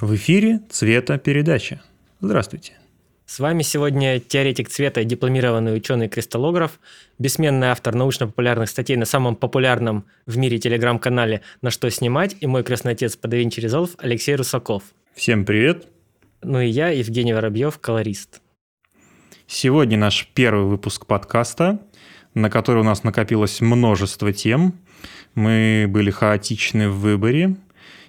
В 0.00 0.14
эфире 0.14 0.60
«Цветопередача». 0.70 1.82
Здравствуйте. 2.20 2.74
С 3.26 3.40
вами 3.40 3.62
сегодня 3.62 4.20
теоретик 4.20 4.68
цвета 4.68 5.00
и 5.00 5.04
дипломированный 5.04 5.76
ученый-кристаллограф, 5.76 6.78
бессменный 7.18 7.68
автор 7.68 7.96
научно-популярных 7.96 8.70
статей 8.70 8.94
на 8.94 9.06
самом 9.06 9.34
популярном 9.34 10.04
в 10.24 10.36
мире 10.38 10.58
телеграм-канале 10.58 11.42
«На 11.62 11.72
что 11.72 11.90
снимать» 11.90 12.36
и 12.40 12.46
мой 12.46 12.62
крестный 12.62 12.92
отец 12.92 13.16
по 13.16 13.26
DaVinci 13.26 13.58
Resolve 13.58 13.90
Алексей 13.98 14.36
Русаков. 14.36 14.84
Всем 15.14 15.44
привет. 15.44 15.88
Ну 16.42 16.60
и 16.60 16.68
я, 16.68 16.90
Евгений 16.90 17.34
Воробьев, 17.34 17.80
колорист. 17.80 18.40
Сегодня 19.48 19.98
наш 19.98 20.28
первый 20.32 20.66
выпуск 20.66 21.06
подкаста, 21.06 21.80
на 22.34 22.50
который 22.50 22.82
у 22.82 22.84
нас 22.84 23.02
накопилось 23.02 23.60
множество 23.60 24.32
тем. 24.32 24.78
Мы 25.34 25.86
были 25.88 26.12
хаотичны 26.12 26.88
в 26.88 27.00
выборе 27.00 27.56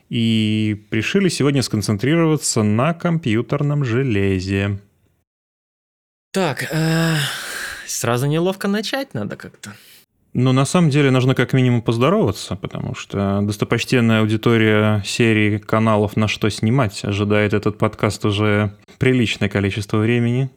и 0.09 0.85
решили 0.91 1.29
сегодня 1.29 1.61
сконцентрироваться 1.61 2.63
на 2.63 2.93
компьютерном 2.93 3.85
железе. 3.85 4.79
Так, 6.31 6.67
э, 6.71 7.15
сразу 7.87 8.27
неловко 8.27 8.67
начать 8.67 9.13
надо 9.13 9.35
как-то. 9.35 9.73
Ну, 10.33 10.51
на 10.51 10.65
самом 10.65 10.91
деле, 10.91 11.09
нужно 11.09 11.33
как 11.33 11.53
минимум 11.53 11.81
поздороваться, 11.81 12.55
потому 12.55 12.93
что 12.93 13.41
достопочтенная 13.41 14.21
аудитория 14.21 15.01
серии 15.03 15.57
каналов 15.57 16.15
«На 16.15 16.27
что 16.27 16.49
снимать» 16.49 17.03
ожидает 17.03 17.53
этот 17.53 17.79
подкаст 17.79 18.25
уже 18.25 18.75
приличное 18.99 19.49
количество 19.49 19.97
времени. 19.97 20.51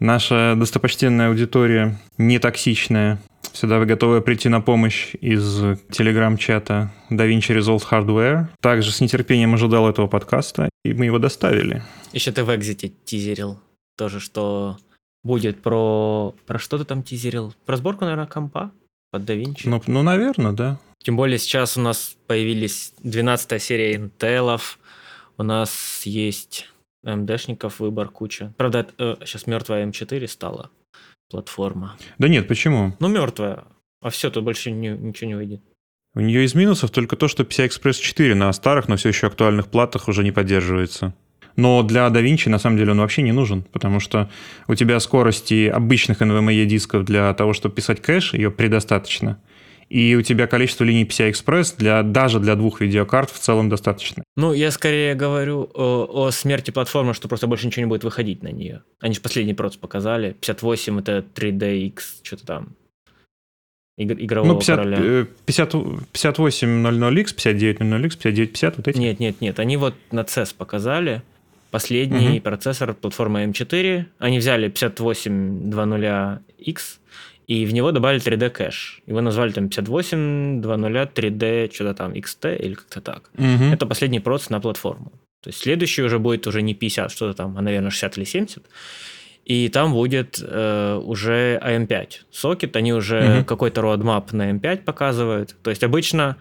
Наша 0.00 0.54
достопочтенная 0.56 1.28
аудитория 1.28 1.98
не 2.16 2.38
токсичная, 2.38 3.20
всегда 3.52 3.84
готовая 3.84 4.22
прийти 4.22 4.48
на 4.48 4.62
помощь 4.62 5.14
из 5.20 5.60
телеграм-чата 5.90 6.90
DaVinci 7.10 7.58
Resolve 7.58 7.82
Hardware. 7.90 8.46
Также 8.62 8.92
с 8.92 9.02
нетерпением 9.02 9.52
ожидал 9.52 9.90
этого 9.90 10.06
подкаста, 10.06 10.70
и 10.86 10.94
мы 10.94 11.04
его 11.04 11.18
доставили. 11.18 11.82
Еще 12.14 12.32
ты 12.32 12.44
в 12.44 12.56
экзите 12.56 12.90
тизерил 13.04 13.60
тоже, 13.98 14.20
что 14.20 14.78
будет 15.22 15.60
про... 15.60 16.34
Про 16.46 16.58
что 16.58 16.78
ты 16.78 16.86
там 16.86 17.02
тизерил? 17.02 17.54
Про 17.66 17.76
сборку, 17.76 18.04
наверное, 18.04 18.26
компа 18.26 18.72
под 19.10 19.28
DaVinci? 19.28 19.62
Ну, 19.64 19.82
ну, 19.86 20.02
наверное, 20.02 20.52
да. 20.52 20.78
Тем 21.02 21.16
более 21.16 21.38
сейчас 21.38 21.76
у 21.76 21.82
нас 21.82 22.16
появились 22.26 22.94
12 23.02 23.62
серия 23.62 23.96
интелов, 23.96 24.78
у 25.36 25.42
нас 25.42 26.02
есть 26.04 26.70
МДшников 27.02 27.80
выбор 27.80 28.08
куча. 28.08 28.52
Правда, 28.56 28.86
э, 28.98 29.16
сейчас 29.24 29.46
мертвая 29.46 29.86
М4 29.86 30.26
стала 30.28 30.70
платформа. 31.30 31.96
Да 32.18 32.28
нет, 32.28 32.48
почему? 32.48 32.96
Ну, 33.00 33.08
мертвая. 33.08 33.64
А 34.02 34.10
все, 34.10 34.30
тут 34.30 34.44
больше 34.44 34.70
не, 34.70 34.88
ничего 34.88 35.28
не 35.28 35.34
выйдет. 35.34 35.62
У 36.14 36.20
нее 36.20 36.44
из 36.44 36.54
минусов 36.54 36.90
только 36.90 37.16
то, 37.16 37.28
что 37.28 37.44
PCI 37.44 37.68
Express 37.68 38.00
4 38.00 38.34
на 38.34 38.52
старых, 38.52 38.88
но 38.88 38.96
все 38.96 39.10
еще 39.10 39.28
актуальных 39.28 39.68
платах 39.68 40.08
уже 40.08 40.24
не 40.24 40.32
поддерживается. 40.32 41.14
Но 41.56 41.82
для 41.82 42.06
DaVinci 42.08 42.48
на 42.48 42.58
самом 42.58 42.78
деле 42.78 42.92
он 42.92 42.98
вообще 42.98 43.22
не 43.22 43.32
нужен, 43.32 43.62
потому 43.62 44.00
что 44.00 44.30
у 44.66 44.74
тебя 44.74 44.98
скорости 44.98 45.68
обычных 45.68 46.20
NVMe 46.20 46.64
дисков 46.64 47.04
для 47.04 47.32
того, 47.34 47.52
чтобы 47.52 47.74
писать 47.74 48.00
кэш, 48.00 48.34
ее 48.34 48.50
предостаточно. 48.50 49.40
И 49.90 50.14
у 50.14 50.22
тебя 50.22 50.46
количество 50.46 50.84
линий 50.84 51.04
PCI 51.04 51.32
Express 51.32 51.74
для, 51.76 52.04
даже 52.04 52.38
для 52.38 52.54
двух 52.54 52.80
видеокарт 52.80 53.30
в 53.30 53.40
целом 53.40 53.68
достаточно. 53.68 54.22
Ну, 54.36 54.52
я 54.52 54.70
скорее 54.70 55.16
говорю 55.16 55.68
о, 55.74 56.26
о 56.26 56.30
смерти 56.30 56.70
платформы, 56.70 57.12
что 57.12 57.26
просто 57.26 57.48
больше 57.48 57.66
ничего 57.66 57.86
не 57.86 57.88
будет 57.88 58.04
выходить 58.04 58.44
на 58.44 58.52
нее. 58.52 58.84
Они 59.00 59.14
же 59.14 59.20
последний 59.20 59.52
проц 59.52 59.76
показали. 59.76 60.36
58 60.40 61.00
это 61.00 61.24
3DX, 61.34 61.98
что-то 62.22 62.46
там. 62.46 62.68
Игрового 63.96 64.52
ну, 64.52 64.60
50, 64.60 64.76
короля. 64.76 65.26
50, 65.44 65.74
5800X, 65.74 67.34
5900X, 67.34 68.16
5950, 68.16 68.76
вот 68.76 68.88
эти? 68.88 68.96
Нет, 68.96 69.18
нет, 69.18 69.40
нет. 69.40 69.58
Они 69.58 69.76
вот 69.76 69.94
на 70.12 70.20
CES 70.20 70.54
показали 70.56 71.22
последний 71.72 72.36
угу. 72.36 72.42
процессор 72.42 72.94
платформы 72.94 73.42
M4. 73.44 74.04
Они 74.20 74.38
взяли 74.38 74.70
5820X 74.70 76.78
и 77.50 77.66
в 77.66 77.74
него 77.74 77.90
добавили 77.90 78.22
3D 78.22 78.50
кэш. 78.50 79.02
Его 79.06 79.20
назвали 79.20 79.50
там 79.50 79.68
5820 79.68 81.14
3D 81.14 81.74
что-то 81.74 81.94
там 81.94 82.12
XT 82.12 82.56
или 82.56 82.74
как-то 82.74 83.00
так. 83.00 83.30
Угу. 83.38 83.72
Это 83.72 83.86
последний 83.86 84.20
процесс 84.20 84.50
на 84.50 84.60
платформу. 84.60 85.10
То 85.42 85.50
есть 85.50 85.58
следующий 85.58 86.02
уже 86.04 86.18
будет 86.20 86.46
уже 86.46 86.62
не 86.62 86.74
50 86.74 87.10
что-то 87.10 87.34
там, 87.34 87.58
а, 87.58 87.60
наверное, 87.60 87.90
60 87.90 88.18
или 88.18 88.24
70. 88.24 88.64
И 89.46 89.68
там 89.68 89.92
будет 89.92 90.38
э, 90.40 91.00
уже 91.04 91.60
AM5 91.64 92.08
сокет. 92.30 92.76
Они 92.76 92.92
уже 92.92 93.38
угу. 93.38 93.44
какой-то 93.44 93.80
roadmap 93.80 94.28
на 94.30 94.52
M5 94.52 94.84
показывают. 94.84 95.56
То 95.64 95.70
есть 95.70 95.82
обычно 95.82 96.36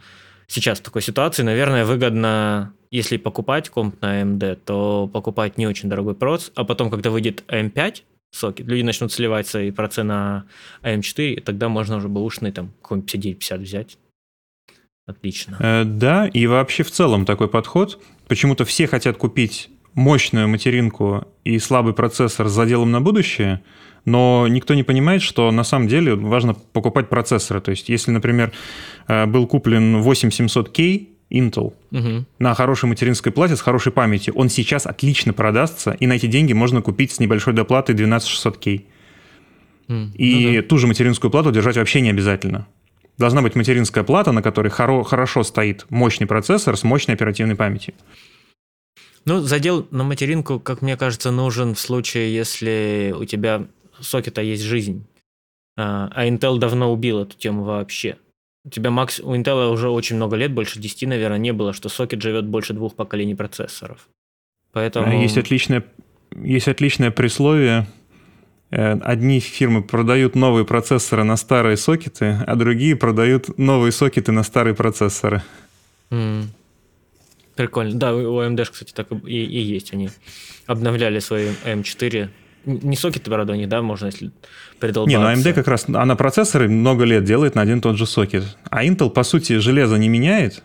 сейчас 0.46 0.80
в 0.80 0.84
такой 0.84 1.02
ситуации, 1.02 1.42
наверное, 1.42 1.86
выгодно 1.86 2.74
если 2.92 3.18
покупать 3.18 3.70
комп 3.70 4.02
на 4.02 4.22
AMD, 4.22 4.60
то 4.66 5.10
покупать 5.12 5.58
не 5.58 5.68
очень 5.68 5.90
дорогой 5.90 6.16
проц, 6.16 6.50
а 6.56 6.64
потом, 6.64 6.90
когда 6.90 7.12
выйдет 7.12 7.44
AM5 7.48 8.04
сокет, 8.32 8.68
люди 8.68 8.84
начнут 8.84 9.12
сливать 9.12 9.48
свои 9.48 9.72
процы 9.72 10.04
на 10.04 10.46
AM4, 10.84 11.34
и 11.34 11.40
тогда 11.42 11.70
можно 11.70 11.98
уже 11.98 12.08
бэушный 12.08 12.52
там 12.52 12.72
какой-нибудь 12.82 13.12
5950 13.12 13.60
взять. 13.62 13.98
Отлично. 15.06 15.58
Э, 15.60 15.84
да, 15.86 16.28
и 16.28 16.46
вообще 16.46 16.84
в 16.84 16.92
целом 16.92 17.26
такой 17.26 17.48
подход. 17.48 18.02
Почему-то 18.28 18.64
все 18.64 18.86
хотят 18.86 19.18
купить 19.18 19.70
мощную 19.96 20.48
материнку 20.48 21.28
и 21.44 21.58
слабый 21.58 21.94
процессор 21.94 22.48
с 22.48 22.52
заделом 22.52 22.92
на 22.92 23.02
будущее, 23.02 23.64
но 24.06 24.48
никто 24.48 24.76
не 24.76 24.84
понимает, 24.84 25.24
что 25.24 25.50
на 25.52 25.64
самом 25.64 25.88
деле 25.88 26.14
важно 26.16 26.54
покупать 26.54 27.10
процессоры. 27.10 27.60
То 27.60 27.72
есть, 27.72 27.90
если, 27.90 28.12
например, 28.12 28.52
э, 29.08 29.26
был 29.26 29.48
куплен 29.48 30.02
8700K, 30.02 31.08
Intel 31.32 31.74
угу. 31.92 32.26
на 32.40 32.54
хорошей 32.56 32.86
материнской 32.86 33.32
плате 33.32 33.56
с 33.56 33.62
хорошей 33.62 33.92
памятью, 33.92 34.34
он 34.36 34.50
сейчас 34.50 34.86
отлично 34.86 35.34
продастся, 35.34 35.92
и 35.92 36.08
на 36.08 36.14
эти 36.14 36.26
деньги 36.26 36.54
можно 36.54 36.82
купить 36.82 37.12
с 37.12 37.20
небольшой 37.20 37.54
доплатой 37.54 37.96
12600K. 37.96 38.86
Mm. 39.88 40.12
И 40.14 40.48
ну, 40.48 40.62
да. 40.62 40.68
ту 40.68 40.78
же 40.78 40.88
материнскую 40.88 41.32
плату 41.32 41.52
держать 41.52 41.78
вообще 41.78 42.02
не 42.02 42.12
обязательно. 42.12 42.68
Должна 43.18 43.42
быть 43.42 43.56
материнская 43.56 44.04
плата, 44.04 44.32
на 44.32 44.42
которой 44.42 44.70
хоро- 44.70 45.04
хорошо 45.04 45.44
стоит 45.44 45.86
мощный 45.90 46.26
процессор 46.28 46.78
с 46.78 46.84
мощной 46.84 47.16
оперативной 47.16 47.56
памятью. 47.56 47.94
Ну, 49.26 49.42
задел 49.42 49.88
на 49.92 50.04
материнку, 50.04 50.60
как 50.60 50.82
мне 50.82 50.96
кажется, 50.96 51.32
нужен 51.32 51.76
в 51.76 51.80
случае, 51.80 52.34
если 52.34 53.14
у 53.18 53.26
тебя 53.26 53.68
сокета 54.00 54.42
есть 54.42 54.64
жизнь. 54.64 55.06
А, 55.78 56.10
а 56.14 56.28
Intel 56.28 56.58
давно 56.60 56.94
убил 56.94 57.20
эту 57.20 57.38
тему 57.38 57.64
вообще. 57.64 58.18
У 58.66 58.70
тебя 58.70 58.92
макс... 58.92 59.20
у 59.20 59.34
Intel 59.36 59.72
уже 59.72 59.90
очень 59.90 60.18
много 60.18 60.36
лет, 60.36 60.52
больше 60.52 60.80
10, 60.80 61.08
наверное, 61.08 61.38
не 61.38 61.54
было, 61.54 61.74
что 61.74 61.90
сокет 61.90 62.22
живет 62.22 62.46
больше 62.46 62.74
двух 62.74 62.96
поколений 62.96 63.36
процессоров. 63.36 64.08
Поэтому... 64.72 65.22
Есть 65.22 65.38
отличное, 65.38 65.84
есть 66.36 66.68
отличное 66.68 67.12
присловие. 67.12 67.88
Э, 68.72 69.00
одни 69.02 69.40
фирмы 69.40 69.82
продают 69.82 70.36
новые 70.36 70.66
процессоры 70.66 71.24
на 71.24 71.38
старые 71.38 71.78
сокеты, 71.78 72.38
а 72.46 72.56
другие 72.56 72.96
продают 72.96 73.58
новые 73.58 73.92
сокеты 73.92 74.32
на 74.32 74.44
старые 74.44 74.76
процессоры. 74.76 75.42
Mm. 76.12 76.44
Прикольно. 77.56 77.96
Да, 77.96 78.16
у 78.16 78.42
AMD, 78.42 78.66
кстати, 78.72 78.94
так 78.94 79.08
и, 79.12 79.44
и 79.44 79.60
есть. 79.60 79.94
Они 79.94 80.10
обновляли 80.66 81.20
свои 81.20 81.50
M4 81.66 82.30
не 82.66 82.96
сокеты, 82.96 83.30
правда, 83.30 83.54
у 83.54 83.56
них, 83.56 83.70
да, 83.70 83.82
можно, 83.82 84.08
если 84.08 84.32
придолбаться. 84.80 85.18
Не, 85.18 85.24
ну 85.24 85.32
AMD 85.32 85.54
как 85.54 85.68
раз, 85.68 85.86
она 85.88 86.16
процессоры 86.16 86.68
много 86.68 87.04
лет 87.04 87.24
делает 87.24 87.56
на 87.56 87.62
один 87.62 87.80
и 87.80 87.82
тот 87.82 87.98
же 87.98 88.06
сокет. 88.06 88.44
А 88.70 88.84
Intel, 88.84 89.10
по 89.10 89.24
сути, 89.24 89.58
железо 89.58 89.98
не 89.98 90.10
меняет. 90.10 90.64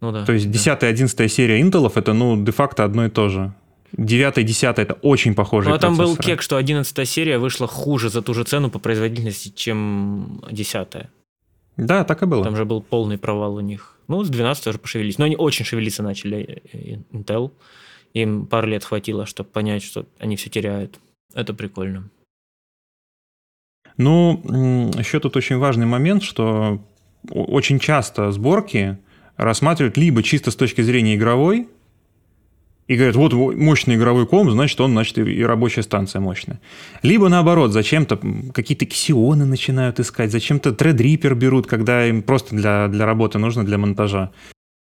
Ну 0.00 0.12
да. 0.12 0.24
То 0.24 0.32
есть 0.32 0.50
10 0.50 0.82
11 0.82 1.32
серия 1.32 1.60
Intel 1.60 1.90
это, 1.94 2.12
ну, 2.12 2.42
де-факто 2.42 2.84
одно 2.84 3.06
и 3.06 3.08
то 3.08 3.28
же. 3.28 3.52
9 3.92 4.44
10 4.44 4.78
это 4.78 4.94
очень 5.02 5.34
похожие 5.34 5.70
Ну, 5.70 5.76
а 5.76 5.78
там 5.78 5.96
был 5.96 6.16
кек, 6.16 6.42
что 6.42 6.56
11 6.56 7.08
серия 7.08 7.38
вышла 7.38 7.66
хуже 7.66 8.08
за 8.08 8.22
ту 8.22 8.34
же 8.34 8.44
цену 8.44 8.70
по 8.70 8.78
производительности, 8.78 9.52
чем 9.54 10.42
10 10.50 10.88
Да, 11.76 12.04
так 12.04 12.22
и 12.22 12.26
было. 12.26 12.42
Там 12.44 12.56
же 12.56 12.64
был 12.64 12.82
полный 12.82 13.18
провал 13.18 13.56
у 13.56 13.60
них. 13.60 13.96
Ну, 14.08 14.24
с 14.24 14.28
12 14.28 14.66
уже 14.66 14.78
пошевелились. 14.78 15.18
Но 15.18 15.26
они 15.26 15.36
очень 15.36 15.64
шевелиться 15.64 16.02
начали, 16.02 16.62
э, 16.72 16.96
Intel. 17.12 17.52
Им 18.14 18.46
пару 18.46 18.66
лет 18.66 18.84
хватило, 18.84 19.24
чтобы 19.26 19.48
понять, 19.50 19.82
что 19.82 20.06
они 20.18 20.36
все 20.36 20.50
теряют. 20.50 20.98
Это 21.34 21.54
прикольно. 21.54 22.10
Ну, 23.96 24.90
еще 24.98 25.20
тут 25.20 25.36
очень 25.36 25.58
важный 25.58 25.86
момент, 25.86 26.22
что 26.22 26.82
очень 27.30 27.78
часто 27.78 28.32
сборки 28.32 28.98
рассматривают 29.36 29.96
либо 29.96 30.22
чисто 30.22 30.50
с 30.50 30.56
точки 30.56 30.80
зрения 30.82 31.14
игровой, 31.14 31.68
и 32.88 32.96
говорят, 32.96 33.16
вот 33.16 33.32
мощный 33.32 33.94
игровой 33.94 34.26
комп, 34.26 34.50
значит, 34.50 34.80
он, 34.80 34.92
значит, 34.92 35.16
и 35.16 35.44
рабочая 35.44 35.82
станция 35.82 36.20
мощная. 36.20 36.60
Либо 37.02 37.28
наоборот, 37.28 37.72
зачем-то 37.72 38.20
какие-то 38.52 38.86
ксионы 38.86 39.46
начинают 39.46 40.00
искать, 40.00 40.32
зачем-то 40.32 40.70
Threadripper 40.70 41.34
берут, 41.34 41.66
когда 41.66 42.06
им 42.06 42.22
просто 42.22 42.56
для, 42.56 42.88
для 42.88 43.06
работы 43.06 43.38
нужно, 43.38 43.64
для 43.64 43.78
монтажа. 43.78 44.32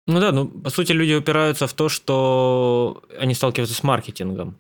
Ну 0.07 0.19
да, 0.19 0.31
ну, 0.31 0.47
по 0.47 0.69
сути, 0.69 0.93
люди 0.93 1.13
упираются 1.13 1.67
в 1.67 1.73
то, 1.73 1.89
что 1.89 3.03
они 3.19 3.35
сталкиваются 3.35 3.75
с 3.75 3.83
маркетингом 3.83 4.57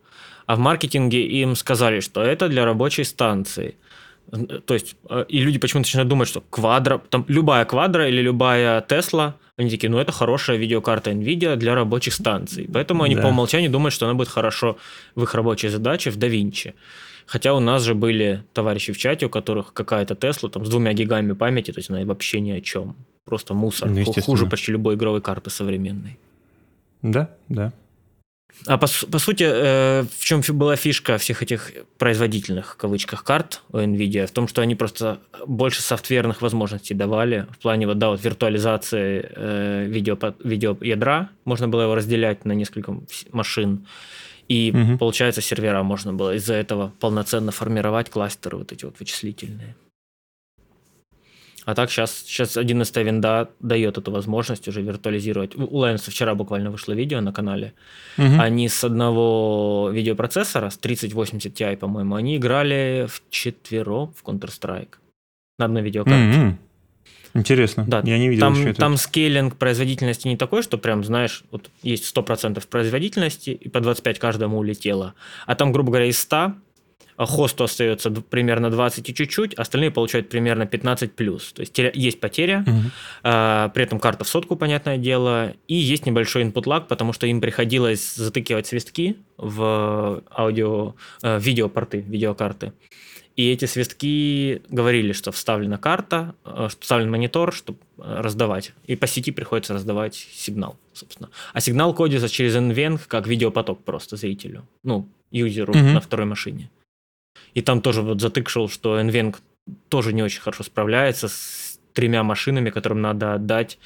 а 0.49 0.55
в 0.55 0.59
маркетинге 0.59 1.27
им 1.27 1.55
сказали, 1.55 1.99
что 1.99 2.23
это 2.23 2.49
для 2.49 2.65
рабочей 2.65 3.03
станции. 3.03 3.75
То 4.65 4.73
есть, 4.73 4.95
э, 5.07 5.25
и 5.29 5.43
люди 5.43 5.59
почему-то 5.59 5.87
начинают 5.87 6.09
думать, 6.09 6.27
что 6.27 6.41
квадро, 6.41 6.97
там 6.97 7.23
любая 7.27 7.65
квадро 7.65 8.09
или 8.09 8.19
любая 8.19 8.81
Тесла, 8.81 9.35
они 9.57 9.69
такие, 9.69 9.91
ну 9.91 9.99
это 9.99 10.11
хорошая 10.11 10.57
видеокарта 10.57 11.11
NVIDIA 11.11 11.55
для 11.55 11.75
рабочих 11.75 12.15
станций. 12.15 12.67
Поэтому 12.73 13.03
они 13.03 13.15
да. 13.15 13.21
по 13.21 13.27
умолчанию 13.27 13.69
думают, 13.69 13.93
что 13.93 14.07
она 14.07 14.15
будет 14.15 14.29
хорошо 14.29 14.77
в 15.13 15.21
их 15.21 15.35
рабочей 15.35 15.69
задаче 15.69 16.09
в 16.09 16.17
DaVinci. 16.17 16.73
Хотя 17.27 17.53
у 17.53 17.59
нас 17.59 17.83
же 17.83 17.93
были 17.93 18.43
товарищи 18.53 18.91
в 18.91 18.97
чате, 18.97 19.27
у 19.27 19.29
которых 19.29 19.71
какая-то 19.73 20.15
Тесла 20.15 20.49
там 20.49 20.65
с 20.65 20.69
двумя 20.69 20.93
гигами 20.93 21.33
памяти, 21.33 21.73
то 21.73 21.79
есть 21.79 21.91
она 21.91 22.03
вообще 22.05 22.39
ни 22.39 22.49
о 22.49 22.61
чем. 22.61 22.95
Просто 23.23 23.53
мусор. 23.53 23.87
Ну, 23.87 24.03
Хуже 24.03 24.47
почти 24.47 24.71
любой 24.71 24.95
игровой 24.95 25.21
карты 25.21 25.51
современной. 25.51 26.17
Да, 27.03 27.29
да. 27.49 27.71
А 28.65 28.77
по, 28.77 28.87
по 29.11 29.19
сути, 29.19 29.45
э, 29.47 30.03
в 30.03 30.25
чем 30.25 30.41
была 30.49 30.75
фишка 30.75 31.17
всех 31.17 31.41
этих 31.41 31.71
производительных, 31.97 32.73
в 32.73 32.77
кавычках, 32.77 33.23
карт 33.23 33.61
у 33.71 33.77
NVIDIA? 33.77 34.27
В 34.27 34.31
том, 34.31 34.47
что 34.47 34.61
они 34.61 34.75
просто 34.75 35.19
больше 35.45 35.81
софтверных 35.81 36.41
возможностей 36.41 36.93
давали 36.93 37.47
в 37.51 37.59
плане 37.59 37.87
вот, 37.87 37.97
да, 37.97 38.09
вот 38.09 38.23
виртуализации 38.23 39.31
э, 39.35 39.85
видео, 39.87 40.17
видеоядра. 40.43 41.29
Можно 41.45 41.67
было 41.67 41.83
его 41.83 41.95
разделять 41.95 42.45
на 42.45 42.51
несколько 42.51 42.95
машин. 43.31 43.87
И, 44.49 44.73
угу. 44.75 44.97
получается, 44.97 45.41
сервера 45.41 45.83
можно 45.83 46.11
было 46.11 46.35
из-за 46.35 46.55
этого 46.55 46.91
полноценно 46.99 47.51
формировать 47.51 48.09
кластеры 48.09 48.57
вот 48.57 48.71
эти 48.71 48.83
вот 48.83 48.99
вычислительные. 48.99 49.75
А 51.65 51.75
так 51.75 51.91
сейчас, 51.91 52.23
сейчас 52.25 52.57
11 52.57 52.95
винда 52.97 53.49
дает 53.59 53.97
эту 53.97 54.11
возможность 54.11 54.67
уже 54.67 54.81
виртуализировать. 54.81 55.55
У 55.55 55.83
Lens 55.83 56.09
вчера 56.09 56.35
буквально 56.35 56.71
вышло 56.71 56.93
видео 56.93 57.21
на 57.21 57.33
канале. 57.33 57.73
Угу. 58.17 58.39
Они 58.39 58.69
с 58.69 58.83
одного 58.83 59.89
видеопроцессора, 59.91 60.69
с 60.69 60.77
3080 60.77 61.53
Ti, 61.53 61.77
по-моему, 61.77 62.15
они 62.15 62.37
играли 62.37 63.07
в 63.07 63.21
четверо 63.29 64.07
в 64.07 64.23
Counter-Strike 64.23 64.95
на 65.57 65.65
одной 65.65 65.83
видеокарте. 65.83 66.39
Угу. 66.39 66.57
Интересно. 67.35 67.85
Да, 67.87 68.01
я 68.03 68.17
не 68.17 68.29
видел 68.29 68.41
там, 68.41 68.53
еще 68.53 68.69
это. 68.69 68.79
Там 68.79 68.97
скейлинг 68.97 69.55
производительности 69.55 70.27
не 70.27 70.37
такой, 70.37 70.63
что 70.63 70.77
прям, 70.77 71.03
знаешь, 71.03 71.43
вот 71.51 71.69
есть 71.83 72.15
100% 72.15 72.65
производительности, 72.67 73.51
и 73.51 73.69
по 73.69 73.79
25 73.81 74.17
каждому 74.17 74.57
улетело. 74.57 75.13
А 75.45 75.55
там, 75.55 75.71
грубо 75.71 75.89
говоря, 75.89 76.07
из 76.07 76.19
100 76.19 76.37
а 76.37 76.55
хосту 77.25 77.65
остается 77.65 78.11
примерно 78.11 78.69
20 78.69 79.09
и 79.09 79.13
чуть-чуть, 79.13 79.53
остальные 79.55 79.91
получают 79.91 80.29
примерно 80.29 80.65
15 80.65 81.13
плюс. 81.13 81.53
То 81.53 81.61
есть 81.61 81.77
есть 81.77 82.19
потеря, 82.19 82.63
угу. 82.65 82.77
а, 83.23 83.69
при 83.69 83.83
этом 83.83 83.99
карта 83.99 84.23
в 84.23 84.29
сотку, 84.29 84.55
понятное 84.55 84.97
дело, 84.97 85.53
и 85.67 85.75
есть 85.75 86.05
небольшой 86.05 86.43
input 86.43 86.63
lag, 86.63 86.87
потому 86.87 87.13
что 87.13 87.27
им 87.27 87.41
приходилось 87.41 88.15
затыкивать 88.15 88.67
свистки 88.67 89.17
в 89.37 90.23
аудио, 90.31 90.95
э, 91.21 91.39
видеопорты, 91.39 91.99
видеокарты. 91.99 92.73
И 93.35 93.51
эти 93.51 93.63
свистки 93.65 94.61
говорили, 94.69 95.13
что 95.13 95.31
вставлена 95.31 95.77
карта, 95.77 96.35
э, 96.43 96.67
что 96.69 96.81
вставлен 96.81 97.09
монитор, 97.09 97.53
чтобы 97.53 97.79
э, 97.97 98.21
раздавать. 98.21 98.73
И 98.85 98.97
по 98.97 99.07
сети 99.07 99.31
приходится 99.31 99.73
раздавать 99.73 100.15
сигнал, 100.15 100.77
собственно. 100.93 101.29
А 101.53 101.61
сигнал 101.61 101.93
кодится 101.93 102.27
через 102.27 102.55
NVENC 102.55 103.01
как 103.07 103.27
видеопоток 103.27 103.83
просто 103.83 104.17
зрителю, 104.17 104.67
ну, 104.83 105.07
юзеру 105.31 105.71
угу. 105.71 105.79
на 105.79 106.01
второй 106.01 106.25
машине. 106.25 106.69
И 107.53 107.61
там 107.61 107.81
тоже 107.81 108.01
вот 108.01 108.21
затык 108.21 108.49
шел, 108.49 108.69
что 108.69 108.99
NVENC 108.99 109.37
тоже 109.89 110.13
не 110.13 110.23
очень 110.23 110.41
хорошо 110.41 110.63
справляется 110.63 111.27
с 111.27 111.79
тремя 111.93 112.23
машинами, 112.23 112.69
которым 112.69 113.01
надо 113.01 113.33
отдать 113.33 113.77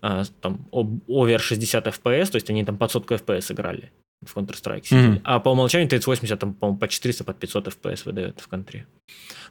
а, 0.00 0.24
там 0.40 0.66
over 0.72 1.38
60 1.38 1.86
FPS, 1.86 2.30
то 2.30 2.36
есть 2.36 2.50
они 2.50 2.64
там 2.64 2.76
под 2.76 2.90
сотку 2.90 3.14
FPS 3.14 3.52
играли 3.52 3.90
в 4.24 4.36
Counter-Strike. 4.36 4.82
Mm-hmm. 4.90 5.20
А 5.24 5.38
по 5.38 5.50
умолчанию 5.50 5.88
3080 5.88 6.38
там, 6.38 6.54
по-моему, 6.54 6.78
по 6.78 6.88
400, 6.88 7.24
под 7.24 7.38
500 7.38 7.68
FPS 7.68 8.02
выдает 8.04 8.40
в 8.40 8.48
контре. 8.48 8.86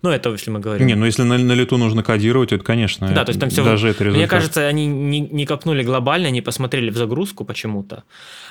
Ну, 0.01 0.09
это 0.09 0.29
если 0.29 0.51
мы 0.51 0.59
говорим. 0.59 0.85
Не, 0.85 0.95
ну 0.95 1.05
если 1.05 1.23
на, 1.23 1.37
на 1.37 1.53
лету 1.53 1.77
нужно 1.77 2.03
кодировать, 2.03 2.51
это, 2.51 2.63
конечно, 2.63 3.07
да, 3.13 3.25
то 3.25 3.29
есть 3.29 3.39
там 3.39 3.49
все... 3.49 3.63
даже 3.63 3.87
это 3.87 4.03
результат. 4.03 4.17
Мне 4.17 4.27
кажется, 4.27 4.67
они 4.67 4.85
не, 4.85 5.21
не 5.21 5.45
копнули 5.45 5.83
глобально, 5.83 6.29
не 6.29 6.41
посмотрели 6.41 6.89
в 6.89 6.97
загрузку 6.97 7.45
почему-то 7.45 8.03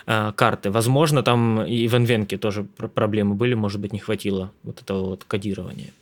э, 0.07 0.33
карты. 0.35 0.71
Возможно, 0.71 1.23
там 1.23 1.63
и 1.63 1.87
в 1.87 1.95
NVENC 1.95 2.39
тоже 2.39 2.65
проблемы 2.65 3.35
были, 3.35 3.55
может 3.55 3.81
быть, 3.81 3.93
не 3.93 3.99
хватило 3.99 4.51
вот 4.63 4.83
этого 4.83 5.11
вот 5.11 5.25
кодирования. 5.25 5.93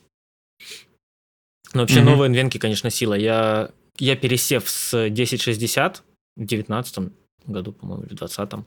Но 1.74 1.80
вообще 1.80 2.00
mm-hmm. 2.00 2.04
новые 2.04 2.32
NVENC, 2.32 2.58
конечно, 2.58 2.88
сила. 2.88 3.14
Я, 3.14 3.70
я 3.98 4.16
пересев 4.16 4.68
с 4.68 4.94
1060 4.94 6.02
в 6.36 6.44
19 6.44 7.12
году, 7.46 7.72
по-моему, 7.72 8.04
или 8.04 8.14
в 8.14 8.22
20-м, 8.22 8.64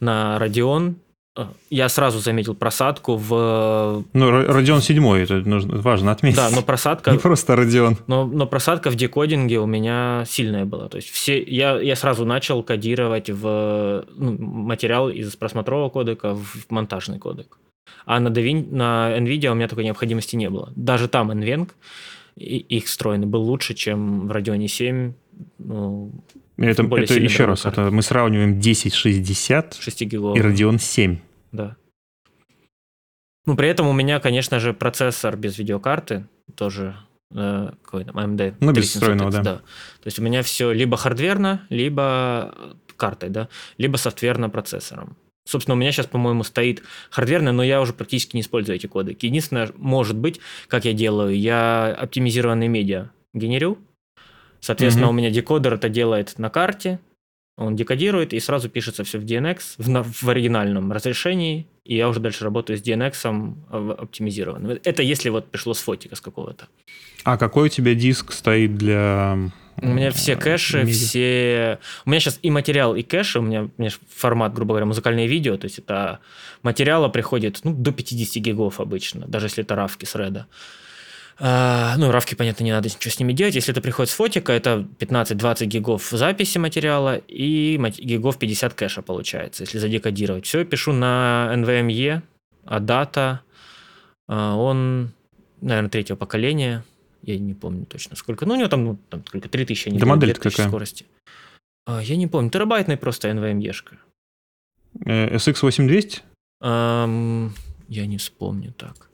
на 0.00 0.38
Radeon. 0.40 0.94
Э, 1.36 1.46
я 1.70 1.88
сразу 1.88 2.20
заметил 2.20 2.54
просадку 2.54 3.16
в... 3.16 4.04
Ну, 4.12 4.30
Radeon 4.30 4.80
7, 4.80 5.06
это 5.16 5.34
нужно, 5.48 5.78
важно 5.78 6.12
отметить. 6.12 6.36
Да, 6.36 6.50
но 6.50 6.62
просадка... 6.62 7.12
Не 7.12 7.18
просто 7.18 7.54
Radeon. 7.54 7.96
Но, 8.06 8.26
но 8.26 8.46
просадка 8.46 8.90
в 8.90 8.94
декодинге 8.94 9.58
у 9.58 9.66
меня 9.66 10.24
сильная 10.26 10.64
была. 10.64 10.88
То 10.88 10.96
есть 10.96 11.10
все, 11.10 11.42
я, 11.42 11.80
я 11.80 11.96
сразу 11.96 12.24
начал 12.24 12.62
кодировать 12.62 13.30
в 13.30 14.04
ну, 14.16 14.36
материал 14.38 15.08
из 15.08 15.34
просмотрового 15.36 15.90
кодека 15.90 16.34
в 16.34 16.70
монтажный 16.70 17.18
кодек. 17.18 17.58
А 18.06 18.20
на, 18.20 18.28
DaVin, 18.28 18.74
на 18.74 19.16
NVIDIA 19.18 19.48
у 19.50 19.54
меня 19.54 19.68
такой 19.68 19.84
необходимости 19.84 20.36
не 20.36 20.50
было. 20.50 20.72
Даже 20.76 21.08
там 21.08 21.30
NVENC, 21.30 21.70
их 22.36 22.86
встроенный 22.86 23.26
был 23.26 23.42
лучше, 23.42 23.74
чем 23.74 24.28
в 24.28 24.32
Radeon 24.32 24.66
7. 24.66 25.12
Ну, 25.58 26.12
это, 26.56 26.82
это 26.82 27.14
еще 27.14 27.46
раз, 27.46 27.66
это 27.66 27.90
мы 27.90 28.02
сравниваем 28.02 28.58
1060 28.58 29.74
и 29.74 30.06
Radeon 30.16 30.78
7. 30.78 31.18
Да. 31.52 31.76
Ну, 33.46 33.56
при 33.56 33.68
этом 33.68 33.86
у 33.88 33.92
меня, 33.92 34.20
конечно 34.20 34.58
же, 34.58 34.72
процессор 34.72 35.36
без 35.36 35.58
видеокарты, 35.58 36.26
тоже 36.56 36.96
э, 37.34 37.70
какой 37.82 38.04
там, 38.04 38.18
AMD. 38.18 38.54
Ну, 38.60 38.72
без 38.72 38.90
встроенного, 38.90 39.30
да. 39.30 39.42
да. 39.42 39.54
То 39.56 40.06
есть 40.06 40.18
у 40.18 40.22
меня 40.22 40.42
все 40.42 40.72
либо 40.72 40.96
хардверно, 40.96 41.66
либо 41.68 42.76
картой, 42.96 43.28
да, 43.28 43.48
либо 43.76 43.96
софтверно 43.96 44.48
процессором. 44.48 45.16
Собственно, 45.46 45.74
у 45.74 45.78
меня 45.78 45.92
сейчас, 45.92 46.06
по-моему, 46.06 46.42
стоит 46.42 46.82
хардверно, 47.10 47.52
но 47.52 47.62
я 47.62 47.82
уже 47.82 47.92
практически 47.92 48.34
не 48.34 48.40
использую 48.40 48.76
эти 48.76 48.86
коды. 48.86 49.14
Единственное, 49.20 49.70
может 49.76 50.16
быть, 50.16 50.40
как 50.68 50.86
я 50.86 50.94
делаю, 50.94 51.38
я 51.38 51.94
оптимизированные 51.94 52.70
медиа 52.70 53.10
генерю, 53.34 53.78
Соответственно, 54.64 55.08
mm-hmm. 55.08 55.10
у 55.10 55.12
меня 55.12 55.30
декодер 55.30 55.74
это 55.74 55.90
делает 55.90 56.38
на 56.38 56.48
карте, 56.48 56.98
он 57.58 57.76
декодирует 57.76 58.32
и 58.32 58.40
сразу 58.40 58.70
пишется 58.70 59.04
все 59.04 59.18
в 59.18 59.22
DNX 59.22 59.74
в, 59.76 60.22
в 60.22 60.30
оригинальном 60.30 60.90
разрешении, 60.90 61.66
и 61.84 61.96
я 61.96 62.08
уже 62.08 62.18
дальше 62.18 62.44
работаю 62.44 62.78
с 62.78 62.80
DNX 62.80 63.92
оптимизированным. 64.00 64.78
Это 64.82 65.02
если 65.02 65.28
вот 65.28 65.50
пришло 65.50 65.74
с 65.74 65.80
фотика 65.80 66.16
с 66.16 66.22
какого-то. 66.22 66.68
А 67.24 67.36
какой 67.36 67.66
у 67.66 67.68
тебя 67.68 67.94
диск 67.94 68.32
стоит 68.32 68.74
для... 68.78 69.36
У 69.82 69.86
меня 69.86 70.10
все 70.12 70.34
кэши, 70.34 70.78
медиа? 70.78 70.94
все... 70.94 71.78
У 72.06 72.10
меня 72.10 72.20
сейчас 72.20 72.38
и 72.40 72.50
материал, 72.50 72.96
и 72.96 73.02
кэши, 73.02 73.40
у 73.40 73.42
меня, 73.42 73.64
у 73.64 73.70
меня 73.76 73.90
формат, 74.08 74.54
грубо 74.54 74.70
говоря, 74.70 74.86
музыкальное 74.86 75.26
видео, 75.26 75.58
то 75.58 75.66
есть 75.66 75.78
это 75.78 76.20
материала 76.62 77.10
приходит 77.10 77.60
ну, 77.64 77.74
до 77.74 77.92
50 77.92 78.42
гигов 78.42 78.80
обычно, 78.80 79.26
даже 79.26 79.44
если 79.44 79.62
это 79.62 79.74
равки 79.74 80.06
с 80.06 80.14
реда. 80.14 80.46
А, 80.46 80.54
ну, 81.38 82.10
равки, 82.10 82.34
понятно, 82.34 82.64
не 82.64 82.72
надо 82.72 82.88
ничего 82.88 83.10
с 83.10 83.18
ними 83.18 83.32
делать. 83.32 83.54
Если 83.54 83.72
это 83.72 83.80
приходит 83.80 84.10
с 84.10 84.14
фотика, 84.14 84.52
это 84.52 84.86
15-20 84.98 85.66
гигов 85.66 86.08
записи 86.10 86.58
материала 86.58 87.16
и 87.16 87.76
гигов 87.98 88.38
50 88.38 88.74
кэша 88.74 89.02
получается, 89.02 89.64
если 89.64 89.78
задекодировать. 89.78 90.46
Все, 90.46 90.64
пишу 90.64 90.92
на 90.92 91.50
NVMe, 91.54 92.22
а 92.64 92.80
дата, 92.80 93.40
а, 94.28 94.54
он, 94.54 95.10
наверное, 95.60 95.90
третьего 95.90 96.16
поколения, 96.16 96.84
я 97.22 97.38
не 97.38 97.54
помню 97.54 97.86
точно 97.86 98.16
сколько. 98.16 98.46
Ну, 98.46 98.54
у 98.54 98.56
него 98.56 98.68
там, 98.68 98.84
ну, 98.84 98.98
там 99.08 99.24
сколько, 99.26 99.48
3000, 99.48 99.88
не 99.88 99.98
да 99.98 100.06
модель 100.06 100.34
какая? 100.34 100.68
скорости. 100.68 101.06
А, 101.86 102.02
я 102.02 102.16
не 102.16 102.26
помню, 102.26 102.50
терабайтный 102.50 102.96
просто 102.96 103.28
NVMe-шка. 103.28 103.96
SX8200? 105.04 106.22
Um, 106.62 107.50
я 107.88 108.06
не 108.06 108.16
вспомню 108.18 108.72
так. 108.72 109.10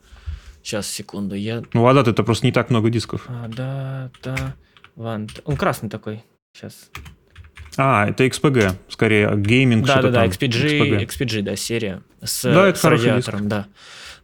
Сейчас, 0.62 0.86
секунду, 0.86 1.34
я... 1.34 1.62
Ну, 1.72 1.86
а 1.86 2.00
это 2.00 2.22
просто 2.22 2.46
не 2.46 2.52
так 2.52 2.70
много 2.70 2.90
дисков. 2.90 3.24
А, 3.28 3.48
да, 3.48 4.10
да. 4.22 4.54
Ван... 4.94 5.28
Он 5.44 5.56
красный 5.56 5.88
такой. 5.88 6.22
Сейчас. 6.52 6.90
А, 7.76 8.08
это 8.08 8.24
XPG, 8.24 8.74
скорее, 8.88 9.32
гейминг, 9.36 9.86
да, 9.86 10.02
да, 10.02 10.10
да, 10.10 10.26
XPG, 10.26 10.48
XPG, 10.48 11.06
XPG, 11.06 11.42
да, 11.42 11.56
серия. 11.56 12.02
С, 12.22 12.42
да, 12.42 12.68
это 12.68 12.78
с 12.78 12.84
радиатором, 12.84 13.40
диск. 13.40 13.50
да. 13.50 13.66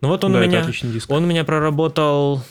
Ну 0.01 0.09
вот 0.09 0.25
он 0.25 0.33
да, 0.33 0.41
у 0.41 0.43
меня, 0.43 0.67
он 1.09 1.25
у 1.25 1.27
меня 1.27 1.45
проработал, 1.45 2.43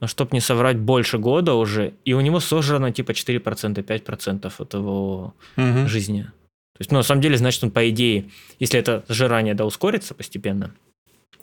ну, 0.00 0.06
чтоб 0.06 0.32
не 0.32 0.40
соврать, 0.40 0.78
больше 0.78 1.18
года 1.18 1.54
уже, 1.54 1.94
и 2.04 2.12
у 2.12 2.20
него 2.20 2.40
сожрано 2.40 2.92
типа 2.92 3.12
4%, 3.12 3.42
5% 3.82 4.52
от 4.58 4.74
его 4.74 5.34
угу. 5.56 5.88
жизни. 5.88 6.24
То 6.24 6.80
есть, 6.80 6.92
ну, 6.92 6.98
на 6.98 7.02
самом 7.02 7.22
деле, 7.22 7.36
значит, 7.36 7.64
он, 7.64 7.70
по 7.70 7.88
идее, 7.88 8.30
если 8.60 8.78
это 8.78 9.04
сжирание, 9.08 9.54
да, 9.54 9.64
ускорится 9.64 10.14
постепенно, 10.14 10.74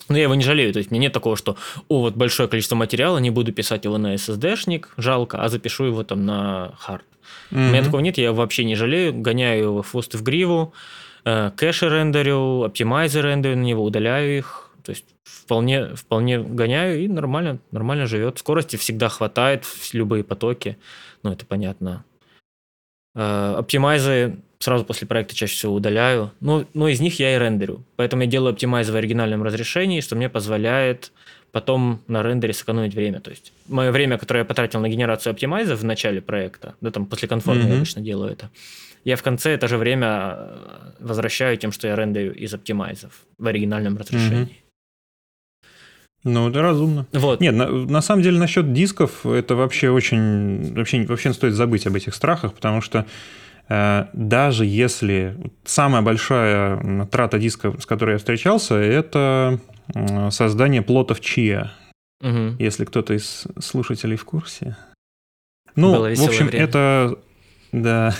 но 0.07 0.17
я 0.17 0.23
его 0.23 0.35
не 0.35 0.43
жалею, 0.43 0.71
то 0.71 0.79
есть 0.79 0.91
мне 0.91 0.99
нет 0.99 1.13
такого, 1.13 1.35
что, 1.35 1.57
о, 1.87 2.01
вот 2.01 2.15
большое 2.15 2.47
количество 2.47 2.75
материала, 2.75 3.17
не 3.17 3.31
буду 3.31 3.51
писать 3.51 3.85
его 3.85 3.97
на 3.97 4.15
SSD-шник, 4.15 4.89
жалко, 4.97 5.41
а 5.41 5.49
запишу 5.49 5.85
его 5.85 6.03
там 6.03 6.25
на 6.25 6.73
хард. 6.77 7.05
Mm-hmm. 7.51 7.67
У 7.67 7.71
меня 7.71 7.83
такого 7.83 8.01
нет, 8.01 8.17
я 8.17 8.31
вообще 8.31 8.65
не 8.65 8.75
жалею, 8.75 9.13
гоняю 9.13 9.63
его 9.63 9.81
в 9.81 9.89
хвост 9.89 10.13
в 10.13 10.21
гриву, 10.21 10.73
э, 11.25 11.51
кэши 11.55 11.89
рендерю, 11.89 12.63
оптимайзер 12.63 13.25
рендерю 13.25 13.57
на 13.57 13.63
него, 13.63 13.83
удаляю 13.83 14.37
их, 14.37 14.69
То 14.83 14.91
есть 14.91 15.05
вполне, 15.23 15.95
вполне 15.95 16.39
гоняю 16.39 17.03
и 17.03 17.07
нормально, 17.07 17.59
нормально 17.71 18.05
живет. 18.05 18.37
Скорости 18.39 18.75
всегда 18.75 19.09
хватает, 19.09 19.65
любые 19.93 20.23
потоки. 20.23 20.77
Ну, 21.23 21.31
это 21.31 21.45
понятно. 21.45 22.03
Э, 23.15 23.55
оптимайзы 23.57 24.35
сразу 24.59 24.83
после 24.83 25.07
проекта 25.07 25.35
чаще 25.35 25.53
всего 25.53 25.73
удаляю. 25.73 26.31
Ну, 26.41 26.65
но 26.73 26.87
из 26.87 26.99
них 26.99 27.19
я 27.19 27.35
и 27.35 27.39
рендерю. 27.39 27.83
Поэтому 27.95 28.23
я 28.23 28.27
делаю 28.27 28.53
оптимайзы 28.53 28.91
в 28.91 28.95
оригинальном 28.95 29.43
разрешении, 29.43 30.01
что 30.01 30.15
мне 30.15 30.29
позволяет 30.29 31.11
потом 31.51 32.01
на 32.07 32.21
рендере 32.21 32.53
сэкономить 32.53 32.93
время. 32.93 33.21
То 33.21 33.29
есть 33.31 33.53
мое 33.67 33.91
время, 33.91 34.17
которое 34.17 34.39
я 34.39 34.45
потратил 34.45 34.81
на 34.81 34.89
генерацию 34.89 35.31
оптимайза 35.31 35.77
в 35.77 35.85
начале 35.85 36.21
проекта, 36.21 36.75
да, 36.81 36.91
там 36.91 37.05
после 37.05 37.29
конформа 37.29 37.61
mm-hmm. 37.61 37.69
я 37.69 37.75
обычно 37.75 38.01
делаю 38.01 38.31
это, 38.31 38.49
я 39.05 39.15
в 39.15 39.23
конце 39.23 39.51
это 39.51 39.69
же 39.69 39.77
время 39.77 40.35
э, 40.37 40.57
возвращаю 40.99 41.55
тем, 41.55 41.71
что 41.71 41.87
я 41.87 41.95
рендерю 41.95 42.33
из 42.33 42.53
оптимайзов 42.53 43.13
в 43.37 43.47
оригинальном 43.47 43.97
разрешении. 43.97 44.47
Mm-hmm. 44.47 44.64
Ну, 46.25 46.49
это 46.49 46.61
разумно. 46.63 47.05
Вот. 47.13 47.39
Нет, 47.39 47.53
на, 47.55 47.69
на 47.69 48.01
самом 48.01 48.23
деле 48.23 48.39
насчет 48.39 48.73
дисков 48.73 49.25
это 49.25 49.55
вообще 49.55 49.91
очень... 49.91 50.73
Вообще, 50.73 51.05
вообще 51.05 51.31
стоит 51.33 51.53
забыть 51.53 51.85
об 51.85 51.95
этих 51.95 52.15
страхах, 52.15 52.53
потому 52.55 52.81
что 52.81 53.05
э, 53.69 54.07
даже 54.11 54.65
если 54.65 55.37
самая 55.63 56.01
большая 56.01 57.05
трата 57.05 57.37
диска, 57.37 57.79
с 57.79 57.85
которой 57.85 58.13
я 58.13 58.17
встречался, 58.17 58.75
это 58.75 59.59
создание 60.31 60.81
плотов 60.81 61.21
Chia. 61.21 61.71
Угу. 62.21 62.55
Если 62.57 62.85
кто-то 62.85 63.13
из 63.13 63.45
слушателей 63.59 64.17
в 64.17 64.25
курсе. 64.25 64.75
Ну, 65.75 65.91
в 65.91 66.23
общем, 66.23 66.47
время. 66.47 66.63
это 66.63 67.19
да, 67.71 68.15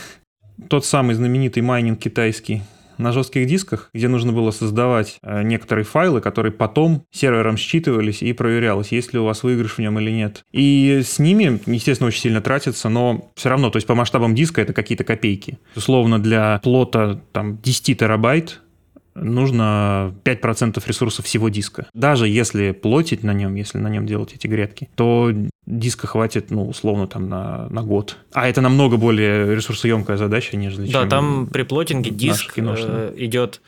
тот 0.69 0.85
самый 0.85 1.15
знаменитый 1.15 1.63
майнинг 1.63 2.00
китайский 2.00 2.62
на 2.98 3.12
жестких 3.12 3.48
дисках, 3.48 3.90
где 3.94 4.08
нужно 4.08 4.32
было 4.32 4.52
создавать 4.52 5.18
э, 5.22 5.44
некоторые 5.44 5.86
файлы, 5.86 6.22
которые 6.22 6.52
потом 6.52 7.04
сервером 7.12 7.58
считывались 7.58 8.22
и 8.22 8.34
проверялось, 8.34 8.92
есть 8.92 9.14
ли 9.14 9.20
у 9.20 9.25
вас 9.25 9.44
выигрыш 9.44 9.74
в 9.74 9.80
нем 9.80 10.00
или 10.00 10.12
нет. 10.12 10.44
И 10.52 11.02
с 11.04 11.20
ними, 11.20 11.60
естественно, 11.66 12.08
очень 12.08 12.22
сильно 12.22 12.42
тратится, 12.42 12.90
но 12.90 13.32
все 13.36 13.50
равно, 13.50 13.70
то 13.70 13.78
есть 13.78 13.88
по 13.88 13.96
масштабам 13.96 14.36
диска 14.36 14.62
это 14.62 14.74
какие-то 14.74 15.04
копейки. 15.04 15.60
Условно 15.75 16.20
для 16.20 16.60
плота 16.64 17.22
там 17.32 17.62
10 17.62 18.00
терабайт 18.00 18.62
нужно 19.15 20.13
5% 20.24 20.81
ресурсов 20.86 21.25
всего 21.25 21.50
диска. 21.50 21.88
Даже 21.93 22.27
если 22.27 22.72
плотить 22.72 23.24
на 23.24 23.34
нем, 23.34 23.55
если 23.55 23.77
на 23.77 23.88
нем 23.88 24.05
делать 24.05 24.34
эти 24.34 24.48
грядки, 24.48 24.89
то 24.95 25.31
диска 25.65 26.07
хватит, 26.07 26.51
ну, 26.51 26.67
условно, 26.67 27.07
там 27.07 27.29
на, 27.29 27.67
на 27.69 27.81
год. 27.81 28.17
А 28.34 28.48
это 28.48 28.62
намного 28.62 28.98
более 28.98 29.55
ресурсоемкая 29.55 30.17
задача, 30.17 30.57
нежели 30.57 30.91
Да, 30.91 31.07
там 31.07 31.48
при 31.48 31.63
плотинге 31.63 32.12
диск 32.12 32.53
э, 32.57 33.13
идет, 33.17 33.62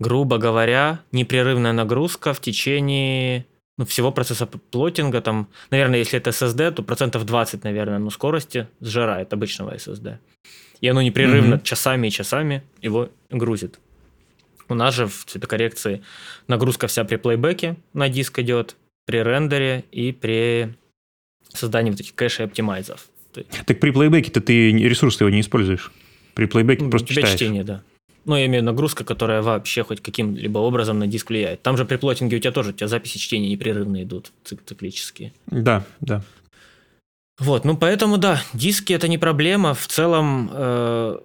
грубо 0.00 0.38
говоря, 0.38 1.00
непрерывная 1.12 1.72
нагрузка 1.72 2.32
в 2.32 2.40
течение 2.40 3.46
ну, 3.76 3.84
всего 3.84 4.10
процесса 4.10 4.46
плотинга. 4.46 5.20
Там, 5.20 5.48
наверное, 5.70 6.00
если 6.00 6.18
это 6.18 6.30
SSD, 6.30 6.72
то 6.72 6.82
процентов 6.82 7.24
20, 7.24 7.64
наверное, 7.64 7.98
ну, 7.98 8.10
скорости 8.10 8.66
сжирает 8.80 9.32
обычного 9.32 9.74
SSD. 9.76 10.16
И 10.80 10.88
оно 10.88 11.02
непрерывно 11.02 11.54
mm-hmm. 11.54 11.62
часами 11.62 12.06
и 12.08 12.10
часами 12.10 12.62
его 12.80 13.08
грузит. 13.30 13.78
У 14.68 14.74
нас 14.74 14.94
же 14.94 15.06
в 15.06 15.24
цветокоррекции 15.24 16.02
нагрузка 16.46 16.86
вся 16.86 17.04
при 17.04 17.16
плейбеке 17.16 17.76
на 17.92 18.08
диск 18.08 18.38
идет, 18.38 18.76
при 19.06 19.22
рендере 19.22 19.84
и 19.90 20.12
при 20.12 20.74
создании 21.52 21.90
вот 21.90 22.00
этих 22.00 22.14
кэшей 22.14 22.46
оптимайзов. 22.46 23.08
Так 23.32 23.80
при 23.80 23.90
плейбеке-то 23.90 24.40
ты 24.40 24.72
ресурсы 24.72 25.22
его 25.22 25.30
не 25.30 25.40
используешь. 25.40 25.92
При 26.34 26.46
плейбеке 26.46 26.84
ну, 26.84 26.90
просто 26.90 27.08
читаешь. 27.08 27.34
чтение, 27.34 27.64
да. 27.64 27.82
Ну, 28.24 28.36
я 28.36 28.46
имею 28.46 28.62
нагрузка, 28.62 29.04
которая 29.04 29.40
вообще 29.40 29.82
хоть 29.82 30.02
каким-либо 30.02 30.58
образом 30.58 30.98
на 30.98 31.06
диск 31.06 31.30
влияет. 31.30 31.62
Там 31.62 31.76
же 31.76 31.84
при 31.84 31.96
плотинге 31.96 32.36
у 32.36 32.40
тебя 32.40 32.52
тоже 32.52 32.70
у 32.70 32.72
тебя 32.74 32.88
записи 32.88 33.18
чтения 33.18 33.48
непрерывно 33.48 34.02
идут, 34.02 34.32
циклические. 34.44 35.32
Да, 35.46 35.84
да. 36.00 36.22
Вот, 37.38 37.64
ну 37.64 37.76
поэтому 37.76 38.18
да, 38.18 38.42
диски 38.52 38.92
это 38.92 39.08
не 39.08 39.16
проблема. 39.16 39.72
В 39.72 39.86
целом, 39.86 40.50
э, 40.52 41.18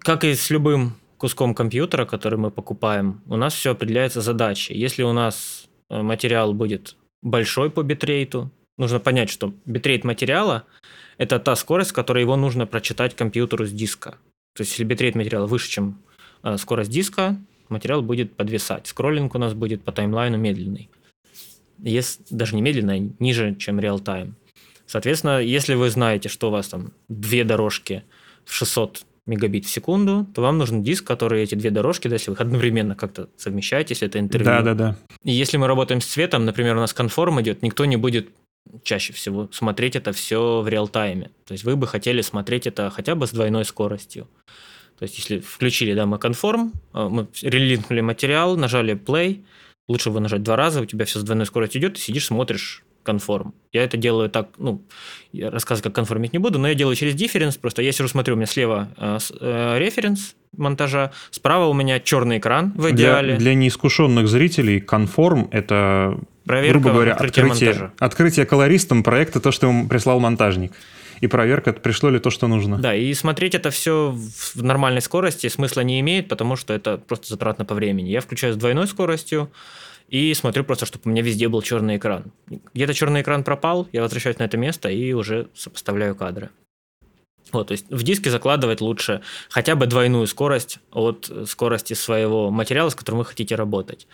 как 0.00 0.24
и 0.24 0.34
с 0.34 0.50
любым 0.50 0.94
куском 1.18 1.54
компьютера, 1.54 2.06
который 2.06 2.38
мы 2.38 2.50
покупаем, 2.50 3.20
у 3.26 3.36
нас 3.36 3.54
все 3.54 3.72
определяется 3.72 4.20
задачей. 4.20 4.74
Если 4.74 5.02
у 5.02 5.12
нас 5.12 5.68
э, 5.90 6.00
материал 6.00 6.54
будет 6.54 6.96
большой 7.22 7.70
по 7.70 7.82
битрейту, 7.82 8.50
нужно 8.78 9.00
понять, 9.00 9.28
что 9.28 9.52
битрейт 9.66 10.04
материала– 10.04 10.64
это 11.18 11.38
та 11.38 11.56
скорость, 11.56 11.92
которой 11.92 12.22
его 12.22 12.36
нужно 12.36 12.66
прочитать 12.66 13.14
компьютеру 13.14 13.66
с 13.66 13.72
диска. 13.72 14.12
То 14.54 14.62
есть, 14.62 14.72
если 14.72 14.84
битрейт 14.84 15.14
материала 15.14 15.46
выше, 15.46 15.68
чем 15.68 16.00
э, 16.42 16.56
скорость 16.56 16.90
диска, 16.90 17.36
материал 17.68 18.02
будет 18.02 18.34
подвисать. 18.34 18.86
Скроллинг 18.86 19.34
у 19.34 19.38
нас 19.38 19.54
будет 19.54 19.82
по 19.82 19.92
таймлайну 19.92 20.38
медленный. 20.38 20.88
Если, 21.78 22.22
даже 22.30 22.54
не 22.56 22.62
медленный, 22.62 22.98
а 22.98 23.22
ниже, 23.22 23.54
чем 23.56 23.78
реал-тайм. 23.78 24.36
Соответственно, 24.86 25.40
если 25.40 25.74
вы 25.74 25.90
знаете, 25.90 26.28
что 26.28 26.48
у 26.48 26.50
вас 26.50 26.68
там 26.68 26.92
две 27.08 27.44
дорожки 27.44 28.04
в 28.44 28.54
600 28.54 29.04
мегабит 29.28 29.66
в 29.66 29.70
секунду, 29.70 30.26
то 30.34 30.42
вам 30.42 30.58
нужен 30.58 30.82
диск, 30.82 31.06
который 31.06 31.42
эти 31.42 31.54
две 31.54 31.70
дорожки, 31.70 32.08
да, 32.08 32.14
если 32.16 32.30
вы 32.30 32.34
их 32.34 32.40
одновременно 32.46 32.96
как-то 32.96 33.28
совмещаете, 33.36 33.92
если 33.92 34.08
это 34.08 34.18
интервью. 34.18 34.46
Да, 34.46 34.62
да, 34.62 34.74
да. 34.74 34.96
И 35.22 35.30
если 35.32 35.56
мы 35.56 35.66
работаем 35.66 36.00
с 36.00 36.06
цветом, 36.06 36.44
например, 36.44 36.76
у 36.76 36.80
нас 36.80 36.92
конформ 36.92 37.40
идет, 37.40 37.62
никто 37.62 37.84
не 37.84 37.96
будет 37.96 38.30
чаще 38.82 39.12
всего 39.12 39.48
смотреть 39.52 39.96
это 39.96 40.12
все 40.12 40.60
в 40.60 40.68
реал-тайме. 40.68 41.30
То 41.46 41.52
есть 41.52 41.64
вы 41.64 41.76
бы 41.76 41.86
хотели 41.86 42.20
смотреть 42.20 42.66
это 42.66 42.90
хотя 42.90 43.14
бы 43.14 43.26
с 43.26 43.30
двойной 43.30 43.64
скоростью. 43.64 44.28
То 44.98 45.04
есть 45.04 45.16
если 45.16 45.38
включили, 45.38 45.94
да, 45.94 46.06
мы 46.06 46.18
конформ, 46.18 46.72
э, 46.92 47.08
мы 47.08 47.28
релинкнули 47.40 48.00
материал, 48.00 48.56
нажали 48.56 48.94
play, 48.94 49.44
лучше 49.86 50.10
вы 50.10 50.20
нажать 50.20 50.42
два 50.42 50.56
раза, 50.56 50.80
у 50.80 50.86
тебя 50.86 51.04
все 51.04 51.20
с 51.20 51.22
двойной 51.22 51.46
скоростью 51.46 51.80
идет, 51.80 51.94
ты 51.94 52.00
сидишь, 52.00 52.26
смотришь 52.26 52.84
конформ. 53.08 53.54
Я 53.72 53.84
это 53.84 53.96
делаю 53.96 54.28
так, 54.28 54.48
ну, 54.58 54.82
я 55.32 55.50
рассказывать, 55.50 55.84
как 55.84 55.94
конформить 55.94 56.34
не 56.34 56.38
буду, 56.38 56.58
но 56.58 56.68
я 56.68 56.74
делаю 56.74 56.94
через 56.94 57.14
дифференс, 57.14 57.56
просто 57.56 57.80
я 57.80 57.90
сижу, 57.90 58.06
смотрю, 58.06 58.34
у 58.34 58.36
меня 58.36 58.46
слева 58.46 58.88
э, 58.98 59.18
э, 59.40 59.78
референс 59.78 60.34
монтажа, 60.52 61.12
справа 61.30 61.68
у 61.68 61.72
меня 61.72 62.00
черный 62.00 62.36
экран 62.36 62.74
в 62.76 62.90
идеале. 62.90 63.28
Для, 63.28 63.38
для 63.38 63.54
неискушенных 63.54 64.28
зрителей 64.28 64.80
конформ– 64.80 65.48
это, 65.52 66.18
Проверка 66.44 66.78
грубо 66.78 66.92
говоря, 66.92 67.14
открытие, 67.14 67.92
открытие 67.98 68.44
колористом 68.44 69.02
проекта, 69.02 69.40
то, 69.40 69.52
что 69.52 69.68
ему 69.68 69.88
прислал 69.88 70.20
монтажник 70.20 70.72
и 71.20 71.26
проверка, 71.26 71.72
пришло 71.72 72.10
ли 72.10 72.18
то, 72.18 72.30
что 72.30 72.46
нужно. 72.46 72.78
Да, 72.78 72.94
и 72.94 73.12
смотреть 73.14 73.54
это 73.54 73.70
все 73.70 74.14
в 74.14 74.62
нормальной 74.62 75.00
скорости 75.00 75.48
смысла 75.48 75.80
не 75.80 75.98
имеет, 76.00 76.28
потому 76.28 76.56
что 76.56 76.74
это 76.74 76.98
просто 76.98 77.28
затратно 77.28 77.64
по 77.64 77.74
времени. 77.74 78.10
Я 78.10 78.20
включаю 78.20 78.52
с 78.52 78.56
двойной 78.56 78.86
скоростью, 78.86 79.50
и 80.08 80.34
смотрю 80.34 80.64
просто, 80.64 80.86
чтобы 80.86 81.02
у 81.06 81.08
меня 81.10 81.22
везде 81.22 81.48
был 81.48 81.62
черный 81.62 81.96
экран. 81.96 82.32
Где-то 82.74 82.94
черный 82.94 83.22
экран 83.22 83.44
пропал, 83.44 83.88
я 83.92 84.02
возвращаюсь 84.02 84.38
на 84.38 84.44
это 84.44 84.56
место 84.56 84.88
и 84.88 85.12
уже 85.12 85.48
сопоставляю 85.54 86.14
кадры. 86.14 86.50
Вот, 87.52 87.68
то 87.68 87.72
есть 87.72 87.86
в 87.88 88.02
диске 88.02 88.30
закладывать 88.30 88.80
лучше 88.80 89.22
хотя 89.48 89.74
бы 89.74 89.86
двойную 89.86 90.26
скорость 90.26 90.80
от 90.92 91.30
скорости 91.46 91.94
своего 91.94 92.50
материала, 92.50 92.90
с 92.90 92.94
которым 92.94 93.20
вы 93.20 93.24
хотите 93.24 93.54
работать. 93.54 94.06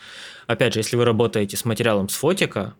Опять 0.47 0.73
же, 0.73 0.79
если 0.79 0.95
вы 0.95 1.03
работаете 1.05 1.57
с 1.57 1.65
материалом 1.65 2.07
с 2.07 2.15
фотика, 2.15 2.75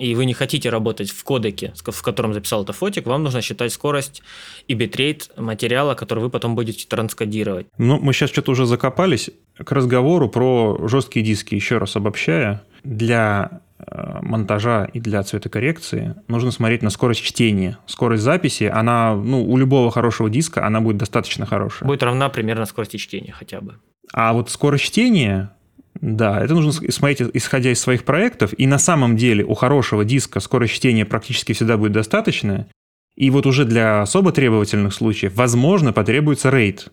и 0.00 0.14
вы 0.14 0.24
не 0.24 0.32
хотите 0.32 0.70
работать 0.70 1.10
в 1.10 1.22
кодеке, 1.24 1.74
в 1.76 2.02
котором 2.02 2.32
записал 2.32 2.62
это 2.64 2.72
фотик, 2.72 3.06
вам 3.06 3.22
нужно 3.22 3.42
считать 3.42 3.72
скорость 3.72 4.22
и 4.66 4.74
битрейт 4.74 5.30
материала, 5.36 5.94
который 5.94 6.20
вы 6.20 6.30
потом 6.30 6.54
будете 6.54 6.86
транскодировать. 6.86 7.66
Ну, 7.76 7.98
мы 8.00 8.14
сейчас 8.14 8.30
что-то 8.30 8.52
уже 8.52 8.64
закопались 8.64 9.30
к 9.62 9.70
разговору 9.70 10.30
про 10.30 10.88
жесткие 10.88 11.24
диски. 11.24 11.54
Еще 11.54 11.76
раз 11.76 11.96
обобщая, 11.96 12.62
для 12.82 13.60
э, 13.78 14.18
монтажа 14.22 14.86
и 14.86 15.00
для 15.00 15.22
цветокоррекции 15.22 16.14
нужно 16.28 16.50
смотреть 16.50 16.82
на 16.82 16.88
скорость 16.88 17.22
чтения. 17.22 17.76
Скорость 17.84 18.22
записи, 18.22 18.64
она, 18.64 19.14
ну, 19.14 19.44
у 19.44 19.58
любого 19.58 19.90
хорошего 19.90 20.30
диска, 20.30 20.66
она 20.66 20.80
будет 20.80 20.96
достаточно 20.96 21.44
хорошая. 21.44 21.86
Будет 21.86 22.02
равна 22.02 22.30
примерно 22.30 22.64
скорости 22.64 22.96
чтения 22.96 23.32
хотя 23.32 23.60
бы. 23.60 23.76
А 24.14 24.32
вот 24.32 24.48
скорость 24.48 24.84
чтения 24.84 25.52
да, 25.94 26.42
это 26.42 26.54
нужно 26.54 26.72
смотреть, 26.72 27.30
исходя 27.34 27.70
из 27.70 27.80
своих 27.80 28.04
проектов. 28.04 28.52
И 28.56 28.66
на 28.66 28.78
самом 28.78 29.16
деле 29.16 29.44
у 29.44 29.54
хорошего 29.54 30.04
диска 30.04 30.40
скорость 30.40 30.74
чтения 30.74 31.04
практически 31.04 31.52
всегда 31.52 31.76
будет 31.76 31.92
достаточная. 31.92 32.68
И 33.16 33.30
вот 33.30 33.46
уже 33.46 33.64
для 33.64 34.02
особо 34.02 34.32
требовательных 34.32 34.94
случаев, 34.94 35.34
возможно, 35.34 35.92
потребуется 35.92 36.50
рейд. 36.50 36.88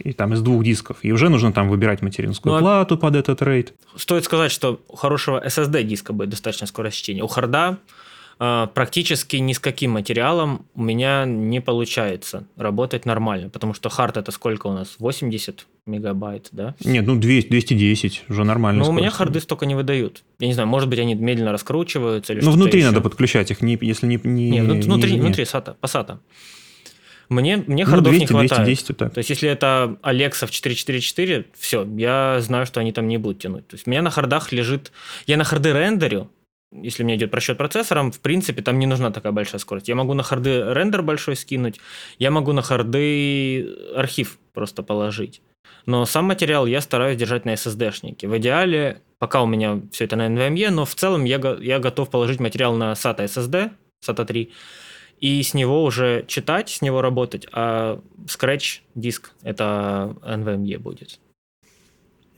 И 0.00 0.12
там 0.12 0.34
из 0.34 0.42
двух 0.42 0.64
дисков. 0.64 0.98
И 1.02 1.12
уже 1.12 1.28
нужно 1.28 1.52
там 1.52 1.68
выбирать 1.68 2.02
материнскую 2.02 2.52
ну, 2.52 2.58
а 2.58 2.60
плату 2.60 2.98
под 2.98 3.14
этот 3.14 3.40
рейд. 3.40 3.72
Стоит 3.94 4.24
сказать, 4.24 4.50
что 4.50 4.80
у 4.88 4.96
хорошего 4.96 5.42
SSD 5.46 5.84
диска 5.84 6.12
будет 6.12 6.30
достаточно 6.30 6.66
скорость 6.66 6.96
чтения. 6.96 7.22
У 7.22 7.28
харда 7.28 7.78
практически 8.38 9.36
ни 9.36 9.52
с 9.52 9.58
каким 9.58 9.92
материалом 9.92 10.66
у 10.74 10.82
меня 10.82 11.24
не 11.24 11.60
получается 11.60 12.46
работать 12.56 13.06
нормально, 13.06 13.48
потому 13.48 13.74
что 13.74 13.88
хард 13.88 14.16
это 14.18 14.30
сколько 14.30 14.66
у 14.66 14.72
нас? 14.72 14.96
80 14.98 15.66
мегабайт, 15.86 16.48
да? 16.52 16.74
Нет, 16.84 17.06
ну 17.06 17.16
200, 17.16 17.48
210 17.48 18.24
уже 18.28 18.44
нормально. 18.44 18.84
Но 18.84 18.90
у 18.90 18.92
меня 18.92 19.10
харды 19.10 19.40
столько 19.40 19.66
не 19.66 19.74
выдают. 19.74 20.22
Я 20.38 20.48
не 20.48 20.52
знаю, 20.52 20.68
может 20.68 20.88
быть, 20.88 20.98
они 20.98 21.14
медленно 21.14 21.52
раскручиваются 21.52 22.32
или 22.32 22.40
Ну, 22.40 22.50
внутри 22.50 22.80
еще. 22.80 22.90
надо 22.90 23.00
подключать 23.00 23.50
их, 23.50 23.62
не, 23.62 23.78
если 23.80 24.06
не... 24.06 24.20
не 24.22 24.50
Нет, 24.50 24.84
внутри, 24.84 25.12
не 25.12 25.20
внутри 25.20 25.44
SATA, 25.44 25.74
по 25.80 25.86
SATA. 25.86 26.18
Мне, 27.28 27.56
мне 27.66 27.84
ну, 27.84 27.90
хардов 27.90 28.12
200, 28.12 28.22
не 28.22 28.26
хватает. 28.26 28.64
210, 28.64 28.88
вот 28.88 28.98
так. 28.98 29.14
То 29.14 29.18
есть, 29.18 29.30
если 29.30 29.48
это 29.48 29.96
Alexa 30.02 30.46
в 30.46 30.50
444, 30.50 31.46
все, 31.58 31.86
я 31.96 32.40
знаю, 32.40 32.66
что 32.66 32.80
они 32.80 32.92
там 32.92 33.08
не 33.08 33.18
будут 33.18 33.40
тянуть. 33.40 33.66
То 33.66 33.74
есть, 33.74 33.86
у 33.86 33.90
меня 33.90 34.02
на 34.02 34.10
хардах 34.10 34.52
лежит... 34.52 34.92
Я 35.26 35.36
на 35.36 35.44
харды 35.44 35.72
рендерю, 35.72 36.30
если 36.72 37.02
меня 37.02 37.16
идет 37.16 37.30
просчет 37.30 37.58
процессором, 37.58 38.12
в 38.12 38.20
принципе, 38.20 38.62
там 38.62 38.78
не 38.78 38.86
нужна 38.86 39.10
такая 39.10 39.32
большая 39.32 39.60
скорость. 39.60 39.88
Я 39.88 39.94
могу 39.94 40.14
на 40.14 40.22
харды 40.22 40.62
рендер 40.72 41.02
большой 41.02 41.36
скинуть, 41.36 41.80
я 42.18 42.30
могу 42.30 42.52
на 42.52 42.62
харды 42.62 43.74
архив 43.94 44.38
просто 44.52 44.82
положить. 44.82 45.42
Но 45.86 46.04
сам 46.04 46.26
материал 46.26 46.66
я 46.66 46.80
стараюсь 46.80 47.16
держать 47.16 47.44
на 47.44 47.54
SSD-шнике. 47.54 48.28
В 48.28 48.36
идеале, 48.38 49.02
пока 49.18 49.42
у 49.42 49.46
меня 49.46 49.80
все 49.92 50.04
это 50.04 50.16
на 50.16 50.26
NVMe, 50.26 50.70
но 50.70 50.84
в 50.84 50.94
целом 50.94 51.24
я, 51.24 51.38
я 51.60 51.78
готов 51.78 52.10
положить 52.10 52.40
материал 52.40 52.74
на 52.74 52.92
SATA 52.92 53.24
SSD, 53.24 53.70
SATA 54.04 54.24
3, 54.24 54.52
и 55.20 55.42
с 55.42 55.54
него 55.54 55.84
уже 55.84 56.24
читать, 56.26 56.70
с 56.70 56.82
него 56.82 57.00
работать, 57.00 57.46
а 57.52 58.00
Scratch 58.26 58.80
диск 58.94 59.32
это 59.42 60.16
NVMe 60.22 60.78
будет. 60.78 61.20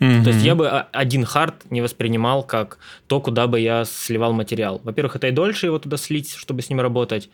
Mm-hmm. 0.01 0.23
То 0.25 0.31
есть 0.31 0.45
я 0.45 0.55
бы 0.55 0.69
один 0.69 1.25
хард 1.25 1.71
не 1.71 1.81
воспринимал 1.81 2.43
как 2.45 2.79
то, 3.07 3.21
куда 3.21 3.47
бы 3.47 3.59
я 3.61 3.85
сливал 3.85 4.33
материал. 4.33 4.81
Во-первых, 4.85 5.17
это 5.17 5.29
и 5.29 5.33
дольше 5.33 5.67
его 5.67 5.79
туда 5.79 5.97
слить, 5.97 6.35
чтобы 6.35 6.63
с 6.63 6.71
ним 6.71 6.81
работать. 6.81 7.31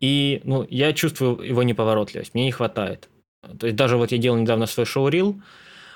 И 0.00 0.40
ну, 0.44 0.66
я 0.70 0.92
чувствую 0.92 1.40
его 1.40 1.62
неповоротливость, 1.62 2.34
мне 2.34 2.44
не 2.44 2.52
хватает. 2.52 3.08
То 3.58 3.66
есть 3.66 3.76
даже 3.76 3.96
вот 3.96 4.12
я 4.12 4.18
делал 4.18 4.38
недавно 4.38 4.66
свой 4.66 4.86
шоу-рил, 4.86 5.40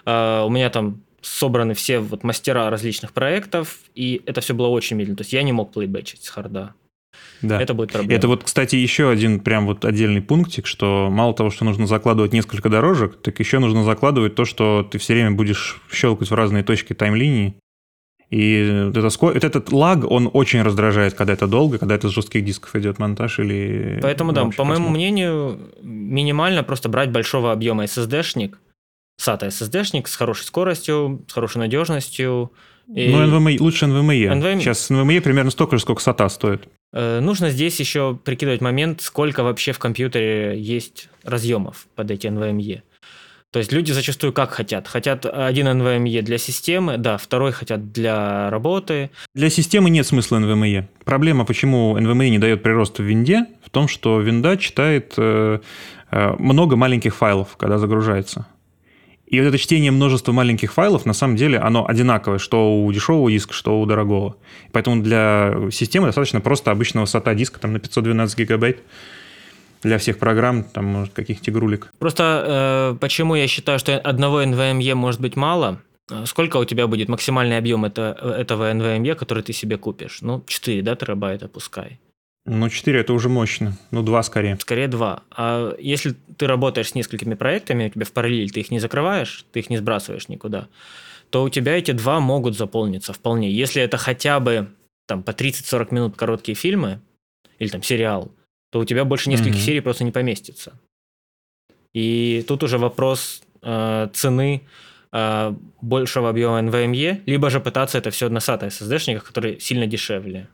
uh, 0.04 0.46
у 0.46 0.50
меня 0.50 0.70
там 0.70 1.02
собраны 1.20 1.74
все 1.74 1.98
вот 1.98 2.22
мастера 2.22 2.70
различных 2.70 3.12
проектов, 3.12 3.78
и 3.94 4.22
это 4.26 4.40
все 4.40 4.54
было 4.54 4.68
очень 4.68 4.96
медленно. 4.96 5.16
То 5.16 5.22
есть 5.22 5.32
я 5.32 5.42
не 5.42 5.52
мог 5.52 5.72
плейбэчить 5.72 6.24
с 6.24 6.28
харда. 6.28 6.74
Да. 7.42 7.60
Это 7.60 7.74
будет 7.74 7.92
проблема. 7.92 8.14
Это 8.16 8.28
вот, 8.28 8.44
кстати, 8.44 8.76
еще 8.76 9.10
один 9.10 9.40
прям 9.40 9.66
вот 9.66 9.84
отдельный 9.84 10.20
пунктик, 10.20 10.66
что 10.66 11.08
мало 11.10 11.34
того, 11.34 11.50
что 11.50 11.64
нужно 11.64 11.86
закладывать 11.86 12.32
несколько 12.32 12.68
дорожек, 12.68 13.20
так 13.20 13.38
еще 13.40 13.58
нужно 13.58 13.84
закладывать 13.84 14.34
то, 14.34 14.44
что 14.44 14.86
ты 14.90 14.98
все 14.98 15.14
время 15.14 15.32
будешь 15.32 15.80
щелкать 15.90 16.30
в 16.30 16.34
разные 16.34 16.62
точки 16.62 16.92
таймлинии. 16.92 17.54
И 18.30 18.84
вот, 18.86 18.96
это, 18.96 19.08
вот 19.20 19.44
этот 19.44 19.72
лаг, 19.72 20.08
он 20.08 20.30
очень 20.32 20.62
раздражает, 20.62 21.14
когда 21.14 21.32
это 21.32 21.48
долго, 21.48 21.78
когда 21.78 21.96
это 21.96 22.08
с 22.08 22.12
жестких 22.12 22.44
дисков 22.44 22.76
идет 22.76 23.00
монтаж 23.00 23.40
или... 23.40 23.98
Поэтому, 24.00 24.32
да, 24.32 24.44
по 24.56 24.62
моему 24.62 24.88
мнению, 24.88 25.58
минимально 25.82 26.62
просто 26.62 26.88
брать 26.88 27.10
большого 27.10 27.50
объема 27.50 27.84
SSD-шник, 27.84 28.54
SATA 29.20 29.48
SSD-шник 29.48 30.06
с 30.06 30.14
хорошей 30.14 30.44
скоростью, 30.44 31.24
с 31.26 31.32
хорошей 31.32 31.58
надежностью. 31.58 32.52
И... 32.94 33.08
Ну, 33.08 33.24
NVMe, 33.24 33.56
лучше 33.60 33.86
NVMe. 33.86 34.32
NVMe. 34.32 34.60
Сейчас 34.60 34.90
NVMe 34.90 35.20
примерно 35.20 35.50
столько 35.50 35.76
же, 35.76 35.82
сколько 35.82 36.02
SATA 36.02 36.28
стоит. 36.28 36.68
Э, 36.92 37.20
нужно 37.20 37.50
здесь 37.50 37.78
еще 37.78 38.18
прикидывать 38.22 38.60
момент, 38.60 39.00
сколько 39.00 39.42
вообще 39.42 39.72
в 39.72 39.78
компьютере 39.78 40.60
есть 40.60 41.08
разъемов 41.24 41.86
под 41.94 42.10
эти 42.10 42.26
NVMe. 42.26 42.82
То 43.52 43.58
есть 43.58 43.72
люди 43.72 43.90
зачастую 43.90 44.32
как 44.32 44.50
хотят? 44.50 44.86
Хотят 44.86 45.26
один 45.26 45.66
NVMe 45.66 46.22
для 46.22 46.38
системы, 46.38 46.98
да, 46.98 47.16
второй 47.16 47.50
хотят 47.50 47.90
для 47.90 48.48
работы. 48.48 49.10
Для 49.34 49.50
системы 49.50 49.90
нет 49.90 50.06
смысла 50.06 50.38
NVMe. 50.38 50.84
Проблема, 51.04 51.44
почему 51.44 51.98
NVMe 51.98 52.28
не 52.28 52.38
дает 52.38 52.62
прироста 52.62 53.02
в 53.02 53.06
винде, 53.06 53.46
в 53.64 53.70
том, 53.70 53.88
что 53.88 54.20
винда 54.20 54.56
читает 54.56 55.14
э, 55.16 55.58
э, 56.12 56.32
много 56.38 56.76
маленьких 56.76 57.14
файлов, 57.14 57.56
когда 57.56 57.78
загружается. 57.78 58.46
И 59.30 59.40
вот 59.40 59.46
это 59.46 59.58
чтение 59.58 59.92
множества 59.92 60.32
маленьких 60.32 60.72
файлов, 60.72 61.06
на 61.06 61.12
самом 61.12 61.36
деле, 61.36 61.58
оно 61.58 61.88
одинаковое, 61.88 62.38
что 62.38 62.82
у 62.82 62.92
дешевого 62.92 63.30
диска, 63.30 63.54
что 63.54 63.80
у 63.80 63.86
дорогого. 63.86 64.36
Поэтому 64.72 65.02
для 65.02 65.54
системы 65.70 66.08
достаточно 66.08 66.40
просто 66.40 66.72
обычного 66.72 67.04
SATA 67.04 67.34
диска 67.36 67.60
там, 67.60 67.72
на 67.72 67.78
512 67.78 68.38
гигабайт 68.38 68.82
для 69.82 69.98
всех 69.98 70.18
программ, 70.18 70.64
там, 70.64 70.84
может, 70.86 71.14
каких-то 71.14 71.52
игрулек. 71.52 71.92
Просто 72.00 72.94
э, 72.94 72.98
почему 73.00 73.36
я 73.36 73.46
считаю, 73.46 73.78
что 73.78 73.96
одного 73.96 74.42
NVMe 74.42 74.94
может 74.94 75.20
быть 75.20 75.36
мало? 75.36 75.80
Сколько 76.24 76.56
у 76.56 76.64
тебя 76.64 76.88
будет 76.88 77.08
максимальный 77.08 77.56
объем 77.56 77.84
это, 77.84 78.18
этого 78.36 78.72
NVMe, 78.72 79.14
который 79.14 79.44
ты 79.44 79.52
себе 79.52 79.76
купишь? 79.76 80.18
Ну, 80.22 80.42
4, 80.44 80.82
да, 80.82 80.96
терабайта 80.96 81.46
пускай. 81.46 82.00
Ну, 82.46 82.68
4 82.68 83.00
это 83.00 83.12
уже 83.12 83.28
мощно. 83.28 83.76
Ну, 83.90 84.02
2 84.02 84.22
скорее. 84.22 84.56
Скорее 84.60 84.88
2. 84.88 85.22
А 85.30 85.74
если 85.78 86.14
ты 86.36 86.46
работаешь 86.46 86.90
с 86.90 86.94
несколькими 86.94 87.34
проектами, 87.34 87.86
у 87.86 87.90
тебя 87.90 88.04
в 88.06 88.12
параллель 88.12 88.50
ты 88.50 88.60
их 88.60 88.70
не 88.70 88.80
закрываешь, 88.80 89.44
ты 89.52 89.60
их 89.60 89.70
не 89.70 89.76
сбрасываешь 89.76 90.28
никуда, 90.28 90.68
то 91.30 91.42
у 91.42 91.48
тебя 91.48 91.76
эти 91.76 91.92
два 91.92 92.18
могут 92.20 92.56
заполниться 92.56 93.12
вполне. 93.12 93.50
Если 93.50 93.82
это 93.82 93.98
хотя 93.98 94.40
бы 94.40 94.68
там 95.06 95.22
по 95.22 95.30
30-40 95.30 95.94
минут 95.94 96.16
короткие 96.16 96.54
фильмы 96.54 97.00
или 97.58 97.68
там 97.68 97.82
сериал, 97.82 98.32
то 98.70 98.80
у 98.80 98.84
тебя 98.84 99.04
больше 99.04 99.30
нескольких 99.30 99.56
mm-hmm. 99.56 99.64
серий 99.64 99.80
просто 99.80 100.04
не 100.04 100.12
поместится. 100.12 100.72
И 101.92 102.44
тут 102.46 102.62
уже 102.62 102.78
вопрос 102.78 103.42
э, 103.62 104.08
цены 104.12 104.62
э, 105.12 105.54
большего 105.80 106.30
объема 106.30 106.60
NVMe, 106.60 107.22
либо 107.26 107.50
же 107.50 107.60
пытаться 107.60 107.98
это 107.98 108.10
все 108.10 108.28
на 108.28 108.38
SATA 108.38 108.68
SSD-шниках, 108.68 109.24
которые 109.24 109.60
сильно 109.60 109.86
дешевле. 109.86 110.48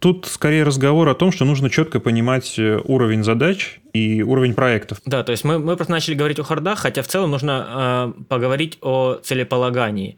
Тут 0.00 0.24
скорее 0.24 0.62
разговор 0.62 1.10
о 1.10 1.14
том, 1.14 1.30
что 1.30 1.44
нужно 1.44 1.68
четко 1.68 2.00
понимать 2.00 2.58
э, 2.58 2.80
уровень 2.84 3.22
задач 3.22 3.80
и 3.92 4.22
уровень 4.22 4.54
проектов. 4.54 4.98
Да, 5.04 5.22
то 5.22 5.30
есть 5.30 5.44
мы, 5.44 5.58
мы 5.58 5.76
просто 5.76 5.92
начали 5.92 6.14
говорить 6.14 6.38
о 6.38 6.42
хардах, 6.42 6.78
хотя 6.78 7.02
в 7.02 7.06
целом 7.06 7.30
нужно 7.30 8.14
э, 8.18 8.22
поговорить 8.24 8.78
о 8.80 9.16
целеполагании. 9.22 10.16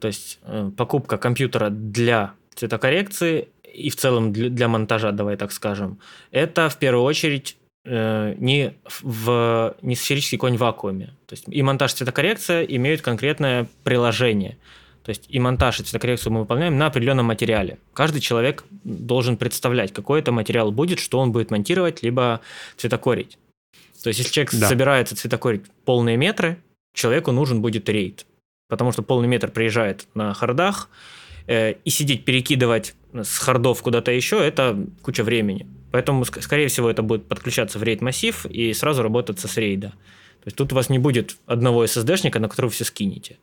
То 0.00 0.08
есть 0.08 0.40
э, 0.42 0.72
покупка 0.76 1.16
компьютера 1.16 1.70
для 1.70 2.32
цветокоррекции 2.56 3.48
и 3.72 3.88
в 3.90 3.96
целом 3.96 4.32
для, 4.32 4.48
для 4.48 4.66
монтажа, 4.66 5.12
давай 5.12 5.36
так 5.36 5.52
скажем, 5.52 6.00
это 6.32 6.68
в 6.68 6.76
первую 6.78 7.04
очередь 7.04 7.56
э, 7.84 8.34
не 8.36 8.74
в 9.00 9.76
не 9.80 9.94
сферический 9.94 10.38
конь 10.38 10.56
в 10.56 10.60
вакууме. 10.60 11.14
То 11.26 11.34
есть 11.34 11.44
и 11.46 11.62
монтаж 11.62 11.92
цветокоррекция 11.92 12.64
имеют 12.64 13.00
конкретное 13.00 13.68
приложение– 13.84 14.58
то 15.02 15.10
есть 15.10 15.24
и 15.28 15.38
монтаж, 15.38 15.80
и 15.80 15.82
цветокоррекцию 15.82 16.32
мы 16.32 16.40
выполняем 16.40 16.76
на 16.76 16.86
определенном 16.86 17.26
материале. 17.26 17.78
Каждый 17.94 18.20
человек 18.20 18.64
должен 18.84 19.36
представлять, 19.36 19.92
какой 19.92 20.20
это 20.20 20.32
материал 20.32 20.72
будет, 20.72 20.98
что 20.98 21.18
он 21.18 21.32
будет 21.32 21.50
монтировать, 21.50 22.02
либо 22.02 22.40
цветокорить. 22.76 23.38
То 24.02 24.08
есть 24.08 24.18
если 24.18 24.32
человек 24.32 24.52
да. 24.54 24.68
собирается 24.68 25.16
цветокорить 25.16 25.62
полные 25.84 26.16
метры, 26.16 26.62
человеку 26.94 27.32
нужен 27.32 27.60
будет 27.60 27.88
рейд. 27.88 28.26
Потому 28.68 28.92
что 28.92 29.02
полный 29.02 29.28
метр 29.28 29.50
приезжает 29.50 30.06
на 30.14 30.32
хардах, 30.34 30.88
э, 31.46 31.72
и 31.84 31.90
сидеть 31.90 32.24
перекидывать 32.24 32.94
с 33.12 33.38
хардов 33.38 33.82
куда-то 33.82 34.12
еще, 34.12 34.44
это 34.44 34.78
куча 35.02 35.24
времени. 35.24 35.66
Поэтому, 35.90 36.24
скорее 36.24 36.68
всего, 36.68 36.88
это 36.88 37.02
будет 37.02 37.26
подключаться 37.26 37.78
в 37.78 37.82
рейд 37.82 38.00
массив 38.00 38.46
и 38.46 38.72
сразу 38.74 39.02
работать 39.02 39.40
с 39.40 39.56
рейда. 39.56 39.88
То 39.88 40.46
есть 40.46 40.56
тут 40.56 40.72
у 40.72 40.76
вас 40.76 40.88
не 40.88 40.98
будет 40.98 41.36
одного 41.46 41.84
SSD-шника, 41.84 42.38
на 42.38 42.48
который 42.48 42.66
вы 42.66 42.72
все 42.72 42.84
скинете. 42.84 43.38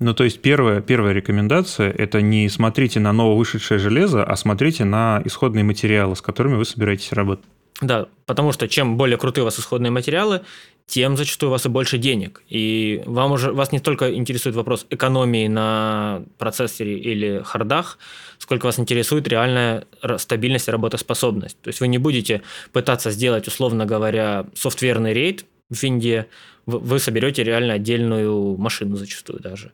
Ну, 0.00 0.12
то 0.14 0.24
есть 0.24 0.42
первая, 0.42 0.80
первая 0.80 1.12
рекомендация– 1.12 1.90
это 1.98 2.20
не 2.20 2.48
смотрите 2.48 3.00
на 3.00 3.12
нововышедшее 3.12 3.78
железо, 3.78 4.24
а 4.24 4.36
смотрите 4.36 4.84
на 4.84 5.22
исходные 5.24 5.64
материалы, 5.64 6.16
с 6.16 6.20
которыми 6.20 6.56
вы 6.56 6.64
собираетесь 6.64 7.12
работать. 7.12 7.44
Да, 7.80 8.06
потому 8.26 8.52
что 8.52 8.68
чем 8.68 8.96
более 8.96 9.18
крутые 9.18 9.42
у 9.42 9.44
вас 9.46 9.58
исходные 9.58 9.90
материалы, 9.90 10.42
тем 10.86 11.16
зачастую 11.16 11.50
у 11.50 11.52
вас 11.52 11.66
и 11.66 11.68
больше 11.68 11.98
денег. 11.98 12.42
И 12.48 13.02
вам 13.06 13.32
уже, 13.32 13.52
вас 13.52 13.72
не 13.72 13.80
только 13.80 14.14
интересует 14.14 14.54
вопрос 14.54 14.86
экономии 14.90 15.48
на 15.48 16.22
процессоре 16.38 16.98
или 16.98 17.42
хардах, 17.44 17.98
сколько 18.38 18.66
вас 18.66 18.78
интересует 18.78 19.26
реальная 19.26 19.86
стабильность 20.18 20.68
и 20.68 20.70
работоспособность. 20.70 21.60
То 21.62 21.68
есть 21.68 21.80
вы 21.80 21.88
не 21.88 21.98
будете 21.98 22.42
пытаться 22.72 23.10
сделать, 23.10 23.48
условно 23.48 23.86
говоря, 23.86 24.46
софтверный 24.54 25.12
рейд 25.12 25.46
в 25.70 25.82
винде, 25.82 26.26
вы 26.66 26.98
соберете 26.98 27.44
реально 27.44 27.74
отдельную 27.74 28.56
машину 28.56 28.96
зачастую 28.96 29.40
даже. 29.40 29.72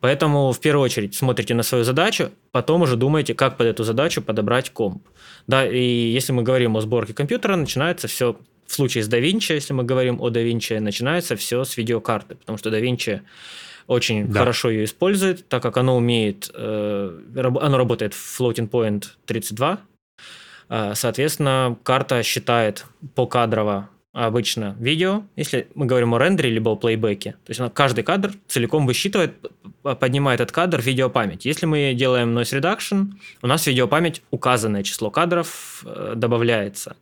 Поэтому 0.00 0.52
в 0.52 0.60
первую 0.60 0.84
очередь 0.84 1.14
смотрите 1.14 1.54
на 1.54 1.62
свою 1.62 1.84
задачу, 1.84 2.30
потом 2.52 2.82
уже 2.82 2.96
думаете, 2.96 3.34
как 3.34 3.56
под 3.56 3.66
эту 3.66 3.84
задачу 3.84 4.22
подобрать 4.22 4.70
комп. 4.70 5.02
Да, 5.46 5.66
и 5.66 5.80
если 5.80 6.32
мы 6.32 6.42
говорим 6.42 6.76
о 6.76 6.80
сборке 6.80 7.14
компьютера, 7.14 7.56
начинается 7.56 8.06
все 8.06 8.36
в 8.66 8.74
случае 8.74 9.02
с 9.02 9.08
DaVinci, 9.08 9.54
если 9.54 9.72
мы 9.72 9.82
говорим 9.82 10.20
о 10.20 10.28
DaVinci, 10.28 10.78
начинается 10.78 11.34
все 11.36 11.64
с 11.64 11.76
видеокарты, 11.76 12.36
потому 12.36 12.58
что 12.58 12.70
DaVinci 12.70 13.22
очень 13.86 14.28
да. 14.28 14.40
хорошо 14.40 14.70
ее 14.70 14.84
использует, 14.84 15.48
так 15.48 15.62
как 15.62 15.78
оно 15.78 15.96
умеет, 15.96 16.50
э, 16.54 17.20
оно 17.34 17.78
работает 17.78 18.12
в 18.14 18.40
floating 18.40 18.68
point 18.68 19.06
32, 19.24 19.80
э, 20.68 20.92
соответственно, 20.94 21.76
карта 21.82 22.22
считает 22.22 22.84
покадрово 23.14 23.88
обычно 24.26 24.76
видео, 24.80 25.22
если 25.36 25.68
мы 25.74 25.86
говорим 25.86 26.12
о 26.14 26.18
рендере 26.18 26.50
либо 26.50 26.70
о 26.70 26.76
плейбеке, 26.76 27.32
то 27.32 27.50
есть 27.50 27.60
она 27.60 27.70
каждый 27.70 28.02
кадр 28.02 28.32
целиком 28.48 28.86
высчитывает, 28.86 29.34
поднимает 29.82 30.40
этот 30.40 30.52
кадр 30.52 30.80
в 30.80 30.84
видеопамять. 30.84 31.44
Если 31.44 31.66
мы 31.66 31.94
делаем 31.94 32.36
noise 32.36 32.58
reduction, 32.58 33.12
у 33.42 33.46
нас 33.46 33.62
в 33.62 33.66
видеопамять 33.68 34.22
указанное 34.30 34.82
число 34.82 35.10
кадров 35.10 35.84
э, 35.86 36.14
добавляется. 36.16 36.96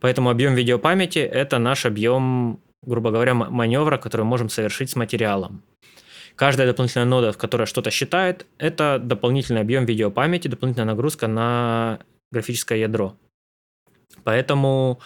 Поэтому 0.00 0.30
объем 0.30 0.54
видеопамяти– 0.54 1.18
это 1.20 1.58
наш 1.58 1.84
объем, 1.84 2.60
грубо 2.82 3.10
говоря, 3.10 3.34
маневра, 3.34 3.98
который 3.98 4.22
мы 4.22 4.30
можем 4.30 4.48
совершить 4.48 4.90
с 4.90 4.96
материалом. 4.96 5.62
Каждая 6.36 6.66
дополнительная 6.66 7.06
нода, 7.06 7.32
которая 7.32 7.66
что-то 7.66 7.90
считает, 7.90 8.46
это 8.58 8.98
дополнительный 9.02 9.60
объем 9.60 9.84
видеопамяти, 9.84 10.48
дополнительная 10.48 10.86
нагрузка 10.86 11.28
на 11.28 11.98
графическое 12.30 12.78
ядро. 12.78 13.14
Поэтому 14.24 15.00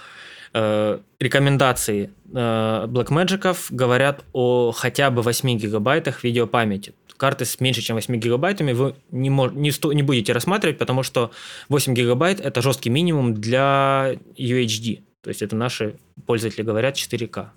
рекомендации 0.52 2.10
э, 2.32 2.86
Blackmagic 2.88 3.56
говорят 3.70 4.24
о 4.32 4.72
хотя 4.72 5.10
бы 5.10 5.22
8 5.22 5.58
гигабайтах 5.58 6.24
видеопамяти. 6.24 6.94
Карты 7.16 7.44
с 7.44 7.60
меньше, 7.60 7.82
чем 7.82 7.96
8 7.96 8.16
гигабайтами 8.16 8.72
вы 8.72 8.94
не, 9.10 9.30
мож, 9.30 9.52
не, 9.52 9.70
сто, 9.70 9.92
не 9.92 10.02
будете 10.02 10.32
рассматривать, 10.32 10.78
потому 10.78 11.02
что 11.02 11.30
8 11.68 11.94
гигабайт– 11.94 12.40
это 12.44 12.62
жесткий 12.62 12.90
минимум 12.90 13.34
для 13.34 14.14
UHD. 14.38 15.02
То 15.22 15.28
есть 15.28 15.42
это 15.42 15.54
наши 15.54 15.96
пользователи 16.26 16.62
говорят 16.62 16.96
4К. 16.96 17.48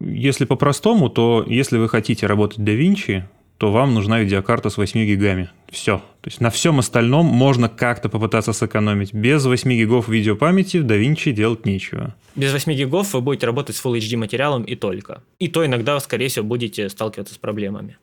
Если 0.00 0.44
по-простому, 0.44 1.08
то 1.08 1.44
если 1.46 1.78
вы 1.78 1.88
хотите 1.88 2.26
работать 2.26 2.58
DaVinci, 2.58 3.24
то 3.58 3.72
вам 3.72 3.94
нужна 3.94 4.20
видеокарта 4.20 4.70
с 4.70 4.76
8 4.76 5.04
гигами. 5.06 5.50
Все. 5.70 5.98
То 6.20 6.28
есть 6.28 6.40
на 6.40 6.50
всем 6.50 6.78
остальном 6.78 7.26
можно 7.26 7.68
как-то 7.68 8.08
попытаться 8.08 8.52
сэкономить. 8.52 9.14
Без 9.14 9.44
8 9.44 9.72
гигов 9.72 10.08
видеопамяти 10.08 10.78
в 10.78 10.86
DaVinci 10.86 11.32
делать 11.32 11.64
нечего. 11.64 12.14
Без 12.34 12.52
8 12.52 12.72
гигов 12.74 13.14
вы 13.14 13.20
будете 13.20 13.46
работать 13.46 13.76
с 13.76 13.84
Full 13.84 13.98
HD 13.98 14.16
материалом 14.16 14.64
и 14.64 14.74
только. 14.76 15.22
И 15.38 15.48
то 15.48 15.64
иногда, 15.64 15.98
скорее 16.00 16.28
всего, 16.28 16.44
будете 16.44 16.88
сталкиваться 16.88 17.34
с 17.34 17.38
проблемами. 17.38 17.96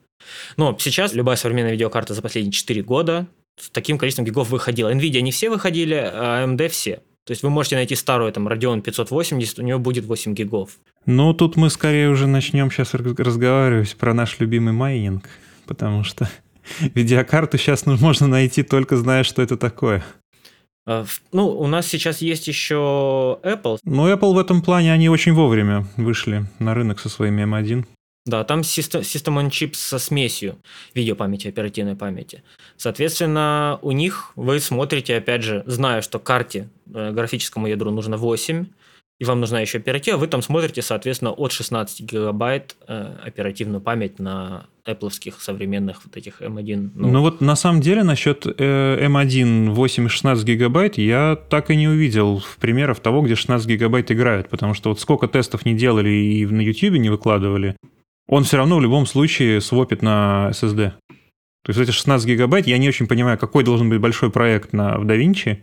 Но 0.57 0.75
сейчас 0.79 1.13
любая 1.13 1.35
современная 1.35 1.73
видеокарта 1.73 2.13
за 2.13 2.21
последние 2.21 2.51
4 2.51 2.81
года 2.83 3.27
с 3.59 3.69
таким 3.69 3.97
количеством 3.97 4.25
гигов 4.25 4.49
выходила. 4.49 4.91
NVIDIA 4.91 5.21
не 5.21 5.31
все 5.31 5.49
выходили, 5.49 5.93
а 5.95 6.45
AMD 6.45 6.69
все. 6.69 7.01
То 7.25 7.31
есть 7.31 7.41
вы 7.41 7.49
можете 7.49 7.75
найти 7.75 7.95
старую 7.95 8.31
там 8.33 8.49
Radeon 8.49 8.81
580, 8.81 9.59
у 9.59 9.61
него 9.61 9.79
будет 9.79 10.05
8 10.05 10.33
гигов. 10.33 10.71
Ну, 11.05 11.33
тут 11.33 11.55
мы 11.55 11.69
скорее 11.69 12.09
уже 12.09 12.27
начнем 12.27 12.69
сейчас 12.69 12.93
разговаривать 12.93 13.95
про 13.95 14.13
наш 14.13 14.39
любимый 14.39 14.73
майнинг, 14.73 15.29
потому 15.65 16.03
что 16.03 16.29
видеокарту 16.79 17.57
сейчас 17.57 17.85
можно 17.85 18.27
найти 18.27 18.63
только 18.63 18.97
зная, 18.97 19.23
что 19.23 19.41
это 19.41 19.57
такое. 19.57 20.03
А, 20.85 21.05
ну, 21.31 21.47
у 21.47 21.67
нас 21.67 21.87
сейчас 21.87 22.21
есть 22.21 22.47
еще 22.47 23.39
Apple. 23.43 23.79
Ну, 23.83 24.11
Apple 24.11 24.33
в 24.33 24.37
этом 24.37 24.61
плане, 24.61 24.91
они 24.91 25.09
очень 25.09 25.33
вовремя 25.33 25.87
вышли 25.97 26.45
на 26.59 26.73
рынок 26.73 26.99
со 26.99 27.09
своими 27.09 27.43
M1. 27.43 27.85
Да, 28.25 28.45
там 28.45 28.61
System, 28.61 29.01
System 29.01 29.41
on 29.41 29.49
Chip 29.49 29.73
со 29.73 29.99
смесью 29.99 30.57
видеопамяти, 30.93 31.49
оперативной 31.49 31.95
памяти. 31.95 32.41
Соответственно, 32.77 33.79
у 33.81 33.91
них 33.91 34.31
вы 34.37 34.61
смотрите, 34.61 35.17
опять 35.17 35.43
же, 35.43 35.63
зная, 35.65 36.01
что 36.01 36.19
карте 36.19 36.69
э, 36.93 37.11
графическому 37.11 37.67
ядру 37.67 37.91
нужно 37.91 38.15
8, 38.15 38.65
и 39.23 39.25
вам 39.25 39.39
нужна 39.39 39.61
еще 39.61 39.77
оператива, 39.77 40.17
вы 40.17 40.27
там 40.27 40.41
смотрите, 40.41 40.81
соответственно, 40.81 41.31
от 41.31 41.53
16 41.53 42.01
гигабайт 42.01 42.75
э, 42.87 43.15
оперативную 43.25 43.79
память 43.79 44.19
на 44.19 44.65
Apple 44.85 45.11
современных 45.39 46.03
вот 46.03 46.17
этих 46.17 46.41
M1. 46.41 46.91
Ну. 46.93 47.07
ну 47.07 47.21
вот 47.21 47.39
на 47.39 47.55
самом 47.55 47.79
деле 47.79 48.03
насчет 48.03 48.45
э, 48.45 49.07
M1 49.07 49.69
8 49.69 50.05
и 50.05 50.09
16 50.09 50.45
гигабайт 50.45 50.97
я 50.97 51.37
так 51.49 51.71
и 51.71 51.77
не 51.77 51.87
увидел 51.87 52.43
примеров 52.59 52.99
того, 52.99 53.21
где 53.21 53.35
16 53.35 53.65
гигабайт 53.65 54.11
играют, 54.11 54.49
потому 54.49 54.73
что 54.73 54.89
вот 54.89 54.99
сколько 54.99 55.29
тестов 55.29 55.65
не 55.65 55.73
делали 55.73 56.09
и 56.09 56.45
на 56.45 56.59
YouTube 56.59 56.97
не 56.97 57.09
выкладывали, 57.09 57.77
он 58.27 58.43
все 58.43 58.57
равно 58.57 58.77
в 58.77 58.81
любом 58.81 59.05
случае 59.05 59.61
свопит 59.61 60.01
на 60.01 60.49
SSD. 60.51 60.91
То 61.63 61.69
есть 61.69 61.79
эти 61.79 61.91
16 61.91 62.27
гигабайт, 62.27 62.67
я 62.67 62.77
не 62.77 62.89
очень 62.89 63.07
понимаю, 63.07 63.37
какой 63.37 63.63
должен 63.63 63.87
быть 63.87 64.01
большой 64.01 64.31
проект 64.31 64.73
на, 64.73 64.97
в 64.97 65.05
DaVinci, 65.05 65.59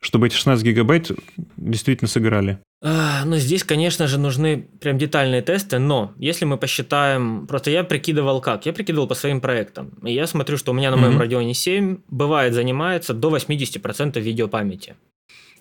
чтобы 0.00 0.26
эти 0.26 0.34
16 0.34 0.64
гигабайт 0.64 1.10
действительно 1.56 2.08
сыграли. 2.08 2.58
А, 2.82 3.24
ну, 3.26 3.36
здесь, 3.36 3.62
конечно 3.62 4.06
же, 4.06 4.18
нужны 4.18 4.66
прям 4.80 4.96
детальные 4.96 5.42
тесты, 5.42 5.78
но 5.78 6.12
если 6.16 6.46
мы 6.46 6.56
посчитаем... 6.56 7.46
Просто 7.46 7.70
я 7.70 7.84
прикидывал 7.84 8.40
как? 8.40 8.64
Я 8.64 8.72
прикидывал 8.72 9.06
по 9.06 9.14
своим 9.14 9.40
проектам. 9.42 9.90
И 10.02 10.14
я 10.14 10.26
смотрю, 10.26 10.56
что 10.56 10.72
у 10.72 10.74
меня 10.74 10.90
на 10.90 10.96
моем 10.96 11.20
mm-hmm. 11.20 11.28
Radeon 11.28 11.52
7 11.52 11.98
бывает 12.08 12.54
занимается 12.54 13.12
до 13.12 13.36
80% 13.36 14.18
видеопамяти. 14.18 14.96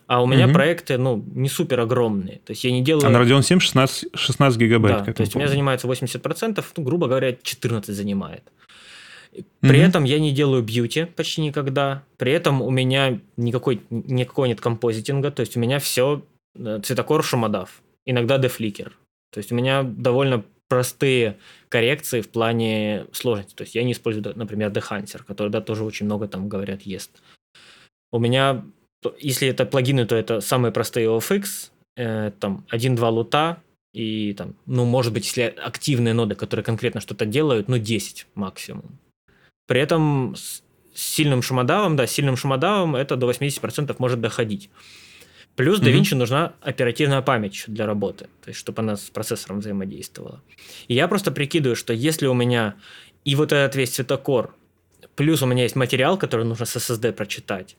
А 0.09 0.23
у 0.23 0.25
меня 0.25 0.45
угу. 0.45 0.55
проекты, 0.55 0.97
ну, 0.97 1.23
не 1.35 1.49
супер 1.49 1.81
огромные. 1.81 2.37
То 2.37 2.53
есть 2.53 2.63
я 2.63 2.71
не 2.71 2.81
делаю... 2.81 3.05
А 3.05 3.09
на 3.11 3.17
Radeon 3.17 3.43
7 3.43 3.59
16, 3.59 4.09
16 4.15 4.59
гигабайт. 4.59 5.05
Да, 5.05 5.13
то 5.13 5.21
есть 5.21 5.33
помню. 5.33 5.45
у 5.45 5.47
меня 5.47 5.47
занимается 5.49 5.87
80%, 5.87 6.65
ну, 6.77 6.83
грубо 6.83 7.07
говоря, 7.07 7.37
14 7.39 7.95
занимает. 7.95 8.41
При 9.61 9.79
угу. 9.79 9.87
этом 9.87 10.03
я 10.03 10.19
не 10.19 10.31
делаю 10.31 10.63
бьюти 10.63 11.05
почти 11.05 11.41
никогда. 11.41 12.03
При 12.17 12.31
этом 12.31 12.61
у 12.61 12.69
меня 12.69 13.19
никакой, 13.37 13.81
никакого 13.89 14.45
нет 14.45 14.61
композитинга. 14.61 15.31
То 15.31 15.41
есть 15.41 15.57
у 15.57 15.59
меня 15.59 15.79
все 15.79 16.23
э, 16.55 16.79
цветокор 16.83 17.23
шумодав. 17.23 17.81
Иногда 18.05 18.37
дефликер. 18.37 18.97
То 19.31 19.37
есть 19.37 19.51
у 19.51 19.55
меня 19.55 19.83
довольно 19.83 20.43
простые 20.67 21.37
коррекции 21.69 22.21
в 22.21 22.29
плане 22.29 23.05
сложности. 23.11 23.55
То 23.55 23.63
есть 23.63 23.75
я 23.75 23.83
не 23.83 23.91
использую, 23.91 24.37
например, 24.37 24.71
Dehunter, 24.71 25.23
который 25.25 25.49
да, 25.49 25.61
тоже 25.61 25.83
очень 25.83 26.05
много 26.05 26.27
там, 26.27 26.47
говорят, 26.47 26.83
ест. 26.83 27.11
У 28.11 28.19
меня 28.19 28.63
если 29.17 29.47
это 29.47 29.65
плагины, 29.65 30.05
то 30.05 30.15
это 30.15 30.41
самые 30.41 30.71
простые 30.71 31.07
OFX, 31.07 31.71
э, 31.95 32.31
там 32.39 32.65
1-2 32.71 33.09
лута, 33.09 33.61
и 33.93 34.33
там, 34.33 34.55
ну, 34.65 34.85
может 34.85 35.13
быть, 35.13 35.25
если 35.25 35.53
активные 35.57 36.13
ноды, 36.13 36.35
которые 36.35 36.63
конкретно 36.63 37.01
что-то 37.01 37.25
делают, 37.25 37.67
ну, 37.67 37.77
10 37.77 38.27
максимум. 38.35 38.99
При 39.69 39.79
этом 39.79 40.35
с 40.35 40.63
сильным 40.95 41.43
шумодавом, 41.43 41.95
да, 41.95 42.07
сильным 42.07 42.35
шумодавом 42.35 42.95
это 42.95 43.15
до 43.15 43.29
80% 43.29 43.95
может 43.99 44.19
доходить. 44.19 44.71
Плюс 45.55 45.79
mm-hmm. 45.79 45.93
DaVinci 45.93 46.15
нужна 46.15 46.53
оперативная 46.59 47.21
память 47.21 47.65
для 47.67 47.85
работы, 47.85 48.29
то 48.41 48.47
есть 48.47 48.59
чтобы 48.59 48.81
она 48.81 48.95
с 48.95 49.11
процессором 49.11 49.59
взаимодействовала. 49.59 50.41
И 50.87 50.95
я 50.95 51.07
просто 51.07 51.29
прикидываю, 51.31 51.75
что 51.75 51.93
если 51.93 52.25
у 52.25 52.33
меня 52.33 52.77
и 53.25 53.35
вот 53.35 53.51
этот 53.53 53.75
весь 53.75 53.91
цветокор, 53.91 54.55
плюс 55.15 55.43
у 55.43 55.45
меня 55.45 55.61
есть 55.61 55.75
материал, 55.75 56.17
который 56.17 56.45
нужно 56.45 56.65
с 56.65 56.75
SSD 56.75 57.11
прочитать, 57.11 57.77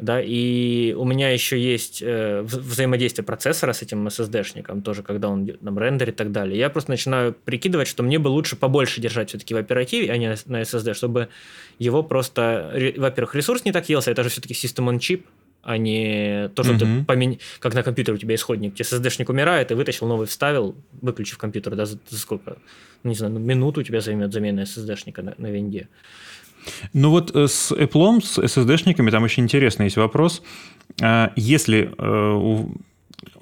да, 0.00 0.20
и 0.20 0.92
у 0.94 1.04
меня 1.04 1.30
еще 1.30 1.60
есть 1.60 2.02
э, 2.02 2.42
взаимодействие 2.42 3.24
процессора 3.24 3.72
с 3.72 3.82
этим 3.82 4.06
SSD-шником, 4.06 4.82
тоже 4.82 5.02
когда 5.02 5.28
он 5.28 5.46
там 5.46 5.78
рендерит 5.78 6.14
и 6.14 6.16
так 6.16 6.32
далее. 6.32 6.58
Я 6.58 6.70
просто 6.70 6.90
начинаю 6.90 7.32
прикидывать, 7.32 7.88
что 7.88 8.02
мне 8.02 8.18
бы 8.18 8.28
лучше 8.28 8.56
побольше 8.56 9.00
держать 9.00 9.30
все-таки 9.30 9.54
в 9.54 9.56
оперативе, 9.56 10.10
а 10.12 10.16
не 10.16 10.34
на 10.46 10.62
SSD, 10.62 10.94
чтобы 10.94 11.28
его 11.78 12.02
просто, 12.02 12.92
во-первых, 12.96 13.34
ресурс 13.34 13.64
не 13.64 13.72
так 13.72 13.88
елся, 13.88 14.10
это 14.10 14.22
же 14.22 14.30
все-таки 14.30 14.54
System 14.54 14.88
on 14.88 14.98
Chip, 14.98 15.22
а 15.62 15.76
не 15.76 16.48
то, 16.54 16.62
что 16.62 16.72
uh-huh. 16.72 16.98
ты 17.00 17.04
помен... 17.04 17.38
как 17.58 17.74
на 17.74 17.82
компьютере 17.82 18.16
у 18.16 18.18
тебя 18.18 18.34
исходник, 18.34 18.74
тебе 18.74 18.84
SSD-шник 18.84 19.30
умирает, 19.30 19.70
и 19.70 19.74
вытащил 19.74 20.06
новый, 20.06 20.26
вставил, 20.26 20.74
выключив 21.02 21.38
компьютер, 21.38 21.76
да, 21.76 21.86
за, 21.86 21.98
за 22.08 22.18
сколько, 22.18 22.56
ну, 23.02 23.10
не 23.10 23.16
знаю, 23.16 23.34
ну, 23.34 23.40
минуту 23.40 23.80
у 23.80 23.82
тебя 23.82 24.00
займет 24.00 24.32
замена 24.32 24.60
SSD-шника 24.60 25.22
на, 25.22 25.34
на 25.36 25.48
винде. 25.48 25.88
Ну 26.92 27.10
вот 27.10 27.34
э, 27.34 27.46
с 27.46 27.72
Apple, 27.72 28.22
с 28.22 28.38
SSD-шниками 28.38 29.10
там 29.10 29.22
очень 29.22 29.44
интересный 29.44 29.86
есть 29.86 29.96
вопрос. 29.96 30.42
А, 31.00 31.32
если 31.36 31.92
э, 31.96 32.32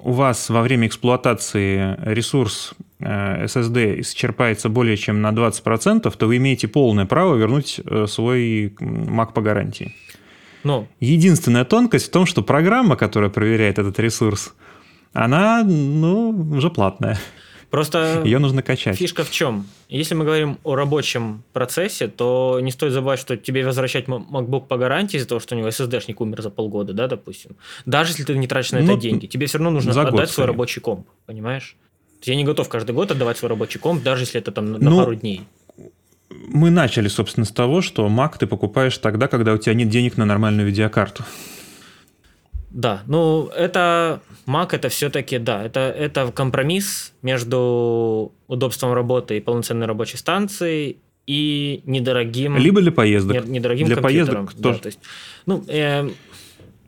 у 0.01 0.11
вас 0.11 0.49
во 0.49 0.61
время 0.61 0.87
эксплуатации 0.87 1.97
ресурс 2.03 2.73
э, 2.99 3.45
SSD 3.45 4.01
исчерпается 4.01 4.69
более 4.69 4.97
чем 4.97 5.21
на 5.21 5.31
20%, 5.31 6.15
то 6.17 6.27
вы 6.27 6.37
имеете 6.37 6.67
полное 6.67 7.05
право 7.05 7.35
вернуть 7.35 7.79
свой 8.07 8.67
Mac 8.79 9.33
по 9.33 9.41
гарантии. 9.41 9.95
Но. 10.63 10.87
Единственная 10.99 11.65
тонкость 11.65 12.07
в 12.07 12.11
том, 12.11 12.25
что 12.25 12.41
программа, 12.41 12.95
которая 12.95 13.29
проверяет 13.29 13.79
этот 13.79 13.97
ресурс, 13.99 14.53
она, 15.13 15.63
ну, 15.63 16.29
уже 16.51 16.69
платная. 16.69 17.17
Просто 17.69 18.23
ее 18.25 18.39
нужно 18.39 18.63
качать. 18.63 18.97
Фишка 18.97 19.23
в 19.23 19.31
чем? 19.31 19.67
Если 19.89 20.15
мы 20.15 20.25
говорим 20.25 20.57
о 20.63 20.75
рабочем 20.75 21.43
процессе, 21.53 22.07
то 22.07 22.59
не 22.61 22.71
стоит 22.71 22.93
забывать, 22.93 23.19
что 23.19 23.37
тебе 23.37 23.63
возвращать 23.63 24.05
MacBook 24.05 24.67
по 24.67 24.77
гарантии 24.77 25.17
из-за 25.17 25.27
того, 25.27 25.39
что 25.39 25.55
у 25.55 25.57
него 25.57 25.67
SSD-шник 25.67 26.15
умер 26.17 26.41
за 26.41 26.49
полгода, 26.49 26.93
да, 26.93 27.07
допустим. 27.07 27.57
Даже 27.85 28.11
если 28.11 28.23
ты 28.23 28.35
не 28.37 28.47
тратишь 28.47 28.71
на 28.71 28.77
это 28.77 28.87
ну, 28.87 28.99
деньги, 28.99 29.27
тебе 29.27 29.45
все 29.45 29.59
равно 29.59 29.71
нужно 29.71 29.91
отдать 29.91 30.11
год, 30.11 30.29
свой 30.29 30.47
рабочий 30.47 30.81
комп, 30.81 31.07
понимаешь? 31.25 31.75
Я 32.23 32.35
не 32.35 32.43
готов 32.43 32.67
каждый 32.69 32.91
год 32.91 33.11
отдавать 33.11 33.37
свой 33.37 33.49
рабочий 33.49 33.79
комп, 33.79 34.03
даже 34.03 34.23
если 34.23 34.41
это 34.41 34.51
там 34.51 34.71
на 34.73 34.79
ну, 34.79 34.97
пару 34.97 35.15
дней. 35.15 35.43
Мы 36.29 36.69
начали, 36.69 37.07
собственно, 37.07 37.45
с 37.45 37.51
того, 37.51 37.81
что 37.81 38.07
Mac 38.07 38.37
ты 38.39 38.47
покупаешь 38.47 38.97
тогда, 38.97 39.27
когда 39.27 39.53
у 39.53 39.57
тебя 39.57 39.73
нет 39.73 39.89
денег 39.89 40.17
на 40.17 40.25
нормальную 40.25 40.67
видеокарту. 40.67 41.23
Да, 42.71 43.01
ну 43.07 43.47
это 43.47 44.21
Mac 44.45 44.69
это 44.71 44.89
все-таки, 44.89 45.39
да, 45.39 45.63
это, 45.63 45.79
это 45.79 46.31
компромисс 46.31 47.13
между 47.21 48.31
удобством 48.47 48.93
работы 48.93 49.37
и 49.37 49.39
полноценной 49.39 49.87
рабочей 49.87 50.17
станцией 50.17 50.97
и 51.25 51.81
недорогим... 51.85 52.57
Либо 52.57 52.81
для 52.81 52.91
поездок. 52.91 53.45
Не, 53.45 53.59
недорогим 53.59 53.87
для 53.87 53.95
компьютером. 53.95 54.47
поездок 54.47 54.63
тоже. 54.63 54.77
Да, 54.77 54.81
то 54.81 54.87
есть, 54.87 54.99
ну, 55.45 55.63
э, 55.67 56.09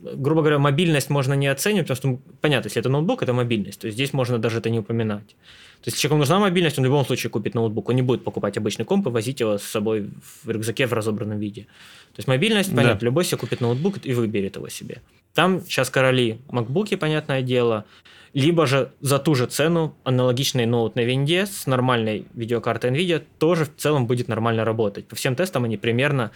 грубо 0.01 0.41
говоря, 0.41 0.59
мобильность 0.59 1.09
можно 1.09 1.33
не 1.33 1.47
оценивать, 1.47 1.87
потому 1.87 2.17
что, 2.17 2.31
понятно, 2.41 2.67
если 2.67 2.79
это 2.79 2.89
ноутбук, 2.89 3.23
это 3.23 3.33
мобильность, 3.33 3.79
то 3.81 3.87
есть 3.87 3.95
здесь 3.95 4.13
можно 4.13 4.39
даже 4.39 4.57
это 4.57 4.69
не 4.69 4.79
упоминать. 4.79 5.35
То 5.81 5.87
есть, 5.87 5.97
если 5.97 6.01
человеку 6.01 6.19
нужна 6.19 6.39
мобильность, 6.39 6.77
он 6.77 6.83
в 6.83 6.87
любом 6.87 7.05
случае 7.05 7.29
купит 7.31 7.55
ноутбук, 7.55 7.89
он 7.89 7.95
не 7.95 8.03
будет 8.03 8.23
покупать 8.23 8.57
обычный 8.57 8.85
комп 8.85 9.07
и 9.07 9.09
возить 9.09 9.39
его 9.39 9.57
с 9.57 9.63
собой 9.63 10.09
в 10.43 10.49
рюкзаке 10.49 10.85
в 10.85 10.93
разобранном 10.93 11.39
виде. 11.39 11.65
То 12.13 12.19
есть, 12.19 12.27
мобильность, 12.27 12.75
понятно, 12.75 12.99
да. 12.99 13.05
любой 13.05 13.25
себе 13.25 13.37
купит 13.37 13.61
ноутбук 13.61 13.95
и 14.03 14.13
выберет 14.13 14.57
его 14.57 14.69
себе. 14.69 15.01
Там 15.33 15.61
сейчас 15.61 15.89
короли 15.89 16.39
макбуки, 16.49 16.95
понятное 16.95 17.41
дело, 17.41 17.85
либо 18.33 18.65
же 18.65 18.91
за 19.01 19.19
ту 19.19 19.35
же 19.35 19.45
цену 19.45 19.95
аналогичный 20.03 20.65
ноут 20.65 20.95
на 20.95 21.01
винде 21.01 21.45
с 21.45 21.67
нормальной 21.67 22.25
видеокартой 22.33 22.91
NVIDIA 22.91 23.23
тоже 23.39 23.65
в 23.65 23.75
целом 23.75 24.07
будет 24.07 24.27
нормально 24.27 24.65
работать. 24.65 25.07
По 25.07 25.15
всем 25.15 25.35
тестам 25.35 25.65
они 25.65 25.77
примерно 25.77 26.31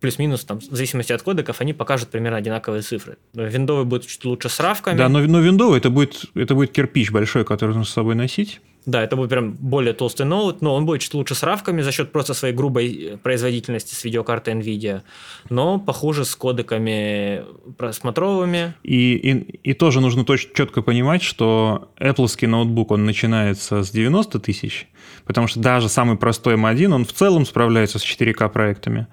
плюс-минус, 0.00 0.44
там, 0.44 0.60
в 0.60 0.64
зависимости 0.64 1.12
от 1.12 1.22
кодеков, 1.22 1.60
они 1.60 1.72
покажут 1.72 2.08
примерно 2.08 2.38
одинаковые 2.38 2.82
цифры. 2.82 3.18
Виндовый 3.34 3.84
будет 3.84 4.06
чуть 4.06 4.24
лучше 4.24 4.48
с 4.48 4.58
равками. 4.58 4.96
Да, 4.96 5.08
но, 5.08 5.20
но 5.20 5.40
виндовый 5.40 5.78
это 5.78 5.90
будет, 5.90 6.24
это 6.34 6.54
будет 6.54 6.72
кирпич 6.72 7.10
большой, 7.10 7.44
который 7.44 7.70
нужно 7.70 7.84
с 7.84 7.90
собой 7.90 8.14
носить. 8.14 8.60
Да, 8.86 9.02
это 9.02 9.14
будет 9.16 9.28
прям 9.28 9.52
более 9.52 9.92
толстый 9.92 10.24
ноут, 10.24 10.62
но 10.62 10.74
он 10.74 10.86
будет 10.86 11.02
чуть 11.02 11.12
лучше 11.12 11.34
с 11.34 11.42
равками 11.42 11.82
за 11.82 11.92
счет 11.92 12.12
просто 12.12 12.32
своей 12.32 12.54
грубой 12.54 12.92
э, 12.92 13.16
производительности 13.18 13.94
с 13.94 14.04
видеокартой 14.04 14.54
NVIDIA, 14.54 15.02
но 15.50 15.78
похуже 15.78 16.24
с 16.24 16.34
кодеками 16.34 17.44
просмотровыми. 17.76 18.74
И, 18.82 19.16
и, 19.16 19.70
и 19.70 19.74
тоже 19.74 20.00
нужно 20.00 20.24
точно 20.24 20.54
четко 20.54 20.80
понимать, 20.80 21.22
что 21.22 21.90
Apple 22.00 22.46
ноутбук, 22.46 22.90
он 22.92 23.04
начинается 23.04 23.82
с 23.82 23.90
90 23.90 24.40
тысяч, 24.40 24.88
потому 25.26 25.46
что 25.46 25.60
даже 25.60 25.90
самый 25.90 26.16
простой 26.16 26.54
M1, 26.54 26.90
он 26.90 27.04
в 27.04 27.12
целом 27.12 27.44
справляется 27.44 27.98
с 27.98 28.02
4К 28.02 28.48
проектами. 28.48 29.08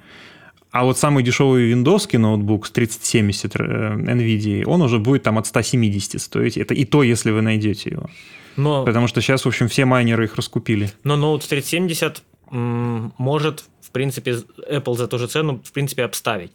А 0.71 0.85
вот 0.85 0.97
самый 0.97 1.23
дешевый 1.23 1.65
виндовский 1.65 2.19
ноутбук 2.19 2.67
с 2.67 2.71
3070 2.71 3.55
э, 3.55 3.59
NVIDIA, 3.59 4.63
он 4.65 4.81
уже 4.81 4.99
будет 4.99 5.23
там 5.23 5.37
от 5.37 5.47
170 5.47 6.21
стоить. 6.21 6.57
Это 6.57 6.73
и 6.73 6.85
то, 6.85 7.03
если 7.03 7.31
вы 7.31 7.41
найдете 7.41 7.89
его. 7.89 8.09
Но... 8.57 8.83
Потому 8.83 9.07
что 9.07 9.21
сейчас, 9.21 9.45
в 9.45 9.47
общем, 9.47 9.69
все 9.69 9.85
майнеры 9.85 10.25
их 10.25 10.35
раскупили. 10.35 10.91
Но 11.03 11.15
ноут 11.15 11.47
3070 11.47 12.23
может, 12.49 13.65
в 13.81 13.91
принципе, 13.91 14.37
Apple 14.69 14.95
за 14.95 15.07
ту 15.07 15.17
же 15.17 15.27
цену, 15.27 15.61
в 15.63 15.71
принципе, 15.71 16.03
обставить. 16.03 16.51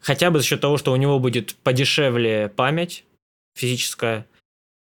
Хотя 0.00 0.30
бы 0.30 0.40
за 0.40 0.44
счет 0.44 0.60
того, 0.60 0.76
что 0.76 0.92
у 0.92 0.96
него 0.96 1.18
будет 1.18 1.54
подешевле 1.62 2.48
память 2.48 3.04
физическая, 3.56 4.26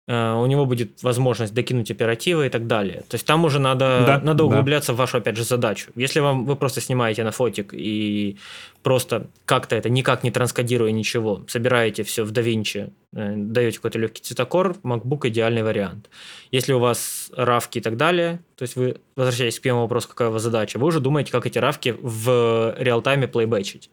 у 0.08 0.46
него 0.46 0.65
будет 0.68 1.02
возможность 1.02 1.54
докинуть 1.54 1.89
оперативы 1.89 2.46
и 2.46 2.50
так 2.50 2.68
далее. 2.68 3.04
То 3.10 3.15
есть 3.15 3.26
там 3.26 3.44
уже 3.44 3.60
надо, 3.60 4.04
да, 4.06 4.22
надо 4.24 4.44
углубляться 4.44 4.91
да. 4.91 4.94
в 4.94 4.98
вашу, 4.98 5.18
опять 5.18 5.36
же, 5.36 5.44
задачу. 5.44 5.91
Если 5.96 6.20
вам 6.20 6.46
вы 6.46 6.56
просто 6.56 6.80
снимаете 6.80 7.24
на 7.24 7.32
фотик 7.32 7.74
и 7.74 8.38
просто 8.84 9.28
как-то 9.46 9.76
это 9.76 9.89
никак 9.89 10.24
не 10.24 10.30
транскодируя 10.30 10.91
ничего, 10.91 11.44
собираете 11.48 12.04
все 12.04 12.24
в 12.24 12.32
DaVinci, 12.32 12.91
э, 13.15 13.34
даете 13.36 13.78
какой-то 13.78 13.98
легкий 13.98 14.22
цветокор, 14.22 14.76
MacBook 14.84 15.28
идеальный 15.28 15.63
вариант. 15.63 16.12
Если 16.52 16.72
у 16.74 16.80
вас 16.80 17.32
равки 17.36 17.80
и 17.80 17.82
так 17.82 17.98
далее, 17.98 18.41
то 18.56 18.62
есть 18.62 18.76
вы 18.76 18.98
возвращаетесь 19.15 19.60
к 19.60 19.63
первому 19.63 19.86
вопросу, 19.86 20.08
какая 20.08 20.30
у 20.30 20.32
вас 20.34 20.44
задача, 20.44 20.78
вы 20.78 20.86
уже 20.86 21.00
думаете, 21.00 21.32
как 21.32 21.48
эти 21.48 21.58
равки 21.58 21.96
в 22.00 22.76
реал-тайме 22.78 23.28
плейбэчить. 23.28 23.89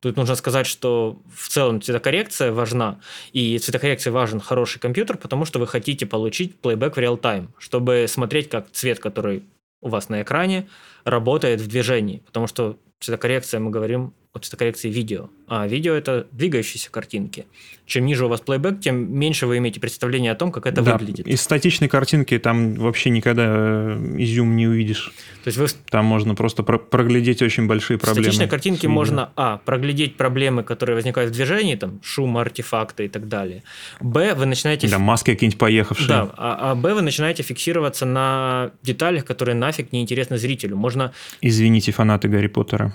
Тут 0.00 0.16
нужно 0.16 0.34
сказать, 0.36 0.66
что 0.66 1.20
в 1.34 1.48
целом 1.48 1.82
цветокоррекция 1.82 2.52
важна, 2.52 3.00
и 3.32 3.58
цветокоррекции 3.58 4.10
важен 4.10 4.40
хороший 4.40 4.78
компьютер, 4.78 5.16
потому 5.16 5.44
что 5.44 5.58
вы 5.58 5.66
хотите 5.66 6.06
получить 6.06 6.58
плейбэк 6.60 6.96
в 6.96 6.98
реал-тайм, 6.98 7.52
чтобы 7.58 8.06
смотреть, 8.08 8.48
как 8.48 8.70
цвет, 8.70 9.00
который 9.00 9.42
у 9.80 9.88
вас 9.88 10.08
на 10.08 10.22
экране, 10.22 10.68
работает 11.04 11.60
в 11.60 11.66
движении. 11.68 12.22
Потому 12.26 12.46
что 12.46 12.76
цветокоррекция, 13.00 13.60
мы 13.60 13.70
говорим 13.70 14.14
о 14.38 14.40
цветокоррекции 14.40 14.88
видео. 14.88 15.30
А 15.46 15.66
видео– 15.66 15.92
это 15.94 16.26
двигающиеся 16.32 16.90
картинки. 16.90 17.46
Чем 17.86 18.04
ниже 18.04 18.26
у 18.26 18.28
вас 18.28 18.40
плейбэк, 18.40 18.80
тем 18.80 19.18
меньше 19.18 19.46
вы 19.46 19.58
имеете 19.58 19.80
представление 19.80 20.32
о 20.32 20.34
том, 20.34 20.52
как 20.52 20.66
это 20.66 20.82
да, 20.82 20.96
выглядит. 20.96 21.26
Из 21.26 21.40
статичной 21.40 21.88
картинки 21.88 22.38
там 22.38 22.74
вообще 22.74 23.08
никогда 23.08 23.44
э, 23.46 24.14
изюм 24.18 24.56
не 24.56 24.66
увидишь. 24.66 25.12
То 25.42 25.48
есть 25.48 25.56
вы... 25.56 25.66
Там 25.90 26.04
можно 26.04 26.34
просто 26.34 26.62
про- 26.62 26.78
проглядеть 26.78 27.40
очень 27.40 27.66
большие 27.66 27.98
проблемы. 27.98 28.20
В 28.20 28.24
статичной 28.24 28.48
картинке 28.48 28.88
можно, 28.88 29.32
а, 29.36 29.56
проглядеть 29.64 30.16
проблемы, 30.16 30.64
которые 30.64 30.96
возникают 30.96 31.30
в 31.30 31.34
движении, 31.34 31.76
там, 31.76 32.00
шум, 32.02 32.36
артефакты 32.36 33.06
и 33.06 33.08
так 33.08 33.26
далее. 33.28 33.62
Б, 34.00 34.34
вы 34.34 34.44
начинаете... 34.44 34.88
Да, 34.88 34.98
маски 34.98 35.30
какие-нибудь 35.30 35.58
поехавшие. 35.58 36.08
Да, 36.08 36.30
а, 36.36 36.72
а 36.72 36.74
Б, 36.74 36.92
вы 36.92 37.00
начинаете 37.00 37.42
фиксироваться 37.42 38.04
на 38.04 38.72
деталях, 38.82 39.24
которые 39.24 39.54
нафиг 39.54 39.92
не 39.92 40.02
интересны 40.02 40.36
зрителю. 40.36 40.76
Можно... 40.76 41.12
Извините, 41.40 41.92
фанаты 41.92 42.28
Гарри 42.28 42.48
Поттера. 42.48 42.94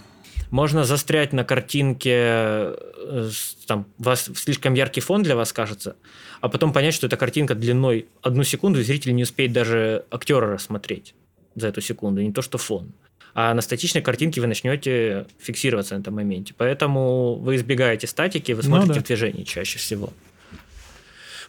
Можно 0.51 0.83
застрять 0.83 1.33
на 1.33 1.43
картинке, 1.43 2.13
э, 2.13 3.29
там, 3.67 3.87
вас 3.97 4.29
слишком 4.35 4.73
яркий 4.73 5.01
фон 5.01 5.23
для 5.23 5.35
вас 5.35 5.51
кажется, 5.51 5.95
а 6.41 6.49
потом 6.49 6.73
понять, 6.73 6.93
что 6.93 7.07
эта 7.07 7.17
картинка 7.17 7.55
длиной 7.55 8.07
одну 8.21 8.43
секунду, 8.43 8.79
и 8.79 8.83
зритель 8.83 9.15
не 9.15 9.23
успеет 9.23 9.51
даже 9.51 10.05
актера 10.11 10.53
рассмотреть 10.53 11.15
за 11.55 11.67
эту 11.67 11.81
секунду, 11.81 12.21
не 12.21 12.31
то 12.31 12.41
что 12.41 12.57
фон. 12.57 12.93
А 13.35 13.53
на 13.53 13.61
статичной 13.61 14.01
картинке 14.01 14.41
вы 14.41 14.47
начнете 14.47 15.25
фиксироваться 15.39 15.95
на 15.95 16.01
этом 16.01 16.13
моменте. 16.13 16.53
Поэтому 16.55 17.35
вы 17.35 17.55
избегаете 17.55 18.05
статики, 18.05 18.51
вы 18.51 18.61
смотрите 18.61 18.89
ну, 18.89 18.95
да. 18.95 19.01
в 19.01 19.03
движении 19.05 19.43
чаще 19.43 19.79
всего. 19.79 20.13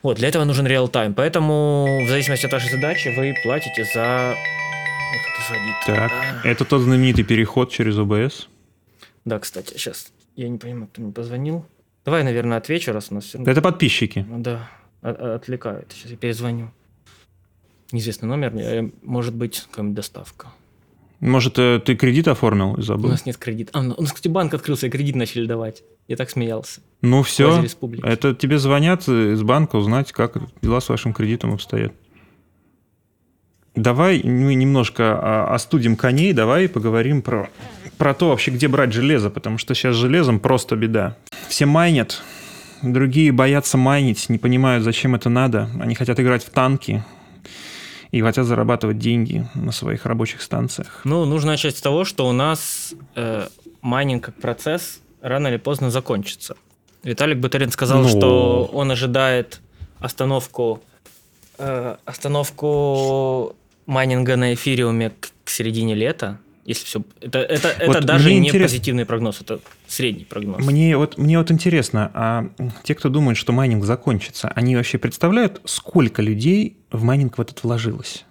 Вот, 0.03 0.17
для 0.19 0.29
этого 0.29 0.45
нужен 0.45 0.67
реал-тайм. 0.67 1.15
Поэтому, 1.15 2.05
в 2.05 2.09
зависимости 2.09 2.47
от 2.47 2.53
вашей 2.53 2.71
задачи, 2.71 3.09
вы 3.17 3.35
платите 3.43 3.85
за... 3.85 4.35
Так, 5.87 6.13
а... 6.13 6.41
это 6.47 6.65
тот 6.65 6.83
знаменитый 6.83 7.25
переход 7.25 7.71
через 7.71 7.97
OBS. 7.97 8.47
Да, 9.25 9.39
кстати, 9.39 9.75
сейчас 9.75 10.13
я 10.37 10.49
не 10.49 10.59
понимаю, 10.59 10.89
кто 10.89 11.03
мне 11.03 11.13
позвонил. 11.13 11.65
Давай, 12.05 12.23
наверное, 12.23 12.59
отвечу, 12.59 12.93
раз 12.93 13.11
у 13.11 13.15
нас 13.15 13.25
все... 13.25 13.43
Это 13.43 13.63
подписчики. 13.63 14.27
Да, 14.29 14.71
отвлекают. 15.01 15.93
Сейчас 15.93 16.11
я 16.11 16.17
перезвоню. 16.17 16.71
Неизвестный 17.93 18.29
номер, 18.29 18.55
э, 18.57 18.91
может 19.03 19.35
быть, 19.35 19.61
какая-нибудь 19.71 19.97
доставка. 19.97 20.49
Может, 21.21 21.59
э, 21.59 21.81
ты 21.85 21.95
кредит 21.95 22.29
оформил 22.29 22.75
и 22.75 22.83
забыл? 22.83 23.07
У 23.07 23.13
нас 23.13 23.25
нет 23.25 23.37
кредита. 23.39 23.71
А, 23.73 23.83
ну, 23.83 23.95
у 23.97 24.03
нас, 24.03 24.13
кстати, 24.13 24.31
банк 24.31 24.53
открылся, 24.53 24.89
и 24.89 24.91
кредит 24.91 25.15
начали 25.17 25.47
давать. 25.47 25.83
Я 26.09 26.17
так 26.17 26.29
смеялся. 26.29 26.81
Ну 27.01 27.23
все, 27.23 27.65
это 28.03 28.35
тебе 28.35 28.59
звонят 28.59 29.09
из 29.09 29.43
банка 29.43 29.77
узнать, 29.77 30.13
как 30.13 30.37
дела 30.61 30.81
с 30.81 30.89
вашим 30.89 31.15
кредитом 31.15 31.55
обстоят. 31.55 31.93
Давай 33.75 34.23
мы 34.23 34.55
немножко 34.55 35.53
остудим 35.53 35.97
коней, 35.97 36.33
давай 36.33 36.69
поговорим 36.69 37.23
про, 37.23 37.49
про 37.99 38.15
то 38.15 38.29
вообще, 38.29 38.51
где 38.51 38.69
брать 38.69 38.93
железо, 38.93 39.31
потому 39.31 39.59
что 39.59 39.75
сейчас 39.75 39.95
с 39.95 39.99
железом 39.99 40.41
просто 40.41 40.77
беда. 40.77 41.17
Все 41.49 41.67
майнят, 41.67 42.23
другие 42.83 43.33
боятся 43.33 43.77
майнить, 43.77 44.29
не 44.29 44.39
понимают, 44.39 44.85
зачем 44.85 45.15
это 45.15 45.29
надо. 45.29 45.69
Они 45.81 45.95
хотят 45.95 46.19
играть 46.21 46.45
в 46.45 46.51
танки 46.51 47.05
и 48.11 48.21
хотят 48.21 48.47
зарабатывать 48.47 48.99
деньги 48.99 49.47
на 49.55 49.73
своих 49.73 50.07
рабочих 50.07 50.43
станциях. 50.43 51.01
Ну, 51.05 51.25
нужно 51.25 51.53
начать 51.53 51.77
с 51.77 51.81
того, 51.81 52.05
что 52.05 52.29
у 52.29 52.33
нас 52.33 52.95
э, 53.17 53.49
майнинг 53.81 54.25
как 54.27 54.35
процесс 54.37 55.01
рано 55.21 55.49
или 55.49 55.57
поздно 55.57 55.91
закончится. 55.91 56.57
Виталик 57.03 57.39
Бутерин 57.39 57.71
сказал, 57.71 58.03
ну... 58.03 58.09
что 58.09 58.71
он 58.73 58.91
ожидает 58.91 59.61
остановку 59.99 60.83
э, 61.59 61.97
остановку 62.05 63.57
майнинга 63.87 64.37
на 64.37 64.55
эфириуме 64.55 65.11
к, 65.11 65.31
к 65.45 65.51
середине 65.51 65.95
лета, 65.95 66.39
если 66.65 66.85
все... 66.85 67.03
Это, 67.21 67.39
это, 67.41 67.75
вот 67.87 67.97
это 67.97 68.07
даже 68.07 68.33
не 68.33 68.49
интерес... 68.49 68.71
позитивный 68.71 69.05
прогноз, 69.05 69.41
это 69.41 69.61
средний 69.87 70.25
прогноз. 70.25 70.65
Мне 70.65 70.97
вот, 70.97 71.19
мне 71.19 71.39
вот 71.39 71.51
интересно, 71.51 72.11
а 72.15 72.49
те, 72.83 72.95
кто 72.95 73.09
думает, 73.09 73.37
что 73.37 73.53
майнинг 73.53 73.85
закончится, 73.85 74.49
они 74.49 74.77
вообще 74.77 74.99
представляют, 74.99 75.61
сколько 75.65 76.23
людей 76.23 76.77
в 76.91 77.03
майнинг 77.03 77.39
в 77.39 77.41
этот 77.41 77.63
вложилось? 77.63 78.25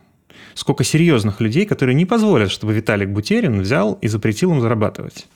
Сколько 0.56 0.84
серьезных 0.84 1.42
людей, 1.42 1.66
которые 1.66 1.96
не 1.96 2.06
позволят, 2.06 2.52
чтобы 2.52 2.74
Виталик 2.74 3.10
Бутерин 3.10 3.62
взял 3.62 3.94
и 3.94 4.08
запретил 4.08 4.52
им 4.52 4.62
зарабатывать? 4.62 5.28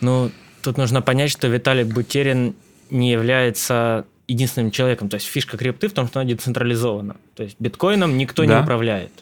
Ну, 0.00 0.30
тут 0.62 0.76
нужно 0.76 1.02
понять, 1.02 1.30
что 1.30 1.48
Виталик 1.48 1.88
Бутерин 1.88 2.54
не 2.90 3.12
является 3.12 4.06
единственным 4.26 4.70
человеком. 4.70 5.08
То 5.08 5.16
есть 5.16 5.26
фишка 5.26 5.56
крипты 5.56 5.88
в 5.88 5.92
том, 5.92 6.06
что 6.06 6.20
она 6.20 6.28
децентрализована. 6.28 7.16
То 7.34 7.42
есть 7.42 7.56
биткоином 7.58 8.16
никто 8.16 8.44
да. 8.44 8.56
не 8.56 8.62
управляет. 8.62 9.12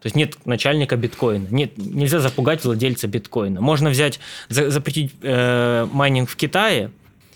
То 0.00 0.06
есть 0.06 0.16
нет 0.16 0.46
начальника 0.46 0.96
биткоина. 0.96 1.48
Нет, 1.50 1.76
нельзя 1.76 2.20
запугать 2.20 2.64
владельца 2.64 3.08
биткоина. 3.08 3.60
Можно 3.60 3.90
взять, 3.90 4.20
за, 4.48 4.70
запретить 4.70 5.12
э, 5.22 5.86
майнинг 5.90 6.30
в 6.30 6.36
Китае, 6.36 6.90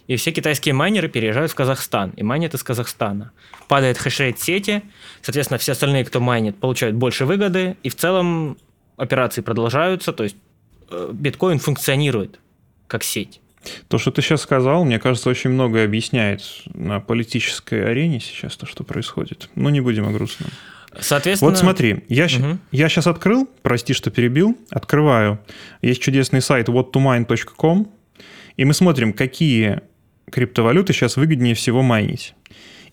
и 0.07 0.16
все 0.16 0.31
китайские 0.31 0.75
майнеры 0.75 1.09
переезжают 1.09 1.51
в 1.51 1.55
Казахстан 1.55 2.11
и 2.11 2.22
майнят 2.22 2.55
из 2.55 2.62
Казахстана. 2.62 3.33
Падает 3.68 3.98
хешрейт 3.98 4.38
сети, 4.38 4.83
соответственно, 5.22 5.59
все 5.59 5.72
остальные, 5.72 6.05
кто 6.05 6.20
майнит, 6.20 6.57
получают 6.59 6.96
больше 6.96 7.25
выгоды, 7.25 7.77
и 7.83 7.88
в 7.88 7.96
целом 7.96 8.59
операции 8.96 9.40
продолжаются, 9.40 10.12
то 10.12 10.25
есть 10.25 10.37
э, 10.90 11.11
биткоин 11.12 11.59
функционирует 11.59 12.38
как 12.87 13.03
сеть. 13.03 13.40
То, 13.88 13.98
что 13.98 14.11
ты 14.11 14.22
сейчас 14.22 14.42
сказал, 14.42 14.85
мне 14.85 14.98
кажется, 14.98 15.31
очень 15.31 15.51
многое 15.51 15.85
объясняет 15.85 16.42
на 16.75 17.01
политической 17.01 17.85
арене 17.85 18.20
сейчас 18.20 18.57
то, 18.57 18.66
что 18.66 18.85
происходит. 18.85 19.48
Но 19.55 19.70
не 19.70 19.81
будем 19.81 20.07
о 20.07 20.11
грустном. 20.11 20.51
Соответственно... 20.98 21.50
Вот 21.50 21.59
смотри, 21.59 22.05
я, 22.09 22.26
угу. 22.26 22.59
я 22.70 22.88
сейчас 22.88 23.07
открыл, 23.07 23.48
прости, 23.62 23.92
что 23.94 24.11
перебил, 24.11 24.59
открываю. 24.70 25.40
Есть 25.81 26.02
чудесный 26.02 26.42
сайт 26.42 26.68
whattomine.com, 26.68 27.90
и 28.57 28.64
мы 28.64 28.74
смотрим, 28.74 29.12
какие 29.12 29.81
криптовалюты 30.31 30.92
сейчас 30.92 31.16
выгоднее 31.16 31.55
всего 31.55 31.83
майнить. 31.83 32.35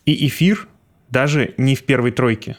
И 0.05 0.27
эфир 0.27 0.67
даже 1.09 1.53
не 1.57 1.75
в 1.75 1.83
первой 1.83 2.11
тройке. 2.11 2.57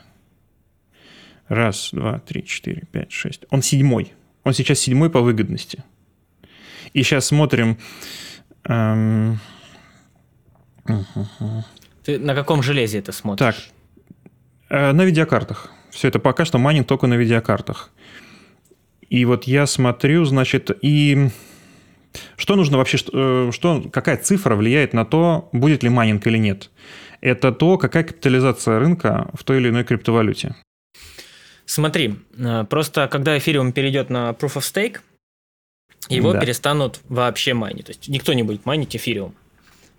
Раз, 1.48 1.90
два, 1.92 2.20
три, 2.20 2.44
четыре, 2.44 2.85
пять, 2.92 3.11
шесть. 3.11 3.44
Он 3.50 3.62
седьмой. 3.62 4.12
Он 4.44 4.55
сейчас 4.55 4.79
седьмой 4.79 5.11
по 5.11 5.20
выгодности. 5.20 5.85
И 6.92 7.03
сейчас 7.03 7.26
смотрим... 7.26 7.79
Эм... 8.64 9.40
Ты 12.05 12.18
на 12.18 12.35
каком 12.35 12.62
железе 12.62 12.98
это 12.98 13.12
смотришь? 13.12 13.55
Так, 13.55 13.57
на 14.70 15.04
видеокартах. 15.04 15.70
Все 15.90 16.09
это 16.09 16.18
пока 16.18 16.44
что 16.44 16.59
майнинг 16.59 16.87
только 16.87 17.06
на 17.06 17.14
видеокартах. 17.14 17.90
И 19.09 19.24
вот 19.24 19.44
я 19.44 19.66
смотрю, 19.66 20.24
значит, 20.24 20.70
и 20.83 21.30
Что 22.37 22.56
нужно 22.56 22.78
вообще, 22.78 22.96
что, 22.96 23.52
что, 23.52 23.83
какая 23.92 24.16
цифра 24.16 24.56
влияет 24.56 24.92
на 24.92 25.04
то, 25.04 25.48
будет 25.52 25.83
ли 25.83 25.88
майнинг 25.88 26.26
или 26.26 26.38
нет? 26.38 26.70
Это 27.20 27.52
то, 27.52 27.76
какая 27.78 28.04
капитализация 28.04 28.78
рынка 28.78 29.30
в 29.35 29.44
той 29.44 29.59
или 29.59 29.68
иной 29.68 29.85
криптовалюте. 29.85 30.54
Смотри, 31.66 32.16
просто 32.68 33.09
когда 33.09 33.38
эфириум 33.38 33.72
перейдет 33.72 34.11
на 34.11 34.30
Proof 34.30 34.56
of 34.56 34.62
Stake, 34.62 35.00
его 36.09 36.33
да. 36.33 36.40
перестанут 36.40 37.00
вообще 37.09 37.54
майнить. 37.54 37.87
То 37.87 37.90
есть 37.90 38.09
никто 38.09 38.33
не 38.33 38.42
будет 38.42 38.66
майнить 38.66 38.96
эфириум. 38.96 39.35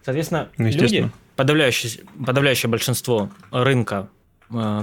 Соответственно, 0.04 0.50
ну, 0.58 0.68
люди, 0.68 1.10
подавляющее, 1.36 2.04
подавляющее 2.26 2.70
большинство 2.70 3.30
рынка 3.52 4.10
э, 4.10 4.21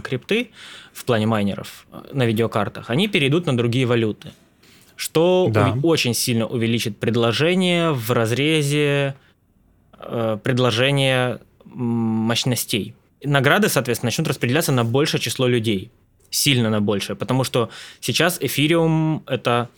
крипты 0.03 0.51
в 0.93 1.05
плане 1.05 1.27
майнеров 1.27 1.87
э, 1.93 2.03
на 2.13 2.27
видеокартах, 2.27 2.91
они 2.91 3.09
перейдут 3.09 3.47
на 3.47 3.57
другие 3.57 3.87
валюты, 3.87 4.33
что 4.97 5.49
да. 5.51 5.77
очень 5.83 6.15
сильно 6.15 6.47
увеличит 6.47 6.99
предложение 6.99 7.93
в 7.93 8.11
разрезе 8.11 9.15
э, 9.99 10.39
предложения 10.43 11.41
мощностей. 11.65 12.95
Награды, 13.25 13.69
соответственно, 13.69 14.09
начнут 14.09 14.29
распределяться 14.29 14.73
на 14.73 14.85
большее 14.85 15.21
число 15.21 15.47
людей, 15.47 15.91
сильно 16.31 16.71
на 16.71 16.81
большее, 16.81 17.17
потому 17.17 17.45
что 17.45 17.71
сейчас 18.01 18.39
эфириум 18.41 19.23
это 19.27 19.69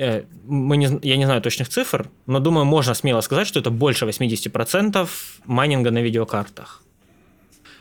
Э, 0.00 0.22
мы 0.46 0.78
не, 0.78 0.88
я 1.02 1.16
не 1.18 1.26
знаю 1.26 1.42
точных 1.42 1.68
цифр, 1.68 2.08
но 2.26 2.40
думаю, 2.40 2.64
можно 2.64 2.94
смело 2.94 3.20
сказать, 3.20 3.46
что 3.46 3.60
это 3.60 3.70
больше 3.70 4.06
80% 4.06 5.08
майнинга 5.44 5.90
на 5.90 6.02
видеокартах. 6.02 6.82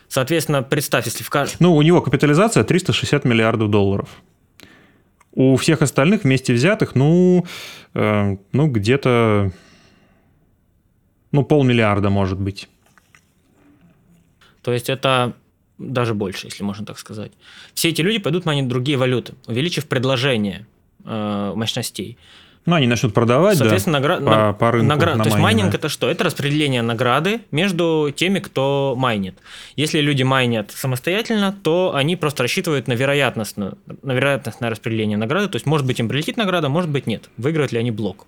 Соответственно, 0.10 0.64
представь, 0.64 1.06
если 1.06 1.24
в 1.24 1.30
каждом... 1.30 1.58
Ну, 1.60 1.76
у 1.76 1.82
него 1.82 2.02
капитализация 2.02 2.64
360 2.64 3.24
миллиардов 3.26 3.70
долларов. 3.70 4.10
У 5.32 5.56
всех 5.56 5.82
остальных 5.82 6.24
вместе 6.24 6.54
взятых, 6.54 6.96
ну, 6.96 7.46
э, 7.94 8.38
ну 8.52 8.68
где-то, 8.68 9.52
ну, 11.32 11.44
полмиллиарда, 11.44 12.10
может 12.10 12.40
быть. 12.40 12.68
То 14.64 14.74
есть 14.74 14.90
это 14.90 15.34
даже 15.78 16.14
больше, 16.14 16.48
если 16.48 16.64
можно 16.64 16.86
так 16.86 17.00
сказать. 17.00 17.32
Все 17.74 17.90
эти 17.90 18.02
люди 18.02 18.18
пойдут 18.18 18.46
майнить 18.46 18.68
другие 18.68 18.98
валюты, 18.98 19.36
увеличив 19.48 19.88
предложение– 19.88 20.66
э, 21.06 21.54
мощностей. 21.56 22.18
Ну, 22.70 22.76
они 22.76 22.88
начнут 22.88 23.14
продавать, 23.14 23.58
Соответственно, 23.58 24.00
да, 24.00 24.20
награ... 24.20 24.54
по, 24.54 24.54
по 24.54 24.72
рынку 24.72 24.88
награ... 24.88 25.16
на 25.16 25.24
То 25.24 25.30
есть 25.30 25.40
майнинг 25.40 25.74
это 25.74 25.90
что? 25.90 26.10
Это 26.10 26.24
распределение 26.24 26.84
награды 26.84 27.42
между 27.50 28.14
теми, 28.16 28.38
кто 28.40 28.94
майнит. 28.96 29.36
Если 29.76 30.00
люди 30.02 30.22
майнят 30.22 30.72
самостоятельно, 30.72 31.52
то 31.64 31.94
они 31.96 32.16
просто 32.16 32.44
рассчитывают 32.44 32.88
на 32.88 32.94
вероятностное, 32.94 33.74
на 34.04 34.12
вероятностное 34.12 34.70
распределение 34.70 35.18
награды. 35.18 35.48
То 35.48 35.56
есть, 35.56 35.66
может 35.66 35.88
быть, 35.88 36.00
им 36.00 36.08
прилетит 36.08 36.38
награда, 36.38 36.70
может 36.70 36.92
быть, 36.92 37.08
нет. 37.08 37.30
Выиграют 37.38 37.72
ли 37.72 37.80
они 37.80 37.90
блок. 37.90 38.28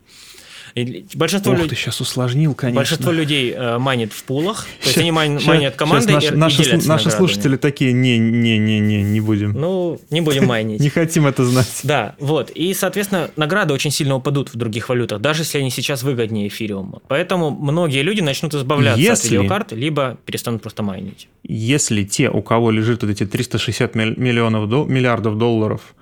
И 0.75 1.05
большинство 1.15 1.53
Ох, 1.53 1.59
люд... 1.59 1.69
ты 1.69 1.75
сейчас 1.75 2.01
усложнил, 2.01 2.53
конечно. 2.53 2.79
Большинство 2.79 3.11
людей 3.11 3.53
э, 3.55 3.77
майнит 3.77 4.13
в 4.13 4.23
пулах, 4.23 4.65
то 4.81 4.87
есть 4.87 4.97
они 4.97 5.11
майн, 5.11 5.39
майнят 5.45 5.75
командой 5.75 6.13
наши, 6.13 6.27
и, 6.27 6.31
наши, 6.31 6.63
и 6.63 6.87
Наши 6.87 7.11
слушатели 7.11 7.57
такие, 7.57 7.93
не-не-не-не, 7.93 9.03
не 9.03 9.19
будем. 9.19 9.53
Ну, 9.53 9.99
не 10.09 10.21
будем 10.21 10.45
майнить. 10.45 10.79
Не 10.81 10.89
хотим 10.89 11.27
это 11.27 11.45
знать. 11.45 11.81
Да, 11.83 12.15
вот. 12.19 12.49
И, 12.51 12.73
соответственно, 12.73 13.29
награды 13.35 13.73
очень 13.73 13.91
сильно 13.91 14.15
упадут 14.15 14.53
в 14.53 14.57
других 14.57 14.89
валютах, 14.89 15.21
даже 15.21 15.43
если 15.43 15.59
они 15.59 15.69
сейчас 15.69 16.03
выгоднее 16.03 16.47
эфириума. 16.47 17.01
Поэтому 17.07 17.51
многие 17.51 18.01
люди 18.01 18.21
начнут 18.21 18.53
избавляться 18.53 19.13
от 19.13 19.23
видеокарт, 19.23 19.71
либо 19.73 20.17
перестанут 20.25 20.61
просто 20.61 20.83
майнить. 20.83 21.27
Если 21.43 22.03
те, 22.03 22.29
у 22.29 22.41
кого 22.41 22.71
лежит 22.71 23.03
вот 23.03 23.11
эти 23.11 23.25
360 23.25 23.95
миллионов, 23.95 24.69
миллиардов 24.87 25.37
долларов, 25.37 25.93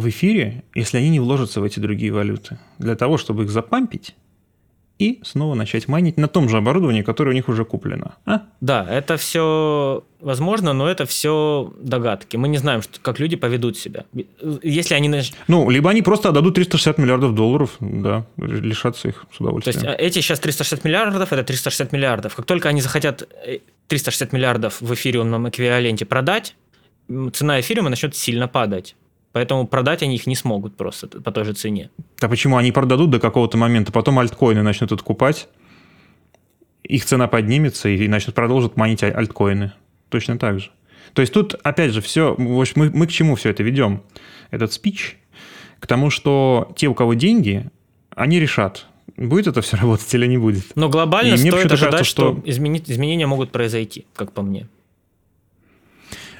в 0.00 0.08
эфире, 0.08 0.64
если 0.74 0.98
они 0.98 1.10
не 1.10 1.20
вложатся 1.20 1.60
в 1.60 1.64
эти 1.64 1.80
другие 1.80 2.12
валюты, 2.12 2.58
для 2.78 2.94
того, 2.96 3.18
чтобы 3.18 3.44
их 3.44 3.50
запампить 3.50 4.14
и 4.98 5.20
снова 5.24 5.54
начать 5.54 5.88
майнить 5.88 6.16
на 6.16 6.26
том 6.26 6.48
же 6.48 6.56
оборудовании, 6.56 7.02
которое 7.02 7.30
у 7.30 7.34
них 7.34 7.48
уже 7.48 7.64
куплено. 7.64 8.14
А? 8.24 8.42
Да, 8.60 8.86
это 8.88 9.16
все 9.18 10.04
возможно, 10.20 10.72
но 10.72 10.88
это 10.88 11.04
все 11.04 11.72
догадки. 11.78 12.36
Мы 12.36 12.48
не 12.48 12.56
знаем, 12.56 12.80
что, 12.80 12.98
как 13.00 13.18
люди 13.18 13.36
поведут 13.36 13.76
себя. 13.76 14.06
Если 14.62 14.94
они... 14.94 15.22
Ну, 15.48 15.68
либо 15.68 15.90
они 15.90 16.00
просто 16.00 16.30
отдадут 16.30 16.54
360 16.54 16.98
миллиардов 16.98 17.34
долларов, 17.34 17.76
да, 17.80 18.26
лишатся 18.38 19.08
их 19.08 19.26
с 19.32 19.40
удовольствием. 19.40 19.80
То 19.80 19.86
есть 19.86 20.00
эти 20.00 20.20
сейчас 20.20 20.40
360 20.40 20.84
миллиардов, 20.84 21.32
это 21.32 21.44
360 21.44 21.92
миллиардов. 21.92 22.34
Как 22.34 22.46
только 22.46 22.70
они 22.70 22.80
захотят 22.80 23.28
360 23.88 24.32
э, 24.32 24.36
миллиардов 24.36 24.80
в 24.80 24.94
эфириумном 24.94 25.48
эквиваленте 25.50 26.06
продать, 26.06 26.56
цена 27.34 27.60
эфириума 27.60 27.90
начнет 27.90 28.16
сильно 28.16 28.48
падать. 28.48 28.96
Поэтому 29.36 29.66
продать 29.66 30.02
они 30.02 30.14
их 30.14 30.26
не 30.26 30.34
смогут 30.34 30.78
просто 30.78 31.08
по 31.08 31.30
той 31.30 31.44
же 31.44 31.52
цене. 31.52 31.90
А 32.22 32.26
почему? 32.26 32.56
Они 32.56 32.72
продадут 32.72 33.10
до 33.10 33.20
какого-то 33.20 33.58
момента, 33.58 33.92
потом 33.92 34.18
альткоины 34.18 34.62
начнут 34.62 34.92
откупать, 34.92 35.46
их 36.82 37.04
цена 37.04 37.28
поднимется 37.28 37.90
и 37.90 38.08
начнут 38.08 38.34
продолжить 38.34 38.78
манить 38.78 39.02
а-, 39.02 39.08
альткоины. 39.08 39.72
Точно 40.08 40.38
так 40.38 40.60
же. 40.60 40.70
То 41.12 41.20
есть 41.20 41.34
тут, 41.34 41.52
опять 41.62 41.92
же, 41.92 42.00
все, 42.00 42.34
мы, 42.38 42.64
мы 42.74 43.06
к 43.06 43.10
чему 43.10 43.34
все 43.34 43.50
это 43.50 43.62
ведем? 43.62 44.02
Этот 44.50 44.72
спич 44.72 45.18
к 45.80 45.86
тому, 45.86 46.08
что 46.08 46.72
те, 46.74 46.86
у 46.86 46.94
кого 46.94 47.12
деньги, 47.12 47.70
они 48.14 48.40
решат, 48.40 48.86
будет 49.18 49.48
это 49.48 49.60
все 49.60 49.76
работать 49.82 50.14
или 50.14 50.26
не 50.26 50.38
будет. 50.38 50.64
Но 50.76 50.88
глобально 50.88 51.34
и 51.34 51.36
стоит 51.36 51.70
ожидать, 51.70 51.90
кажется, 51.90 52.04
что, 52.04 52.32
что 52.32 52.50
изменить, 52.50 52.90
изменения 52.90 53.26
могут 53.26 53.52
произойти, 53.52 54.06
как 54.14 54.32
по 54.32 54.40
мне. 54.40 54.66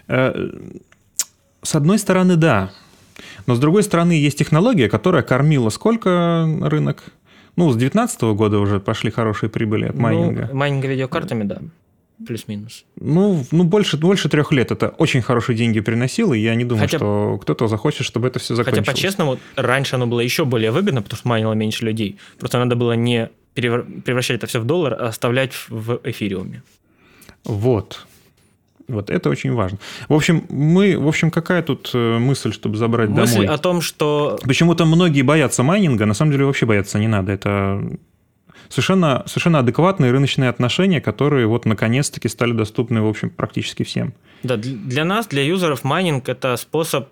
Э, 0.08 0.50
с 1.60 1.74
одной 1.74 1.98
стороны, 1.98 2.36
да. 2.36 2.72
Но 3.46 3.54
с 3.54 3.58
другой 3.58 3.82
стороны, 3.82 4.12
есть 4.12 4.38
технология, 4.38 4.88
которая 4.88 5.22
кормила 5.22 5.70
сколько 5.70 6.48
рынок? 6.62 7.04
Ну, 7.56 7.70
с 7.70 7.76
2019 7.76 8.22
года 8.36 8.58
уже 8.58 8.80
пошли 8.80 9.10
хорошие 9.10 9.48
прибыли 9.48 9.86
от 9.86 9.96
майнинга. 9.96 10.48
Ну, 10.52 10.58
майнинга 10.58 10.88
видеокартами, 10.88 11.44
да. 11.44 11.60
Плюс-минус. 12.26 12.84
Ну, 12.98 13.44
ну 13.50 13.64
больше, 13.64 13.98
больше 13.98 14.28
трех 14.28 14.50
лет 14.50 14.70
это 14.70 14.88
очень 14.88 15.20
хорошие 15.20 15.56
деньги 15.56 15.80
приносило, 15.80 16.32
и 16.32 16.40
я 16.40 16.54
не 16.54 16.64
думаю, 16.64 16.86
Хотя... 16.86 16.98
что 16.98 17.38
кто-то 17.42 17.68
захочет, 17.68 18.06
чтобы 18.06 18.28
это 18.28 18.38
все 18.38 18.54
закончилось. 18.54 18.86
Хотя, 18.86 18.92
по-честному, 18.92 19.38
раньше 19.54 19.96
оно 19.96 20.06
было 20.06 20.20
еще 20.20 20.46
более 20.46 20.70
выгодно, 20.70 21.02
потому 21.02 21.18
что 21.18 21.28
майнило 21.28 21.52
меньше 21.52 21.84
людей. 21.84 22.18
Просто 22.38 22.58
надо 22.58 22.74
было 22.74 22.92
не 22.92 23.30
превращать 23.54 24.38
это 24.38 24.46
все 24.46 24.60
в 24.60 24.64
доллар, 24.64 24.94
а 24.94 25.08
оставлять 25.08 25.52
в 25.68 26.00
эфириуме. 26.04 26.62
Вот. 27.44 28.06
Вот 28.88 29.10
это 29.10 29.30
очень 29.30 29.52
важно. 29.52 29.78
В 30.08 30.14
общем, 30.14 30.44
мы, 30.48 30.96
в 30.96 31.08
общем, 31.08 31.30
какая 31.30 31.62
тут 31.62 31.90
э, 31.92 32.18
мысль, 32.18 32.52
чтобы 32.52 32.76
забрать 32.76 33.08
мысль 33.08 33.32
домой? 33.32 33.46
Мысль 33.46 33.54
о 33.54 33.58
том, 33.58 33.80
что... 33.80 34.38
Почему-то 34.44 34.84
многие 34.84 35.22
боятся 35.22 35.62
майнинга, 35.62 36.06
на 36.06 36.14
самом 36.14 36.32
деле 36.32 36.44
вообще 36.44 36.66
бояться 36.66 36.98
не 36.98 37.08
надо. 37.08 37.32
Это 37.32 37.82
совершенно, 38.68 39.24
совершенно 39.26 39.58
адекватные 39.58 40.12
рыночные 40.12 40.48
отношения, 40.50 41.00
которые 41.00 41.46
вот 41.46 41.66
наконец-таки 41.66 42.28
стали 42.28 42.52
доступны, 42.52 43.02
в 43.02 43.08
общем, 43.08 43.30
практически 43.30 43.82
всем. 43.82 44.14
Да, 44.42 44.56
для 44.56 45.04
нас, 45.04 45.26
для 45.26 45.42
юзеров, 45.42 45.82
майнинг– 45.82 46.28
это 46.30 46.56
способ 46.56 47.08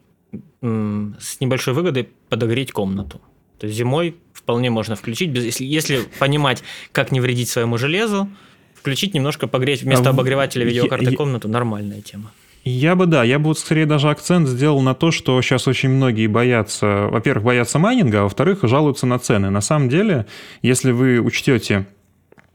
с 0.60 1.40
небольшой 1.40 1.74
выгодой 1.74 2.08
подогреть 2.28 2.72
комнату. 2.72 3.20
То 3.58 3.66
есть 3.66 3.78
зимой 3.78 4.16
вполне 4.32 4.70
можно 4.70 4.96
включить, 4.96 5.34
если, 5.34 5.64
если 5.64 6.00
понимать, 6.18 6.62
как 6.92 7.12
не 7.12 7.20
вредить 7.20 7.48
своему 7.48 7.78
железу, 7.78 8.28
включить 8.85 9.14
немножко, 9.14 9.47
погреть 9.47 9.83
вместо 9.83 10.11
а 10.11 10.12
обогревателя 10.12 10.66
видеокарты 10.66 11.12
я, 11.12 11.16
комнату, 11.16 11.49
нормальная 11.49 12.03
тема. 12.03 12.33
Я 12.64 12.97
бы, 12.97 13.07
да, 13.07 13.25
я 13.25 13.38
бы 13.38 13.47
вот 13.47 13.59
скорее 13.59 13.87
даже 13.87 14.11
акцент 14.11 14.47
сделал 14.47 14.83
на 14.83 14.94
то, 14.94 15.11
что 15.11 15.40
сейчас 15.40 15.66
очень 15.66 15.88
многие 15.88 16.27
боятся, 16.27 17.09
во-первых, 17.11 17.44
боятся 17.44 17.79
майнинга, 17.79 18.20
а 18.20 18.23
во-вторых, 18.25 18.59
жалуются 18.64 19.07
на 19.07 19.18
цены. 19.18 19.49
На 19.49 19.62
самом 19.62 19.88
деле, 19.88 20.27
если 20.61 20.92
вы 20.92 21.18
учтете, 21.18 21.87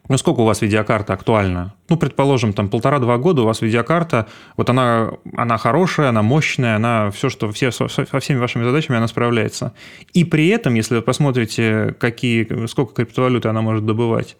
ну 0.07 0.19
сколько 0.19 0.41
у 0.41 0.45
вас 0.45 0.61
видеокарта 0.61 1.13
актуальна? 1.13 1.73
Ну, 1.89 1.97
предположим, 1.97 2.53
там 2.53 2.69
полтора-два 2.69 3.17
года 3.17 3.41
у 3.41 3.45
вас 3.45 3.61
видеокарта, 3.61 4.27
вот 4.55 4.69
она, 4.69 5.13
она 5.35 5.57
хорошая, 5.57 6.09
она 6.09 6.21
мощная, 6.21 6.75
она 6.75 7.09
все, 7.09 7.29
что 7.31 7.51
все, 7.51 7.71
со, 7.71 7.87
со 7.87 8.19
всеми 8.19 8.37
вашими 8.37 8.63
задачами 8.63 8.99
она 8.99 9.07
справляется. 9.07 9.73
И 10.13 10.25
при 10.25 10.49
этом, 10.49 10.75
если 10.75 10.97
вы 10.97 11.01
посмотрите, 11.01 11.95
какие, 11.99 12.67
сколько 12.67 12.93
криптовалюты 12.93 13.49
она 13.49 13.61
может 13.61 13.83
добывать, 13.83 14.37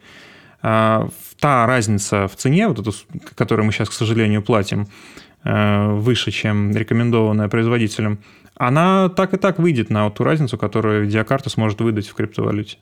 та 0.62 1.65
разница 1.65 2.28
в 2.28 2.36
цене, 2.36 2.67
вот 2.67 2.80
эту, 2.80 2.93
которую 3.36 3.65
мы 3.65 3.72
сейчас, 3.72 3.89
к 3.89 3.93
сожалению, 3.93 4.41
платим, 4.41 4.88
э, 5.43 5.88
выше, 5.93 6.32
чем 6.32 6.76
рекомендованная 6.76 7.48
производителем, 7.48 8.19
она 8.56 9.08
так 9.10 9.34
и 9.34 9.38
так 9.38 9.58
выйдет 9.58 9.89
на 9.89 10.10
ту 10.10 10.24
разницу, 10.24 10.58
которую 10.58 11.04
видеокарта 11.04 11.50
сможет 11.50 11.80
выдать 11.80 12.08
в 12.08 12.13
криптовалюте. 12.13 12.78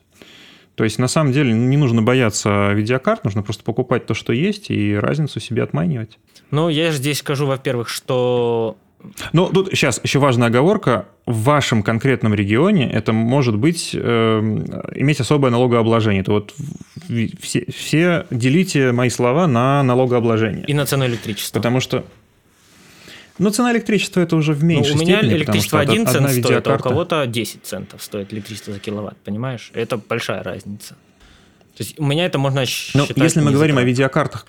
То 0.74 0.84
есть, 0.84 0.98
на 0.98 1.08
самом 1.08 1.32
деле, 1.32 1.52
не 1.52 1.76
нужно 1.76 2.02
бояться 2.02 2.72
видеокарт, 2.72 3.24
нужно 3.24 3.42
просто 3.42 3.64
покупать 3.64 4.06
то, 4.06 4.14
что 4.14 4.32
есть, 4.32 4.70
и 4.70 4.94
разницу 4.94 5.40
себе 5.40 5.62
отманивать. 5.62 6.18
Ну, 6.50 6.68
я 6.68 6.92
здесь 6.92 7.18
скажу, 7.18 7.46
во-первых, 7.46 7.88
что 7.88 8.76
ну, 9.32 9.48
тут 9.48 9.68
сейчас 9.70 10.00
еще 10.02 10.18
важная 10.18 10.48
оговорка. 10.48 11.06
В 11.26 11.42
вашем 11.42 11.82
конкретном 11.82 12.34
регионе 12.34 12.90
это 12.90 13.12
может 13.12 13.56
быть 13.56 13.90
э, 13.94 14.38
иметь 14.94 15.20
особое 15.20 15.50
налогообложение. 15.50 16.24
То 16.24 16.32
вот 16.32 16.54
все, 17.40 17.64
все 17.70 18.26
делите 18.30 18.92
мои 18.92 19.10
слова 19.10 19.46
на 19.46 19.82
налогообложение. 19.82 20.64
И 20.66 20.74
на 20.74 20.86
цену 20.86 21.06
электричества. 21.06 21.58
Потому 21.58 21.80
что 21.80 22.04
Но 23.38 23.50
цена 23.50 23.72
электричества 23.72 24.20
это 24.20 24.36
уже 24.36 24.52
в 24.52 24.64
меньшей 24.64 24.94
ну, 24.94 24.98
у 24.98 25.00
меня 25.02 25.18
степени, 25.18 25.36
электричество 25.38 25.78
потому 25.78 25.92
1 25.92 26.06
что 26.06 26.18
цент 26.18 26.30
стоит, 26.44 26.66
а 26.66 26.74
у 26.74 26.78
кого-то 26.78 27.26
10 27.26 27.64
центов 27.64 28.02
стоит 28.02 28.32
электричество 28.32 28.72
за 28.72 28.80
киловатт, 28.80 29.16
понимаешь? 29.18 29.70
Это 29.74 29.96
большая 29.96 30.42
разница. 30.42 30.96
То 31.76 31.84
есть 31.84 32.00
у 32.00 32.04
меня 32.04 32.26
это 32.26 32.38
можно 32.38 32.62
Ну, 32.62 32.66
считать... 32.66 33.16
если 33.16 33.40
мы 33.40 33.52
говорим 33.52 33.78
о 33.78 33.84
видеокартах, 33.84 34.46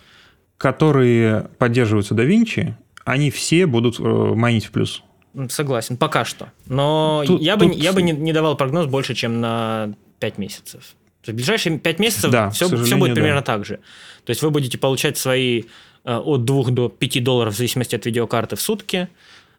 которые 0.58 1.50
поддерживаются 1.58 2.16
DaVinci, 2.16 2.74
они 3.06 3.32
все 3.32 3.66
будут 3.66 4.00
э, 4.00 4.04
майнить 4.04 4.66
в 4.66 4.72
плюс. 4.72 5.04
Согласен, 5.50 5.98
пока 5.98 6.26
что. 6.26 6.52
Но 6.66 7.24
Тут- 7.26 7.42
я 7.42 7.56
бы, 7.56 7.66
тут- 7.68 7.76
не- 7.76 7.82
я 7.82 7.94
бы 7.94 8.02
не, 8.02 8.12
не 8.12 8.34
давал 8.34 8.58
прогноз 8.58 8.88
больше, 8.88 9.14
чем 9.16 9.40
на 9.42 9.94
5 10.20 10.38
месяцев. 10.38 10.96
В 11.26 11.32
ближайшие 11.32 11.78
5 11.78 12.00
месяцев 12.00 12.32
Да, 12.32 12.50
все, 12.50 12.68
все 12.84 12.98
будет 12.98 13.10
да. 13.14 13.22
примерно 13.22 13.42
так 13.42 13.66
же. 13.66 13.78
То 14.26 14.32
есть 14.32 14.42
вы 14.42 14.50
будете 14.50 14.78
получать 14.78 15.18
свои 15.18 15.64
э, 16.04 16.16
от 16.16 16.46
2 16.46 16.72
до 16.72 16.90
5 16.90 17.24
долларов 17.24 17.54
в 17.54 17.58
зависимости 17.58 17.96
от 17.96 18.06
видеокарты 18.06 18.56
в 18.56 18.62
сутки. 18.62 19.08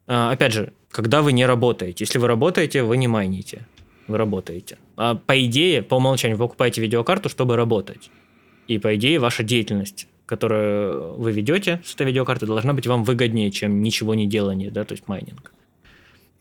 Э, 0.07 0.30
Опять 0.32 0.53
же, 0.53 0.72
когда 0.91 1.22
вы 1.22 1.32
не 1.32 1.47
работаете. 1.47 2.05
Если 2.05 2.18
вы 2.18 2.26
работаете, 2.26 2.82
вы 2.82 2.97
не 2.97 3.07
майните. 3.09 3.66
Вы 4.09 4.18
работаете. 4.18 4.78
А 4.97 5.14
по 5.14 5.41
идее, 5.45 5.82
по 5.82 5.95
умолчанию, 5.97 6.36
вы 6.36 6.45
покупаете 6.47 6.80
видеокарту, 6.80 7.28
чтобы 7.28 7.55
работать. 7.57 8.11
И 8.66 8.78
по 8.78 8.95
идее, 8.97 9.18
ваша 9.20 9.45
деятельность, 9.45 10.09
которую 10.31 11.14
вы 11.18 11.33
ведете 11.33 11.81
с 11.85 11.95
этой 11.95 12.07
видеокарты, 12.07 12.47
должна 12.47 12.72
быть 12.72 12.87
вам 12.87 13.03
выгоднее, 13.05 13.51
чем 13.51 13.83
ничего 13.83 14.14
не 14.14 14.26
делание, 14.26 14.70
да, 14.70 14.85
то 14.85 14.93
есть 14.93 15.09
майнинг. 15.09 15.53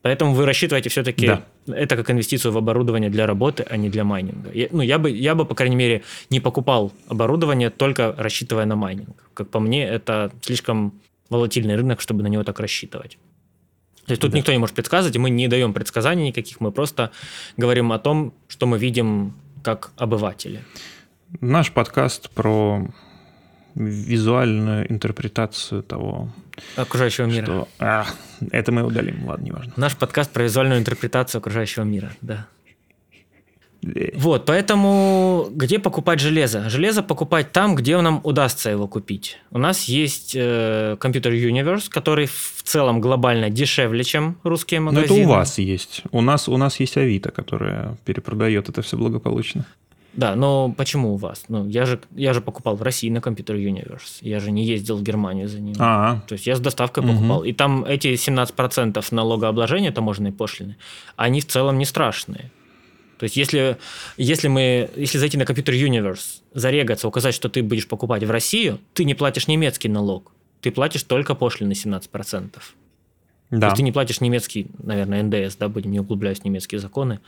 Поэтому 0.01 0.33
вы 0.33 0.45
рассчитываете 0.45 0.89
все-таки 0.89 1.27
Да. 1.27 1.45
это 1.67 1.95
как 1.97 2.09
инвестицию 2.11 2.51
в 2.53 2.57
оборудование 2.57 3.09
для 3.09 3.25
работы, 3.25 3.65
а 3.69 3.77
не 3.77 3.89
для 3.89 4.03
майнинга. 4.03 4.51
Я, 4.53 4.67
ну, 4.71 4.81
я 4.83 4.97
бы, 4.97 5.09
я 5.09 5.33
бы, 5.35 5.43
по 5.45 5.55
крайней 5.55 5.75
мере, 5.75 6.03
не 6.29 6.39
покупал 6.39 6.93
оборудование, 7.09 7.69
только 7.69 8.13
рассчитывая 8.17 8.65
на 8.65 8.75
майнинг. 8.75 9.29
Как 9.33 9.49
по 9.49 9.59
мне, 9.59 9.83
это 9.85 10.31
слишком 10.41 10.93
волатильный 11.29 11.75
рынок, 11.75 11.99
чтобы 11.99 12.23
на 12.23 12.27
него 12.27 12.43
так 12.43 12.59
рассчитывать. 12.59 13.17
То 14.05 14.11
есть 14.13 14.21
тут 14.21 14.31
Да. 14.31 14.37
никто 14.37 14.51
не 14.51 14.57
может 14.59 14.75
предсказывать, 14.75 15.15
и 15.15 15.19
мы 15.19 15.29
не 15.31 15.47
даем 15.47 15.73
предсказаний 15.73 16.27
никаких, 16.27 16.61
мы 16.61 16.71
просто 16.71 17.09
говорим 17.57 17.91
о 17.91 17.99
том, 17.99 18.33
что 18.47 18.67
мы 18.67 18.77
видим 18.79 19.33
как 19.63 19.91
обыватели. 19.97 20.59
Наш 21.41 21.71
подкаст 21.71 22.29
про 22.29 22.87
визуальную 23.75 24.91
интерпретацию 24.91 25.83
того, 25.83 26.29
Окружающего 26.75 27.25
мира. 27.25 27.45
что... 27.45 27.67
А, 27.79 28.05
это 28.51 28.71
мы 28.71 28.83
удалим, 28.83 29.25
ладно, 29.27 29.45
неважно. 29.45 29.73
Наш 29.77 29.95
подкаст 29.95 30.31
про 30.31 30.43
визуальную 30.43 30.79
интерпретацию 30.79 31.39
окружающего 31.39 31.83
мира, 31.83 32.11
да. 32.21 32.47
Э, 33.81 34.11
Вот, 34.15 34.45
поэтому 34.45 35.47
где 35.51 35.79
покупать 35.79 36.19
железо? 36.19 36.69
Железо 36.69 37.01
покупать 37.01 37.51
там, 37.53 37.75
где 37.75 37.99
нам 38.01 38.19
удастся 38.23 38.69
его 38.69 38.87
купить. 38.87 39.37
У 39.51 39.57
нас 39.57 39.85
есть 39.85 40.33
э, 40.35 40.97
Computer 40.99 41.31
Universe, 41.31 41.89
который 41.89 42.25
в 42.27 42.61
целом 42.63 42.99
глобально 42.99 43.49
дешевле, 43.49 44.03
чем 44.03 44.37
русские 44.43 44.81
Но 44.81 44.87
магазины. 44.87 45.19
это 45.21 45.27
у 45.27 45.29
вас 45.29 45.57
есть. 45.59 46.03
У 46.11 46.21
нас, 46.21 46.49
у 46.49 46.57
нас 46.57 46.79
есть 46.81 46.97
Авито, 46.97 47.31
которая 47.31 47.95
перепродает 48.05 48.67
это 48.67 48.81
все 48.81 48.97
благополучно. 48.97 49.65
Да, 50.13 50.35
но 50.35 50.73
почему 50.75 51.13
у 51.13 51.17
вас? 51.17 51.45
Ну, 51.49 51.67
я 51.67 51.85
же, 51.85 51.99
я 52.15 52.33
же 52.33 52.41
покупал 52.41 52.75
в 52.75 52.81
России 52.81 53.09
на 53.09 53.19
Computer 53.19 53.55
Universe. 53.55 54.19
Я 54.21 54.39
же 54.39 54.51
не 54.51 54.65
ездил 54.65 54.97
в 54.97 55.03
Германию 55.03 55.47
за 55.47 55.59
ним. 55.59 55.75
А, 55.79 56.21
То 56.27 56.33
есть 56.33 56.47
я 56.47 56.55
с 56.55 56.59
доставкой 56.59 57.03
Мгм. 57.03 57.15
покупал. 57.15 57.43
И 57.43 57.53
там 57.53 57.85
эти 57.85 58.15
17% 58.15 59.11
налогообложения 59.11 59.91
таможенной 59.91 60.31
пошлины, 60.31 60.75
они 61.15 61.41
в 61.41 61.47
целом 61.47 61.77
не 61.77 61.85
страшные. 61.85 62.51
То 63.19 63.25
есть 63.25 63.37
если, 63.37 63.77
если, 64.17 64.47
мы, 64.47 64.89
если 64.95 65.17
зайти 65.17 65.37
на 65.37 65.45
компьютер 65.45 65.75
Universe, 65.75 66.41
зарегаться, 66.53 67.07
указать, 67.07 67.35
что 67.35 67.49
ты 67.49 67.61
будешь 67.61 67.87
покупать 67.87 68.23
в 68.23 68.31
Россию, 68.31 68.79
ты 68.93 69.03
не 69.03 69.13
платишь 69.13 69.47
немецкий 69.47 69.89
налог. 69.89 70.31
Ты 70.61 70.71
платишь 70.71 71.03
только 71.03 71.35
пошлины 71.35 71.73
17%. 71.73 72.49
То 72.51 73.57
да. 73.57 73.67
есть 73.67 73.77
ты 73.77 73.83
не 73.83 73.91
платишь 73.91 74.21
немецкий, 74.21 74.67
наверное, 74.81 75.23
НДС, 75.23 75.55
да, 75.57 75.67
будем 75.69 75.91
не 75.91 75.99
углубляясь 75.99 76.39
в 76.39 76.45
немецкие 76.45 76.79
законы. 76.79 77.19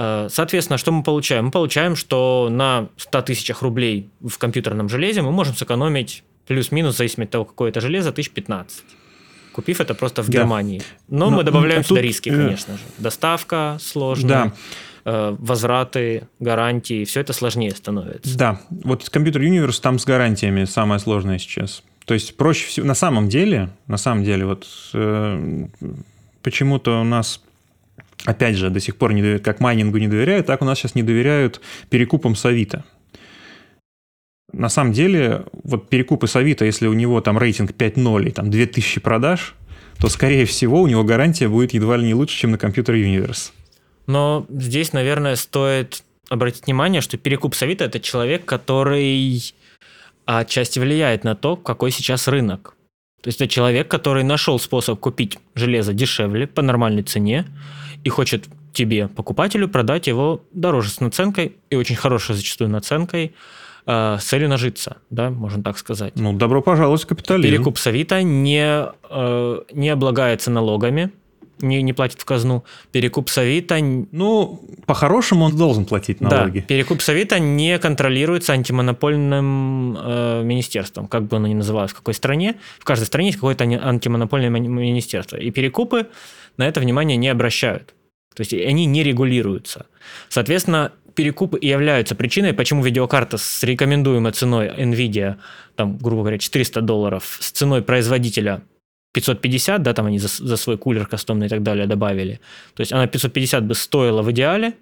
Э, 0.00 0.28
Соответственно, 0.30 0.78
что 0.78 0.92
мы 0.92 1.02
получаем? 1.02 1.46
Мы 1.46 1.50
получаем, 1.50 1.96
что 1.96 2.48
на 2.50 2.88
100 2.96 3.22
тысячах 3.22 3.62
рублей 3.62 4.08
в 4.20 4.38
компьютерном 4.38 4.88
железе 4.88 5.22
мы 5.22 5.32
можем 5.32 5.54
сэкономить 5.56 6.22
плюс-минус, 6.46 6.94
в 6.94 6.98
зависимости 6.98 7.28
от 7.28 7.32
того, 7.32 7.44
какое 7.44 7.70
это 7.70 7.80
железо, 7.80 8.10
1015. 8.10 8.84
Купив 9.52 9.80
это 9.80 9.94
просто 9.94 10.22
в 10.22 10.26
Да. 10.28 10.38
Германии. 10.38 10.80
Но, 11.08 11.30
Но, 11.30 11.38
мы 11.38 11.42
добавляем 11.42 11.78
м, 11.80 11.84
сюда 11.84 12.00
тут, 12.00 12.04
риски, 12.06 12.28
э, 12.28 12.32
конечно 12.36 12.74
же. 12.74 12.82
Доставка 12.98 13.76
сложная, 13.80 14.52
Да. 15.04 15.10
э, 15.30 15.36
возвраты, 15.38 16.28
гарантии, 16.38 17.04
все 17.04 17.20
это 17.20 17.32
сложнее 17.32 17.72
становится. 17.72 18.38
Да, 18.38 18.60
вот 18.70 19.08
компьютер 19.10 19.42
Universe 19.42 19.80
там 19.80 19.98
с 19.98 20.04
гарантиями 20.04 20.64
самое 20.64 21.00
сложное 21.00 21.38
сейчас. 21.38 21.82
То 22.04 22.14
есть 22.14 22.36
проще 22.36 22.68
всего, 22.68 22.86
на 22.86 22.94
самом 22.94 23.28
деле, 23.28 23.70
на 23.88 23.96
самом 23.98 24.22
деле, 24.24 24.46
вот 24.46 24.66
э, 24.94 25.66
почему-то 26.42 27.00
у 27.00 27.04
нас, 27.04 27.42
опять 28.24 28.56
же, 28.56 28.70
до 28.70 28.80
сих 28.80 28.96
пор 28.96 29.12
не 29.12 29.20
доверяют, 29.20 29.44
как 29.44 29.60
майнингу 29.60 29.98
не 29.98 30.08
доверяют, 30.08 30.46
так 30.46 30.62
у 30.62 30.64
нас 30.64 30.78
сейчас 30.78 30.94
не 30.94 31.02
доверяют 31.02 31.60
перекупам 31.90 32.34
с 32.34 32.44
Авито. 32.44 32.84
На 34.52 34.68
самом 34.68 34.92
деле, 34.92 35.44
вот 35.52 35.88
перекупы 35.88 36.26
с 36.26 36.36
Авито, 36.36 36.64
если 36.64 36.86
у 36.86 36.94
него 36.94 37.20
там 37.20 37.38
рейтинг 37.38 37.72
5.0 37.72 38.28
и 38.28 38.30
там 38.30 38.50
2000 38.50 39.00
продаж, 39.00 39.54
то, 40.00 40.08
скорее 40.08 40.46
всего, 40.46 40.80
у 40.80 40.86
него 40.86 41.04
гарантия 41.04 41.48
будет 41.48 41.74
едва 41.74 41.96
ли 41.96 42.06
не 42.06 42.14
лучше, 42.14 42.36
чем 42.38 42.52
на 42.52 42.58
компьютер 42.58 42.94
Universe. 42.94 43.52
Но 44.06 44.46
здесь, 44.48 44.92
наверное, 44.92 45.36
стоит 45.36 46.02
обратить 46.30 46.66
внимание, 46.66 47.02
что 47.02 47.18
перекуп 47.18 47.54
с 47.54 47.62
Авито– 47.62 47.84
это 47.86 48.00
человек, 48.00 48.44
который 48.44 49.54
отчасти 50.24 50.78
влияет 50.78 51.24
на 51.24 51.34
то, 51.34 51.56
какой 51.56 51.90
сейчас 51.90 52.28
рынок. 52.28 52.74
То 53.20 53.28
есть 53.28 53.40
это 53.40 53.48
человек, 53.48 53.88
который 53.88 54.22
нашел 54.22 54.58
способ 54.58 55.00
купить 55.00 55.38
железо 55.54 55.92
дешевле, 55.92 56.46
по 56.46 56.62
нормальной 56.62 57.02
цене, 57.02 57.46
и 58.04 58.08
хочет 58.08 58.46
тебе, 58.72 59.08
покупателю, 59.08 59.68
продать 59.68 60.06
его 60.06 60.44
дороже 60.52 60.90
с 60.90 61.00
наценкой, 61.00 61.56
и 61.70 61.76
очень 61.76 61.96
хорошей 61.96 62.36
зачастую 62.36 62.70
наценкой, 62.70 63.34
э, 63.86 64.16
с 64.20 64.24
целью 64.24 64.48
нажиться, 64.48 64.98
да, 65.10 65.30
можно 65.30 65.62
так 65.62 65.78
сказать. 65.78 66.12
Ну, 66.14 66.32
добро 66.32 66.62
пожаловать 66.62 67.02
в 67.02 67.06
капитализм. 67.06 67.50
Перекуп 67.50 67.78
с 67.78 67.86
Авито 67.88 68.22
не, 68.22 68.86
э, 69.10 69.60
не 69.72 69.88
облагается 69.88 70.50
налогами, 70.52 71.10
не, 71.60 71.82
не 71.82 71.92
платит 71.92 72.20
в 72.20 72.24
казну. 72.24 72.64
Перекуп 72.92 73.28
с 73.30 73.38
Авито 73.38 73.78
Ну, 73.80 74.60
по-хорошему 74.86 75.44
он 75.46 75.56
должен 75.56 75.84
платить 75.84 76.20
налоги. 76.20 76.60
да, 76.60 76.64
перекуп 76.66 77.00
Совета 77.02 77.38
не 77.38 77.78
контролируется 77.78 78.52
антимонопольным 78.52 79.96
э, 79.98 80.42
министерством, 80.44 81.06
как 81.06 81.24
бы 81.24 81.36
оно 81.36 81.46
ни 81.48 81.54
называлось, 81.54 81.92
в 81.92 81.94
какой 81.94 82.14
стране. 82.14 82.56
В 82.78 82.84
каждой 82.84 83.04
стране 83.04 83.28
есть 83.28 83.38
какое-то 83.38 83.64
антимонопольное 83.64 84.50
ми- 84.50 84.68
министерство. 84.68 85.36
И 85.36 85.50
перекупы 85.50 86.06
на 86.56 86.66
это 86.66 86.80
внимание 86.80 87.16
не 87.16 87.28
обращают. 87.28 87.94
То 88.34 88.42
есть 88.42 88.52
они 88.52 88.86
не 88.86 89.02
регулируются. 89.02 89.86
Соответственно, 90.28 90.92
перекупы 91.14 91.58
и 91.58 91.66
являются 91.66 92.14
причиной, 92.14 92.52
почему 92.52 92.82
видеокарта 92.84 93.38
с 93.38 93.62
рекомендуемой 93.64 94.30
ценой 94.32 94.68
NVIDIA, 94.68 95.36
там, 95.74 95.98
грубо 95.98 96.22
говоря, 96.22 96.38
400 96.38 96.80
долларов, 96.80 97.38
с 97.40 97.50
ценой 97.50 97.82
производителя 97.82 98.62
550, 99.20 99.82
да, 99.82 99.92
там 99.92 100.06
они 100.06 100.18
за, 100.18 100.28
за 100.28 100.56
свой 100.56 100.76
кулер 100.78 101.06
кастомный 101.06 101.46
и 101.46 101.48
так 101.48 101.62
далее 101.62 101.86
добавили. 101.86 102.40
То 102.74 102.80
есть 102.80 102.92
она 102.92 103.06
550 103.06 103.64
бы 103.64 103.74
стоила 103.74 104.22
в 104.22 104.30
идеале, 104.30 104.72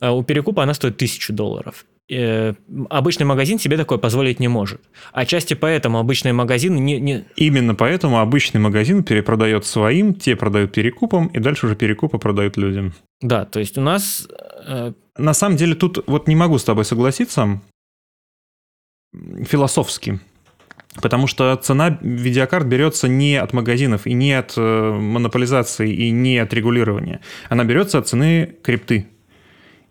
а 0.00 0.12
у 0.12 0.22
перекупа 0.22 0.62
она 0.62 0.74
стоит 0.74 0.96
1000 0.96 1.32
долларов. 1.32 1.84
Э, 2.10 2.54
обычный 2.88 3.26
магазин 3.26 3.58
себе 3.58 3.76
такое 3.76 3.98
позволить 3.98 4.40
не 4.40 4.48
может. 4.48 4.80
Отчасти 5.12 5.54
поэтому 5.54 5.98
обычный 5.98 6.32
магазин 6.32 6.74
не, 6.76 7.00
не... 7.00 7.24
Именно 7.36 7.74
поэтому 7.74 8.18
обычный 8.18 8.60
магазин 8.60 9.02
перепродает 9.02 9.66
своим, 9.66 10.14
те 10.14 10.34
продают 10.34 10.72
перекупом, 10.72 11.26
и 11.26 11.38
дальше 11.38 11.66
уже 11.66 11.76
перекупы 11.76 12.18
продают 12.18 12.56
людям. 12.56 12.94
Да, 13.20 13.44
то 13.44 13.60
есть 13.60 13.76
у 13.76 13.82
нас... 13.82 14.26
э, 14.66 14.92
На 15.18 15.34
самом 15.34 15.56
деле 15.56 15.74
тут 15.74 16.04
вот 16.06 16.28
не 16.28 16.36
могу 16.36 16.56
с 16.56 16.64
тобой 16.64 16.84
согласиться 16.84 17.60
философски. 19.44 20.20
Потому 21.00 21.26
что 21.26 21.54
цена 21.56 21.98
видеокарт 22.00 22.66
берется 22.66 23.08
не 23.08 23.36
от 23.36 23.52
магазинов 23.52 24.06
и 24.06 24.14
не 24.14 24.32
от 24.32 24.54
э, 24.56 24.60
монополизации 24.60 25.92
и 25.92 26.10
не 26.10 26.38
от 26.38 26.52
регулирования. 26.52 27.20
Она 27.48 27.64
берется 27.64 27.98
от 27.98 28.08
цены 28.08 28.56
крипты. 28.62 29.08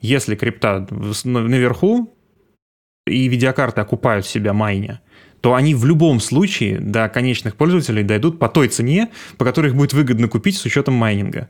Если 0.01 0.35
крипта 0.35 0.87
наверху 1.23 2.13
и 3.05 3.27
видеокарты 3.27 3.81
окупают 3.81 4.25
себя 4.25 4.53
майня, 4.53 5.01
то 5.41 5.53
они 5.53 5.75
в 5.75 5.85
любом 5.85 6.19
случае 6.19 6.79
до 6.79 7.07
конечных 7.09 7.55
пользователей 7.55 8.03
дойдут 8.03 8.37
по 8.39 8.49
той 8.49 8.67
цене, 8.67 9.09
по 9.37 9.45
которой 9.45 9.67
их 9.67 9.75
будет 9.75 9.93
выгодно 9.93 10.27
купить 10.27 10.57
с 10.57 10.65
учетом 10.65 10.95
майнинга. 10.95 11.49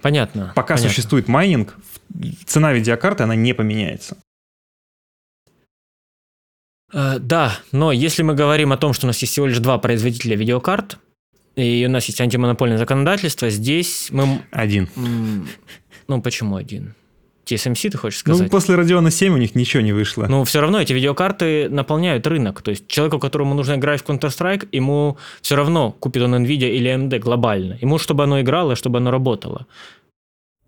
понятно. 0.00 0.52
Пока 0.54 0.74
понятно. 0.74 0.88
существует 0.88 1.28
майнинг, 1.28 1.74
цена 2.46 2.72
видеокарты, 2.72 3.24
она 3.24 3.34
не 3.34 3.52
поменяется. 3.52 4.16
Э, 6.94 7.18
да, 7.18 7.58
но 7.72 7.92
если 7.92 8.22
мы 8.22 8.34
говорим 8.34 8.72
о 8.72 8.76
том, 8.76 8.92
что 8.92 9.06
у 9.06 9.08
нас 9.08 9.18
есть 9.18 9.32
всего 9.32 9.46
лишь 9.46 9.58
два 9.58 9.78
производителя 9.78 10.36
видеокарт, 10.36 10.98
и 11.56 11.84
у 11.86 11.90
нас 11.90 12.06
есть 12.06 12.20
антимонопольное 12.20 12.78
законодательство, 12.78 13.50
здесь 13.50 14.08
мы... 14.10 14.42
Один. 14.50 14.88
Ну, 16.06 16.22
почему 16.22 16.56
один? 16.56 16.94
TSMC, 17.46 17.90
ты 17.90 17.98
хочешь 17.98 18.20
сказать? 18.20 18.42
Ну, 18.42 18.48
после 18.48 18.74
Radeon 18.74 19.10
7 19.10 19.34
у 19.34 19.36
них 19.36 19.54
ничего 19.54 19.82
не 19.82 19.92
вышло. 19.92 20.26
Ну, 20.28 20.44
все 20.44 20.60
равно 20.60 20.80
эти 20.80 20.92
видеокарты 20.92 21.68
наполняют 21.68 22.26
рынок. 22.26 22.62
То 22.62 22.70
есть 22.70 22.86
человеку, 22.88 23.18
которому 23.18 23.54
нужно 23.54 23.74
играть 23.74 24.00
в 24.00 24.08
Counter-Strike, 24.08 24.68
ему 24.72 25.18
все 25.42 25.56
равно 25.56 25.92
купит 25.92 26.22
он 26.22 26.34
NVIDIA 26.34 26.70
или 26.70 26.90
AMD 26.90 27.18
глобально. 27.18 27.76
Ему, 27.82 27.98
чтобы 27.98 28.24
оно 28.24 28.40
играло, 28.40 28.76
чтобы 28.76 28.98
оно 28.98 29.10
работало. 29.10 29.66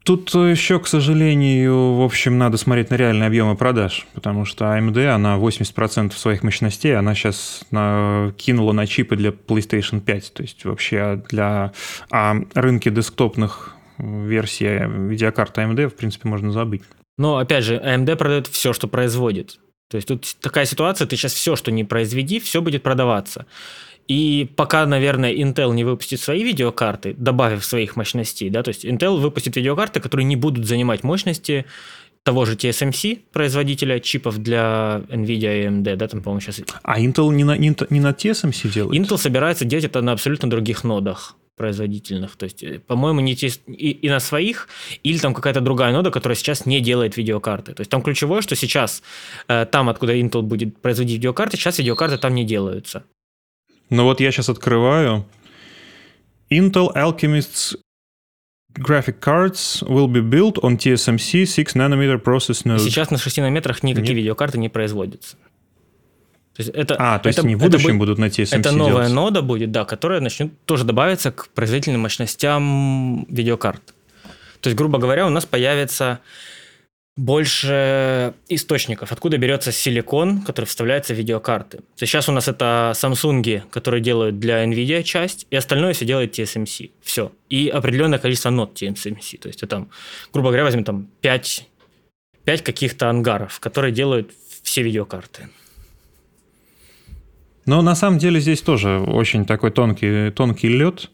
Тут 0.07 0.33
еще, 0.35 0.79
к 0.79 0.87
сожалению, 0.87 1.95
в 1.95 2.03
общем, 2.05 2.39
надо 2.39 2.59
смотреть 2.59 2.91
на 2.91 2.95
реальные 2.95 3.27
объемы 3.27 3.57
продаж, 3.57 4.07
потому 4.15 4.45
что 4.45 4.67
AMD, 4.67 5.05
она 5.09 5.37
80% 5.37 6.13
своих 6.13 6.45
мощностей, 6.45 6.97
она 6.97 7.13
сейчас 7.17 7.65
на, 7.73 8.33
кинула 8.37 8.71
на 8.71 8.87
чипы 8.87 9.17
для 9.17 9.31
PlayStation 9.31 10.01
5, 10.01 10.33
то 10.33 10.43
есть 10.45 10.65
вообще 10.65 11.21
для 11.29 11.73
а 12.09 12.37
рынке 12.55 12.91
десктопных 12.91 13.75
версий 13.99 14.87
видеокарты 15.09 15.63
AMD, 15.63 15.89
в 15.89 15.97
принципе, 15.97 16.29
можно 16.29 16.53
забыть. 16.53 16.83
Но, 17.19 17.39
опять 17.39 17.65
же, 17.65 17.75
AMD 17.75 18.15
продает 18.15 18.47
все, 18.47 18.73
что 18.73 18.87
производит. 18.87 19.59
То 19.91 19.97
есть 19.97 20.07
тут 20.07 20.37
такая 20.41 20.67
ситуация, 20.67 21.09
ты 21.09 21.17
сейчас 21.17 21.33
все, 21.33 21.57
что 21.57 21.73
не 21.73 21.83
произведи, 21.83 22.39
все 22.39 22.61
будет 22.61 22.85
продаваться. 22.85 23.47
И 24.09 24.49
пока, 24.57 24.87
наверное, 24.87 25.35
Intel 25.35 25.75
не 25.75 25.85
выпустит 25.85 26.21
свои 26.21 26.43
видеокарты, 26.45 27.15
добавив 27.17 27.65
своих 27.65 27.97
мощностей, 27.97 28.51
да, 28.51 28.63
то 28.63 28.69
есть 28.69 28.85
Intel 28.85 29.17
выпустит 29.17 29.57
видеокарты, 29.57 30.01
которые 30.01 30.25
не 30.25 30.37
будут 30.37 30.67
занимать 30.67 31.03
мощности 31.03 31.67
того 32.23 32.45
же 32.45 32.55
TSMC, 32.55 33.21
производителя 33.33 34.01
чипов 34.01 34.39
для 34.39 35.03
NVIDIA 35.09 35.63
и 35.63 35.67
AMD, 35.67 35.97
да, 35.97 36.09
там, 36.09 36.23
по-моему, 36.23 36.41
сейчас... 36.41 36.61
А 36.83 37.01
Intel 37.01 37.33
не 37.33 37.45
на, 37.45 37.57
не, 37.57 37.75
не 37.91 38.01
на 38.01 38.11
TSMC 38.11 38.73
делает? 38.73 39.01
Intel 39.01 39.17
собирается 39.17 39.65
делать 39.65 39.85
это 39.85 40.03
на 40.03 40.13
абсолютно 40.13 40.51
других 40.51 40.83
нодах 40.83 41.37
производительных. 41.57 42.37
То 42.37 42.45
есть, 42.45 42.63
э, 42.63 42.81
по-моему, 42.81 43.21
не 43.21 43.35
те, 43.35 43.49
и, 43.67 43.91
и 43.91 44.09
на 44.09 44.21
своих, 44.21 44.69
или 45.03 45.19
там 45.19 45.35
какая-то 45.35 45.61
другая 45.61 45.93
нода, 45.93 46.11
которая 46.11 46.37
сейчас 46.37 46.67
не 46.67 46.81
делает 46.81 47.17
видеокарты. 47.17 47.75
То 47.75 47.81
есть 47.81 47.91
там 47.91 48.03
ключевое, 48.03 48.43
что 48.43 48.57
сейчас 48.57 49.03
э, 49.49 49.65
там, 49.71 49.89
откуда 49.89 50.15
Intel 50.15 50.43
будет 50.43 50.81
производить 50.81 51.15
видеокарты, 51.15 51.57
сейчас 51.57 51.79
видеокарты 51.79 52.19
там 52.19 52.35
не 52.35 52.45
делаются. 52.45 53.05
Ну 53.91 54.05
вот 54.05 54.21
я 54.21 54.31
сейчас 54.33 54.49
открываю. 54.49 55.27
Intel 56.51 56.95
Alchemist's 56.95 57.77
graphic 58.79 59.21
cards 59.21 59.83
will 59.83 60.07
be 60.07 60.21
built 60.23 60.59
on 60.63 60.77
TSMC 60.77 61.47
6 61.47 61.75
nanometer 61.77 62.23
process 62.23 62.65
node. 62.65 62.81
сейчас 62.81 63.11
на 63.11 63.19
6 63.19 63.39
нанометрах 63.39 63.83
никакие 63.83 64.15
Нет. 64.15 64.19
видеокарты 64.19 64.59
не 64.59 64.69
производятся. 64.69 65.37
То 66.57 66.63
есть 66.63 66.71
это, 66.75 66.97
а, 66.99 67.19
то 67.19 67.29
есть 67.29 67.39
это, 67.39 67.47
не 67.47 67.55
в 67.55 67.59
будущем 67.59 67.91
это, 67.91 67.99
будут 67.99 68.19
на 68.19 68.27
TSMC 68.27 68.59
Это 68.59 68.73
новая 68.73 68.93
делать. 68.93 69.13
нода 69.13 69.43
будет, 69.43 69.73
да, 69.73 69.85
которая 69.85 70.21
начнет 70.21 70.59
тоже 70.65 70.85
добавиться 70.85 71.31
к 71.31 71.49
производительным 71.49 72.01
мощностям 72.01 73.25
видеокарт. 73.29 73.95
То 74.61 74.69
есть, 74.69 74.77
грубо 74.77 74.99
говоря, 74.99 75.27
у 75.27 75.31
нас 75.31 75.45
появится 75.45 76.21
больше 77.17 78.35
источников, 78.49 79.11
откуда 79.11 79.39
берется 79.39 79.73
силикон, 79.73 80.43
который 80.43 80.67
вставляется 80.67 81.15
в 81.15 81.17
видеокарты. 81.17 81.81
Сейчас 81.97 82.29
у 82.29 82.33
нас 82.33 82.47
это 82.47 82.93
Samsung, 82.95 83.63
которые 83.71 84.03
делают 84.03 84.39
для 84.39 84.63
NVIDIA 84.65 85.03
часть, 85.03 85.47
и 85.51 85.57
остальное 85.57 85.95
все 85.95 86.05
делает 86.05 86.39
TSMC. 86.39 86.91
Все. 87.03 87.33
И 87.49 87.69
определенное 87.69 88.19
количество 88.19 88.51
нот 88.51 88.81
TSMC. 88.81 89.39
То 89.39 89.49
есть 89.49 89.63
это 89.63 89.77
там, 89.77 89.91
грубо 90.33 90.49
говоря, 90.49 90.65
возьмем 90.65 90.85
там 90.85 91.09
5, 91.23 91.67
5 92.45 92.63
каких-то 92.63 93.09
ангаров, 93.09 93.61
которые 93.61 93.93
делают 93.93 94.33
все 94.63 94.83
видеокарты. 94.83 95.49
Но 97.65 97.81
на 97.83 97.95
самом 97.97 98.19
деле 98.19 98.41
здесь 98.41 98.61
тоже 98.61 99.01
очень 99.01 99.47
такой 99.47 99.71
тонкий, 99.71 100.31
тонкий 100.31 100.69
лед 100.69 101.11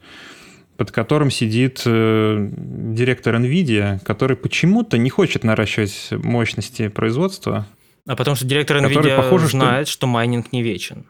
под 0.77 0.91
которым 0.91 1.31
сидит 1.31 1.83
э, 1.85 2.49
директор 2.57 3.35
NVIDIA, 3.37 4.01
который 4.05 4.37
почему-то 4.37 4.99
не 4.99 5.11
хочет 5.11 5.45
наращивать 5.45 6.09
мощности 6.11 6.89
производства. 6.89 7.67
А 8.07 8.17
потому 8.17 8.35
что 8.37 8.47
директор 8.47 8.79
NVIDIA 8.79 9.17
похоже, 9.17 9.49
знает, 9.49 9.89
что... 9.89 9.93
что 9.99 10.07
майнинг 10.07 10.53
не 10.53 10.63
вечен. 10.63 11.05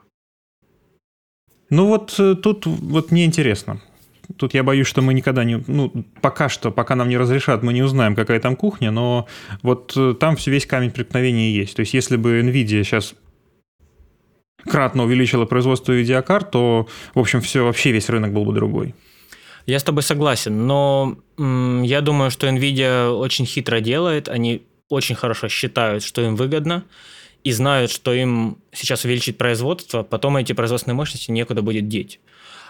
Ну 1.71 1.87
вот 1.87 2.15
э, 2.19 2.35
тут 2.35 2.67
вот 2.67 3.11
мне 3.11 3.25
интересно. 3.25 3.81
Тут 4.37 4.55
я 4.55 4.63
боюсь, 4.63 4.87
что 4.87 5.03
мы 5.03 5.15
никогда 5.15 5.45
не... 5.45 5.63
Ну, 5.67 5.91
пока 6.21 6.49
что, 6.49 6.71
пока 6.71 6.95
нам 6.95 7.09
не 7.09 7.19
разрешат, 7.19 7.63
мы 7.63 7.73
не 7.73 7.83
узнаем, 7.83 8.15
какая 8.15 8.41
там 8.41 8.57
кухня, 8.57 8.91
но 8.91 9.27
вот 9.63 9.93
э, 9.97 10.15
там 10.19 10.37
весь 10.47 10.67
камень 10.67 10.91
преткновения 10.91 11.53
есть. 11.53 11.75
То 11.77 11.81
есть 11.81 11.95
если 11.95 12.17
бы 12.17 12.41
NVIDIA 12.41 12.83
сейчас 12.85 13.15
кратно 14.65 15.05
увеличила 15.05 15.45
производство 15.45 15.93
видеокарт, 15.93 16.51
то, 16.51 16.89
в 17.15 17.19
общем, 17.19 17.41
все, 17.41 17.65
вообще 17.65 17.93
весь 17.93 18.09
рынок 18.09 18.33
был 18.33 18.45
бы 18.45 18.53
другой. 18.53 18.95
Я 19.67 19.79
с 19.79 19.85
тобой 19.85 20.03
согласен, 20.03 20.67
но 20.67 21.17
м, 21.39 21.83
я 21.83 22.01
думаю, 22.01 22.31
что 22.31 22.49
Nvidia 22.49 23.11
очень 23.11 23.47
хитро 23.47 23.81
делает, 23.81 24.29
они 24.29 24.63
очень 24.89 25.15
хорошо 25.15 25.49
считают, 25.49 26.03
что 26.03 26.23
им 26.23 26.37
выгодно, 26.37 26.85
и 27.45 27.53
знают, 27.53 27.91
что 27.91 28.13
им 28.13 28.59
сейчас 28.73 29.05
увеличить 29.05 29.39
производство, 29.39 30.03
потом 30.03 30.37
эти 30.37 30.53
производственные 30.53 30.97
мощности 30.97 31.31
некуда 31.31 31.63
будет 31.63 31.89
деть. 31.89 32.21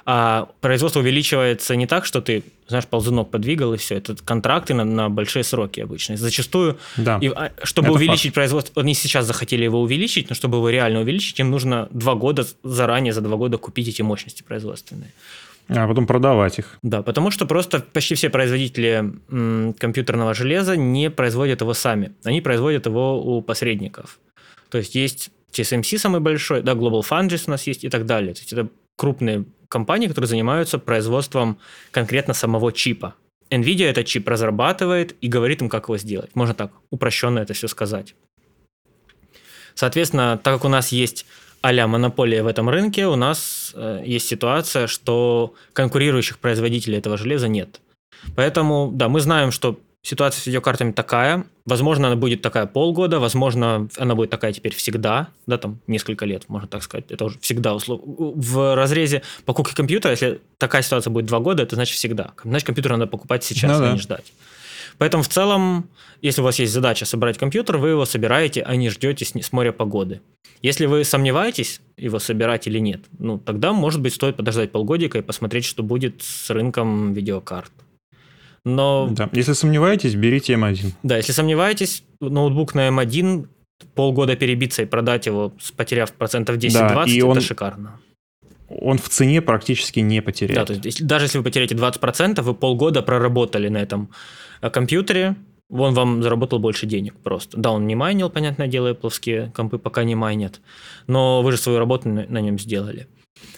А 0.05 0.49
производство 0.61 1.01
увеличивается 1.01 1.77
не 1.77 1.87
так, 1.87 2.05
что 2.05 2.21
ты, 2.21 2.43
знаешь, 2.67 2.87
ползунок 2.87 3.31
подвигал 3.31 3.75
и 3.75 3.77
все. 3.77 3.95
Это 3.97 4.17
контракты 4.17 4.75
на, 4.75 4.85
на 4.85 5.09
большие 5.09 5.45
сроки 5.45 5.79
обычно. 5.79 6.17
Зачастую, 6.17 6.79
да, 6.97 7.19
и, 7.21 7.29
а, 7.29 7.53
чтобы 7.63 7.93
увеличить 7.93 8.31
факт. 8.31 8.35
производство, 8.35 8.83
они 8.83 8.95
сейчас 8.95 9.27
захотели 9.27 9.63
его 9.63 9.81
увеличить, 9.81 10.29
но 10.29 10.35
чтобы 10.35 10.57
его 10.57 10.71
реально 10.71 11.01
увеличить, 11.01 11.39
им 11.39 11.51
нужно 11.51 11.89
два 11.93 12.17
года 12.17 12.45
заранее, 12.65 13.13
за 13.13 13.21
два 13.21 13.37
года 13.37 13.59
купить 13.59 13.89
эти 13.89 14.03
мощности 14.03 14.43
производственные. 14.43 15.13
А 15.69 15.87
потом 15.87 16.07
продавать 16.07 16.59
их. 16.59 16.79
Да, 16.83 17.03
потому 17.03 17.31
что 17.31 17.47
просто 17.47 17.81
почти 17.81 18.15
все 18.15 18.31
производители 18.31 19.13
м, 19.31 19.75
компьютерного 19.79 20.35
железа 20.35 20.77
не 20.77 21.11
производят 21.11 21.61
его 21.61 21.75
сами. 21.75 22.13
Они 22.25 22.41
производят 22.41 22.87
его 22.87 23.23
у 23.23 23.43
посредников. 23.43 24.19
То 24.71 24.79
есть 24.79 24.95
есть 24.95 25.31
TSMC 25.53 25.99
самый 25.99 26.21
большой, 26.21 26.63
да, 26.63 26.73
Global 26.73 27.03
Foundries 27.09 27.45
у 27.47 27.51
нас 27.51 27.67
есть 27.67 27.85
и 27.85 27.89
так 27.89 28.07
далее. 28.07 28.35
То 28.35 28.41
есть 28.41 28.53
это 28.53 28.69
крупные 28.97 29.45
компании, 29.69 30.09
которые 30.09 30.29
занимаются 30.29 30.79
производством 30.79 31.59
конкретно 31.91 32.35
самого 32.35 32.73
чипа. 32.73 33.15
NVIDIA 33.51 33.87
этот 33.87 34.07
чип 34.07 34.29
разрабатывает 34.29 35.15
и 35.21 35.29
говорит 35.29 35.61
им, 35.61 35.69
как 35.69 35.85
его 35.85 35.99
сделать. 35.99 36.31
Можно 36.35 36.55
так 36.55 36.73
упрощенно 36.91 37.39
это 37.39 37.53
все 37.53 37.69
сказать. 37.69 38.15
Соответственно, 39.75 40.39
так 40.43 40.55
как 40.55 40.65
у 40.65 40.69
нас 40.69 40.93
есть 40.93 41.27
а 41.63 41.87
монополия 41.87 42.43
в 42.43 42.47
этом 42.47 42.69
рынке, 42.69 43.07
у 43.07 43.17
нас 43.17 43.73
э, 43.75 44.03
есть 44.05 44.29
ситуация, 44.29 44.87
что 44.87 45.55
конкурирующих 45.73 46.39
производителей 46.39 46.99
этого 46.99 47.17
железа 47.17 47.49
нет. 47.49 47.81
Поэтому, 48.37 48.91
да, 48.93 49.09
мы 49.09 49.21
знаем, 49.21 49.53
что 49.53 49.79
ситуация 50.03 50.41
с 50.43 50.47
видеокартами 50.47 50.93
такая. 50.93 51.45
Возможно, 51.65 52.09
она 52.09 52.17
будет 52.17 52.43
такая 52.43 52.67
полгода, 52.67 53.21
возможно, 53.21 53.89
она 53.97 54.15
будет 54.15 54.31
такая 54.31 54.53
теперь 54.53 54.75
всегда, 54.75 55.29
да, 55.47 55.59
там 55.59 55.79
несколько 55.87 56.27
лет, 56.27 56.45
можно 56.49 56.67
так 56.67 56.83
сказать. 56.83 57.11
Это 57.11 57.25
уже 57.25 57.39
всегда 57.39 57.75
услов... 57.75 58.01
В 58.05 58.75
разрезе 58.75 59.23
покупки 59.45 59.75
компьютера, 59.75 60.11
если 60.11 60.41
такая 60.59 60.83
ситуация 60.83 61.13
будет 61.13 61.27
два 61.27 61.39
года, 61.39 61.63
это 61.63 61.77
значит 61.77 61.97
всегда. 61.97 62.33
Значит, 62.43 62.67
компьютер 62.67 62.93
надо 62.93 63.07
покупать 63.07 63.45
сейчас, 63.45 63.71
ну, 63.71 63.85
а 63.85 63.89
да. 63.89 63.93
не 63.93 63.99
ждать. 63.99 64.33
Поэтому 64.99 65.23
в 65.23 65.29
целом, 65.29 65.89
если 66.21 66.41
у 66.41 66.45
вас 66.45 66.59
есть 66.59 66.73
задача 66.73 67.05
собрать 67.05 67.39
компьютер, 67.39 67.79
вы 67.79 67.91
его 67.91 68.05
собираете, 68.05 68.63
а 68.63 68.77
не 68.77 68.91
ждете 68.91 69.25
с, 69.25 69.33
с 69.35 69.53
моря 69.53 69.73
погоды. 69.73 70.21
Если 70.61 70.87
вы 70.87 71.05
сомневаетесь, 71.05 71.81
его 71.97 72.19
собирать 72.19 72.67
или 72.67 72.79
нет, 72.79 73.03
ну 73.19 73.39
тогда, 73.39 73.73
может 73.73 74.01
быть, 74.01 74.15
стоит 74.15 74.37
подождать 74.37 74.71
полгодика 74.71 75.19
и 75.19 75.23
посмотреть, 75.23 75.65
что 75.65 75.83
будет 75.83 76.23
с 76.23 76.51
рынком 76.51 77.13
видеокарт. 77.13 77.73
Но... 78.65 79.09
Да. 79.11 79.29
Если 79.33 79.55
сомневаетесь, 79.55 80.15
берите 80.15 80.55
M1. 80.55 80.93
Да, 81.03 81.17
если 81.17 81.33
сомневаетесь, 81.33 82.05
ноутбук 82.21 82.75
на 82.75 82.89
M1 82.89 83.49
полгода 83.97 84.37
перебиться 84.37 84.83
и 84.83 84.87
продать 84.87 85.27
его, 85.27 85.53
потеряв 85.77 86.13
процентов 86.13 86.59
10-20, 86.59 86.71
да, 86.71 87.05
это 87.07 87.27
он... 87.27 87.41
шикарно 87.41 87.99
он 88.81 88.99
в 88.99 89.09
цене 89.09 89.43
практически 89.43 90.01
не 90.01 90.21
потеряет. 90.23 90.69
Да, 90.69 90.75
то 90.75 90.81
есть 90.87 91.07
даже 91.07 91.27
если 91.27 91.39
вы 91.39 91.45
потеряете 91.45 91.75
20%, 91.75 92.41
вы 92.43 92.55
полгода 92.55 93.03
проработали 93.03 93.69
на 93.69 93.79
этом 93.79 94.11
э, 94.61 94.71
компьютере, 94.71 95.37
он 95.73 95.95
вам 95.95 96.23
заработал 96.23 96.59
больше 96.59 96.87
денег 96.87 97.15
просто. 97.23 97.57
Да, 97.57 97.71
он 97.71 97.87
не 97.87 97.95
майнил, 97.95 98.29
понятное 98.31 98.67
дело, 98.67 98.95
плоские 98.95 99.53
компы 99.55 99.79
пока 99.79 100.05
не 100.05 100.15
майнят, 100.15 100.61
но 101.07 101.43
вы 101.43 101.53
же 101.53 101.59
свою 101.59 101.79
работу 101.79 102.09
на, 102.09 102.41
нем 102.41 102.59
сделали. 102.59 103.07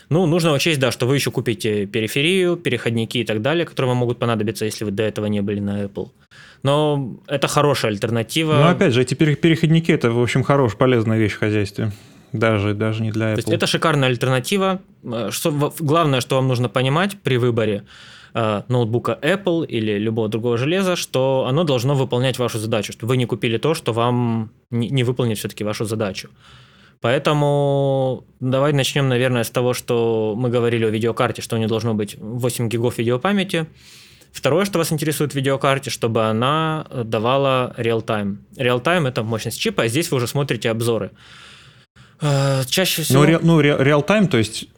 Ну, 0.09 0.27
нужно 0.27 0.53
учесть, 0.53 0.79
да, 0.79 0.93
что 0.93 1.07
вы 1.07 1.17
еще 1.17 1.31
купите 1.31 1.87
периферию, 1.87 2.57
переходники 2.57 3.19
и 3.19 3.25
так 3.25 3.43
далее, 3.43 3.67
которые 3.67 3.91
вам 3.91 3.99
могут 3.99 4.19
понадобиться, 4.19 4.65
если 4.65 4.85
вы 4.85 4.93
до 4.93 5.03
этого 5.03 5.27
не 5.27 5.41
были 5.41 5.61
на 5.61 5.85
Apple. 5.85 6.11
Но 6.63 7.19
это 7.27 7.49
хорошая 7.49 7.91
альтернатива. 7.91 8.55
Но 8.55 8.69
опять 8.69 8.95
же, 8.95 9.03
эти 9.03 9.15
переходники– 9.15 9.91
это, 9.93 10.11
в 10.11 10.23
общем, 10.23 10.43
хорошая, 10.43 10.79
полезная 10.79 11.19
вещь 11.19 11.33
в 11.33 11.39
хозяйстве. 11.39 11.93
Даже, 12.35 12.75
даже 12.75 13.01
не 13.01 13.13
для 13.13 13.27
Apple. 13.27 13.35
То 13.35 13.39
есть 13.39 13.49
это 13.53 13.67
шикарная 13.69 14.09
альтернатива. 14.09 14.81
Что, 15.31 15.73
главное, 15.79 16.21
что 16.21 16.35
вам 16.35 16.49
нужно 16.49 16.69
понимать 16.69 17.17
при 17.23 17.37
выборе 17.37 17.85
э, 18.35 18.63
ноутбука 18.67 19.17
Apple 19.23 19.65
или 19.65 19.99
любого 19.99 20.29
другого 20.29 20.59
железа, 20.59 20.97
что 20.97 21.47
оно 21.49 21.63
должно 21.63 21.95
выполнять 21.95 22.41
вашу 22.41 22.59
задачу, 22.59 22.93
чтобы 22.93 23.11
вы 23.11 23.19
не 23.19 23.27
купили 23.27 23.57
то, 23.57 23.75
что 23.75 23.93
вам 23.93 24.51
не, 24.73 24.91
не 24.91 25.05
выполнит 25.05 25.39
все-таки 25.39 25.63
вашу 25.63 25.85
задачу. 25.85 26.29
Поэтому 27.01 28.25
давай 28.41 28.73
начнем, 28.73 29.09
наверное, 29.09 29.45
с 29.45 29.51
того, 29.51 29.73
что 29.73 30.35
мы 30.37 30.51
говорили 30.51 30.87
о 30.87 30.91
видеокарте, 30.91 31.41
что 31.41 31.55
у 31.55 31.59
нее 31.61 31.69
должно 31.69 31.95
быть 31.95 32.17
8 32.19 32.69
гигов 32.69 32.99
видеопамяти. 32.99 33.67
Второе, 34.33 34.65
что 34.65 34.79
вас 34.79 34.91
интересует 34.91 35.35
в 35.35 35.37
видеокарте, 35.37 35.91
чтобы 35.91 36.25
она 36.25 36.87
давала 37.05 37.73
real-time. 37.79 38.39
Real-time– 38.57 39.07
это 39.11 39.23
мощность 39.23 39.61
чипа, 39.61 39.85
а 39.85 39.89
здесь 39.89 40.11
вы 40.11 40.17
уже 40.17 40.27
смотрите 40.27 40.69
обзоры. 40.69 41.13
Э, 42.25 42.63
чаще 42.67 43.03
всего... 43.03 43.25
Ну, 43.25 43.39
ну 43.43 43.61
real-time, 43.61 44.27
то 44.27 44.39
есть, 44.39 44.69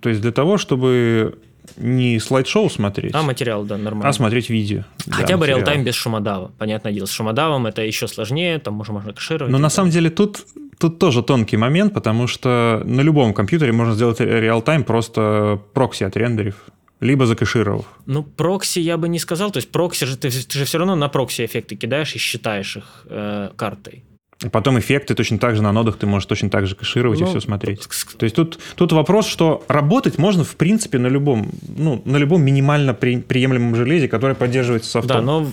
то 0.00 0.08
есть 0.08 0.20
для 0.20 0.32
того, 0.32 0.58
чтобы 0.58 1.38
не 1.76 2.18
слайд-шоу 2.18 2.70
смотреть. 2.70 3.14
А 3.14 3.22
материал, 3.22 3.64
да, 3.64 3.76
нормально. 3.76 4.08
А 4.08 4.12
смотреть 4.12 4.50
видео. 4.50 4.84
Хотя 5.10 5.34
да, 5.34 5.36
бы 5.36 5.46
real-time 5.46 5.84
без 5.84 5.94
шумодава. 5.94 6.52
Понятное 6.58 6.92
дело, 6.92 7.06
с 7.06 7.10
шумодавом 7.10 7.66
это 7.66 7.82
еще 7.82 8.08
сложнее, 8.08 8.58
там 8.58 8.74
можно, 8.74 8.94
можно 8.94 9.12
кэшировать. 9.12 9.52
Но 9.52 9.58
на 9.58 9.70
самом 9.70 9.90
деле 9.90 10.10
тут, 10.10 10.46
тут 10.78 10.98
тоже 10.98 11.22
тонкий 11.22 11.56
момент, 11.56 11.92
потому 11.92 12.26
что 12.26 12.82
на 12.84 13.02
любом 13.02 13.34
компьютере 13.34 13.72
можно 13.72 13.94
сделать 13.94 14.20
real-time 14.20 14.84
просто 14.84 15.60
прокси 15.74 16.04
отрендерив 16.04 16.54
либо 17.00 17.26
закэшировав. 17.26 17.84
Ну, 18.06 18.22
прокси 18.22 18.78
я 18.80 18.96
бы 18.96 19.08
не 19.08 19.18
сказал. 19.18 19.50
То 19.50 19.58
есть 19.58 19.70
прокси 19.70 20.06
же 20.06 20.16
ты, 20.16 20.30
ты 20.30 20.58
же 20.58 20.64
все 20.64 20.78
равно 20.78 20.96
на 20.96 21.08
прокси 21.08 21.44
эффекты 21.44 21.76
кидаешь 21.76 22.14
и 22.14 22.18
считаешь 22.18 22.76
их 22.76 23.06
э, 23.10 23.50
картой. 23.56 24.04
Потом 24.50 24.78
эффекты 24.78 25.14
точно 25.14 25.38
так 25.38 25.56
же 25.56 25.62
на 25.62 25.72
нодах 25.72 25.96
ты 25.96 26.06
можешь 26.06 26.26
точно 26.26 26.50
так 26.50 26.66
же 26.66 26.74
кэшировать 26.74 27.20
ну, 27.20 27.26
и 27.26 27.28
все 27.28 27.40
смотреть. 27.40 27.80
То 28.18 28.24
есть 28.24 28.36
тут, 28.36 28.58
тут 28.76 28.92
вопрос, 28.92 29.26
что 29.26 29.64
работать 29.68 30.18
можно 30.18 30.44
в 30.44 30.56
принципе 30.56 30.98
на 30.98 31.06
любом, 31.06 31.50
ну, 31.76 32.02
на 32.04 32.16
любом 32.16 32.42
минимально 32.42 32.94
при, 32.94 33.18
приемлемом 33.18 33.74
железе, 33.76 34.08
которое 34.08 34.34
поддерживается 34.34 34.90
софтом. 34.90 35.16
Да, 35.16 35.22
но 35.22 35.46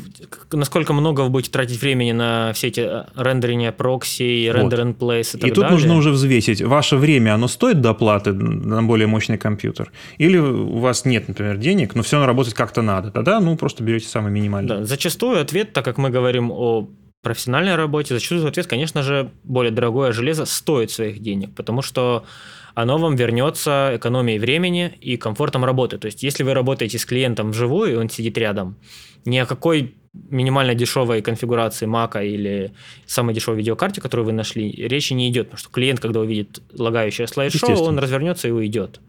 насколько 0.51 0.93
много 0.93 1.21
вы 1.21 1.29
будете 1.29 1.51
тратить 1.51 1.81
времени 1.81 2.11
на 2.11 2.51
все 2.53 2.67
эти 2.67 2.81
э, 2.81 3.03
рендерения 3.15 3.71
прокси, 3.71 4.47
вот. 4.47 4.57
рендер 4.57 4.79
in 4.81 4.97
place 4.97 5.37
и 5.37 5.39
так 5.39 5.49
И 5.49 5.53
тут 5.53 5.69
нужно 5.69 5.95
уже 5.95 6.11
взвесить, 6.11 6.61
ваше 6.61 6.97
время, 6.97 7.35
оно 7.35 7.47
стоит 7.47 7.81
доплаты 7.81 8.33
на 8.33 8.83
более 8.83 9.07
мощный 9.07 9.37
компьютер? 9.37 9.91
Или 10.17 10.37
у 10.37 10.79
вас 10.79 11.05
нет, 11.05 11.27
например, 11.27 11.57
денег, 11.57 11.95
но 11.95 12.03
все 12.03 12.17
равно 12.17 12.27
работать 12.27 12.53
как-то 12.53 12.81
надо? 12.81 13.11
Тогда, 13.11 13.39
ну, 13.39 13.55
просто 13.55 13.83
берете 13.83 14.07
самый 14.07 14.31
минимальный. 14.31 14.69
Да, 14.69 14.85
зачастую 14.85 15.39
ответ, 15.39 15.73
так 15.73 15.85
как 15.85 15.97
мы 15.97 16.09
говорим 16.09 16.51
о 16.51 16.89
профессиональной 17.21 17.75
работе, 17.75 18.13
зачастую 18.13 18.47
ответ, 18.47 18.67
конечно 18.67 19.03
же, 19.03 19.31
более 19.43 19.71
дорогое 19.71 20.11
железо 20.11 20.45
стоит 20.45 20.91
своих 20.91 21.19
денег, 21.19 21.53
потому 21.55 21.81
что 21.81 22.25
оно 22.73 22.97
вам 22.97 23.15
вернется 23.15 23.91
экономией 23.95 24.39
времени 24.39 24.93
и 25.01 25.17
комфортом 25.17 25.65
работы. 25.65 25.97
То 25.97 26.05
есть, 26.05 26.23
если 26.23 26.43
вы 26.43 26.53
работаете 26.53 26.97
с 26.97 27.05
клиентом 27.05 27.51
вживую, 27.51 27.93
и 27.93 27.95
он 27.95 28.09
сидит 28.09 28.37
рядом, 28.37 28.77
ни 29.25 29.37
о 29.37 29.45
какой 29.45 29.95
минимально 30.13 30.75
дешевой 30.75 31.21
конфигурации 31.21 31.87
Mac 31.87 32.25
или 32.25 32.73
самой 33.05 33.33
дешевой 33.33 33.59
видеокарте, 33.59 34.01
которую 34.01 34.25
вы 34.25 34.33
нашли, 34.33 34.71
речи 34.71 35.13
не 35.13 35.29
идет, 35.29 35.47
потому 35.47 35.59
что 35.59 35.69
клиент, 35.69 35.99
когда 35.99 36.19
увидит 36.19 36.61
лагающее 36.73 37.27
слайд-шоу, 37.27 37.83
он 37.83 37.99
развернется 37.99 38.47
и 38.47 38.51
уйдет. 38.51 38.99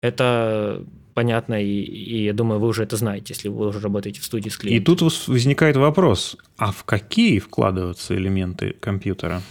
Это 0.00 0.84
понятно, 1.18 1.60
и, 1.60 1.66
и 1.66 2.24
я 2.26 2.32
думаю, 2.32 2.60
вы 2.60 2.68
уже 2.68 2.84
это 2.84 2.96
знаете, 2.96 3.34
если 3.34 3.48
вы 3.48 3.66
уже 3.66 3.80
работаете 3.80 4.20
в 4.20 4.24
студии 4.24 4.50
с 4.50 4.56
клиентом. 4.56 4.94
И 4.94 4.96
тут 4.96 5.26
возникает 5.26 5.76
вопрос, 5.76 6.36
а 6.56 6.70
в 6.70 6.84
какие 6.84 7.40
вкладываются 7.40 8.14
элементы 8.14 8.76
компьютера? 8.78 9.42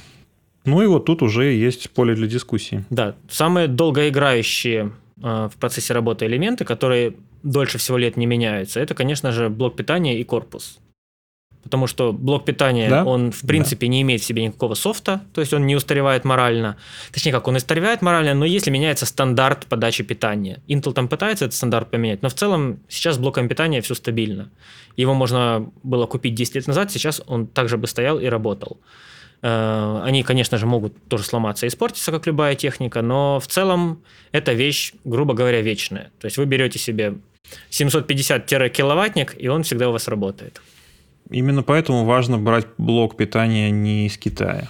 Ну 0.63 0.81
и 0.81 0.85
вот 0.85 1.03
тут 1.03 1.21
уже 1.21 1.51
есть 1.51 1.89
поле 1.89 2.15
для 2.15 2.27
дискуссии. 2.27 2.85
Да, 2.89 3.15
самые 3.29 3.67
долгоиграющие 3.67 4.93
э, 5.21 5.49
в 5.53 5.57
процессе 5.59 5.93
работы 5.93 6.25
элементы, 6.25 6.63
которые 6.63 7.15
дольше 7.43 7.79
всего 7.79 7.97
лет 7.97 8.15
не 8.15 8.27
меняются, 8.27 8.79
это, 8.79 8.95
конечно 8.95 9.33
же, 9.33 9.49
блок 9.49 9.75
питания 9.75 10.21
и 10.21 10.23
корпус 10.23 10.79
потому 11.63 11.87
что 11.87 12.13
блок 12.13 12.45
питания, 12.45 12.89
да? 12.89 13.05
он 13.05 13.31
в 13.31 13.41
принципе 13.41 13.87
да. 13.87 13.91
не 13.91 14.01
имеет 14.01 14.21
в 14.21 14.25
себе 14.25 14.43
никакого 14.43 14.73
софта, 14.73 15.21
то 15.33 15.41
есть 15.41 15.53
он 15.53 15.65
не 15.67 15.75
устаревает 15.75 16.25
морально. 16.25 16.77
Точнее, 17.11 17.31
как 17.31 17.47
он 17.47 17.55
устаревает 17.55 18.01
морально, 18.01 18.33
но 18.33 18.45
если 18.45 18.71
меняется 18.71 19.05
стандарт 19.05 19.65
подачи 19.67 20.03
питания. 20.03 20.61
Intel 20.67 20.93
там 20.93 21.07
пытается 21.07 21.45
этот 21.45 21.55
стандарт 21.55 21.91
поменять, 21.91 22.21
но 22.21 22.29
в 22.29 22.33
целом 22.33 22.79
сейчас 22.87 23.15
с 23.15 23.19
блоком 23.19 23.47
питания 23.47 23.81
все 23.81 23.95
стабильно. 23.95 24.49
Его 24.95 25.13
можно 25.13 25.71
было 25.83 26.05
купить 26.05 26.35
10 26.35 26.55
лет 26.55 26.67
назад, 26.67 26.91
сейчас 26.91 27.21
он 27.27 27.47
также 27.47 27.77
бы 27.77 27.87
стоял 27.87 28.19
и 28.19 28.25
работал. 28.25 28.79
Э, 29.41 30.01
они, 30.03 30.23
конечно 30.23 30.57
же, 30.57 30.65
могут 30.65 31.07
тоже 31.07 31.23
сломаться 31.23 31.65
и 31.65 31.69
испортиться, 31.69 32.11
как 32.11 32.25
любая 32.27 32.55
техника, 32.55 33.01
но 33.01 33.39
в 33.39 33.47
целом 33.47 34.03
эта 34.31 34.53
вещь, 34.53 34.93
грубо 35.03 35.33
говоря, 35.33 35.61
вечная. 35.61 36.11
То 36.19 36.25
есть 36.25 36.37
вы 36.37 36.45
берете 36.45 36.79
себе 36.79 37.15
750-киловаттник, 37.69 39.35
и 39.37 39.47
он 39.47 39.63
всегда 39.63 39.89
у 39.89 39.91
вас 39.91 40.07
работает. 40.07 40.61
Именно 41.29 41.63
поэтому 41.63 42.05
важно 42.05 42.37
брать 42.37 42.67
блок 42.77 43.17
питания 43.17 43.69
не 43.69 44.07
из 44.07 44.17
Китая. 44.17 44.69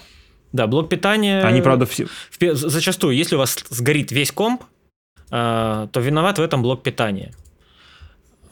Да, 0.53 0.68
блок 0.68 0.89
питания... 0.89 1.41
Они, 1.43 1.62
правда, 1.62 1.86
все... 1.86 2.08
Зачастую, 2.39 3.16
если 3.16 3.36
у 3.36 3.39
вас 3.39 3.58
сгорит 3.70 4.12
весь 4.12 4.32
комп, 4.32 4.64
э, 5.30 5.88
то 5.91 5.99
виноват 5.99 6.39
в 6.39 6.41
этом 6.41 6.62
блок 6.62 6.84
питания. 6.84 7.34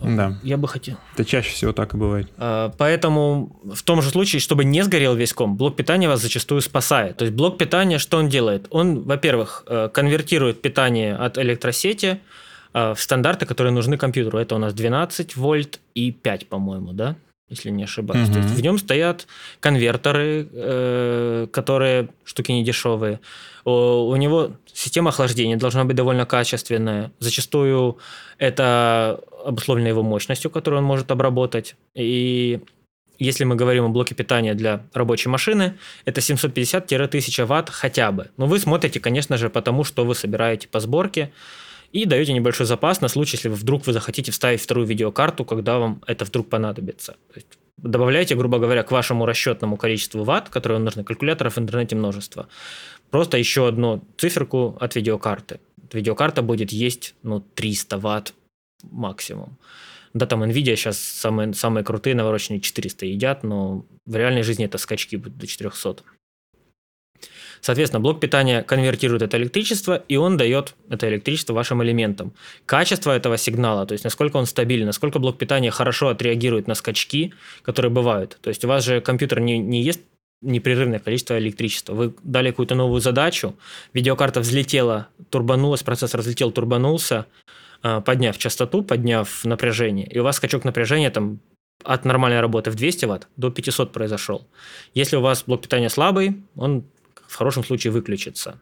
Да. 0.02 0.38
Я 0.44 0.58
бы 0.58 0.68
хотел. 0.68 0.98
Это 1.14 1.24
чаще 1.24 1.52
всего 1.52 1.72
так 1.72 1.94
и 1.94 1.98
бывает. 1.98 2.30
Э, 2.38 2.70
поэтому 2.78 3.60
в 3.64 3.82
том 3.82 4.02
же 4.02 4.10
случае, 4.10 4.40
чтобы 4.40 4.66
не 4.66 4.84
сгорел 4.84 5.16
весь 5.16 5.34
комп, 5.34 5.58
блок 5.58 5.78
питания 5.78 6.08
вас 6.08 6.22
зачастую 6.22 6.62
спасает. 6.62 7.18
То 7.18 7.26
есть 7.26 7.36
блок 7.36 7.58
питания, 7.58 7.98
что 7.98 8.18
он 8.18 8.30
делает? 8.30 8.68
Он, 8.70 9.02
во-первых, 9.02 9.64
э, 9.66 9.90
конвертирует 9.92 10.62
питание 10.62 11.16
от 11.16 11.38
электросети 11.38 12.20
в 12.74 12.98
стандарты, 12.98 13.46
которые 13.46 13.72
нужны 13.72 13.98
компьютеру. 13.98 14.38
Это 14.38 14.56
у 14.56 14.58
нас 14.58 14.74
12 14.74 15.38
вольт 15.38 15.80
и 15.94 16.12
5, 16.12 16.50
по-моему, 16.50 16.92
да? 16.92 17.16
Если 17.50 17.70
не 17.70 17.84
ошибаюсь. 17.84 18.28
Угу. 18.28 18.34
То 18.34 18.40
есть 18.40 18.56
в 18.56 18.62
нем 18.62 18.78
стоят 18.78 19.28
конвертеры, 19.60 20.48
э, 20.52 21.48
которые 21.52 22.10
штуки 22.24 22.52
не 22.52 22.64
дешевые. 22.64 23.20
У, 23.66 23.72
у 23.72 24.16
него 24.16 24.52
система 24.74 25.10
охлаждения 25.10 25.58
должна 25.58 25.86
быть 25.86 25.96
довольно 25.96 26.26
качественная. 26.26 27.12
Зачастую 27.20 27.98
это 28.38 29.22
обусловлено 29.46 29.90
его 29.90 30.04
мощностью, 30.04 30.50
которую 30.50 30.80
он 30.82 30.86
может 30.86 31.12
обработать. 31.12 31.76
И 31.94 32.62
если 33.20 33.44
мы 33.44 33.56
говорим 33.56 33.86
о 33.86 33.90
блоке 33.90 34.16
питания 34.16 34.54
для 34.56 34.84
рабочей 34.94 35.30
машины, 35.30 35.78
это 36.06 36.22
750-1000 36.22 37.46
ватт 37.46 37.70
хотя 37.70 38.12
бы. 38.12 38.32
Но 38.38 38.48
вы 38.48 38.60
смотрите, 38.60 39.00
конечно 39.00 39.38
же, 39.38 39.50
потому 39.50 39.84
что 39.84 40.04
вы 40.04 40.16
собираете 40.16 40.68
по 40.68 40.80
сборке 40.80 41.32
и 41.96 42.06
даете 42.06 42.34
небольшой 42.34 42.66
запас 42.66 43.00
на 43.00 43.08
случай, 43.08 43.38
если 43.38 43.48
вы 43.48 43.56
вдруг 43.56 43.88
вы 43.88 43.94
захотите 43.94 44.30
вставить 44.30 44.60
вторую 44.60 44.86
видеокарту, 44.86 45.46
когда 45.46 45.80
вам 45.80 46.02
это 46.06 46.26
вдруг 46.26 46.50
понадобится. 46.50 47.14
То 47.34 47.36
есть 47.36 47.48
добавляете, 47.78 48.36
грубо 48.36 48.60
говоря, 48.60 48.84
к 48.84 48.92
вашему 48.92 49.26
расчетному 49.26 49.78
количеству 49.78 50.26
ватт, 50.26 50.50
которые 50.50 50.76
вам 50.76 50.84
нужны, 50.84 51.06
калькуляторов 51.06 51.56
в 51.56 51.60
интернете 51.60 51.96
множество, 51.96 52.50
просто 53.12 53.38
еще 53.38 53.66
одну 53.66 54.04
циферку 54.18 54.78
от 54.82 54.96
видеокарты. 54.98 55.62
Видеокарта 55.94 56.42
будет 56.42 56.74
есть 56.74 57.16
ну, 57.24 57.40
300 57.40 57.98
ватт 57.98 58.34
максимум. 58.84 59.58
Да, 60.14 60.26
там 60.26 60.44
NVIDIA 60.44 60.76
сейчас 60.76 61.00
самые, 61.00 61.54
самые 61.54 61.86
крутые 61.86 62.14
навороченные 62.14 62.60
400 62.60 63.06
едят, 63.06 63.44
но 63.44 63.86
в 64.06 64.16
реальной 64.18 64.44
жизни 64.44 64.66
это 64.66 64.78
скачки 64.78 65.16
будут 65.16 65.38
до 65.38 65.48
400. 65.48 66.04
Соответственно, 67.66 68.00
блок 68.00 68.20
питания 68.20 68.62
конвертирует 68.62 69.24
это 69.24 69.38
электричество, 69.38 69.96
и 70.08 70.18
он 70.18 70.38
дает 70.38 70.76
это 70.88 71.10
электричество 71.10 71.54
вашим 71.54 71.82
элементам. 71.82 72.32
Качество 72.68 73.12
этого 73.12 73.40
сигнала, 73.40 73.88
то 73.88 73.94
есть 73.94 74.04
насколько 74.04 74.38
он 74.38 74.46
стабилен, 74.46 74.86
насколько 74.86 75.18
блок 75.18 75.40
питания 75.40 75.72
хорошо 75.72 76.10
отреагирует 76.10 76.68
на 76.68 76.76
скачки, 76.76 77.34
которые 77.64 77.92
бывают. 77.92 78.38
То 78.44 78.50
есть 78.50 78.64
у 78.64 78.68
вас 78.68 78.84
же 78.86 79.02
компьютер 79.02 79.40
не, 79.40 79.58
не 79.58 79.82
ест 79.82 80.00
непрерывное 80.44 81.00
количество 81.00 81.40
электричества. 81.40 81.96
Вы 81.96 82.14
дали 82.22 82.52
какую-то 82.52 82.76
новую 82.76 83.02
задачу, 83.02 83.56
видеокарта 83.94 84.42
взлетела, 84.42 85.08
турбанулась, 85.32 85.82
процессор 85.82 86.22
взлетел, 86.22 86.52
турбанулся, 86.52 87.26
а, 87.82 88.00
подняв 88.00 88.38
частоту, 88.38 88.84
подняв 88.84 89.44
напряжение, 89.44 90.06
и 90.06 90.20
у 90.20 90.24
вас 90.24 90.36
скачок 90.36 90.66
напряжения 90.66 91.10
там 91.10 91.40
от 91.84 92.06
нормальной 92.06 92.42
работы 92.42 92.70
в 92.70 92.76
200 92.76 93.06
Вт 93.06 93.28
до 93.38 93.50
500 93.50 93.92
произошел. 93.92 94.48
Если 94.94 95.16
у 95.16 95.22
вас 95.22 95.44
блок 95.48 95.64
питания 95.64 95.90
слабый, 95.90 96.44
он 96.56 96.86
в 97.36 97.38
хорошем 97.38 97.66
случае 97.66 97.92
выключится. 97.92 98.62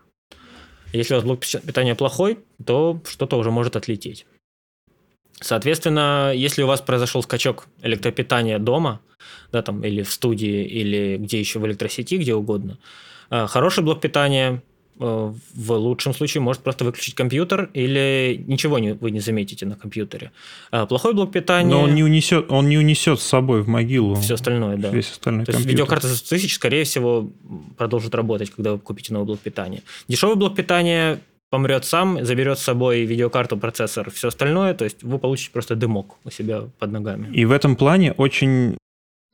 Если 0.93 1.13
у 1.13 1.17
вас 1.17 1.23
блок 1.23 1.41
питания 1.41 1.93
плохой, 1.93 2.39
то 2.65 2.99
что-то 3.07 3.37
уже 3.37 3.51
может 3.51 3.75
отлететь. 3.75 4.25
Соответственно, 5.39 6.31
если 6.35 6.63
у 6.63 6.67
вас 6.67 6.81
произошел 6.81 7.21
скачок 7.21 7.67
электропитания 7.83 8.57
дома, 8.57 8.99
да, 9.51 9.61
там, 9.61 9.83
или 9.83 10.01
в 10.01 10.11
студии, 10.11 10.65
или 10.65 11.17
где 11.17 11.39
еще 11.39 11.59
в 11.59 11.67
электросети, 11.67 12.15
где 12.15 12.33
угодно, 12.33 12.79
э, 13.29 13.45
хороший 13.45 13.83
блок 13.83 14.01
питания 14.01 14.63
в 14.95 15.71
лучшем 15.71 16.13
случае 16.13 16.41
может 16.41 16.61
просто 16.61 16.85
выключить 16.85 17.15
компьютер 17.15 17.69
или 17.73 18.43
ничего 18.47 18.79
не, 18.79 18.93
вы 18.93 19.11
не 19.11 19.19
заметите 19.19 19.65
на 19.65 19.75
компьютере. 19.75 20.31
А 20.71 20.85
плохой 20.85 21.13
блок 21.13 21.31
питания... 21.31 21.69
Но 21.69 21.81
он 21.81 21.95
не 21.95 22.03
унесет, 22.03 22.51
он 22.51 22.69
не 22.69 22.77
унесет 22.77 23.19
с 23.19 23.23
собой 23.23 23.63
в 23.63 23.67
могилу. 23.67 24.15
Все 24.15 24.35
остальное, 24.35 24.77
да. 24.77 24.89
Весь 24.89 25.11
остальной 25.11 25.45
То 25.45 25.51
компьютер. 25.51 25.69
есть 25.69 25.79
видеокарта 25.79 26.07
за 26.07 26.17
100 26.17 26.29
тысяч, 26.35 26.55
скорее 26.55 26.83
всего, 26.83 27.31
продолжит 27.77 28.13
работать, 28.15 28.51
когда 28.51 28.73
вы 28.73 28.79
купите 28.79 29.13
новый 29.13 29.25
блок 29.25 29.39
питания. 29.39 29.81
Дешевый 30.07 30.35
блок 30.35 30.55
питания 30.55 31.19
помрет 31.49 31.85
сам, 31.85 32.23
заберет 32.25 32.57
с 32.57 32.63
собой 32.63 33.05
видеокарту, 33.05 33.57
процессор, 33.57 34.09
все 34.09 34.29
остальное, 34.29 34.73
то 34.73 34.85
есть 34.85 35.03
вы 35.03 35.19
получите 35.19 35.51
просто 35.51 35.75
дымок 35.75 36.15
у 36.23 36.31
себя 36.31 36.63
под 36.79 36.91
ногами. 36.91 37.31
И 37.31 37.45
в 37.45 37.51
этом 37.51 37.75
плане 37.75 38.13
очень 38.13 38.77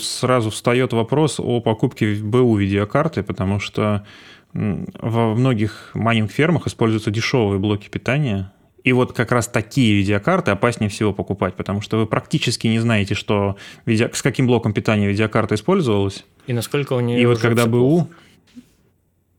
сразу 0.02 0.50
встает 0.50 0.94
вопрос 0.94 1.40
о 1.40 1.62
покупке 1.62 2.16
БУ 2.16 2.58
видеокарты, 2.58 3.24
потому 3.24 3.60
что 3.60 4.06
во 4.54 5.36
многих 5.36 5.92
майнинг-фермах 5.94 6.68
используются 6.68 7.12
дешевые 7.12 7.60
блоки 7.60 7.90
питания, 7.90 8.52
и 8.84 8.94
вот 8.94 9.14
как 9.14 9.32
раз 9.32 9.48
такие 9.48 9.96
видеокарты 9.96 10.52
опаснее 10.52 10.90
всего 10.90 11.14
покупать, 11.14 11.56
потому 11.56 11.82
что 11.82 11.98
вы 11.98 12.06
практически 12.08 12.68
не 12.68 12.80
знаете, 12.80 13.14
что 13.14 13.58
видео... 13.86 14.10
с 14.14 14.22
каким 14.22 14.48
блоком 14.48 14.74
питания 14.74 15.08
видеокарта 15.08 15.56
использовалась. 15.56 16.26
И 16.48 16.54
насколько 16.54 16.94
у 16.94 17.00
нее... 17.00 17.22
И 17.22 17.26
вот 17.26 17.40
когда 17.40 17.66
БУ... 17.66 18.08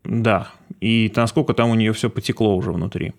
Да. 0.04 0.50
И 0.80 1.12
насколько 1.16 1.54
там 1.54 1.70
у 1.70 1.74
нее 1.74 1.92
все 1.92 2.11
потекло 2.11 2.54
уже 2.54 2.72
внутри. 2.72 3.12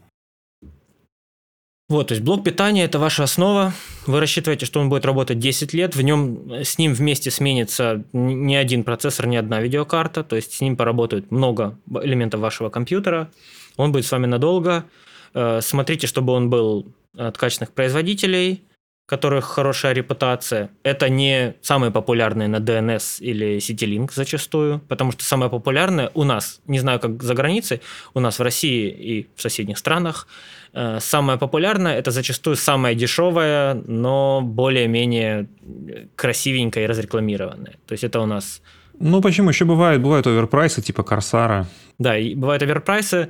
Вот, 1.91 2.07
то 2.07 2.13
есть 2.13 2.23
блок 2.23 2.45
питания– 2.45 2.83
это 2.85 2.99
ваша 2.99 3.23
основа. 3.23 3.73
Вы 4.07 4.21
рассчитываете, 4.21 4.65
что 4.65 4.79
он 4.79 4.87
будет 4.87 5.03
работать 5.03 5.39
10 5.39 5.73
лет. 5.73 5.93
В 5.93 6.01
нем 6.01 6.49
с 6.63 6.77
ним 6.77 6.93
вместе 6.93 7.31
сменится 7.31 8.05
не 8.13 8.55
один 8.55 8.85
процессор, 8.85 9.27
не 9.27 9.35
одна 9.35 9.59
видеокарта. 9.59 10.23
То 10.23 10.37
есть 10.37 10.53
с 10.53 10.61
ним 10.61 10.77
поработают 10.77 11.31
много 11.31 11.77
элементов 12.01 12.39
вашего 12.39 12.69
компьютера. 12.69 13.29
Он 13.75 13.91
будет 13.91 14.05
с 14.05 14.11
вами 14.13 14.25
надолго. 14.25 14.85
Э, 15.33 15.59
смотрите, 15.61 16.07
чтобы 16.07 16.31
он 16.31 16.49
был 16.49 16.87
от 17.17 17.37
качественных 17.37 17.73
производителей 17.73 18.63
которых 19.11 19.43
хорошая 19.43 19.91
репутация. 19.91 20.69
Это 20.83 21.09
не 21.09 21.55
самые 21.61 21.91
популярные 21.91 22.47
на 22.47 22.59
DNS 22.59 23.19
или 23.19 23.57
CityLink 23.57 24.11
зачастую, 24.13 24.79
потому 24.87 25.11
что 25.11 25.25
самое 25.25 25.51
популярное 25.51 26.11
у 26.13 26.23
нас, 26.23 26.61
не 26.65 26.79
знаю, 26.79 27.01
как 27.01 27.21
за 27.21 27.33
границей, 27.33 27.81
у 28.13 28.21
нас 28.21 28.39
в 28.39 28.41
России 28.41 28.87
и 28.89 29.27
в 29.35 29.41
соседних 29.41 29.77
странах, 29.79 30.29
самое 30.73 31.37
популярное 31.37 31.97
это 31.97 32.11
зачастую 32.11 32.55
самое 32.55 32.95
дешевое, 32.95 33.73
но 33.87 34.41
более-менее 34.41 35.47
красивенькое 36.15 36.85
и 36.85 36.87
разрекламированное. 36.87 37.75
То 37.85 37.91
есть 37.93 38.03
это 38.03 38.19
у 38.21 38.25
нас 38.25 38.61
ну, 39.01 39.19
почему? 39.19 39.49
Еще 39.49 39.65
бывают, 39.65 40.01
бывают 40.01 40.27
overprice 40.27 40.76
ы 40.76 40.81
типа 40.81 41.01
Корсара. 41.01 41.67
Да, 41.97 42.15
и 42.15 42.35
бывают 42.35 42.61
overprice 42.61 43.17
ы. 43.17 43.29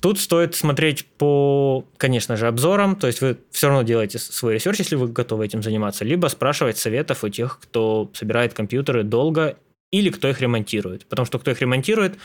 Тут 0.00 0.18
стоит 0.18 0.54
смотреть 0.54 1.04
по, 1.18 1.84
конечно 1.98 2.36
же, 2.36 2.48
обзорам. 2.48 2.96
То 2.96 3.06
есть 3.06 3.20
вы 3.20 3.36
все 3.50 3.68
равно 3.68 3.82
делаете 3.82 4.18
свой 4.18 4.54
research, 4.54 4.78
если 4.78 4.96
вы 4.96 5.08
готовы 5.08 5.44
этим 5.44 5.62
заниматься. 5.62 6.06
Либо 6.06 6.28
спрашивать 6.28 6.78
советов 6.78 7.22
у 7.22 7.28
тех, 7.28 7.58
кто 7.60 8.10
собирает 8.14 8.54
компьютеры 8.54 9.04
долго 9.04 9.58
или 9.90 10.08
кто 10.08 10.26
их 10.26 10.40
ремонтирует. 10.40 11.04
Потому 11.06 11.26
что 11.26 11.38
кто 11.38 11.50
их 11.50 11.60
ремонтирует, 11.60 12.16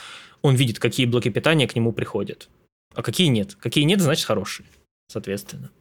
он 0.41 0.55
видит, 0.55 0.79
какие 0.79 1.05
блоки 1.05 1.29
питания 1.29 1.67
к 1.67 1.75
нему 1.75 1.91
приходят. 1.91 2.47
А 2.95 3.03
какие 3.03 3.27
нет. 3.27 3.55
Какие 3.55 3.83
нет, 3.83 4.01
значит 4.01 4.25
хорошие, 4.25 4.65
соответственно. 5.07 5.71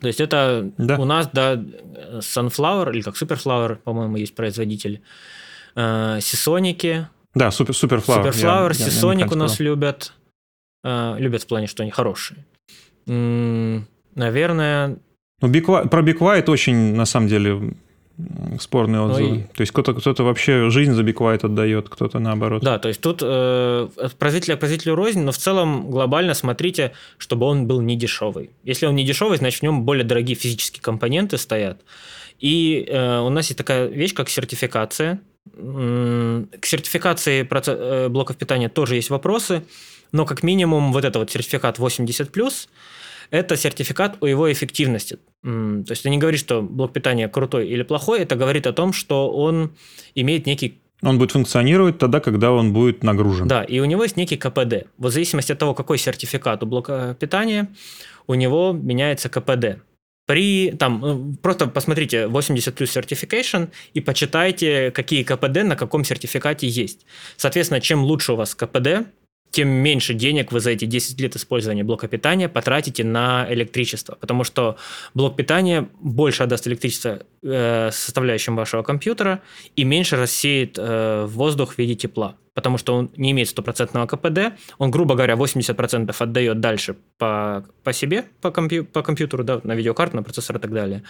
То 0.00 0.08
есть 0.08 0.20
это 0.20 0.70
да. 0.76 0.98
у 0.98 1.04
нас, 1.04 1.28
да, 1.32 1.54
Sunflower, 1.54 2.92
или 2.92 3.00
как 3.00 3.14
Superflower, 3.20 3.76
по-моему, 3.76 4.16
есть 4.16 4.34
производитель, 4.34 5.02
Э, 5.76 6.18
Сисоники. 6.20 7.06
Да, 7.34 7.50
супер, 7.50 7.74
Суперфлауэр. 7.74 8.32
Суперфлауэр, 8.32 8.74
Сисоник 8.74 9.30
у 9.30 9.36
нас 9.36 9.60
любят. 9.60 10.14
Э, 10.82 11.16
любят 11.18 11.42
в 11.42 11.46
плане, 11.46 11.66
что 11.66 11.82
они 11.82 11.92
хорошие. 11.92 12.44
Наверное... 13.06 14.96
Ну, 15.42 15.50
Big, 15.50 15.88
про 15.88 16.02
Big 16.02 16.18
White 16.18 16.50
очень, 16.50 16.94
на 16.94 17.04
самом 17.04 17.28
деле, 17.28 17.74
спорные 18.60 19.00
ну 19.02 19.10
отзывы. 19.10 19.28
Ну, 19.28 19.34
и... 19.36 19.42
То 19.42 19.60
есть 19.60 19.72
кто-то 19.72 19.94
кто 19.94 20.24
вообще 20.24 20.70
жизнь 20.70 20.92
за 20.92 21.02
White 21.02 21.46
отдает, 21.46 21.88
кто-то 21.88 22.18
наоборот. 22.18 22.62
Да, 22.62 22.78
то 22.78 22.88
есть 22.88 23.00
тут 23.00 23.20
э, 23.22 23.88
производителя 24.18 24.56
производителю 24.56 24.94
рознь, 24.94 25.20
но 25.20 25.32
в 25.32 25.36
целом 25.36 25.90
глобально 25.90 26.34
смотрите, 26.34 26.92
чтобы 27.18 27.46
он 27.46 27.66
был 27.66 27.80
не 27.82 27.96
дешевый. 27.96 28.50
Если 28.64 28.86
он 28.86 28.94
не 28.94 29.04
дешевый, 29.04 29.38
значит 29.38 29.60
в 29.60 29.62
нем 29.62 29.84
более 29.84 30.04
дорогие 30.04 30.36
физические 30.36 30.82
компоненты 30.82 31.36
стоят. 31.36 31.82
И 32.38 32.86
э, 32.88 33.20
у 33.20 33.28
нас 33.28 33.46
есть 33.46 33.58
такая 33.58 33.86
вещь, 33.86 34.14
как 34.14 34.28
сертификация. 34.28 35.20
К 35.54 36.64
сертификации 36.66 37.46
э, 37.48 38.08
блоков 38.08 38.36
питания 38.36 38.68
тоже 38.68 38.96
есть 38.96 39.10
вопросы, 39.10 39.64
но 40.12 40.24
как 40.24 40.42
минимум 40.42 40.92
вот 40.92 41.04
это 41.04 41.18
вот 41.18 41.30
сертификат 41.30 41.78
80+, 41.78 42.68
это 43.30 43.56
сертификат 43.56 44.16
о 44.20 44.26
его 44.26 44.50
эффективности. 44.52 45.18
То 45.42 45.84
есть 45.88 46.00
это 46.00 46.10
не 46.10 46.18
говорит, 46.18 46.40
что 46.40 46.62
блок 46.62 46.92
питания 46.92 47.28
крутой 47.28 47.68
или 47.68 47.82
плохой, 47.82 48.20
это 48.20 48.36
говорит 48.36 48.66
о 48.66 48.72
том, 48.72 48.92
что 48.92 49.30
он 49.30 49.74
имеет 50.14 50.46
некий 50.46 50.80
он 51.02 51.18
будет 51.18 51.32
функционировать 51.32 51.98
тогда, 51.98 52.20
когда 52.20 52.52
он 52.52 52.72
будет 52.72 53.04
нагружен. 53.04 53.46
Да, 53.46 53.62
и 53.62 53.80
у 53.80 53.84
него 53.84 54.02
есть 54.02 54.16
некий 54.16 54.36
КПД. 54.36 54.86
В 54.96 55.10
зависимости 55.10 55.52
от 55.52 55.58
того, 55.58 55.74
какой 55.74 55.98
сертификат 55.98 56.62
у 56.62 56.66
блока 56.66 57.14
питания, 57.20 57.68
у 58.26 58.34
него 58.34 58.72
меняется 58.72 59.28
КПД. 59.28 59.82
При, 60.26 60.72
там, 60.72 61.00
ну, 61.00 61.34
просто 61.40 61.66
посмотрите 61.68 62.26
80 62.26 62.74
плюс 62.74 62.96
certification 62.96 63.68
и 63.94 64.00
почитайте, 64.00 64.90
какие 64.90 65.22
КПД 65.22 65.62
на 65.64 65.76
каком 65.76 66.02
сертификате 66.02 66.66
есть. 66.66 67.06
Соответственно, 67.36 67.80
чем 67.80 68.02
лучше 68.02 68.32
у 68.32 68.36
вас 68.36 68.54
КПД, 68.54 69.06
тем 69.50 69.68
меньше 69.68 70.14
денег 70.14 70.52
вы 70.52 70.60
за 70.60 70.70
эти 70.70 70.84
10 70.84 71.20
лет 71.20 71.36
использования 71.36 71.84
блока 71.84 72.08
питания 72.08 72.48
потратите 72.48 73.04
на 73.04 73.46
электричество, 73.48 74.16
потому 74.20 74.44
что 74.44 74.76
блок 75.14 75.36
питания 75.36 75.88
больше 76.00 76.42
отдаст 76.42 76.66
электричество 76.66 77.22
э, 77.42 77.90
составляющим 77.92 78.56
вашего 78.56 78.82
компьютера 78.82 79.40
и 79.74 79.84
меньше 79.84 80.16
рассеет 80.16 80.76
э, 80.78 81.26
воздух 81.26 81.74
в 81.74 81.78
виде 81.78 81.94
тепла. 81.94 82.36
Потому 82.54 82.78
что 82.78 82.94
он 82.94 83.10
не 83.16 83.32
имеет 83.32 83.48
стопроцентного 83.48 84.06
КПД, 84.06 84.58
он, 84.78 84.90
грубо 84.90 85.14
говоря, 85.14 85.34
80% 85.34 86.14
отдает 86.18 86.60
дальше 86.60 86.96
по, 87.18 87.66
по 87.84 87.92
себе, 87.92 88.24
по, 88.40 88.50
компью, 88.50 88.86
по 88.86 89.02
компьютеру, 89.02 89.44
да, 89.44 89.60
на 89.62 89.74
видеокарту, 89.74 90.16
на 90.16 90.22
процессор 90.22 90.56
и 90.56 90.58
так 90.58 90.72
далее, 90.72 91.02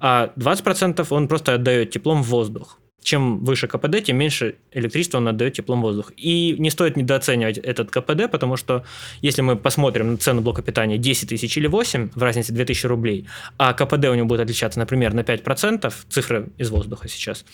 а 0.00 0.32
20% 0.36 1.06
он 1.10 1.28
просто 1.28 1.54
отдает 1.54 1.90
теплом 1.90 2.22
в 2.22 2.28
воздух 2.28 2.78
чем 3.04 3.44
выше 3.44 3.68
КПД, 3.68 4.02
тем 4.02 4.16
меньше 4.16 4.56
электричества 4.72 5.18
он 5.18 5.28
отдает 5.28 5.52
теплом 5.52 5.82
воздух. 5.82 6.12
И 6.16 6.56
не 6.58 6.70
стоит 6.70 6.96
недооценивать 6.96 7.58
этот 7.58 7.90
КПД, 7.90 8.30
потому 8.30 8.56
что 8.56 8.82
если 9.20 9.42
мы 9.42 9.56
посмотрим 9.56 10.12
на 10.12 10.16
цену 10.16 10.40
блока 10.40 10.62
питания 10.62 10.98
10 10.98 11.28
тысяч 11.28 11.56
или 11.56 11.66
8, 11.66 12.10
в 12.14 12.22
разнице 12.22 12.52
2000 12.52 12.86
рублей, 12.86 13.26
а 13.58 13.74
КПД 13.74 14.06
у 14.06 14.14
него 14.14 14.26
будет 14.26 14.40
отличаться, 14.40 14.78
например, 14.78 15.12
на 15.12 15.20
5%, 15.20 15.92
цифры 16.08 16.48
из 16.58 16.70
воздуха 16.70 17.08
сейчас, 17.08 17.44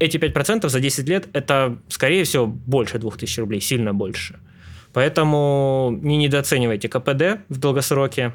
эти 0.00 0.16
5% 0.16 0.68
за 0.68 0.80
10 0.80 1.08
лет– 1.08 1.28
это, 1.32 1.78
скорее 1.88 2.24
всего, 2.24 2.46
больше 2.46 2.98
2000 2.98 3.40
рублей, 3.40 3.60
сильно 3.60 3.94
больше. 3.94 4.38
Поэтому 4.92 5.96
не 6.02 6.16
недооценивайте 6.16 6.88
КПД 6.88 7.44
в 7.48 7.58
долгосроке, 7.58 8.32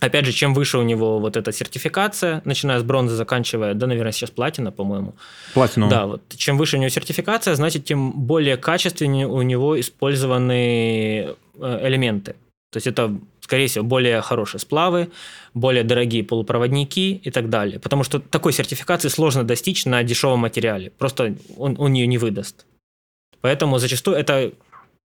Опять 0.00 0.26
же, 0.26 0.32
чем 0.32 0.52
выше 0.52 0.78
у 0.78 0.82
него 0.82 1.18
вот 1.18 1.36
эта 1.36 1.52
сертификация, 1.52 2.42
начиная 2.44 2.80
с 2.80 2.82
бронзы, 2.82 3.14
заканчивая, 3.14 3.74
да, 3.74 3.86
наверное, 3.86 4.12
сейчас 4.12 4.30
платина, 4.30 4.70
по-моему. 4.70 5.14
Платину. 5.54 5.88
Да, 5.88 6.06
вот 6.06 6.22
чем 6.36 6.58
выше 6.58 6.76
у 6.76 6.80
него 6.80 6.90
сертификация, 6.90 7.54
значит, 7.54 7.84
тем 7.84 8.12
более 8.12 8.56
качественнее 8.56 9.26
у 9.26 9.40
него 9.42 9.78
использованы 9.80 11.34
э, 11.58 11.88
элементы. 11.88 12.34
То 12.72 12.78
есть 12.78 12.86
это, 12.88 13.16
скорее 13.40 13.68
всего, 13.68 13.84
более 13.84 14.20
хорошие 14.20 14.60
сплавы, 14.60 15.08
более 15.54 15.82
дорогие 15.82 16.24
полупроводники 16.24 17.14
и 17.14 17.30
так 17.30 17.48
далее. 17.48 17.78
Потому 17.78 18.04
что 18.04 18.18
такой 18.18 18.52
сертификации 18.52 19.08
сложно 19.08 19.44
достичь 19.44 19.86
на 19.86 20.02
дешевом 20.02 20.40
материале. 20.40 20.90
Просто 20.90 21.36
он, 21.56 21.76
он 21.78 21.94
ее 21.94 22.06
не 22.06 22.18
выдаст. 22.18 22.66
Поэтому 23.40 23.78
зачастую 23.78 24.16
это 24.16 24.52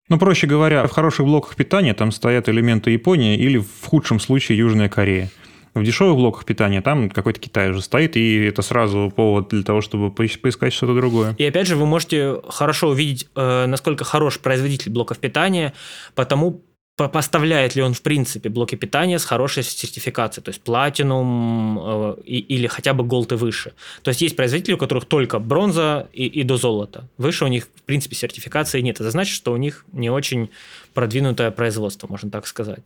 ну, 0.09 0.17
проще 0.17 0.47
говоря, 0.47 0.85
в 0.85 0.91
хороших 0.91 1.25
блоках 1.25 1.55
питания 1.55 1.93
там 1.93 2.11
стоят 2.11 2.49
элементы 2.49 2.91
Японии 2.91 3.37
или 3.37 3.57
в 3.57 3.85
худшем 3.85 4.19
случае 4.19 4.57
Южная 4.57 4.89
Корея. 4.89 5.29
В 5.75 5.83
дешевых 5.83 6.15
блоках 6.15 6.45
питания 6.45 6.81
там 6.81 7.09
какой-то 7.09 7.39
Китай 7.39 7.69
уже 7.69 7.81
стоит, 7.81 8.17
и 8.17 8.45
это 8.45 8.63
сразу 8.63 9.13
повод 9.15 9.49
для 9.49 9.63
того, 9.63 9.81
чтобы 9.81 10.11
поискать 10.11 10.73
что-то 10.73 10.95
другое. 10.95 11.35
И 11.37 11.45
опять 11.45 11.67
же, 11.67 11.75
вы 11.75 11.85
можете 11.85 12.41
хорошо 12.49 12.89
увидеть, 12.89 13.29
э, 13.35 13.65
насколько 13.67 14.03
хорош 14.03 14.39
производитель 14.39 14.91
блоков 14.91 15.19
питания, 15.19 15.73
потому 16.15 16.63
поставляет 17.07 17.75
ли 17.75 17.81
он, 17.81 17.93
в 17.93 18.01
принципе, 18.01 18.49
блоки 18.49 18.75
питания 18.75 19.19
с 19.19 19.25
хорошей 19.25 19.63
сертификацией, 19.63 20.43
то 20.43 20.49
есть 20.49 20.61
платинум 20.61 21.79
э, 21.79 22.21
или 22.25 22.67
хотя 22.67 22.93
бы 22.93 23.03
голд 23.03 23.31
и 23.31 23.35
выше. 23.35 23.73
То 24.01 24.09
есть 24.09 24.21
есть 24.21 24.35
производители, 24.35 24.73
у 24.73 24.77
которых 24.77 25.05
только 25.05 25.39
бронза 25.39 26.09
и, 26.13 26.25
и 26.25 26.43
до 26.43 26.57
золота. 26.57 27.07
Выше 27.17 27.45
у 27.45 27.47
них, 27.47 27.67
в 27.75 27.83
принципе, 27.83 28.15
сертификации 28.15 28.81
нет. 28.81 28.99
Это 28.99 29.11
значит, 29.11 29.35
что 29.35 29.53
у 29.53 29.57
них 29.57 29.85
не 29.93 30.09
очень 30.09 30.49
продвинутое 30.93 31.51
производство, 31.51 32.07
можно 32.07 32.29
так 32.29 32.47
сказать. 32.47 32.79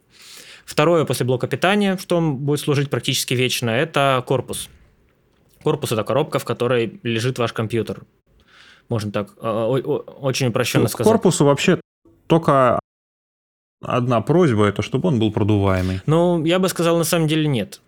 Второе 0.66 1.06
после 1.06 1.26
блока 1.26 1.48
питания, 1.48 1.98
что 1.98 2.18
он 2.18 2.38
будет 2.38 2.60
служить 2.60 2.90
практически 2.90 3.34
вечно, 3.34 3.70
это 3.70 4.24
корпус. 4.26 4.70
Корпус– 5.64 5.92
это 5.94 6.04
коробка, 6.04 6.40
в 6.40 6.46
которой 6.46 7.00
лежит 7.04 7.40
ваш 7.40 7.54
компьютер. 7.54 8.04
Можно 8.90 9.12
так 9.12 9.30
э, 9.42 9.50
очень 9.50 10.48
упрощенно 10.48 10.84
ну, 10.84 10.90
сказать. 10.90 11.12
Корпусу 11.12 11.46
вообще 11.46 11.80
только 12.28 12.80
одна 13.84 14.22
просьба, 14.22 14.66
это 14.66 14.82
чтобы 14.82 15.10
он 15.10 15.20
был 15.20 15.32
продуваемый. 15.32 16.02
Ну, 16.06 16.44
я 16.46 16.60
бы 16.60 16.70
сказал, 16.70 16.98
на 16.98 17.04
самом 17.04 17.28
деле 17.28 17.48
нет. 17.48 17.82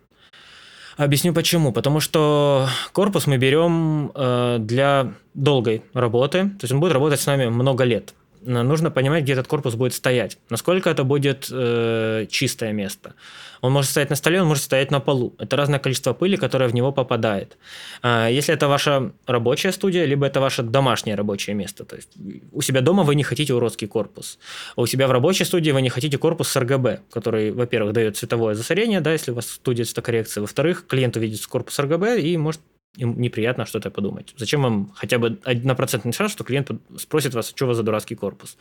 Объясню 0.96 1.34
почему. 1.34 1.72
Потому 1.72 2.00
что 2.00 2.68
корпус 2.92 3.26
мы 3.26 3.36
берем 3.36 4.10
э, 4.14 4.56
для 4.60 5.12
долгой 5.34 5.82
работы, 5.92 6.44
то 6.44 6.64
есть 6.64 6.72
он 6.72 6.80
будет 6.80 6.92
работать 6.92 7.20
с 7.20 7.26
нами 7.26 7.46
много 7.46 7.84
лет. 7.84 8.14
Нужно 8.46 8.90
понимать, 8.90 9.24
где 9.24 9.32
этот 9.32 9.46
корпус 9.46 9.74
будет 9.74 9.94
стоять. 9.94 10.38
Насколько 10.50 10.90
это 10.90 11.04
будет 11.04 11.48
э, 11.50 12.26
чистое 12.30 12.72
место. 12.72 13.14
Он 13.60 13.72
может 13.72 13.90
стоять 13.90 14.10
на 14.10 14.16
столе, 14.16 14.40
он 14.40 14.48
может 14.48 14.64
стоять 14.64 14.90
на 14.90 15.00
полу. 15.00 15.34
Это 15.38 15.56
разное 15.56 15.78
количество 15.78 16.12
пыли, 16.12 16.36
которое 16.36 16.68
в 16.68 16.74
него 16.74 16.92
попадает. 16.92 17.56
А, 18.02 18.28
если 18.28 18.54
это 18.54 18.68
ваша 18.68 19.12
рабочая 19.26 19.72
студия, 19.72 20.04
либо 20.04 20.26
это 20.26 20.40
ваше 20.40 20.62
домашнее 20.62 21.16
рабочее 21.16 21.56
место. 21.56 21.84
То 21.84 21.96
есть 21.96 22.10
у 22.52 22.62
себя 22.62 22.80
дома 22.80 23.02
вы 23.02 23.14
не 23.14 23.22
хотите 23.22 23.54
уродский 23.54 23.88
корпус. 23.88 24.38
А 24.76 24.82
у 24.82 24.86
себя 24.86 25.08
в 25.08 25.10
рабочей 25.10 25.44
студии 25.44 25.70
вы 25.72 25.82
не 25.82 25.88
хотите 25.88 26.18
корпус 26.18 26.48
с 26.48 26.56
RGB, 26.56 27.00
который, 27.10 27.50
во-первых, 27.50 27.92
дает 27.92 28.16
цветовое 28.16 28.54
засорение, 28.54 29.00
да, 29.00 29.12
если 29.12 29.32
у 29.32 29.34
вас 29.34 29.50
студия 29.50 29.84
цветокоррекции. 29.84 30.40
Во-вторых, 30.40 30.86
клиент 30.86 31.16
увидит 31.16 31.46
корпус 31.46 31.78
RGB 31.78 32.20
и 32.20 32.36
может 32.36 32.60
им 32.96 33.20
неприятно 33.20 33.66
что-то 33.66 33.90
подумать. 33.90 34.34
Зачем 34.36 34.62
вам 34.62 34.92
хотя 34.94 35.18
бы 35.18 35.38
однопроцентный 35.44 36.12
шанс, 36.12 36.32
что 36.32 36.44
клиент 36.44 36.70
спросит 36.98 37.34
вас, 37.34 37.52
что 37.54 37.64
у 37.64 37.68
вас 37.68 37.76
за 37.76 37.82
дурацкий 37.82 38.14
корпус? 38.14 38.56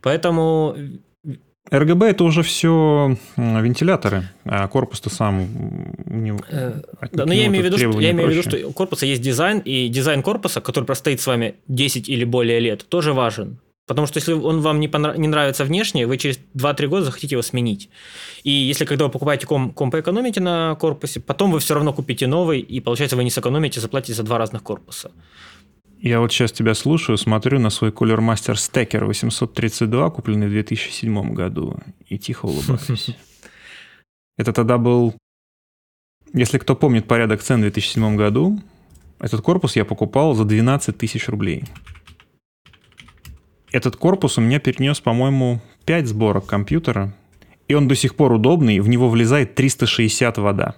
Поэтому 0.00 0.76
РГБ 1.72 2.06
это 2.06 2.24
уже 2.24 2.42
все 2.42 3.16
вентиляторы, 3.36 4.24
а 4.44 4.68
корпус-то 4.68 5.08
сам 5.08 5.48
не, 6.04 6.36
э, 6.50 6.82
да, 7.12 7.24
но 7.24 7.32
я 7.32 7.46
имею 7.46 7.62
в 7.62 7.66
виду, 7.66 7.78
что, 7.78 8.00
я 8.00 8.10
имею 8.10 8.28
в 8.28 8.32
виду, 8.32 8.42
что 8.42 8.68
у 8.68 8.72
корпуса 8.72 9.06
есть 9.06 9.22
дизайн, 9.22 9.60
и 9.60 9.88
дизайн 9.88 10.22
корпуса, 10.22 10.60
который 10.60 10.84
простоит 10.84 11.22
с 11.22 11.26
вами 11.26 11.54
10 11.68 12.08
или 12.08 12.24
более 12.24 12.60
лет, 12.60 12.84
тоже 12.86 13.14
важен. 13.14 13.58
Потому 13.86 14.06
что 14.06 14.18
если 14.18 14.32
он 14.32 14.60
вам 14.60 14.80
не, 14.80 14.88
понрав... 14.88 15.18
не 15.18 15.28
нравится 15.28 15.64
внешне, 15.64 16.06
вы 16.06 16.16
через 16.16 16.40
2-3 16.54 16.86
года 16.86 17.04
захотите 17.04 17.34
его 17.34 17.42
сменить. 17.42 17.90
И 18.42 18.50
если 18.50 18.86
когда 18.86 19.04
вы 19.04 19.10
покупаете 19.10 19.46
комп, 19.46 19.74
комп 19.74 19.94
экономите 19.96 20.40
на 20.40 20.74
корпусе, 20.76 21.20
потом 21.20 21.50
вы 21.50 21.60
все 21.60 21.74
равно 21.74 21.92
купите 21.92 22.26
новый, 22.26 22.60
и 22.60 22.80
получается 22.80 23.16
вы 23.16 23.24
не 23.24 23.30
сэкономите, 23.30 23.80
заплатите 23.80 24.14
за 24.14 24.22
два 24.22 24.38
разных 24.38 24.62
корпуса. 24.62 25.10
Я 25.98 26.20
вот 26.20 26.32
сейчас 26.32 26.52
тебя 26.52 26.74
слушаю, 26.74 27.18
смотрю 27.18 27.58
на 27.58 27.70
свой 27.70 27.90
Cooler 27.90 28.18
Master 28.18 28.54
Stacker 28.54 29.04
832, 29.04 30.10
купленный 30.10 30.48
в 30.48 30.50
2007 30.50 31.34
году, 31.34 31.78
и 32.06 32.18
тихо 32.18 32.46
улыбаюсь. 32.46 33.10
Это 34.36 34.52
тогда 34.52 34.78
был... 34.78 35.14
Если 36.32 36.58
кто 36.58 36.74
помнит 36.74 37.06
порядок 37.06 37.42
цен 37.42 37.58
в 37.58 37.62
2007 37.62 38.16
году, 38.16 38.60
этот 39.20 39.40
корпус 39.40 39.76
я 39.76 39.84
покупал 39.84 40.34
за 40.34 40.44
12 40.44 40.98
тысяч 40.98 41.28
рублей. 41.28 41.64
Этот 43.74 43.96
корпус 43.96 44.38
у 44.38 44.40
меня 44.40 44.60
перенес, 44.60 45.00
по-моему, 45.00 45.60
5 45.84 46.06
сборок 46.06 46.46
компьютера, 46.46 47.12
и 47.66 47.74
он 47.74 47.88
до 47.88 47.96
сих 47.96 48.14
пор 48.14 48.30
удобный, 48.30 48.78
в 48.78 48.88
него 48.88 49.08
влезает 49.08 49.56
360 49.56 50.38
вода. 50.38 50.76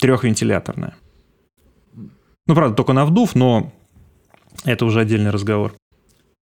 Трехвентиляторная. 0.00 0.96
Ну, 1.94 2.54
правда, 2.56 2.74
только 2.74 2.92
на 2.92 3.06
вдув, 3.06 3.36
но 3.36 3.72
это 4.64 4.84
уже 4.84 4.98
отдельный 4.98 5.30
разговор. 5.30 5.76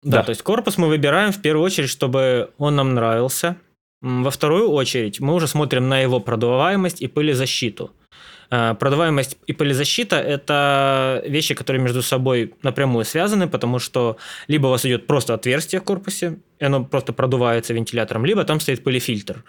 Да, 0.03 0.19
да, 0.19 0.23
то 0.25 0.31
есть 0.33 0.43
корпус 0.43 0.77
мы 0.77 0.89
выбираем 0.89 1.33
в 1.33 1.41
первую 1.41 1.65
очередь, 1.65 1.89
чтобы 1.89 2.51
он 2.59 2.77
нам 2.77 2.93
нравился. 2.93 3.57
Во 4.03 4.31
вторую 4.31 4.69
очередь 4.69 5.19
мы 5.19 5.33
уже 5.33 5.49
смотрим 5.49 5.89
на 5.89 5.99
его 6.01 6.21
продуваемость 6.21 7.01
и 7.01 7.07
пылезащиту. 7.07 7.91
Э, 8.51 8.75
продаваемость 8.75 9.39
и 9.47 9.53
пылезащита– 9.53 10.17
это 10.17 11.23
вещи, 11.27 11.55
которые 11.55 11.83
между 11.83 12.03
собой 12.03 12.55
напрямую 12.63 13.05
связаны, 13.05 13.49
потому 13.49 13.79
что 13.79 14.17
либо 14.49 14.67
у 14.67 14.71
вас 14.71 14.85
идет 14.85 15.07
просто 15.07 15.35
отверстие 15.35 15.81
в 15.81 15.85
корпусе, 15.85 16.39
и 16.59 16.65
оно 16.65 16.85
просто 16.85 17.13
продувается 17.13 17.73
вентилятором, 17.75 18.27
либо 18.27 18.45
там 18.45 18.59
стоит 18.59 18.83
пылефильтр. 18.83 19.45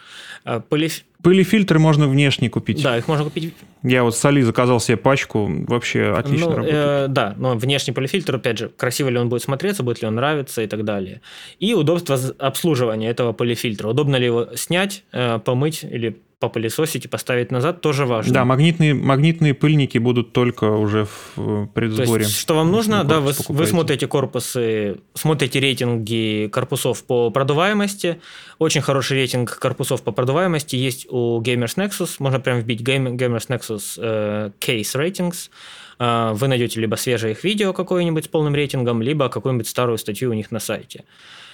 Э, 0.45 0.61
Пылеф... 0.69 1.01
Пылефильтры 1.23 1.79
можно 1.79 2.07
внешне 2.07 2.49
купить. 2.49 2.83
Да, 2.83 2.97
их 2.97 3.07
можно 3.07 3.25
купить. 3.25 3.55
Я 3.81 4.03
вот 4.03 4.15
с 4.15 4.23
Али 4.23 4.43
заказал 4.43 4.79
себе 4.79 4.97
пачку, 4.97 5.49
вообще 5.67 6.13
отлично 6.15 6.49
ну, 6.49 6.55
работает. 6.55 6.75
Э, 6.75 7.05
да, 7.09 7.33
но 7.37 7.55
внешний 7.55 7.93
полифильтр, 7.93 8.35
опять 8.35 8.59
же, 8.59 8.69
красиво 8.69 9.09
ли 9.09 9.17
он 9.17 9.29
будет 9.29 9.41
смотреться, 9.41 9.81
будет 9.81 10.01
ли 10.01 10.07
он 10.07 10.15
нравиться 10.15 10.61
и 10.61 10.67
так 10.67 10.85
далее. 10.85 11.21
И 11.59 11.73
удобство 11.73 12.19
обслуживания 12.37 13.09
этого 13.09 13.33
полифильтра. 13.33 13.87
Удобно 13.87 14.15
ли 14.17 14.25
его 14.25 14.49
снять, 14.55 15.03
э, 15.11 15.39
помыть 15.39 15.83
или 15.83 16.21
попылесосить 16.41 17.05
и 17.05 17.07
поставить 17.07 17.51
назад 17.51 17.81
тоже 17.81 18.05
важно. 18.05 18.33
Да, 18.33 18.45
магнитные, 18.45 18.95
магнитные 18.95 19.53
пыльники 19.53 19.99
будут 19.99 20.33
только 20.33 20.65
уже 20.65 21.07
в 21.35 21.67
предсборе. 21.67 22.23
То 22.23 22.29
есть, 22.29 22.37
что 22.37 22.55
вам 22.55 22.71
нужно, 22.71 23.03
да, 23.03 23.19
вы, 23.19 23.33
вы 23.47 23.67
смотрите 23.67 24.07
корпусы, 24.07 24.97
смотрите 25.13 25.59
рейтинги 25.59 26.49
корпусов 26.51 27.03
по 27.03 27.29
продуваемости. 27.29 28.19
Очень 28.57 28.81
хороший 28.81 29.17
рейтинг 29.17 29.57
корпусов 29.59 30.01
по 30.01 30.11
продуваемости 30.11 30.75
есть 30.75 31.05
у 31.09 31.39
Gamers 31.41 31.77
Nexus. 31.77 32.15
Можно 32.17 32.39
прям 32.39 32.59
вбить 32.59 32.81
Gamers 32.81 33.47
Nexus 33.47 33.93
э, 33.97 34.49
Case 34.59 34.95
Ratings. 34.95 35.51
Э, 35.99 36.31
вы 36.33 36.47
найдете 36.47 36.81
либо 36.81 36.95
свежее 36.95 37.33
их 37.33 37.43
видео 37.43 37.71
какое-нибудь 37.71 38.25
с 38.25 38.27
полным 38.27 38.55
рейтингом, 38.55 39.03
либо 39.03 39.29
какую-нибудь 39.29 39.67
старую 39.67 39.99
статью 39.99 40.31
у 40.31 40.33
них 40.33 40.49
на 40.49 40.59
сайте. 40.59 41.05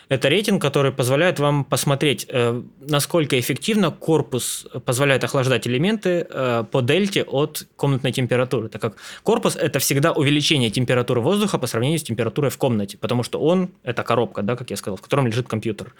Это 0.10 0.30
рейтинг, 0.30 0.62
который 0.62 0.92
позволяет 0.92 1.40
вам 1.40 1.66
посмотреть, 1.66 2.26
э, 2.30 2.62
насколько 2.80 3.38
эффективно 3.40 3.92
корпус 3.92 4.66
позволяет 4.86 5.24
охлаждать 5.24 5.68
элементы 5.68 6.26
э, 6.30 6.64
по 6.72 6.82
дельте 6.82 7.24
от 7.24 7.68
комнатной 7.76 8.14
температуры, 8.14 8.70
так 8.70 8.82
как 8.82 8.96
корпус– 9.24 9.56
это 9.58 9.80
всегда 9.80 10.14
увеличение 10.14 10.70
температуры 10.70 11.20
воздуха 11.20 11.58
по 11.58 11.68
сравнению 11.68 12.00
с 12.00 12.04
температурой 12.04 12.52
в 12.52 12.58
комнате, 12.58 12.98
потому 12.98 13.24
что 13.24 13.40
он– 13.40 13.72
это 13.84 14.04
коробка, 14.04 14.42
да, 14.44 14.56
как 14.56 14.70
я 14.70 14.78
сказал, 14.78 14.96
в 14.96 15.02
котором 15.02 15.28
лежит 15.28 15.48
компьютер. 15.48 15.94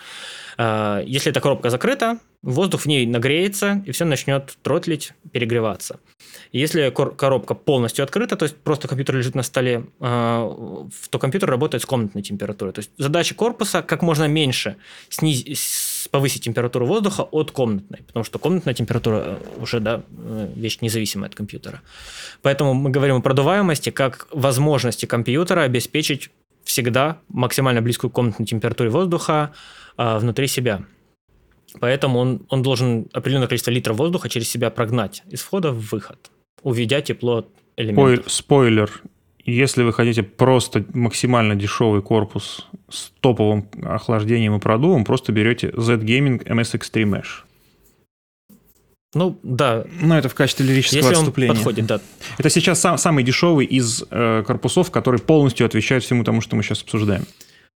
Э, 0.58 1.04
если 1.06 1.32
эта 1.32 1.42
коробка 1.42 1.70
закрыта, 1.70 2.20
воздух 2.42 2.82
в 2.82 2.86
ней 2.86 3.06
нагреется, 3.06 3.84
и 3.86 3.92
все 3.92 4.06
начнет 4.06 4.58
тротлить, 4.64 5.14
перегреваться. 5.32 6.00
Если 6.52 6.90
коробка 6.90 7.54
полностью 7.54 8.04
открыта, 8.04 8.36
то 8.36 8.44
есть 8.44 8.56
просто 8.56 8.88
компьютер 8.88 9.16
лежит 9.18 9.36
на 9.36 9.44
столе, 9.44 9.86
то 10.00 11.20
компьютер 11.20 11.50
работает 11.50 11.84
с 11.84 11.86
комнатной 11.86 12.22
температурой. 12.22 12.74
То 12.74 12.80
есть 12.80 12.92
задача 12.98 13.36
корпуса– 13.36 13.82
как 13.88 14.02
можно 14.02 14.28
меньше 14.28 14.78
снизить, 15.10 15.60
повысить 16.12 16.44
температуру 16.44 16.86
воздуха 16.86 17.22
от 17.24 17.52
комнатной, 17.52 18.00
потому 18.08 18.24
что 18.24 18.40
комнатная 18.40 18.74
температура 18.74 19.24
э, 19.26 19.38
уже 19.62 19.80
да, 19.80 20.04
э, 20.18 20.52
вещь 20.56 20.80
независимая 20.82 21.30
от 21.30 21.36
компьютера. 21.36 21.82
Поэтому 22.42 22.74
мы 22.74 22.90
говорим 22.90 23.18
о 23.18 23.22
продуваемости 23.22 23.90
как 23.90 24.28
возможности 24.32 25.06
компьютера 25.06 25.62
обеспечить 25.62 26.30
всегда 26.64 27.18
максимально 27.30 27.82
близкую 27.82 28.12
к 28.12 28.14
комнатной 28.14 28.46
температуре 28.46 28.90
воздуха 28.90 29.54
а, 29.96 30.20
внутри 30.20 30.48
себя. 30.48 30.82
Поэтому 31.80 32.20
он, 32.20 32.46
он 32.50 32.64
должен 32.64 33.08
определенное 33.14 33.48
количество 33.48 33.72
литров 33.72 33.98
воздуха 33.98 34.30
через 34.30 34.50
себя 34.50 34.70
прогнать 34.70 35.24
из 35.30 35.42
входа 35.42 35.72
в 35.72 35.92
выход, 35.92 36.32
уведя 36.62 37.02
тепло 37.02 37.38
от 37.38 37.50
элементов. 37.78 38.32
Спойлер, 38.32 38.92
если 39.46 39.84
вы 39.84 39.94
хотите 39.94 40.24
просто 40.24 40.86
максимально 40.94 41.56
дешевый 41.56 42.02
корпус 42.02 42.68
с 42.90 43.12
топовым 43.22 43.70
охлаждением 43.84 44.56
и 44.56 44.60
продувом, 44.60 45.06
просто 45.06 45.32
берете 45.32 45.72
Z-Gaming 45.76 46.44
MS 46.44 46.80
Extreme 46.80 47.22
Mesh. 47.22 47.48
Ну, 49.14 49.40
да. 49.42 49.86
Ну, 50.02 50.16
это 50.16 50.28
в 50.28 50.36
качестве 50.36 50.66
лирического 50.66 51.00
Если 51.00 51.14
отступления. 51.14 51.52
Он 51.52 51.58
подходит, 51.58 51.86
да. 51.86 52.02
Это 52.38 52.50
сейчас 52.50 52.82
сам, 52.82 52.98
самый 52.98 53.24
дешевый 53.24 53.66
из 53.66 54.04
э, 54.10 54.44
корпусов, 54.46 54.92
который 54.92 55.20
полностью 55.20 55.66
отвечает 55.66 56.04
всему 56.04 56.24
тому, 56.24 56.42
что 56.42 56.56
мы 56.56 56.64
сейчас 56.64 56.82
обсуждаем. 56.82 57.26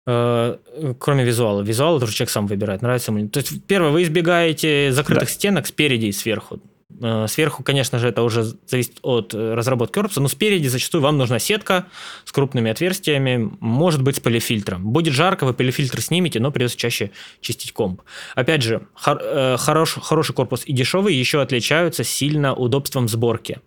Э, 0.08 0.58
кроме 1.00 1.24
визуала. 1.24 1.62
Визуал 1.62 2.00
тоже 2.00 2.14
человек 2.14 2.32
сам 2.32 2.48
выбирает, 2.48 2.82
нравится 2.82 3.12
ему. 3.12 3.28
То 3.30 3.40
есть, 3.40 3.64
первое, 3.66 3.92
вы 3.92 4.04
избегаете 4.04 4.92
закрытых 4.92 5.28
да. 5.28 5.34
стенок 5.34 5.68
спереди 5.68 6.08
и 6.08 6.12
сверху. 6.12 6.60
Э, 7.00 7.28
сверху, 7.28 7.62
конечно 7.62 8.00
же, 8.00 8.08
это 8.08 8.24
уже 8.24 8.44
зависит 8.66 8.98
от 9.04 9.36
э, 9.36 9.54
разработки 9.54 9.94
корпуса, 9.94 10.20
но 10.20 10.28
спереди 10.28 10.68
зачастую 10.68 11.04
вам 11.04 11.20
нужна 11.20 11.38
сетка 11.38 11.86
с 12.26 12.32
крупными 12.32 12.72
отверстиями, 12.72 13.52
может 13.60 14.02
быть, 14.02 14.16
с 14.16 14.20
полифильтром. 14.20 14.92
Будет 14.92 15.14
жарко, 15.14 15.46
вы 15.46 15.54
полифильтр 15.54 16.02
снимете, 16.02 16.40
но 16.40 16.52
придется 16.52 16.78
чаще 16.78 17.12
чистить 17.40 17.72
комп. 17.72 18.02
Опять 18.34 18.64
же, 18.64 18.88
хор, 18.96 19.22
хорош, 19.58 20.00
хороший 20.02 20.34
корпус 20.34 20.64
и 20.66 20.74
дешевый 20.74 21.14
еще 21.14 21.42
отличаются 21.42 22.04
сильно 22.04 22.56
удобством 22.56 23.08
сборки 23.08 23.60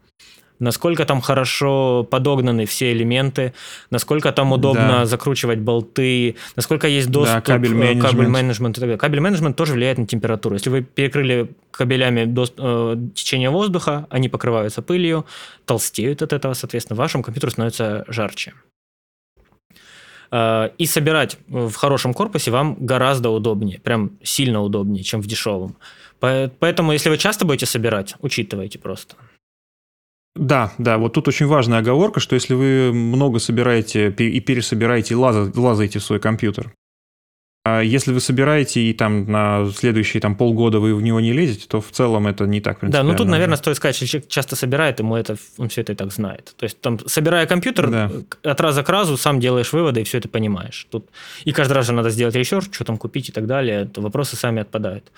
насколько 0.59 1.05
там 1.05 1.21
хорошо 1.21 2.07
подогнаны 2.09 2.67
все 2.67 2.93
элементы, 2.93 3.55
насколько 3.91 4.33
там 4.33 4.53
удобно 4.53 4.89
да. 4.89 5.07
закручивать 5.07 5.59
болты, 5.59 6.37
насколько 6.57 6.89
есть 6.89 7.11
доступ, 7.11 7.37
да, 7.37 7.41
кабель 7.41 7.73
э, 7.73 7.75
менеджмент. 7.75 8.11
кабель 8.11 8.29
менеджмент 8.29 8.77
и 8.77 8.81
так 8.81 8.89
далее. 8.89 8.99
Кабель 8.99 9.21
менеджмент 9.21 9.57
тоже 9.57 9.73
влияет 9.73 9.99
на 9.99 10.07
температуру. 10.07 10.55
Если 10.55 10.71
вы 10.71 10.83
перекрыли 10.83 11.51
кабелями 11.71 12.25
до, 12.25 12.47
э, 12.57 12.97
течение 13.15 13.51
воздуха, 13.51 14.07
они 14.11 14.29
покрываются 14.29 14.83
пылью, 14.83 15.27
толстеют 15.65 16.23
от 16.23 16.33
этого, 16.33 16.55
соответственно, 16.55 16.97
вашему 16.97 17.25
компьютеру 17.25 17.51
становится 17.53 18.05
жарче. 18.09 18.55
Э, 20.31 20.71
и 20.79 20.87
собирать 20.87 21.39
в 21.49 21.75
хорошем 21.75 22.15
корпусе 22.15 22.51
вам 22.51 22.77
гораздо 22.79 23.31
удобнее, 23.31 23.81
прям 23.81 24.13
сильно 24.23 24.63
удобнее, 24.63 25.05
чем 25.05 25.21
в 25.21 25.27
дешевом. 25.27 25.77
Поэтому, 26.21 26.93
если 26.93 27.11
вы 27.11 27.19
часто 27.19 27.45
будете 27.45 27.67
собирать, 27.67 28.15
учитывайте 28.21 28.79
просто. 28.79 29.17
Да, 30.37 30.73
да, 30.79 30.99
вот 30.99 31.13
тут 31.13 31.29
очень 31.29 31.47
важная 31.47 31.79
оговорка, 31.79 32.19
что 32.19 32.35
если 32.35 32.55
вы 32.55 32.93
много 32.93 33.39
собираете 33.39 34.11
и 34.11 34.41
пересобираете, 34.41 35.15
лазаете 35.15 36.01
в 36.01 36.03
свой 36.03 36.19
компьютер, 36.19 36.73
А 37.65 37.83
если 37.83 38.13
вы 38.13 38.21
собираете 38.21 38.81
и 38.81 38.93
там 38.93 39.31
на 39.31 39.71
следующие 39.71 40.21
там, 40.21 40.35
полгода 40.35 40.81
вы 40.81 40.95
в 40.95 41.03
него 41.03 41.21
не 41.21 41.33
лезете, 41.33 41.67
то 41.69 41.81
в 41.81 41.91
целом 41.93 42.27
это 42.27 42.47
не 42.47 42.61
так 42.61 42.79
Да, 42.83 43.05
ну 43.05 43.15
тут, 43.15 43.29
наверное, 43.29 43.57
стоит 43.57 43.77
сказать, 43.77 43.95
что 43.95 44.07
человек 44.09 44.29
часто 44.29 44.57
собирает, 44.57 44.99
ему 44.99 45.15
это, 45.15 45.37
он 45.57 45.69
все 45.69 45.83
это 45.83 45.93
и 45.93 45.95
так 45.95 46.13
знает. 46.13 46.53
То 46.57 46.65
есть 46.65 46.81
там, 46.81 46.99
собирая 47.07 47.47
компьютер, 47.47 47.91
да. 47.91 48.11
от 48.43 48.61
раза 48.61 48.83
к 48.83 48.89
разу 48.89 49.17
сам 49.17 49.39
делаешь 49.39 49.73
выводы 49.73 50.01
и 50.01 50.05
все 50.05 50.19
это 50.19 50.29
понимаешь. 50.29 50.89
Тут 50.91 51.09
и 51.45 51.53
каждый 51.53 51.75
раз 51.75 51.87
же 51.87 51.93
надо 51.93 52.11
сделать 52.11 52.35
еще, 52.35 52.61
что 52.61 52.85
там 52.85 52.99
купить 52.99 53.29
и 53.29 53.33
так 53.33 53.47
далее, 53.47 53.85
то 53.85 54.01
вопросы 54.01 54.35
сами 54.35 54.63
отпадают. 54.63 55.13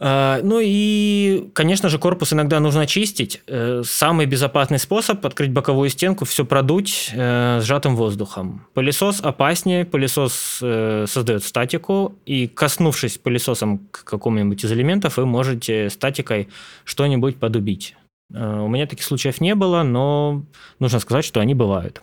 А, 0.00 0.40
ну 0.42 0.58
и, 0.60 1.50
конечно 1.54 1.88
же, 1.88 1.98
корпус 1.98 2.32
иногда 2.32 2.58
нужно 2.60 2.86
чистить. 2.86 3.42
Э, 3.46 3.82
самый 3.84 4.26
безопасный 4.26 4.78
способ– 4.78 5.24
открыть 5.26 5.52
боковую 5.52 5.88
стенку, 5.88 6.24
все 6.24 6.44
продуть 6.44 7.10
э, 7.14 7.60
сжатым 7.62 7.94
воздухом. 7.94 8.66
Пылесос 8.74 9.20
опаснее, 9.20 9.84
пылесос 9.84 10.58
э, 10.62 11.06
создает 11.08 11.44
статику, 11.44 12.16
и 12.26 12.48
коснувшись 12.48 13.18
пылесосом 13.18 13.86
к 13.90 14.04
какому-нибудь 14.04 14.64
из 14.64 14.72
элементов, 14.72 15.16
вы 15.16 15.26
можете 15.26 15.90
статикой 15.90 16.48
что-нибудь 16.84 17.36
подубить. 17.36 17.96
У 18.30 18.68
меня 18.68 18.86
таких 18.86 19.04
случаев 19.04 19.40
не 19.40 19.54
было, 19.54 19.82
но 19.82 20.44
нужно 20.80 20.98
сказать, 20.98 21.24
что 21.24 21.40
они 21.40 21.54
бывают. 21.54 22.02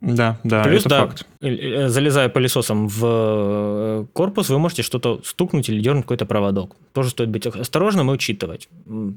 Да, 0.00 0.38
да, 0.44 0.62
Плюс, 0.64 0.80
это 0.80 0.88
да, 0.88 1.06
факт. 1.06 1.26
Э, 1.40 1.88
залезая 1.88 2.28
пылесосом 2.28 2.88
в 2.88 3.00
э, 3.02 4.06
корпус, 4.12 4.50
вы 4.50 4.58
можете 4.58 4.82
что-то 4.82 5.20
стукнуть 5.24 5.68
или 5.68 5.80
дернуть 5.80 6.04
какой-то 6.04 6.26
проводок. 6.26 6.76
Тоже 6.92 7.10
стоит 7.10 7.30
быть 7.30 7.46
осторожным 7.46 8.10
и 8.10 8.14
учитывать. 8.14 8.68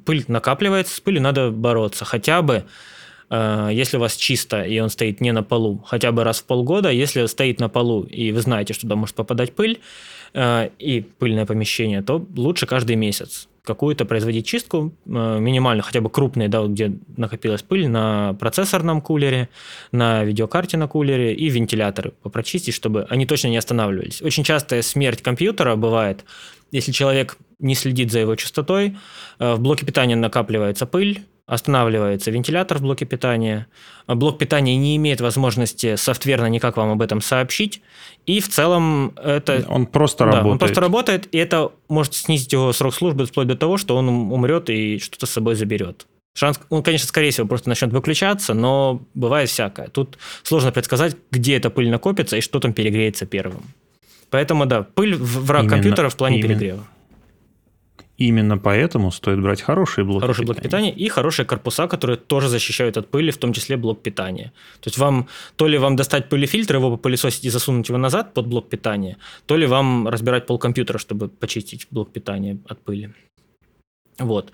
Пыль 0.05 0.23
накапливается, 0.27 0.95
с 0.95 0.99
пылью 1.01 1.21
надо 1.21 1.51
бороться. 1.51 2.05
Хотя 2.05 2.41
бы, 2.41 2.63
э, 3.29 3.69
если 3.73 3.97
у 3.97 3.99
вас 3.99 4.15
чисто 4.15 4.61
и 4.61 4.79
он 4.79 4.89
стоит 4.89 5.19
не 5.19 5.33
на 5.33 5.43
полу, 5.43 5.83
хотя 5.85 6.13
бы 6.13 6.23
раз 6.23 6.39
в 6.39 6.45
полгода, 6.45 6.89
если 6.89 7.25
стоит 7.25 7.59
на 7.59 7.67
полу 7.67 8.03
и 8.03 8.31
вы 8.31 8.39
знаете, 8.39 8.73
что 8.73 8.83
туда 8.83 8.95
может 8.95 9.15
попадать 9.15 9.53
пыль 9.53 9.79
и 10.35 11.05
пыльное 11.17 11.47
помещение, 11.47 12.03
то 12.03 12.23
лучше 12.35 12.67
каждый 12.67 12.95
месяц 12.95 13.49
какую-то 13.69 14.05
производить 14.05 14.47
чистку, 14.47 14.91
э, 15.05 15.39
минимально, 15.39 15.83
хотя 15.83 16.01
бы 16.01 16.09
крупные, 16.09 16.49
да, 16.49 16.65
где 16.65 16.91
накопилась 17.17 17.61
пыль, 17.61 17.87
на 17.87 18.33
процессорном 18.33 18.99
кулере, 18.99 19.47
на 19.91 20.23
видеокарте 20.23 20.75
на 20.75 20.87
кулере 20.87 21.35
и 21.35 21.49
вентиляторы 21.49 22.13
попрочистить, 22.23 22.73
чтобы 22.73 23.05
они 23.11 23.27
точно 23.27 23.49
не 23.49 23.57
останавливались. 23.57 24.23
Очень 24.23 24.43
частая 24.43 24.81
смерть 24.81 25.21
компьютера 25.21 25.75
бывает, 25.75 26.25
если 26.71 26.91
человек 26.91 27.37
не 27.59 27.75
следит 27.75 28.11
за 28.11 28.19
его 28.19 28.35
частотой, 28.35 28.97
э, 29.37 29.53
в 29.53 29.59
блоке 29.59 29.85
питания 29.85 30.15
накапливается 30.15 30.87
пыль, 30.87 31.21
останавливается 31.49 32.29
вентилятор 32.29 32.77
в 32.77 32.81
блоке 32.81 33.05
питания. 33.05 33.65
Блок 34.07 34.37
питания 34.37 34.77
не 34.77 34.95
имеет 34.97 35.19
возможности 35.19 35.95
софтверно 35.95 36.45
никак 36.45 36.77
вам 36.77 36.91
об 36.91 37.01
этом 37.01 37.21
сообщить. 37.21 37.81
И 38.27 38.39
в 38.39 38.47
целом 38.47 39.13
это... 39.21 39.65
Он 39.67 39.87
просто 39.87 40.25
да, 40.25 40.31
работает. 40.31 40.51
Он 40.51 40.59
просто 40.59 40.81
работает, 40.81 41.27
и 41.31 41.39
это 41.39 41.71
может 41.87 42.13
снизить 42.13 42.53
его 42.53 42.71
срок 42.71 42.93
службы 42.93 43.25
вплоть 43.25 43.47
до 43.47 43.55
того, 43.55 43.77
что 43.77 43.97
он 43.97 44.07
умрет 44.09 44.69
и 44.69 44.99
что-то 44.99 45.25
с 45.25 45.31
собой 45.31 45.55
заберет. 45.55 46.05
Шанс, 46.35 46.59
он, 46.69 46.83
конечно, 46.83 47.07
скорее 47.07 47.31
всего, 47.31 47.47
просто 47.47 47.67
начнет 47.67 47.91
выключаться, 47.91 48.53
но 48.53 49.01
бывает 49.15 49.49
всякое. 49.49 49.87
Тут 49.87 50.19
сложно 50.43 50.71
предсказать, 50.71 51.17
где 51.31 51.57
эта 51.57 51.71
пыль 51.71 51.89
накопится 51.89 52.37
и 52.37 52.41
что 52.41 52.59
там 52.59 52.73
перегреется 52.73 53.25
первым. 53.25 53.63
Поэтому, 54.29 54.67
да, 54.67 54.83
пыль 54.83 55.15
враг 55.15 55.63
именно, 55.63 55.75
компьютера 55.75 56.09
в 56.09 56.15
плане 56.15 56.37
именно. 56.37 56.49
перегрева. 56.49 56.83
Именно 58.19 58.57
поэтому 58.57 59.11
стоит 59.11 59.41
брать 59.41 59.61
хорошие 59.61 60.03
блоки 60.03 60.21
Хороший 60.21 60.41
питания. 60.41 60.53
блок 60.53 60.63
питания 60.63 60.91
и 60.91 61.07
хорошие 61.07 61.45
корпуса, 61.45 61.87
которые 61.87 62.17
тоже 62.17 62.49
защищают 62.49 62.97
от 62.97 63.07
пыли, 63.07 63.31
в 63.31 63.37
том 63.37 63.53
числе 63.53 63.77
блок 63.77 64.03
питания. 64.03 64.51
То 64.81 64.89
есть 64.89 64.97
вам 64.97 65.27
то 65.55 65.67
ли 65.67 65.77
вам 65.77 65.95
достать 65.95 66.27
пылефильтр, 66.27 66.75
его 66.75 66.91
попылесосить 66.91 67.45
и 67.45 67.49
засунуть 67.49 67.87
его 67.87 67.97
назад 67.97 68.33
под 68.33 68.47
блок 68.47 68.69
питания, 68.69 69.17
то 69.45 69.55
ли 69.57 69.65
вам 69.65 70.07
разбирать 70.09 70.45
пол 70.45 70.59
компьютера, 70.59 70.97
чтобы 70.97 71.29
почистить 71.29 71.87
блок 71.91 72.11
питания 72.11 72.57
от 72.67 72.83
пыли. 72.83 73.13
Вот. 74.17 74.51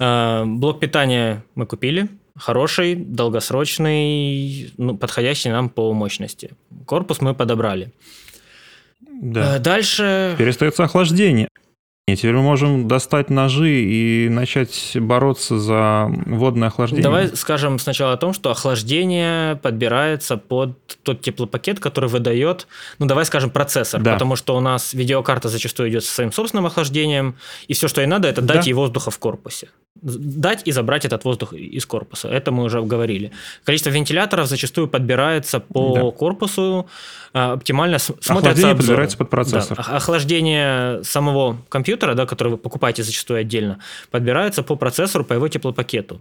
Э, 0.00 0.44
блок 0.44 0.80
питания 0.80 1.44
мы 1.54 1.66
купили, 1.66 2.08
хороший, 2.36 2.96
долгосрочный, 2.96 4.72
ну, 4.76 4.96
подходящий 4.96 5.50
нам 5.50 5.68
по 5.68 5.92
мощности. 5.92 6.50
Корпус 6.84 7.20
мы 7.20 7.34
подобрали. 7.34 7.92
Да. 9.00 9.56
Э, 9.56 9.58
дальше... 9.60 10.34
Перестается 10.36 10.82
охлаждение. 10.82 11.48
И 12.06 12.16
теперь 12.16 12.34
мы 12.34 12.42
можем 12.42 12.86
достать 12.86 13.30
ножи 13.30 13.80
и 13.80 14.28
начать 14.28 14.92
бороться 14.94 15.58
за 15.58 16.10
водное 16.26 16.68
охлаждение. 16.68 17.02
Давай 17.02 17.28
скажем 17.34 17.78
сначала 17.78 18.12
о 18.12 18.16
том, 18.18 18.34
что 18.34 18.50
охлаждение 18.50 19.56
подбирается 19.56 20.36
под 20.36 20.76
тот 21.02 21.22
теплопакет, 21.22 21.80
который 21.80 22.10
выдает, 22.10 22.66
ну 22.98 23.06
давай 23.06 23.24
скажем, 23.24 23.48
процессор, 23.48 24.02
да. 24.02 24.12
потому 24.12 24.36
что 24.36 24.54
у 24.54 24.60
нас 24.60 24.92
видеокарта 24.92 25.48
зачастую 25.48 25.88
идет 25.88 26.04
со 26.04 26.12
своим 26.12 26.30
собственным 26.30 26.66
охлаждением, 26.66 27.36
и 27.68 27.72
все, 27.72 27.88
что 27.88 28.02
ей 28.02 28.06
надо, 28.06 28.28
это 28.28 28.42
дать 28.42 28.58
да. 28.58 28.62
ей 28.64 28.74
воздуха 28.74 29.10
в 29.10 29.18
корпусе 29.18 29.70
дать 30.04 30.62
и 30.66 30.72
забрать 30.72 31.04
этот 31.04 31.24
воздух 31.24 31.54
из 31.54 31.86
корпуса. 31.86 32.28
Это 32.28 32.52
мы 32.52 32.64
уже 32.64 32.82
говорили. 32.82 33.32
Количество 33.64 33.90
вентиляторов 33.90 34.46
зачастую 34.46 34.86
подбирается 34.86 35.60
по 35.60 35.94
да. 35.94 36.10
корпусу, 36.10 36.86
а, 37.32 37.54
оптимально 37.54 37.98
смотрится 37.98 38.32
Охлаждение 38.34 38.72
обзоры. 38.72 38.76
подбирается 38.76 39.18
под 39.18 39.30
процессор. 39.30 39.76
Да. 39.78 39.96
Охлаждение 39.96 41.02
самого 41.04 41.58
компьютера, 41.68 42.14
да, 42.14 42.26
который 42.26 42.50
вы 42.50 42.58
покупаете 42.58 43.02
зачастую 43.02 43.40
отдельно, 43.40 43.78
подбирается 44.10 44.62
по 44.62 44.76
процессору, 44.76 45.24
по 45.24 45.32
его 45.32 45.48
теплопакету. 45.48 46.20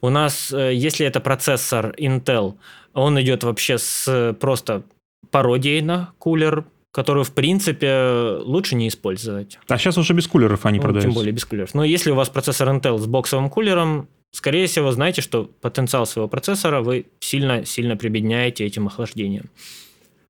У 0.00 0.10
нас, 0.10 0.52
э, 0.52 0.72
если 0.74 1.04
это 1.04 1.20
процессор 1.20 1.94
Intel, 1.98 2.54
он 2.92 3.20
идет 3.20 3.42
вообще 3.42 3.78
с 3.78 4.36
просто 4.38 4.84
пародией 5.30 5.80
на 5.80 6.12
кулер, 6.18 6.64
которую, 6.94 7.24
в 7.24 7.32
принципе, 7.32 8.38
лучше 8.44 8.76
не 8.76 8.86
использовать. 8.86 9.58
А 9.66 9.78
сейчас 9.78 9.98
уже 9.98 10.14
без 10.14 10.28
кулеров 10.28 10.64
они 10.64 10.78
ну, 10.78 10.84
продаются. 10.84 11.08
Тем 11.08 11.14
более 11.14 11.32
без 11.32 11.44
кулеров. 11.44 11.74
Но 11.74 11.82
если 11.82 12.12
у 12.12 12.14
вас 12.14 12.28
процессор 12.28 12.68
Intel 12.68 12.98
с 12.98 13.06
боксовым 13.06 13.50
кулером, 13.50 14.08
скорее 14.30 14.68
всего, 14.68 14.92
знаете, 14.92 15.20
что 15.20 15.50
потенциал 15.60 16.06
своего 16.06 16.28
процессора 16.28 16.82
вы 16.82 17.06
сильно-сильно 17.18 17.96
прибедняете 17.96 18.64
этим 18.64 18.86
охлаждением. 18.86 19.50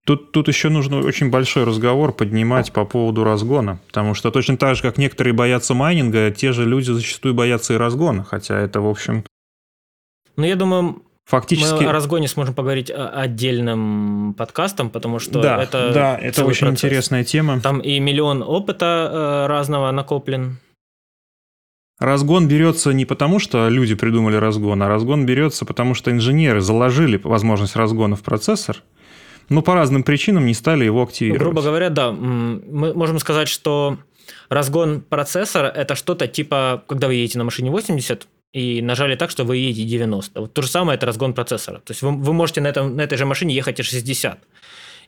Тут, 0.07 0.33
тут 0.33 0.49
еще 0.49 0.71
нужно 0.71 1.01
очень 1.01 1.31
большой 1.31 1.65
разговор 1.65 2.15
поднимать 2.15 2.73
по 2.73 2.87
поводу 2.87 3.25
разгона, 3.25 3.79
потому 3.87 4.15
что 4.15 4.31
точно 4.31 4.57
так 4.57 4.77
же, 4.77 4.83
как 4.83 4.97
некоторые 4.97 5.35
боятся 5.35 5.75
майнинга, 5.75 6.31
те 6.31 6.53
же 6.53 6.65
люди 6.65 6.91
зачастую 6.91 7.35
боятся 7.35 7.75
и 7.75 7.77
разгона, 7.77 8.25
хотя 8.25 8.59
это, 8.59 8.81
в 8.81 8.89
общем... 8.89 9.25
Ну, 10.37 10.45
я 10.45 10.57
думаю, 10.57 11.03
Фактически... 11.25 11.83
Мы 11.83 11.89
о 11.89 11.93
разгоне 11.93 12.29
сможем 12.29 12.55
поговорить 12.55 12.91
отдельным 12.95 14.35
подкастом, 14.37 14.91
потому 14.91 15.19
что 15.19 15.41
да, 15.41 15.63
это 15.63 15.91
Да, 15.93 16.19
это 16.19 16.45
очень 16.45 16.67
процесс. 16.67 16.85
интересная 16.85 17.25
тема. 17.25 17.61
Там 17.61 17.81
и 17.81 17.99
миллион 17.99 18.43
опыта 18.43 19.11
э, 19.11 19.47
разного 19.49 19.91
накоплен. 19.91 20.59
Разгон 21.99 22.49
берется 22.49 22.93
не 22.93 23.07
потому, 23.07 23.39
что 23.39 23.69
люди 23.69 23.95
придумали 23.95 24.37
разгон, 24.37 24.83
а 24.83 24.89
разгон 24.89 25.25
берется 25.25 25.65
потому, 25.65 25.95
что 25.95 26.11
инженеры 26.11 26.61
заложили 26.61 27.19
возможность 27.23 27.77
разгона 27.77 28.17
в 28.17 28.23
процессор, 28.23 28.83
но 29.49 29.63
по 29.63 29.75
разным 29.75 30.03
причинам 30.03 30.45
не 30.45 30.55
стали 30.55 30.85
его 30.85 31.03
активировать. 31.03 31.41
Грубо 31.41 31.63
говоря, 31.63 31.91
да. 31.91 32.11
Мы 32.13 32.93
можем 32.95 33.19
сказать, 33.19 33.49
что 33.49 33.99
разгон 34.49 35.01
процессора– 35.03 35.67
это 35.75 35.95
что-то 35.95 36.27
типа, 36.27 36.83
когда 36.87 37.07
вы 37.07 37.15
едете 37.15 37.39
на 37.39 37.45
машине 37.45 37.71
80, 37.71 38.27
и 38.55 38.81
нажали 38.83 39.17
так, 39.17 39.31
что 39.31 39.45
вы 39.45 39.57
едете 39.57 39.89
90. 39.89 40.41
Вот 40.41 40.55
то 40.55 40.63
же 40.63 40.69
самое 40.69 40.97
это 40.97 41.07
разгон 41.07 41.35
процессора. 41.35 41.81
То 41.81 41.91
есть 41.91 42.03
вы, 42.03 42.13
вы 42.13 42.33
можете 42.33 42.61
на, 42.61 42.69
этом, 42.69 42.97
на 42.97 43.03
этой 43.03 43.19
же 43.19 43.27
машине 43.27 43.55
ехать 43.55 43.81
и 43.81 43.83
60. 43.83 44.39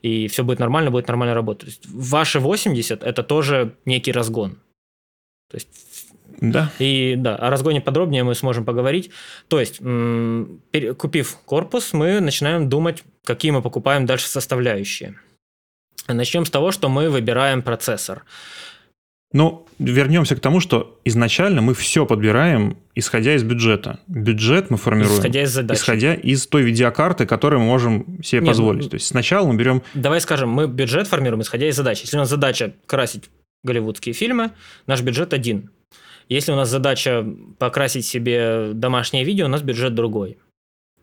И 0.03 0.27
все 0.27 0.43
будет 0.43 0.59
нормально, 0.59 0.91
будет 0.91 1.09
нормально 1.09 1.35
работать. 1.35 1.81
Ваши 1.87 2.41
80 2.41 3.05
это 3.05 3.23
тоже 3.23 3.77
некий 3.85 4.13
разгон. 4.13 4.59
То 5.51 5.59
есть 5.59 5.69
да. 6.41 6.71
И 6.81 7.15
да, 7.17 7.37
о 7.37 7.49
разгоне 7.51 7.81
подробнее 7.81 8.25
мы 8.25 8.35
сможем 8.35 8.65
поговорить. 8.65 9.11
То 9.49 9.61
есть, 9.61 9.79
купив 10.99 11.39
корпус, 11.45 11.93
мы 11.93 12.21
начинаем 12.21 12.69
думать, 12.69 13.05
какие 13.25 13.53
мы 13.53 13.63
покупаем 13.63 14.07
дальше 14.07 14.29
составляющие. 14.29 15.15
Начнем 16.09 16.45
с 16.45 16.51
того, 16.51 16.73
что 16.73 16.89
мы 16.89 17.09
выбираем 17.11 17.63
процессор. 17.63 18.25
Ну, 19.37 19.67
вернемся 19.79 20.35
к 20.35 20.41
тому, 20.41 20.61
что 20.61 20.99
изначально 21.05 21.61
мы 21.61 21.75
все 21.75 22.07
подбираем, 22.07 22.79
исходя 22.95 23.35
из 23.35 23.43
бюджета. 23.43 24.01
Бюджет 24.07 24.71
мы 24.71 24.79
формируем, 24.79 25.19
исходя 25.19 25.43
из 25.43 25.51
задачи. 25.51 25.79
исходя 25.79 26.15
из 26.15 26.47
той 26.47 26.63
видеокарты, 26.63 27.27
которую 27.27 27.61
мы 27.61 27.67
можем 27.67 28.23
себе 28.23 28.41
Нет, 28.41 28.49
позволить. 28.49 28.85
Ну, 28.85 28.89
То 28.89 28.97
есть 28.97 29.09
сначала 29.09 29.47
мы 29.47 29.55
берем... 29.57 29.83
Давай 29.93 30.23
скажем, 30.23 30.49
мы 30.49 30.67
бюджет 30.67 31.07
формируем, 31.07 31.43
исходя 31.43 31.69
из 31.69 31.77
задачи. 31.77 32.05
Если 32.05 32.17
у 32.17 32.21
нас 32.21 32.31
задача 32.31 32.73
красить 32.87 33.25
голливудские 33.63 34.15
фильмы, 34.15 34.53
наш 34.87 35.03
бюджет 35.03 35.35
один. 35.35 35.69
Если 36.31 36.53
у 36.53 36.57
нас 36.57 36.71
задача 36.71 37.27
покрасить 37.59 38.07
себе 38.07 38.71
домашнее 38.73 39.23
видео, 39.25 39.45
у 39.45 39.51
нас 39.51 39.61
бюджет 39.61 39.95
другой. 39.95 40.39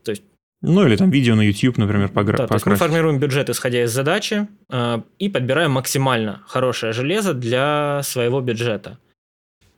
То 0.03 0.09
есть 0.09 0.23
ну, 0.65 0.87
или 0.87 0.95
там 0.95 1.11
видео 1.11 1.35
на 1.35 1.41
YouTube, 1.41 1.77
например, 1.77 2.07
погра- 2.07 2.37
да, 2.37 2.47
то 2.47 2.53
есть 2.53 2.65
мы 2.65 2.77
формируем 2.77 3.19
бюджет, 3.19 3.49
исходя 3.49 3.83
из 3.83 3.91
задачи, 3.91 4.47
э, 4.69 5.01
и 5.19 5.27
подбираем 5.27 5.71
максимально 5.71 6.41
хорошее 6.47 6.93
железо 6.93 7.33
для 7.33 8.01
своего 8.03 8.39
бюджета. 8.39 8.97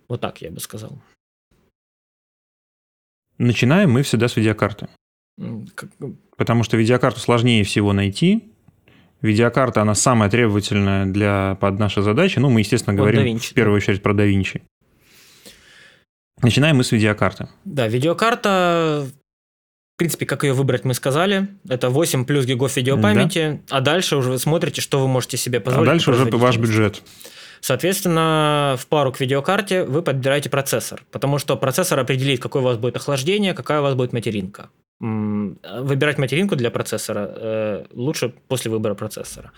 Вот 0.08 0.22
так 0.22 0.44
я 0.44 0.52
бы 0.52 0.60
сказал. 0.60 1.02
Начинаем 3.40 3.92
мы 3.92 4.04
всегда 4.04 4.28
с 4.28 4.36
видеокарты. 4.36 4.88
Как... 5.74 5.90
Потому 6.38 6.64
что 6.64 6.78
видеокарту 6.78 7.20
сложнее 7.20 7.64
всего 7.64 7.92
найти. 7.92 8.54
видеокарта, 9.22 9.82
она 9.82 9.96
самая 9.96 10.30
требовательная 10.30 11.06
для, 11.06 11.58
под 11.60 11.80
наши 11.80 12.02
задачи. 12.02 12.40
Ну, 12.40 12.50
мы, 12.50 12.62
естественно, 12.62 12.96
говорим 12.96 13.24
DaVinci, 13.24 13.52
в 13.52 13.54
первую 13.54 13.78
очередь 13.78 14.02
про 14.02 14.14
DaVinci. 14.14 14.62
Начинаем 16.42 16.78
мы 16.78 16.84
с 16.84 16.92
видеокарты. 16.92 17.48
Да, 17.64 17.88
видеокарта, 17.88 19.08
в 19.96 19.98
принципе, 19.98 20.26
как 20.26 20.44
ее 20.44 20.52
выбрать, 20.52 20.84
мы 20.84 20.94
сказали. 20.94 21.48
Это 21.70 21.90
8 21.90 22.26
плюс 22.26 22.46
гигов 22.46 22.76
видеопамяти, 22.76 23.62
да. 23.70 23.78
а 23.78 23.80
дальше 23.80 24.18
уже 24.18 24.30
вы 24.30 24.40
смотрите, 24.40 24.82
что 24.82 25.00
вы 25.00 25.08
можете 25.08 25.38
себе 25.38 25.62
позволить. 25.62 25.88
А 25.88 25.92
дальше 25.92 26.12
уже 26.12 26.26
ваш 26.26 26.58
бюджет. 26.58 27.02
Соответственно, 27.62 28.76
в 28.78 28.88
пару 28.88 29.14
к 29.14 29.22
видеокарте 29.22 29.86
вы 29.86 30.02
подбираете 30.02 30.50
процессор, 30.50 31.02
потому 31.12 31.38
что 31.38 31.56
процессор 31.56 31.98
определит, 31.98 32.42
какое 32.42 32.62
у 32.62 32.66
вас 32.66 32.78
будет 32.78 32.98
охлаждение, 32.98 33.54
какая 33.54 33.80
у 33.80 33.84
вас 33.84 33.96
будет 33.96 34.12
материнка. 34.12 34.70
Выбирать 35.00 36.18
материнку 36.18 36.58
для 36.58 36.72
процессора 36.72 37.32
э, 37.34 37.86
лучше 37.94 38.34
после 38.50 38.72
выбора 38.72 38.96
процессора. 38.96 39.54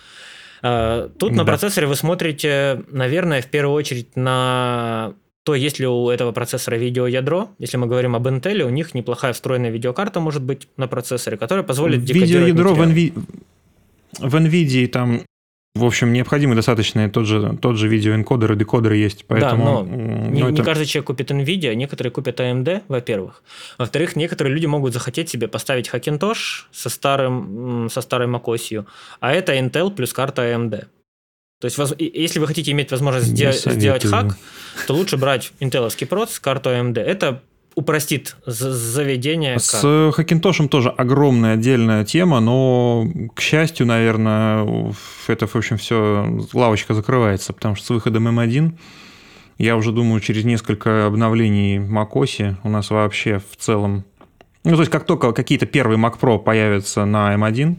Э, 0.61 1.09
тут 1.17 1.31
да. 1.31 1.37
на 1.37 1.45
процессоре 1.45 1.87
вы 1.87 1.95
смотрите, 1.95 2.83
наверное, 2.91 3.41
в 3.41 3.47
первую 3.47 3.73
очередь 3.73 4.15
на 4.15 5.15
то 5.47 5.55
есть 5.55 5.79
ли 5.79 5.87
у 5.87 6.09
этого 6.09 6.33
процессора 6.33 6.75
видеоядро. 6.75 7.51
Если 7.57 7.77
мы 7.77 7.87
говорим 7.87 8.17
об 8.17 8.27
Intel, 8.27 8.63
у 8.63 8.69
них 8.69 8.93
неплохая 8.93 9.31
встроенная 9.31 9.69
видеокарта 9.69 10.19
может 10.19 10.43
быть 10.43 10.67
на 10.75 10.89
процессоре, 10.89 11.37
которая 11.37 11.63
позволит 11.63 12.01
Видеоядро 12.01 12.73
в, 12.73 12.81
NV... 12.81 13.13
в 14.19 14.35
NVIDIA 14.35 14.87
там 14.87 15.21
в 15.73 15.85
общем, 15.85 16.11
необходимы 16.11 16.55
достаточно 16.55 17.09
тот 17.09 17.25
же, 17.27 17.57
тот 17.61 17.77
же 17.77 17.87
видеоэнкодер 17.87 18.51
и 18.51 18.55
декодер 18.57 18.91
есть. 18.91 19.23
Поэтому, 19.25 19.63
да, 19.63 19.71
но 19.71 19.83
ну, 19.83 20.31
не, 20.31 20.41
это... 20.41 20.51
не 20.51 20.61
каждый 20.63 20.85
человек 20.85 21.07
купит 21.07 21.31
NVIDIA, 21.31 21.75
некоторые 21.75 22.11
купят 22.11 22.41
AMD, 22.41 22.81
во-первых. 22.89 23.41
Во-вторых, 23.77 24.17
некоторые 24.17 24.53
люди 24.53 24.65
могут 24.65 24.91
захотеть 24.91 25.29
себе 25.29 25.47
поставить 25.47 25.87
Hackintosh 25.87 26.65
со, 26.73 26.89
старым, 26.89 27.87
со 27.89 28.01
старой 28.01 28.27
macOS, 28.27 28.85
а 29.21 29.31
это 29.31 29.55
Intel 29.55 29.91
плюс 29.91 30.11
карта 30.11 30.41
AMD. 30.41 30.87
То 31.59 31.65
есть, 31.65 31.77
если 31.99 32.39
вы 32.39 32.47
хотите 32.47 32.71
иметь 32.71 32.91
возможность 32.91 33.27
сделать, 33.27 33.59
сделать 33.59 34.05
хак, 34.05 34.37
то 34.85 34.93
лучше 34.93 35.17
брать 35.17 35.51
интеловский 35.59 36.05
проц, 36.05 36.37
карту 36.39 36.69
AMD. 36.69 36.99
Это 36.99 37.41
упростит 37.73 38.35
заведение. 38.45 39.59
С 39.59 39.71
карт. 39.71 40.15
Хакинтошем 40.15 40.69
тоже 40.69 40.89
огромная 40.89 41.53
отдельная 41.53 42.05
тема, 42.05 42.39
но, 42.39 43.07
к 43.35 43.41
счастью, 43.41 43.85
наверное, 43.85 44.93
это, 45.27 45.47
в 45.47 45.55
общем, 45.55 45.77
все, 45.77 46.45
лавочка 46.53 46.93
закрывается, 46.93 47.53
потому 47.53 47.75
что 47.75 47.85
с 47.85 47.89
выходом 47.89 48.27
M1 48.27 48.77
я 49.57 49.75
уже 49.75 49.91
думаю, 49.91 50.21
через 50.21 50.43
несколько 50.43 51.07
обновлений 51.07 51.77
macOS 51.77 52.55
у 52.63 52.69
нас 52.69 52.91
вообще 52.91 53.39
в 53.39 53.57
целом... 53.57 54.05
Ну, 54.63 54.75
то 54.75 54.81
есть, 54.81 54.91
как 54.91 55.05
только 55.05 55.31
какие-то 55.31 55.65
первые 55.65 55.97
Mac 55.99 56.19
Pro 56.19 56.37
появятся 56.37 57.05
на 57.05 57.33
M1, 57.35 57.75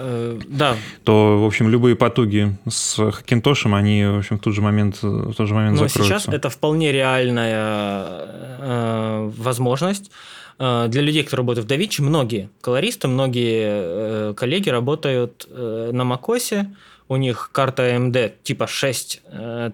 Э, 0.00 0.38
да. 0.46 0.76
то, 1.04 1.42
в 1.42 1.46
общем, 1.46 1.68
любые 1.68 1.96
потуги 1.96 2.56
с 2.68 3.10
Хакинтошем, 3.10 3.74
они, 3.74 4.04
в 4.04 4.18
общем, 4.18 4.38
в 4.38 4.40
тот 4.40 4.54
же 4.54 4.62
момент, 4.62 5.02
в 5.02 5.34
тот 5.34 5.48
же 5.48 5.54
момент 5.54 5.78
Но 5.78 5.88
закроются. 5.88 6.20
сейчас 6.20 6.34
это 6.34 6.50
вполне 6.50 6.92
реальная 6.92 8.26
э, 8.60 9.32
возможность. 9.36 10.10
Э, 10.58 10.86
для 10.88 11.02
людей, 11.02 11.22
которые 11.22 11.44
работают 11.44 11.68
в 11.68 11.72
DaVinci, 11.72 12.02
многие 12.02 12.50
колористы, 12.60 13.08
многие 13.08 14.30
э, 14.30 14.34
коллеги 14.36 14.68
работают 14.70 15.46
э, 15.50 15.90
на 15.92 16.02
macOS, 16.02 16.66
у 17.10 17.16
них 17.16 17.50
карта 17.52 17.88
AMD 17.88 18.34
типа 18.42 18.66
6 18.66 19.22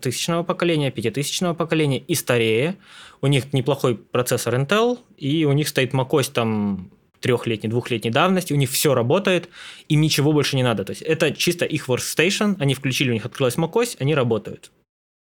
тысячного 0.01 0.45
поколения, 0.45 0.93
5000 0.93 1.57
поколения 1.57 1.99
и 1.99 2.14
старее. 2.14 2.77
У 3.22 3.27
них 3.27 3.53
неплохой 3.53 3.97
процессор 3.97 4.55
Intel, 4.55 5.01
и 5.16 5.45
у 5.45 5.51
них 5.51 5.66
стоит 5.66 5.93
macOS 5.95 6.31
там 6.33 6.91
трехлетней, 7.25 7.70
двухлетней 7.70 8.11
давности, 8.11 8.53
у 8.53 8.57
них 8.57 8.70
все 8.70 8.95
работает, 8.95 9.49
им 9.89 10.03
ничего 10.03 10.33
больше 10.35 10.57
не 10.57 10.62
надо. 10.62 10.85
То 10.85 10.91
есть 10.91 11.01
это 11.01 11.33
чисто 11.33 11.64
их 11.64 11.89
workstation, 11.89 12.57
они 12.59 12.75
включили, 12.75 13.09
у 13.11 13.14
них 13.14 13.25
открылась 13.25 13.57
macOS, 13.57 13.97
они 13.99 14.14
работают. 14.14 14.70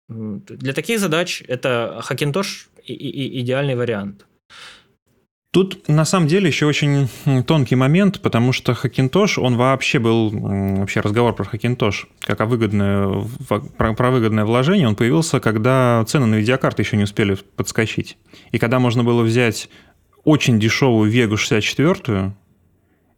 Для 0.07 0.73
таких 0.73 0.99
задач 0.99 1.43
это 1.47 2.03
Hackintosh 2.07 2.67
и, 2.85 2.93
и, 2.93 3.41
идеальный 3.41 3.75
вариант. 3.75 4.27
Тут 5.51 5.87
на 5.87 6.05
самом 6.05 6.27
деле 6.27 6.47
еще 6.47 6.67
очень 6.67 7.07
тонкий 7.47 7.75
момент, 7.75 8.21
потому 8.21 8.53
что 8.53 8.73
Hackintosh, 8.73 9.39
он 9.39 9.57
вообще 9.57 9.97
был, 9.97 10.29
вообще 10.29 10.99
разговор 10.99 11.33
про 11.33 11.43
Hackintosh, 11.43 12.05
как 12.19 12.41
о 12.41 12.45
выгодное, 12.45 13.27
про, 13.47 13.93
про 13.95 14.11
выгодное 14.11 14.45
вложение, 14.45 14.87
он 14.87 14.95
появился, 14.95 15.39
когда 15.39 16.05
цены 16.07 16.27
на 16.27 16.35
видеокарты 16.35 16.83
еще 16.83 16.97
не 16.97 17.03
успели 17.05 17.35
подскочить. 17.55 18.17
И 18.51 18.59
когда 18.59 18.77
можно 18.77 19.03
было 19.03 19.23
взять 19.23 19.69
очень 20.24 20.59
дешевую 20.59 21.09
Вегу 21.09 21.38
64 21.38 22.34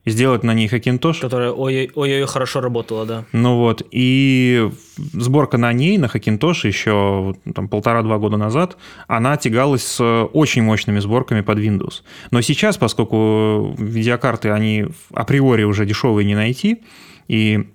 и 0.04 0.10
сделать 0.10 0.44
на 0.44 0.54
ней 0.54 0.68
Хакинтош. 0.68 1.20
Которая 1.20 1.52
ой-ой-ой 1.52 2.26
хорошо 2.26 2.60
работала, 2.60 3.06
да. 3.06 3.26
Ну 3.34 3.58
вот, 3.58 3.86
и 3.92 4.70
сборка 4.96 5.58
на 5.58 5.72
ней, 5.74 5.98
на 5.98 6.08
Хакинтош 6.08 6.66
еще 6.66 7.36
там, 7.54 7.68
полтора-два 7.68 8.18
года 8.18 8.38
назад, 8.38 8.78
она 9.08 9.38
тягалась 9.38 9.84
с 9.84 10.04
очень 10.34 10.64
мощными 10.64 11.00
сборками 11.00 11.42
под 11.42 11.60
Windows. 11.60 12.02
Но 12.32 12.42
сейчас, 12.42 12.78
поскольку 12.78 13.76
видеокарты, 13.78 14.50
они 14.50 14.88
априори 15.14 15.64
уже 15.64 15.86
дешевые 15.86 16.26
не 16.26 16.36
найти, 16.36 16.82
и 17.28 17.68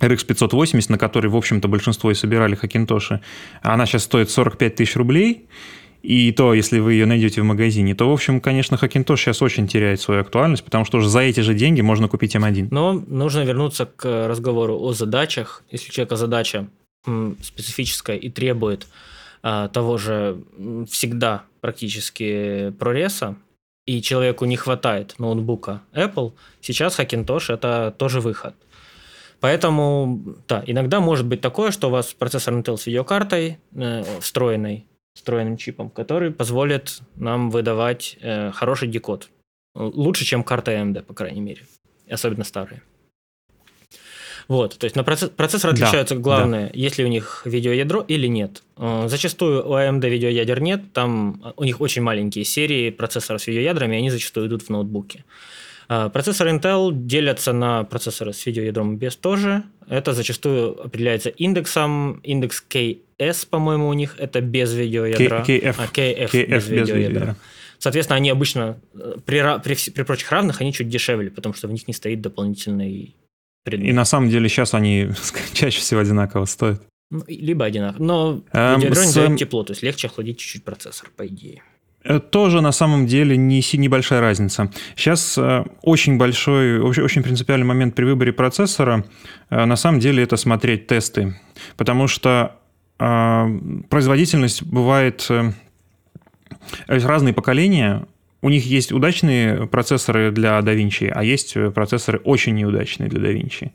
RX 0.00 0.24
580, 0.24 0.88
на 0.88 0.98
которой, 0.98 1.26
в 1.26 1.36
общем-то, 1.36 1.68
большинство 1.68 2.10
и 2.10 2.14
собирали 2.14 2.54
Хакинтоши, 2.54 3.20
она 3.60 3.84
сейчас 3.84 4.04
стоит 4.04 4.30
45 4.30 4.76
тысяч 4.76 4.96
рублей, 4.96 5.46
и 6.02 6.32
то, 6.32 6.54
если 6.54 6.78
вы 6.78 6.94
ее 6.94 7.06
найдете 7.06 7.42
в 7.42 7.44
магазине, 7.44 7.94
то, 7.94 8.08
в 8.08 8.12
общем, 8.12 8.40
конечно, 8.40 8.76
Hackintosh 8.76 9.16
сейчас 9.16 9.42
очень 9.42 9.68
теряет 9.68 10.00
свою 10.00 10.22
актуальность, 10.22 10.64
потому 10.64 10.84
что 10.84 10.98
уже 10.98 11.08
за 11.08 11.20
эти 11.20 11.40
же 11.40 11.54
деньги 11.54 11.80
можно 11.80 12.08
купить 12.08 12.34
M1. 12.34 12.68
Но 12.70 12.92
нужно 12.92 13.44
вернуться 13.44 13.86
к 13.86 14.28
разговору 14.28 14.80
о 14.80 14.92
задачах. 14.92 15.62
Если 15.70 15.90
у 15.90 15.92
человека 15.92 16.16
задача 16.16 16.68
специфическая 17.42 18.16
и 18.16 18.28
требует 18.28 18.86
а, 19.42 19.68
того 19.68 19.96
же 19.96 20.42
всегда 20.88 21.44
практически 21.60 22.74
прореса, 22.78 23.36
и 23.86 24.02
человеку 24.02 24.44
не 24.44 24.56
хватает 24.56 25.14
ноутбука 25.18 25.82
Apple, 25.92 26.32
сейчас 26.60 26.98
Hackintosh 26.98 27.52
это 27.52 27.94
тоже 27.96 28.20
выход. 28.20 28.54
Поэтому, 29.40 30.22
да, 30.46 30.62
иногда 30.66 31.00
может 31.00 31.26
быть 31.26 31.40
такое, 31.40 31.70
что 31.70 31.88
у 31.88 31.90
вас 31.90 32.12
процессор 32.12 32.54
Intel 32.54 32.76
с 32.76 32.86
видеокартой 32.86 33.58
э, 33.74 34.20
встроенной, 34.20 34.86
встроенным 35.20 35.56
чипом, 35.56 35.90
который 35.90 36.30
позволит 36.30 37.00
нам 37.16 37.50
выдавать 37.50 38.16
э, 38.20 38.50
хороший 38.52 38.88
декод. 38.88 39.28
Лучше, 39.74 40.24
чем 40.24 40.42
карта 40.42 40.72
AMD, 40.72 41.02
по 41.02 41.14
крайней 41.14 41.40
мере. 41.40 41.62
Особенно 42.08 42.44
старые. 42.44 42.82
Вот, 44.48 44.78
то 44.78 44.84
есть 44.84 44.96
на 44.96 45.04
процесс, 45.04 45.30
процессоры 45.30 45.74
отличаются, 45.74 46.16
да, 46.16 46.20
главное, 46.20 46.66
да. 46.66 46.72
есть 46.74 46.98
ли 46.98 47.04
у 47.04 47.08
них 47.08 47.42
видеоядро 47.44 48.04
или 48.08 48.26
нет. 48.26 48.62
Э, 48.78 49.06
зачастую 49.08 49.68
у 49.68 49.74
AMD 49.74 50.08
видеоядер 50.08 50.60
нет, 50.60 50.92
там 50.92 51.54
у 51.56 51.64
них 51.64 51.80
очень 51.80 52.02
маленькие 52.02 52.44
серии 52.44 52.90
процессоров 52.90 53.42
с 53.42 53.46
видеоядрами, 53.46 53.94
и 53.94 53.98
они 53.98 54.10
зачастую 54.10 54.48
идут 54.48 54.62
в 54.62 54.70
ноутбуке. 54.70 55.24
А, 55.92 56.08
процессоры 56.08 56.52
Intel 56.52 56.92
делятся 56.92 57.52
на 57.52 57.82
процессоры 57.82 58.32
с 58.32 58.46
видеоядром 58.46 58.96
без 58.96 59.16
тоже. 59.16 59.64
Это 59.88 60.12
зачастую 60.12 60.80
определяется 60.80 61.30
индексом. 61.30 62.20
Индекс 62.22 62.64
KS, 62.70 63.48
по-моему, 63.50 63.88
у 63.88 63.92
них 63.92 64.14
это 64.16 64.40
без 64.40 64.72
видеоядра. 64.72 65.44
KF. 65.44 65.74
А, 65.78 65.86
KF, 65.86 66.30
KF 66.30 66.46
без, 66.46 66.68
без 66.68 66.68
видеоядра. 66.68 67.36
Соответственно, 67.78 68.18
они 68.18 68.30
обычно 68.30 68.78
э, 68.94 69.16
при, 69.24 69.42
при, 69.64 69.90
при 69.90 70.02
прочих 70.04 70.30
равных 70.30 70.60
они 70.60 70.72
чуть 70.72 70.88
дешевле, 70.88 71.28
потому 71.28 71.56
что 71.56 71.66
в 71.66 71.72
них 71.72 71.88
не 71.88 71.94
стоит 71.94 72.20
дополнительный 72.20 73.16
предмет. 73.64 73.88
И 73.88 73.92
на 73.92 74.04
самом 74.04 74.30
деле 74.30 74.48
сейчас 74.48 74.74
они 74.74 75.08
чаще 75.54 75.80
всего 75.80 75.98
одинаково 75.98 76.44
стоят. 76.44 76.82
Ну, 77.10 77.24
либо 77.26 77.64
одинаково. 77.64 78.00
Но 78.00 78.44
эм, 78.52 78.80
видеоядро 78.80 79.04
не 79.06 79.12
дает 79.12 79.38
тепло, 79.40 79.64
то 79.64 79.72
есть 79.72 79.82
легче 79.82 80.06
охладить 80.06 80.38
чуть-чуть 80.38 80.62
процессор, 80.62 81.10
по 81.16 81.26
идее. 81.26 81.64
Э, 82.02 82.18
тоже 82.18 82.60
на 82.60 82.72
самом 82.72 83.06
деле 83.06 83.36
не 83.36 83.62
небольшая 83.74 84.20
разница. 84.20 84.70
Сейчас 84.96 85.36
э, 85.36 85.64
очень 85.82 86.16
большой, 86.16 86.80
очень 86.80 87.22
принципиальный 87.22 87.66
момент 87.66 87.94
при 87.94 88.04
выборе 88.04 88.32
процессора, 88.32 89.04
э, 89.50 89.64
на 89.64 89.76
самом 89.76 90.00
деле 90.00 90.22
это 90.22 90.36
смотреть 90.36 90.86
тесты, 90.86 91.38
потому 91.76 92.08
что 92.08 92.56
производительность 93.88 94.62
бывает 94.62 95.26
разные 96.86 97.32
поколения, 97.32 98.06
у 98.42 98.50
них 98.50 98.66
есть 98.66 98.92
удачные 98.92 99.66
процессоры 99.66 100.30
для 100.30 100.58
DaVinci, 100.58 101.08
а 101.08 101.24
есть 101.24 101.56
процессоры 101.74 102.18
очень 102.18 102.56
неудачные 102.56 103.08
для 103.08 103.30
DaVinci. 103.30 103.70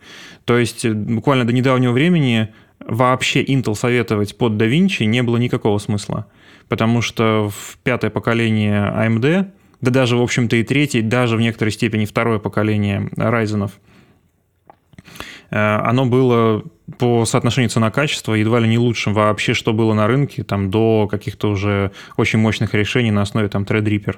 То 0.45 0.59
есть 0.59 0.87
буквально 0.87 1.43
до 1.43 1.53
недавнего 1.53 1.91
времени 1.91 2.49
вообще 2.79 3.43
Intel 3.43 3.73
советовать 3.73 4.37
под 4.37 4.61
DaVinci 4.61 5.05
не 5.05 5.23
было 5.23 5.37
никакого 5.37 5.79
смысла 5.79 6.27
потому 6.67 7.01
что 7.01 7.49
в 7.49 7.77
пятое 7.83 8.09
поколение 8.09 8.91
AMD, 8.95 9.51
да 9.81 9.91
даже, 9.91 10.17
в 10.17 10.21
общем-то, 10.21 10.55
и 10.55 10.63
третье, 10.63 11.01
даже 11.01 11.37
в 11.37 11.41
некоторой 11.41 11.71
степени 11.71 12.05
второе 12.05 12.39
поколение 12.39 13.09
Ryzen, 13.15 13.69
э, 15.51 15.55
оно 15.57 16.05
было 16.05 16.63
по 16.97 17.25
соотношению 17.25 17.69
цена-качество 17.69 18.33
едва 18.33 18.59
ли 18.59 18.67
не 18.67 18.77
лучшим 18.77 19.13
вообще, 19.13 19.53
что 19.53 19.73
было 19.73 19.93
на 19.93 20.07
рынке, 20.07 20.43
там, 20.43 20.69
до 20.69 21.07
каких-то 21.09 21.49
уже 21.49 21.91
очень 22.17 22.39
мощных 22.39 22.73
решений 22.73 23.11
на 23.11 23.21
основе 23.21 23.47
там 23.47 23.63
Threadripper. 23.63 24.17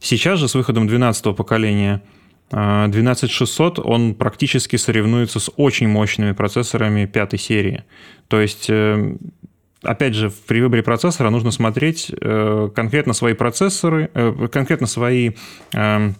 Сейчас 0.00 0.38
же 0.38 0.48
с 0.48 0.54
выходом 0.54 0.86
12 0.86 1.34
поколения 1.34 2.02
12600, 2.50 3.80
он 3.80 4.14
практически 4.14 4.76
соревнуется 4.76 5.40
с 5.40 5.50
очень 5.56 5.88
мощными 5.88 6.32
процессорами 6.32 7.06
пятой 7.06 7.38
серии. 7.38 7.84
То 8.28 8.40
есть 8.40 8.66
э, 8.68 9.16
опять 9.86 10.14
же, 10.14 10.30
при 10.46 10.60
выборе 10.60 10.82
процессора 10.82 11.30
нужно 11.30 11.50
смотреть 11.50 12.12
э, 12.20 12.68
конкретно 12.74 13.12
свои 13.12 13.34
процессоры, 13.34 14.10
э, 14.12 14.48
конкретно 14.50 14.86
свои 14.86 15.32
э, 15.72 16.10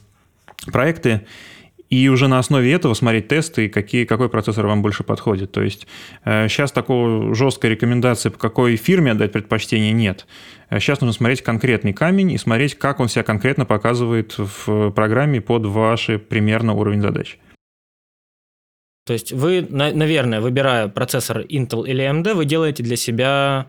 проекты, 0.73 1.23
и 1.89 2.09
уже 2.09 2.27
на 2.27 2.39
основе 2.39 2.73
этого 2.73 2.95
смотреть 2.95 3.29
тесты, 3.29 3.69
какие, 3.69 4.05
какой 4.05 4.29
процессор 4.29 4.67
вам 4.67 4.83
больше 4.83 5.05
подходит. 5.05 5.53
То 5.53 5.63
есть 5.63 5.87
э, 6.25 6.49
сейчас 6.49 6.73
такого 6.73 7.35
жесткой 7.35 7.71
рекомендации, 7.71 8.29
по 8.29 8.39
какой 8.39 8.77
фирме 8.77 9.13
отдать 9.13 9.33
предпочтение, 9.33 9.93
нет. 9.93 10.27
Сейчас 10.71 11.01
нужно 11.01 11.13
смотреть 11.13 11.43
конкретный 11.43 11.93
камень 11.93 12.33
и 12.33 12.39
смотреть, 12.39 12.77
как 12.77 12.99
он 12.99 13.09
себя 13.09 13.23
конкретно 13.23 13.67
показывает 13.67 14.35
в 14.37 14.91
программе 14.91 15.41
под 15.41 15.67
ваши 15.67 16.19
примерно 16.19 16.73
уровень 16.73 17.01
задач. 17.01 17.39
То 19.07 19.13
есть 19.13 19.33
вы, 19.33 19.65
наверное, 19.71 20.41
выбирая 20.41 20.89
процессор 20.89 21.43
Intel 21.43 21.87
или 21.87 22.05
AMD, 22.05 22.35
вы 22.35 22.45
делаете 22.45 22.83
для 22.83 22.97
себя 22.97 23.69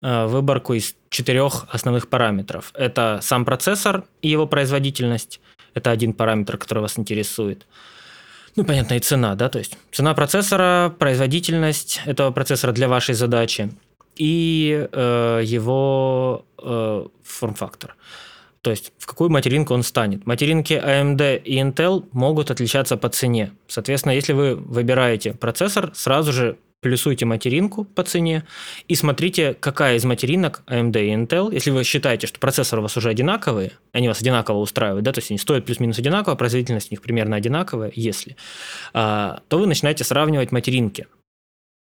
э, 0.00 0.26
выборку 0.26 0.74
из 0.74 0.94
четырех 1.08 1.66
основных 1.72 2.08
параметров. 2.08 2.70
Это 2.74 3.18
сам 3.20 3.44
процессор 3.44 4.04
и 4.22 4.28
его 4.28 4.46
производительность. 4.46 5.40
Это 5.74 5.90
один 5.90 6.12
параметр, 6.12 6.56
который 6.56 6.78
вас 6.78 6.96
интересует. 7.00 7.66
Ну, 8.54 8.64
понятно, 8.64 8.94
и 8.94 9.00
цена, 9.00 9.34
да, 9.34 9.48
то 9.48 9.58
есть 9.58 9.76
цена 9.90 10.14
процессора, 10.14 10.94
производительность 10.96 12.00
этого 12.04 12.30
процессора 12.30 12.70
для 12.70 12.88
вашей 12.88 13.14
задачи 13.16 13.70
и 14.16 14.88
э, 14.92 15.40
его 15.44 16.44
э, 16.62 17.06
форм-фактор. 17.24 17.96
То 18.62 18.70
есть 18.70 18.92
в 18.98 19.06
какую 19.06 19.30
материнку 19.30 19.72
он 19.72 19.82
станет. 19.82 20.26
Материнки 20.26 20.74
AMD 20.74 21.42
и 21.42 21.58
Intel 21.58 22.06
могут 22.12 22.50
отличаться 22.50 22.96
по 22.96 23.08
цене. 23.08 23.52
Соответственно, 23.66 24.12
если 24.12 24.32
вы 24.32 24.54
выбираете 24.54 25.32
процессор, 25.32 25.92
сразу 25.94 26.32
же 26.32 26.58
плюсуйте 26.80 27.26
материнку 27.26 27.84
по 27.84 28.02
цене 28.02 28.44
и 28.88 28.94
смотрите, 28.94 29.54
какая 29.54 29.96
из 29.96 30.04
материнок 30.04 30.62
AMD 30.66 31.04
и 31.04 31.14
Intel, 31.14 31.52
если 31.52 31.70
вы 31.70 31.84
считаете, 31.84 32.26
что 32.26 32.40
процессоры 32.40 32.80
у 32.80 32.82
вас 32.82 32.96
уже 32.96 33.10
одинаковые, 33.10 33.72
они 33.92 34.08
вас 34.08 34.20
одинаково 34.20 34.58
устраивают, 34.58 35.04
да, 35.04 35.12
то 35.12 35.18
есть 35.18 35.30
они 35.30 35.38
стоят 35.38 35.66
плюс-минус 35.66 35.98
одинаково, 35.98 36.34
производительность 36.34 36.90
у 36.90 36.94
них 36.94 37.02
примерно 37.02 37.36
одинаковая, 37.36 37.92
если, 37.94 38.36
а, 38.92 39.40
то 39.48 39.58
вы 39.58 39.66
начинаете 39.66 40.04
сравнивать 40.04 40.52
материнки. 40.52 41.06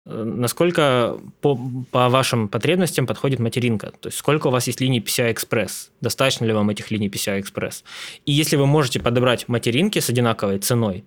Насколько 0.05 1.17
по, 1.41 1.59
по 1.91 2.09
вашим 2.09 2.47
потребностям 2.47 3.07
подходит 3.07 3.39
материнка? 3.39 3.91
То 3.99 4.07
есть 4.07 4.19
сколько 4.19 4.47
у 4.47 4.51
вас 4.51 4.67
есть 4.67 4.79
линий 4.79 4.99
PCI-Express? 4.99 5.89
Достаточно 5.99 6.45
ли 6.45 6.53
вам 6.53 6.69
этих 6.69 6.91
линий 6.91 7.09
PCI-Express? 7.09 7.83
И 8.25 8.31
если 8.31 8.55
вы 8.55 8.67
можете 8.67 8.99
подобрать 8.99 9.47
материнки 9.47 9.97
с 9.97 10.07
одинаковой 10.07 10.59
ценой, 10.59 11.05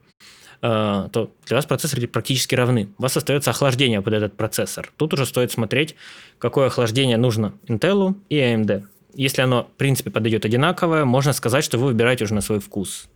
э, 0.62 1.08
то 1.12 1.30
для 1.46 1.56
вас 1.56 1.66
процессоры 1.66 2.08
практически 2.08 2.56
равны. 2.56 2.88
У 2.98 3.02
вас 3.02 3.16
остается 3.16 3.50
охлаждение 3.50 4.02
под 4.02 4.14
этот 4.14 4.36
процессор. 4.36 4.90
Тут 4.96 5.14
уже 5.14 5.26
стоит 5.26 5.52
смотреть, 5.52 5.94
какое 6.38 6.66
охлаждение 6.66 7.18
нужно 7.18 7.54
Intel 7.68 8.16
и 8.28 8.36
AMD. 8.36 8.84
Если 9.14 9.42
оно, 9.42 9.64
в 9.64 9.76
принципе, 9.78 10.10
подойдет 10.10 10.44
одинаковое, 10.44 11.04
можно 11.04 11.32
сказать, 11.32 11.62
что 11.64 11.78
вы 11.78 11.86
выбираете 11.86 12.24
уже 12.24 12.34
на 12.34 12.40
свой 12.40 12.58
вкус. 12.58 13.08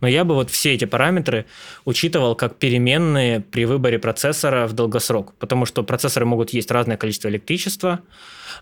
Но 0.00 0.08
я 0.08 0.24
бы 0.24 0.34
вот 0.34 0.50
все 0.50 0.74
эти 0.74 0.84
параметры 0.84 1.46
учитывал 1.84 2.34
как 2.34 2.56
переменные 2.56 3.40
при 3.40 3.64
выборе 3.64 3.98
процессора 3.98 4.66
в 4.66 4.72
долгосрок, 4.72 5.34
потому 5.38 5.66
что 5.66 5.82
процессоры 5.82 6.26
могут 6.26 6.50
есть 6.50 6.70
разное 6.70 6.96
количество 6.96 7.28
электричества. 7.28 8.00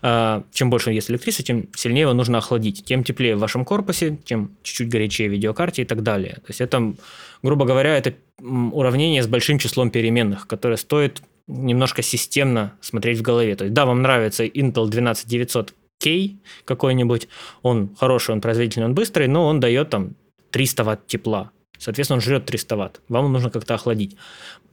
А, 0.01 0.43
чем 0.51 0.69
больше 0.69 0.91
есть 0.91 1.09
электричества, 1.09 1.45
тем 1.45 1.67
сильнее 1.75 2.01
его 2.01 2.13
нужно 2.13 2.37
охладить. 2.37 2.85
Тем 2.85 3.03
теплее 3.03 3.35
в 3.35 3.39
вашем 3.39 3.65
корпусе, 3.65 4.17
тем 4.25 4.51
чуть-чуть 4.63 4.89
горячее 4.89 5.27
видеокарте 5.27 5.83
и 5.83 5.85
так 5.85 6.03
далее. 6.03 6.35
То 6.35 6.49
есть 6.49 6.61
это, 6.61 6.93
грубо 7.41 7.65
говоря, 7.65 7.97
это 7.97 8.13
уравнение 8.39 9.23
с 9.23 9.27
большим 9.27 9.59
числом 9.59 9.89
переменных, 9.89 10.47
которое 10.47 10.77
стоит 10.77 11.21
немножко 11.47 12.01
системно 12.01 12.73
смотреть 12.81 13.19
в 13.19 13.21
голове. 13.21 13.55
То 13.55 13.65
есть, 13.65 13.73
да, 13.73 13.85
вам 13.85 14.01
нравится 14.01 14.45
Intel 14.45 14.89
12900K 14.89 16.35
какой-нибудь, 16.65 17.27
он 17.61 17.95
хороший, 17.97 18.31
он 18.31 18.41
производительный, 18.41 18.87
он 18.87 18.93
быстрый, 18.93 19.27
но 19.27 19.47
он 19.47 19.59
дает 19.59 19.89
там 19.89 20.15
300 20.51 20.83
ватт 20.83 21.07
тепла. 21.07 21.51
Соответственно, 21.77 22.17
он 22.17 22.21
жрет 22.21 22.45
300 22.45 22.75
ватт. 22.75 23.01
Вам 23.09 23.31
нужно 23.31 23.49
как-то 23.49 23.75
охладить. 23.75 24.15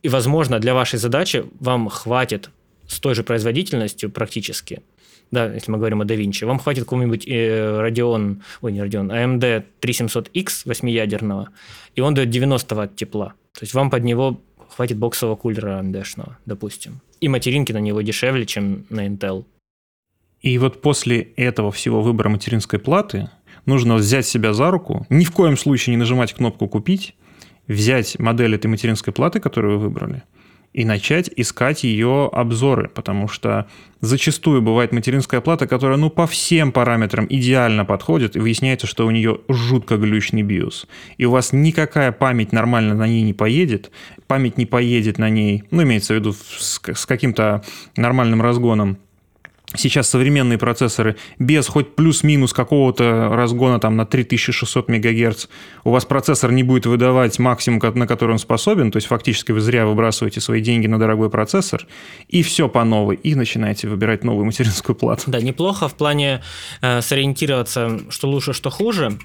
И, 0.03 0.09
возможно, 0.09 0.59
для 0.59 0.75
вашей 0.75 0.99
задачи 0.99 1.45
вам 1.61 1.89
хватит 1.89 2.51
с 2.87 3.01
той 3.01 3.15
же 3.15 3.23
производительностью 3.23 4.11
практически, 4.11 4.83
да, 5.31 5.53
если 5.53 5.73
мы 5.73 5.79
говорим 5.79 6.01
о 6.01 6.05
DaVinci, 6.05 6.47
вам 6.47 6.59
хватит 6.59 6.85
какого-нибудь 6.85 7.27
э, 7.27 7.89
Radeon, 7.89 8.41
ой, 8.61 8.73
не 8.73 8.81
Radeon, 8.81 9.11
AMD 9.11 9.65
3700X 9.81 10.63
восьмиядерного, 10.65 11.49
и 11.95 12.01
он 12.01 12.15
дает 12.15 12.31
90 12.31 12.75
ватт 12.75 12.97
тепла. 12.97 13.35
То 13.53 13.63
есть 13.63 13.75
вам 13.75 13.91
под 13.91 14.05
него 14.05 14.41
хватит 14.69 14.99
боксового 14.99 15.37
кулера 15.37 15.81
AMD-шного, 15.81 16.37
допустим. 16.47 17.01
И 17.21 17.29
материнки 17.29 17.73
на 17.73 17.79
него 17.79 18.03
дешевле, 18.03 18.47
чем 18.47 18.87
на 18.91 19.07
Intel. 19.07 19.45
И 20.41 20.59
вот 20.59 20.83
после 20.83 21.21
этого 21.37 21.73
всего 21.73 22.03
выбора 22.03 22.29
материнской 22.29 22.79
платы 22.79 23.31
нужно 23.67 23.95
взять 23.95 24.27
себя 24.27 24.53
за 24.53 24.71
руку, 24.71 25.07
ни 25.11 25.25
в 25.25 25.31
коем 25.33 25.57
случае 25.57 25.95
не 25.95 25.99
нажимать 25.99 26.33
кнопку 26.33 26.69
«Купить», 26.69 27.15
взять 27.67 28.19
модель 28.19 28.55
этой 28.55 28.67
материнской 28.67 29.13
платы, 29.13 29.41
которую 29.41 29.79
вы 29.79 29.85
выбрали, 29.85 30.23
и 30.73 30.85
начать 30.85 31.31
искать 31.37 31.85
ее 31.85 32.29
обзоры, 32.33 32.89
потому 32.89 33.29
что 33.29 33.69
зачастую 34.01 34.61
бывает 34.61 34.93
материнская 34.93 35.41
плата, 35.41 35.67
которая 35.67 35.97
ну 35.97 36.11
по 36.11 36.27
всем 36.27 36.73
параметрам 36.73 37.27
идеально 37.31 37.85
подходит, 37.85 38.37
и 38.37 38.41
выясняется, 38.41 38.87
что 38.87 39.07
у 39.07 39.11
нее 39.11 39.39
жутко 39.49 39.97
глючный 39.97 40.43
BIOS. 40.43 40.87
И 41.17 41.25
у 41.27 41.31
вас 41.31 41.53
никакая 41.53 42.11
память 42.13 42.53
нормально 42.53 42.95
на 42.95 43.07
ней 43.07 43.23
не 43.23 43.33
поедет, 43.33 43.93
память 44.27 44.59
не 44.59 44.67
поедет 44.67 45.19
на 45.19 45.31
ней, 45.31 45.63
ну 45.71 45.85
имеется 45.85 46.13
в 46.13 46.17
виду 46.17 46.33
с, 46.33 46.81
с 46.83 47.07
каким-то 47.07 47.63
нормальным 47.97 48.43
разгоном, 48.43 48.99
Сейчас 49.77 50.09
современные 50.09 50.59
процессоры 50.59 51.17
без 51.39 51.67
хоть 51.67 51.97
плюс-минус 51.97 52.53
какого-то 52.53 53.31
разгона 53.33 53.81
там 53.81 53.97
на 53.97 54.07
3600 54.07 54.89
МГц, 54.89 55.47
у 55.83 55.91
вас 55.91 56.05
процессор 56.05 56.53
не 56.53 56.63
будет 56.63 56.87
выдавать 56.87 57.39
максимум, 57.39 57.81
на 57.95 58.07
который 58.07 58.33
он 58.33 58.39
способен, 58.39 58.93
то 58.93 58.99
есть 58.99 59.09
фактически 59.09 59.53
вы 59.53 59.61
зря 59.61 59.87
выбрасываете 59.87 60.41
свои 60.41 60.61
деньги 60.61 60.87
на 60.87 60.99
дорогой 60.99 61.29
процессор, 61.29 61.87
и 62.29 62.43
все 62.43 62.69
по 62.69 62.85
новой, 62.85 63.17
и 63.17 63.35
начинаете 63.35 63.89
выбирать 63.89 64.23
новую 64.23 64.45
материнскую 64.45 64.95
плату. 64.95 65.25
Да, 65.27 65.41
неплохо 65.41 65.89
в 65.89 65.95
плане 65.95 66.43
э, 66.81 67.01
сориентироваться, 67.01 68.01
что 68.11 68.29
лучше, 68.29 68.53
что 68.53 68.71
хуже, 68.71 69.19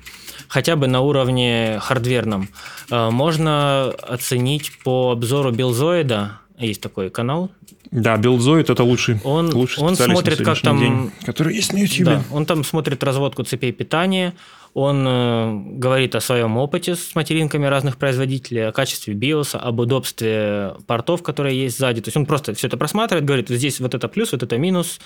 хотя 0.48 0.76
бы 0.76 0.88
на 0.88 1.02
уровне 1.02 1.78
хардверном. 1.80 2.50
Э, 2.90 3.12
можно 3.12 3.92
оценить 3.92 4.80
по 4.84 5.12
обзору 5.12 5.52
Билзоида, 5.52 6.40
есть 6.58 6.82
такой 6.82 7.10
канал, 7.10 7.52
да, 7.92 8.18
Билдзоид 8.18 8.70
это 8.70 8.84
лучший, 8.84 9.20
он, 9.24 9.54
лучший 9.54 9.84
он 9.84 9.96
смотрит, 9.96 10.44
как 10.44 10.62
там, 10.62 10.80
день, 10.80 11.12
который 11.26 11.56
есть 11.56 11.74
на 11.74 11.78
YouTube. 11.78 12.06
Да, 12.06 12.24
он 12.32 12.46
там 12.46 12.64
смотрит 12.64 13.04
разводку 13.04 13.44
цепей 13.44 13.72
питания, 13.72 14.36
он 14.76 15.04
э, 15.08 15.62
говорит 15.78 16.14
о 16.14 16.22
своем 16.22 16.58
опыте 16.58 16.96
с 16.96 17.16
материнками 17.16 17.66
разных 17.66 17.98
производителей, 17.98 18.68
о 18.68 18.72
качестве 18.72 19.16
биоса, 19.16 19.58
об 19.58 19.80
удобстве 19.80 20.76
портов, 20.86 21.24
которые 21.24 21.60
есть 21.60 21.80
сзади. 21.80 22.02
То 22.02 22.10
есть 22.10 22.18
он 22.18 22.28
просто 22.28 22.54
все 22.54 22.68
это 22.68 22.78
просматривает, 22.78 23.26
говорит, 23.26 23.50
здесь 23.50 23.80
вот 23.80 23.96
это 23.96 24.08
плюс, 24.08 24.32
вот 24.34 24.44
это 24.44 24.58
минус, 24.60 25.00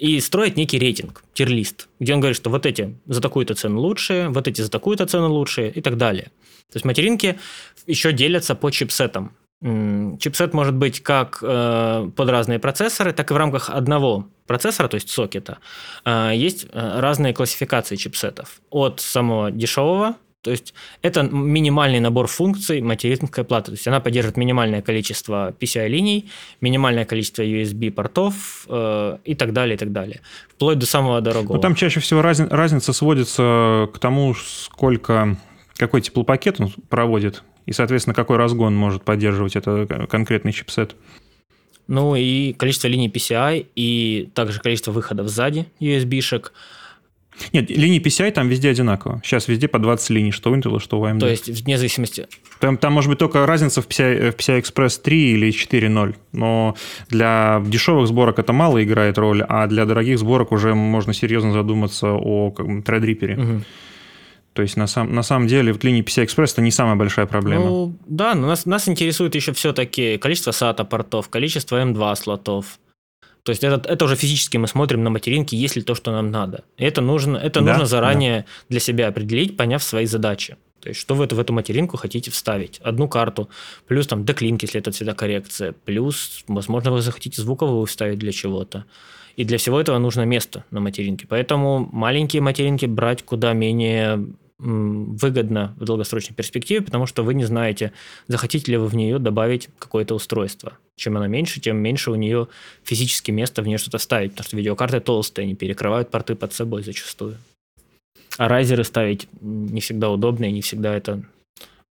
и 0.00 0.18
строит 0.18 0.56
некий 0.56 0.80
рейтинг, 0.80 1.22
тирлист, 1.34 1.88
где 2.00 2.14
он 2.14 2.20
говорит, 2.20 2.36
что 2.36 2.50
вот 2.50 2.66
эти 2.66 2.98
за 3.06 3.20
такую-то 3.20 3.54
цену 3.54 3.80
лучшие, 3.80 4.28
вот 4.28 4.48
эти 4.48 4.60
за 4.60 4.70
такую-то 4.70 5.06
цену 5.06 5.32
лучшие 5.32 5.70
и 5.70 5.80
так 5.80 5.96
далее. 5.96 6.32
То 6.72 6.76
есть 6.76 6.84
материнки 6.84 7.38
еще 7.86 8.12
делятся 8.12 8.56
по 8.56 8.70
чипсетам. 8.70 9.36
Чипсет 9.64 10.52
может 10.52 10.74
быть 10.74 11.02
как 11.02 11.38
э, 11.40 12.10
под 12.14 12.28
разные 12.28 12.58
процессоры, 12.58 13.12
так 13.12 13.30
и 13.30 13.34
в 13.34 13.36
рамках 13.38 13.70
одного 13.70 14.26
процессора, 14.46 14.88
то 14.88 14.96
есть 14.96 15.08
сокета. 15.08 15.56
Э, 16.04 16.32
есть 16.34 16.66
э, 16.70 17.00
разные 17.00 17.32
классификации 17.32 17.96
чипсетов. 17.96 18.60
От 18.68 19.00
самого 19.00 19.50
дешевого, 19.50 20.16
то 20.42 20.50
есть 20.50 20.74
это 21.00 21.22
минимальный 21.22 22.00
набор 22.00 22.26
функций 22.26 22.82
материнской 22.82 23.42
платы. 23.42 23.66
То 23.66 23.72
есть 23.72 23.88
она 23.88 24.00
поддерживает 24.00 24.36
минимальное 24.36 24.82
количество 24.82 25.54
PCI-линий, 25.58 26.28
минимальное 26.60 27.06
количество 27.06 27.42
USB-портов 27.42 28.66
э, 28.68 29.18
и 29.24 29.34
так 29.34 29.54
далее, 29.54 29.76
и 29.76 29.78
так 29.78 29.92
далее. 29.92 30.20
Вплоть 30.50 30.78
до 30.78 30.84
самого 30.84 31.22
дорогого. 31.22 31.56
Но 31.56 31.62
там 31.62 31.74
чаще 31.74 32.00
всего 32.00 32.20
разни- 32.20 32.48
разница 32.50 32.92
сводится 32.92 33.88
к 33.94 33.98
тому, 33.98 34.34
сколько, 34.34 35.38
какой 35.78 36.02
теплопакет 36.02 36.60
он 36.60 36.70
проводит 36.90 37.42
и, 37.66 37.72
соответственно, 37.72 38.14
какой 38.14 38.36
разгон 38.36 38.74
может 38.74 39.02
поддерживать 39.02 39.56
это 39.56 39.86
конкретный 40.10 40.52
чипсет. 40.52 40.96
Ну 41.86 42.16
и 42.16 42.52
количество 42.54 42.88
линий 42.88 43.08
PCI, 43.08 43.66
и 43.74 44.30
также 44.34 44.60
количество 44.60 44.92
выходов 44.92 45.28
сзади 45.28 45.66
USB-шек. 45.80 46.52
Нет, 47.52 47.68
линии 47.68 48.00
PCI 48.00 48.30
там 48.30 48.48
везде 48.48 48.70
одинаково. 48.70 49.20
Сейчас 49.24 49.48
везде 49.48 49.68
по 49.68 49.78
20 49.78 50.10
линий, 50.10 50.30
что 50.30 50.50
у 50.50 50.56
Intel, 50.56 50.78
что 50.78 51.00
у 51.00 51.04
AMD. 51.04 51.18
То 51.18 51.28
есть, 51.28 51.48
вне 51.48 51.76
зависимости... 51.76 52.26
Там, 52.60 52.78
там 52.78 52.92
может 52.92 53.10
быть 53.10 53.18
только 53.18 53.44
разница 53.44 53.82
в 53.82 53.88
PCI, 53.88 54.30
в 54.30 54.36
PCI 54.36 54.62
Express 54.62 55.02
3 55.02 55.32
или 55.32 55.48
4.0, 55.48 56.14
но 56.32 56.76
для 57.08 57.62
дешевых 57.66 58.06
сборок 58.06 58.38
это 58.38 58.52
мало 58.52 58.82
играет 58.82 59.18
роль, 59.18 59.42
а 59.48 59.66
для 59.66 59.84
дорогих 59.84 60.18
сборок 60.18 60.52
уже 60.52 60.74
можно 60.74 61.12
серьезно 61.12 61.52
задуматься 61.52 62.12
о 62.12 62.52
как 62.52 62.66
Threadripper. 62.66 63.40
Угу. 63.40 63.62
То 64.54 64.62
есть 64.62 64.76
на, 64.76 64.86
сам, 64.86 65.12
на 65.12 65.22
самом 65.22 65.48
деле 65.48 65.72
в 65.72 65.82
линии 65.82 66.04
PCI-Express 66.04 66.52
это 66.52 66.62
не 66.62 66.70
самая 66.70 66.94
большая 66.94 67.26
проблема. 67.26 67.64
Ну 67.64 67.98
да, 68.06 68.34
но 68.34 68.46
нас, 68.46 68.66
нас 68.66 68.88
интересует 68.88 69.34
еще 69.34 69.52
все-таки 69.52 70.16
количество 70.16 70.52
SATA 70.52 70.84
портов, 70.84 71.28
количество 71.28 71.82
M2 71.82 72.14
слотов. 72.14 72.78
То 73.42 73.50
есть 73.50 73.64
это, 73.64 73.86
это 73.88 74.04
уже 74.04 74.16
физически 74.16 74.56
мы 74.56 74.68
смотрим 74.68 75.02
на 75.02 75.10
материнке, 75.10 75.56
есть 75.56 75.76
ли 75.76 75.82
то, 75.82 75.94
что 75.94 76.12
нам 76.12 76.30
надо. 76.30 76.64
Это 76.78 77.02
нужно, 77.02 77.36
это 77.36 77.60
да, 77.60 77.72
нужно 77.72 77.86
заранее 77.86 78.40
да. 78.40 78.46
для 78.70 78.80
себя 78.80 79.08
определить, 79.08 79.56
поняв 79.56 79.82
свои 79.82 80.06
задачи. 80.06 80.56
То 80.80 80.88
есть, 80.88 81.00
что 81.00 81.14
вы 81.14 81.26
в 81.26 81.40
эту 81.40 81.52
материнку 81.52 81.96
хотите 81.96 82.30
вставить? 82.30 82.78
Одну 82.78 83.08
карту, 83.08 83.48
плюс 83.86 84.06
там 84.06 84.24
деклинк, 84.24 84.62
если 84.62 84.80
это 84.80 84.92
всегда 84.92 85.14
коррекция, 85.14 85.72
плюс, 85.72 86.44
возможно, 86.46 86.92
вы 86.92 87.00
захотите 87.00 87.42
звуковую 87.42 87.86
вставить 87.86 88.18
для 88.18 88.32
чего-то. 88.32 88.84
И 89.36 89.44
для 89.44 89.58
всего 89.58 89.80
этого 89.80 89.98
нужно 89.98 90.22
место 90.22 90.64
на 90.70 90.80
материнке. 90.80 91.26
Поэтому 91.28 91.88
маленькие 91.92 92.40
материнки 92.40 92.86
брать 92.86 93.24
куда 93.24 93.52
менее 93.52 94.26
выгодно 94.64 95.74
в 95.76 95.84
долгосрочной 95.84 96.34
перспективе, 96.34 96.80
потому 96.80 97.06
что 97.06 97.22
вы 97.22 97.34
не 97.34 97.44
знаете, 97.44 97.92
захотите 98.28 98.72
ли 98.72 98.78
вы 98.78 98.86
в 98.86 98.94
нее 98.94 99.18
добавить 99.18 99.68
какое-то 99.78 100.14
устройство. 100.14 100.78
Чем 100.96 101.16
она 101.16 101.26
меньше, 101.26 101.60
тем 101.60 101.76
меньше 101.76 102.10
у 102.10 102.14
нее 102.14 102.48
физически 102.82 103.30
места 103.30 103.62
в 103.62 103.66
нее 103.66 103.78
что-то 103.78 103.98
ставить, 103.98 104.30
потому 104.30 104.46
что 104.46 104.56
видеокарты 104.56 105.00
толстые, 105.00 105.44
они 105.44 105.54
перекрывают 105.54 106.10
порты 106.10 106.34
под 106.34 106.52
собой 106.54 106.82
зачастую. 106.82 107.36
А 108.38 108.48
райзеры 108.48 108.84
ставить 108.84 109.28
не 109.40 109.80
всегда 109.80 110.10
удобно, 110.10 110.46
и 110.46 110.52
не 110.52 110.62
всегда 110.62 110.94
это 110.94 111.22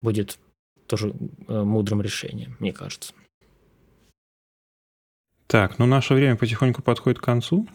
будет 0.01 0.39
тоже 0.87 1.13
э, 1.49 1.63
мудрым 1.63 2.03
решением, 2.03 2.57
мне 2.61 2.73
кажется. 2.73 3.13
Так, 5.49 5.79
ну 5.81 5.87
наше 5.87 6.15
время 6.15 6.37
потихоньку 6.37 6.83
подходит 6.83 7.19
к 7.19 7.25
концу. 7.25 7.67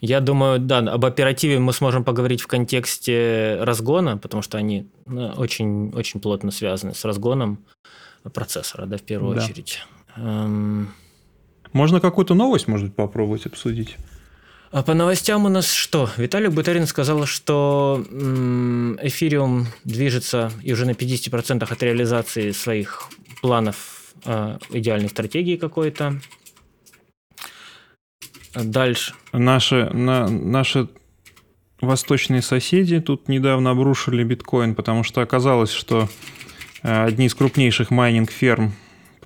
Я 0.00 0.20
думаю, 0.20 0.60
да, 0.60 0.78
об 0.78 1.04
оперативе 1.04 1.58
мы 1.58 1.72
сможем 1.72 2.04
поговорить 2.04 2.40
в 2.40 2.46
контексте 2.46 3.58
разгона, 3.60 4.16
потому 4.16 4.42
что 4.42 4.56
они 4.56 4.88
ну, 5.06 5.32
очень, 5.36 5.90
очень 5.90 6.20
плотно 6.20 6.50
связаны 6.50 6.94
с 6.94 7.04
разгоном 7.04 7.64
процессора, 8.32 8.86
да, 8.86 8.96
в 8.96 9.02
первую 9.02 9.36
да. 9.36 9.44
очередь. 9.44 9.80
Эм... 10.16 10.92
Можно 11.72 12.00
какую-то 12.00 12.34
новость, 12.34 12.66
может 12.66 12.86
быть, 12.86 12.96
попробовать 12.96 13.46
обсудить? 13.46 13.96
А 14.70 14.82
по 14.82 14.94
новостям 14.94 15.46
у 15.46 15.48
нас 15.48 15.72
что? 15.72 16.10
Виталий 16.16 16.48
Бутарин 16.48 16.86
сказал, 16.86 17.24
что 17.24 18.04
эфириум 19.00 19.66
движется 19.84 20.52
и 20.62 20.72
уже 20.72 20.84
на 20.84 20.90
50% 20.90 21.70
от 21.70 21.82
реализации 21.82 22.50
своих 22.50 23.08
планов 23.40 24.14
э, 24.24 24.58
идеальной 24.70 25.08
стратегии 25.08 25.56
какой-то. 25.56 26.20
Дальше. 28.64 29.14
Наши, 29.32 29.90
на, 29.92 30.28
наши 30.28 30.88
восточные 31.80 32.42
соседи 32.42 33.00
тут 33.00 33.28
недавно 33.28 33.70
обрушили 33.70 34.24
биткоин, 34.24 34.74
потому 34.74 35.04
что 35.04 35.20
оказалось, 35.20 35.70
что 35.70 36.08
э, 36.82 37.04
одни 37.04 37.26
из 37.26 37.34
крупнейших 37.34 37.90
майнинг-ферм 37.90 38.72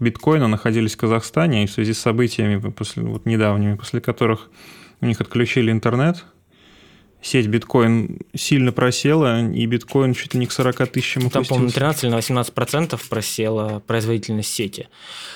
биткоина 0.01 0.49
находились 0.49 0.95
в 0.95 0.99
Казахстане, 0.99 1.65
и 1.65 1.67
в 1.67 1.71
связи 1.71 1.93
с 1.93 1.99
событиями 1.99 2.59
после, 2.71 3.03
вот 3.03 3.27
недавними, 3.27 3.77
после 3.77 4.01
которых 4.01 4.51
у 5.01 5.07
них 5.07 5.21
отключили 5.21 5.71
интернет, 5.71 6.25
сеть 7.23 7.47
биткоин 7.47 8.19
сильно 8.35 8.73
просела, 8.73 9.49
и 9.49 9.65
биткоин 9.67 10.13
чуть 10.13 10.35
ли 10.35 10.41
не 10.41 10.47
к 10.47 10.53
40 10.53 10.89
тысячам 10.89 11.31
Там, 11.31 11.45
по-моему, 11.45 11.71
13 11.71 12.05
или 12.05 12.11
на 12.11 12.17
18 12.17 12.53
процентов 12.53 13.09
просела 13.09 13.81
производительность 13.87 14.53
сети. 14.53 14.89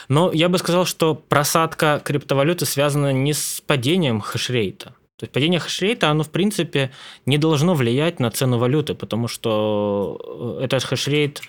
Но 0.08 0.32
я 0.32 0.48
бы 0.48 0.58
сказал, 0.58 0.84
что 0.84 1.14
просадка 1.14 2.02
криптовалюты 2.04 2.66
связана 2.66 3.12
не 3.12 3.32
с 3.32 3.62
падением 3.66 4.20
хешрейта. 4.20 4.94
То 5.16 5.24
есть 5.24 5.32
падение 5.32 5.60
хешрейта, 5.60 6.10
оно, 6.10 6.24
в 6.24 6.30
принципе, 6.30 6.90
не 7.24 7.38
должно 7.38 7.74
влиять 7.74 8.20
на 8.20 8.30
цену 8.30 8.58
валюты, 8.58 8.94
потому 8.94 9.28
что 9.28 10.58
этот 10.60 10.84
хешрейт 10.84 11.40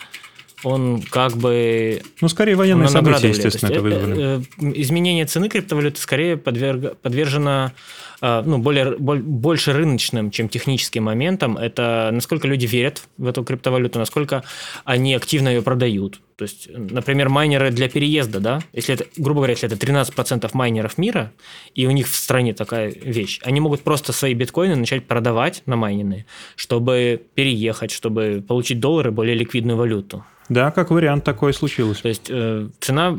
он 0.64 1.02
как 1.02 1.38
бы... 1.38 2.02
Ну, 2.22 2.30
скорее 2.30 2.56
военные 2.56 2.88
события, 2.88 3.30
естественно, 3.30 3.72
это 3.72 3.82
вызвали. 3.82 4.18
Э, 4.18 4.42
изменение 4.74 5.26
цены 5.26 5.50
криптовалюты 5.50 6.02
скорее 6.02 6.36
подверг, 6.38 6.98
подвержено 6.98 7.68
э, 7.68 7.72
ну, 8.22 8.58
более, 8.58 8.96
больше 8.98 9.74
рыночным, 9.74 10.32
чем 10.32 10.50
техническим 10.50 11.04
моментам. 11.04 11.58
Это 11.58 12.10
насколько 12.12 12.48
люди 12.48 12.66
верят 12.66 13.04
в 13.18 13.28
эту 13.28 13.44
криптовалюту, 13.44 14.00
насколько 14.00 14.44
они 14.86 15.14
активно 15.14 15.50
ее 15.50 15.62
продают. 15.62 16.22
То 16.38 16.44
есть, 16.44 16.70
например, 16.72 17.30
майнеры 17.30 17.72
для 17.72 17.90
переезда, 17.90 18.40
да, 18.40 18.62
если 18.72 18.94
это, 18.94 19.06
грубо 19.18 19.40
говоря, 19.40 19.54
если 19.54 19.68
это 19.68 19.76
13% 19.76 20.50
майнеров 20.54 21.00
мира, 21.00 21.32
и 21.74 21.88
у 21.88 21.92
них 21.92 22.08
в 22.08 22.14
стране 22.14 22.54
такая 22.54 22.92
вещь, 22.92 23.40
они 23.44 23.60
могут 23.60 23.82
просто 23.82 24.14
свои 24.14 24.36
биткоины 24.36 24.76
начать 24.76 25.06
продавать 25.06 25.64
на 25.66 25.76
майненные, 25.76 26.28
чтобы 26.56 27.24
переехать, 27.34 27.92
чтобы 27.92 28.44
получить 28.48 28.80
доллары, 28.80 29.12
более 29.12 29.36
ликвидную 29.36 29.78
валюту. 29.78 30.26
Да, 30.50 30.72
как 30.72 30.92
вариант 30.92 31.24
такое 31.24 31.54
случилось. 31.54 32.00
То 32.00 32.08
есть 32.08 32.28
э, 32.30 32.70
цена, 32.80 33.16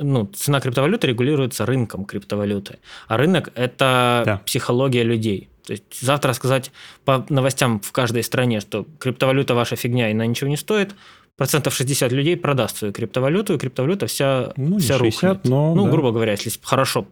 ну, 0.00 0.26
цена 0.34 0.60
криптовалюты 0.60 1.06
регулируется 1.06 1.66
рынком 1.66 2.04
криптовалюты, 2.04 2.78
а 3.08 3.16
рынок 3.16 3.50
это 3.54 4.22
да. 4.24 4.40
психология 4.44 5.02
людей. 5.02 5.48
То 5.66 5.72
есть 5.72 5.84
завтра 6.00 6.32
сказать 6.34 6.72
по 7.04 7.24
новостям 7.28 7.80
в 7.80 7.92
каждой 7.92 8.22
стране, 8.22 8.60
что 8.60 8.86
криптовалюта 8.98 9.54
ваша 9.54 9.76
фигня 9.76 10.10
и 10.10 10.12
она 10.12 10.26
ничего 10.26 10.50
не 10.50 10.56
стоит, 10.56 10.94
процентов 11.36 11.74
60 11.74 12.12
людей 12.12 12.36
продаст 12.36 12.78
свою 12.78 12.92
криптовалюту, 12.92 13.54
и 13.54 13.58
криптовалюта 13.58 14.06
вся, 14.06 14.52
ну, 14.56 14.78
вся 14.78 14.98
60, 14.98 15.00
рухнет. 15.00 15.44
Но, 15.44 15.74
ну, 15.74 15.84
да. 15.84 15.90
грубо 15.90 16.12
говоря, 16.12 16.32
если 16.32 16.50
хорошо 16.62 17.06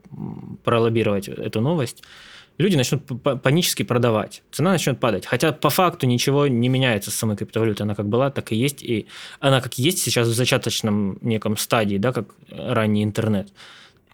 пролоббировать 0.65 1.29
эту 1.29 1.61
новость, 1.61 2.03
люди 2.59 2.77
начнут 2.77 3.03
панически 3.43 3.83
продавать, 3.83 4.43
цена 4.51 4.73
начнет 4.73 5.01
падать. 5.01 5.27
Хотя 5.27 5.53
по 5.53 5.71
факту 5.71 6.07
ничего 6.07 6.47
не 6.47 6.69
меняется 6.69 7.11
с 7.11 7.15
самой 7.15 7.37
криптовалютой. 7.37 7.85
Она 7.85 7.95
как 7.95 8.09
была, 8.09 8.31
так 8.31 8.53
и 8.53 8.57
есть. 8.57 8.83
И 8.83 9.07
она 9.41 9.61
как 9.61 9.79
есть 9.79 9.99
сейчас 9.99 10.29
в 10.29 10.35
зачаточном 10.35 11.19
неком 11.21 11.57
стадии, 11.57 11.97
да, 11.97 12.13
как 12.13 12.35
ранний 12.51 13.05
интернет. 13.05 13.53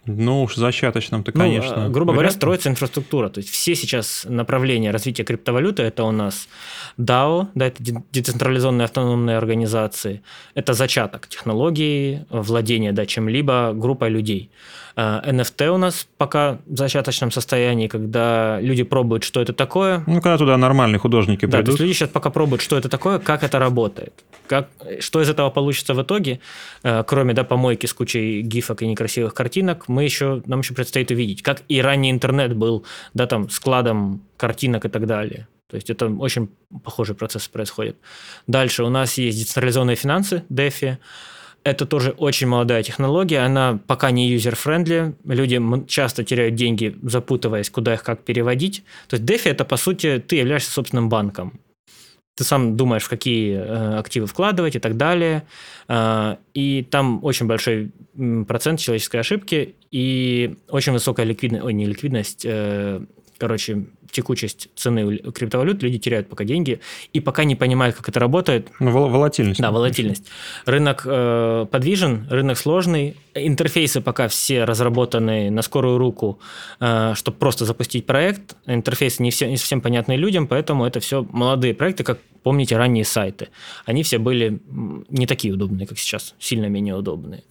Ну 0.05 0.43
уж 0.43 0.55
зачаточном-то, 0.55 1.31
ну, 1.33 1.39
конечно. 1.39 1.85
Ну, 1.85 1.91
грубо 1.91 2.13
говоря, 2.13 2.31
строится 2.31 2.69
инфраструктура. 2.69 3.29
То 3.29 3.39
есть 3.39 3.49
все 3.51 3.75
сейчас 3.75 4.25
направления 4.27 4.91
развития 4.91 5.23
криптовалюты 5.23 5.83
это 5.83 6.03
у 6.03 6.11
нас 6.11 6.47
DAO, 6.97 7.47
да, 7.53 7.67
это 7.67 7.83
децентрализованные 8.11 8.85
автономные 8.85 9.37
организации, 9.37 10.23
это 10.55 10.73
зачаток 10.73 11.27
технологии, 11.27 12.25
владения 12.29 12.91
да, 12.91 13.05
чем-либо 13.05 13.73
группой 13.75 14.09
людей. 14.09 14.49
NFT 14.99 15.67
а, 15.67 15.73
у 15.73 15.77
нас 15.77 16.07
пока 16.17 16.59
в 16.65 16.75
зачаточном 16.75 17.31
состоянии, 17.31 17.87
когда 17.87 18.59
люди 18.59 18.83
пробуют, 18.83 19.23
что 19.23 19.41
это 19.41 19.53
такое. 19.53 20.03
Ну, 20.07 20.21
когда 20.21 20.37
туда 20.37 20.57
нормальные 20.57 20.99
художники 20.99 21.45
да, 21.45 21.57
придут. 21.57 21.65
То 21.65 21.71
есть 21.71 21.81
люди 21.81 21.93
сейчас 21.93 22.09
пока 22.09 22.29
пробуют, 22.29 22.61
что 22.61 22.77
это 22.77 22.89
такое, 22.89 23.19
как 23.19 23.43
это 23.43 23.59
работает. 23.59 24.13
Как, 24.47 24.69
что 24.99 25.21
из 25.21 25.29
этого 25.29 25.49
получится 25.49 25.93
в 25.93 26.01
итоге, 26.01 26.39
э, 26.83 27.03
кроме 27.07 27.33
да, 27.33 27.43
помойки 27.43 27.85
с 27.85 27.93
кучей 27.93 28.41
гифок 28.41 28.81
и 28.81 28.87
некрасивых 28.87 29.33
картинок, 29.33 29.87
мы 29.87 30.03
еще, 30.03 30.41
нам 30.45 30.59
еще 30.59 30.73
предстоит 30.73 31.11
увидеть. 31.11 31.43
Как 31.43 31.61
и 31.69 31.81
ранний 31.81 32.11
интернет 32.11 32.55
был 32.55 32.85
да, 33.13 33.27
там, 33.27 33.49
складом 33.49 34.21
картинок 34.37 34.85
и 34.85 34.89
так 34.89 35.05
далее. 35.05 35.47
То 35.69 35.75
есть 35.75 35.89
это 35.89 36.07
очень 36.07 36.49
похожий 36.83 37.15
процесс 37.15 37.47
происходит. 37.47 37.95
Дальше 38.47 38.83
у 38.83 38.89
нас 38.89 39.17
есть 39.19 39.37
децентрализованные 39.37 39.95
финансы, 39.95 40.43
DeFi. 40.49 40.97
Это 41.63 41.85
тоже 41.85 42.11
очень 42.11 42.47
молодая 42.47 42.83
технология, 42.83 43.39
она 43.39 43.79
пока 43.85 44.11
не 44.11 44.29
user-friendly, 44.31 45.15
люди 45.25 45.61
часто 45.87 46.23
теряют 46.23 46.55
деньги, 46.55 46.97
запутываясь, 47.01 47.69
куда 47.69 47.93
их 47.93 48.03
как 48.03 48.23
переводить. 48.23 48.83
То 49.07 49.17
есть 49.17 49.29
DeFi– 49.29 49.51
это, 49.51 49.65
по 49.65 49.75
сути, 49.75 50.23
ты 50.25 50.37
являешься 50.37 50.71
собственным 50.71 51.09
банком. 51.09 51.59
Ты 52.35 52.45
сам 52.45 52.77
думаешь, 52.77 53.03
в 53.03 53.09
какие 53.09 53.57
э, 53.57 53.97
активы 53.97 54.25
вкладывать 54.25 54.77
и 54.77 54.79
так 54.79 54.95
далее. 54.95 55.43
Э, 55.89 56.37
и 56.53 56.87
там 56.89 57.21
очень 57.25 57.47
большой 57.47 57.91
процент 58.47 58.79
человеческой 58.79 59.17
ошибки 59.19 59.75
и 59.91 60.55
очень 60.69 60.93
высокая 60.93 61.25
ликвидность, 61.25 61.65
ой, 61.65 61.73
не 61.73 61.85
ликвидность, 61.85 62.45
э, 62.45 63.01
короче, 63.37 63.87
текучесть 64.11 64.69
цены 64.75 65.17
криптовалют, 65.17 65.83
люди 65.83 65.97
теряют 65.97 66.29
пока 66.29 66.43
деньги 66.43 66.79
и 67.13 67.19
пока 67.19 67.43
не 67.43 67.55
понимают, 67.55 67.95
как 67.95 68.09
это 68.09 68.19
работает. 68.19 68.69
Ну, 68.79 68.91
волатильность. 68.91 69.59
Да, 69.59 69.71
волатильность. 69.71 70.25
Рынок 70.65 71.03
э, 71.05 71.65
подвижен, 71.69 72.27
рынок 72.29 72.57
сложный, 72.57 73.17
интерфейсы 73.33 74.01
пока 74.01 74.27
все 74.27 74.63
разработаны 74.63 75.49
на 75.49 75.61
скорую 75.61 75.97
руку, 75.97 76.39
э, 76.79 77.13
чтобы 77.15 77.37
просто 77.37 77.65
запустить 77.65 78.05
проект. 78.05 78.55
Интерфейсы 78.65 79.23
не, 79.23 79.31
все, 79.31 79.47
не 79.49 79.57
совсем 79.57 79.81
понятны 79.81 80.15
людям, 80.15 80.47
поэтому 80.47 80.85
это 80.85 80.99
все 80.99 81.25
молодые 81.31 81.73
проекты, 81.73 82.03
как 82.03 82.19
помните 82.43 82.77
ранние 82.77 83.05
сайты. 83.05 83.49
Они 83.85 84.03
все 84.03 84.17
были 84.17 84.59
не 85.09 85.27
такие 85.27 85.53
удобные, 85.53 85.87
как 85.87 85.99
сейчас, 85.99 86.35
сильно 86.39 86.65
менее 86.65 86.95
удобные. 86.95 87.43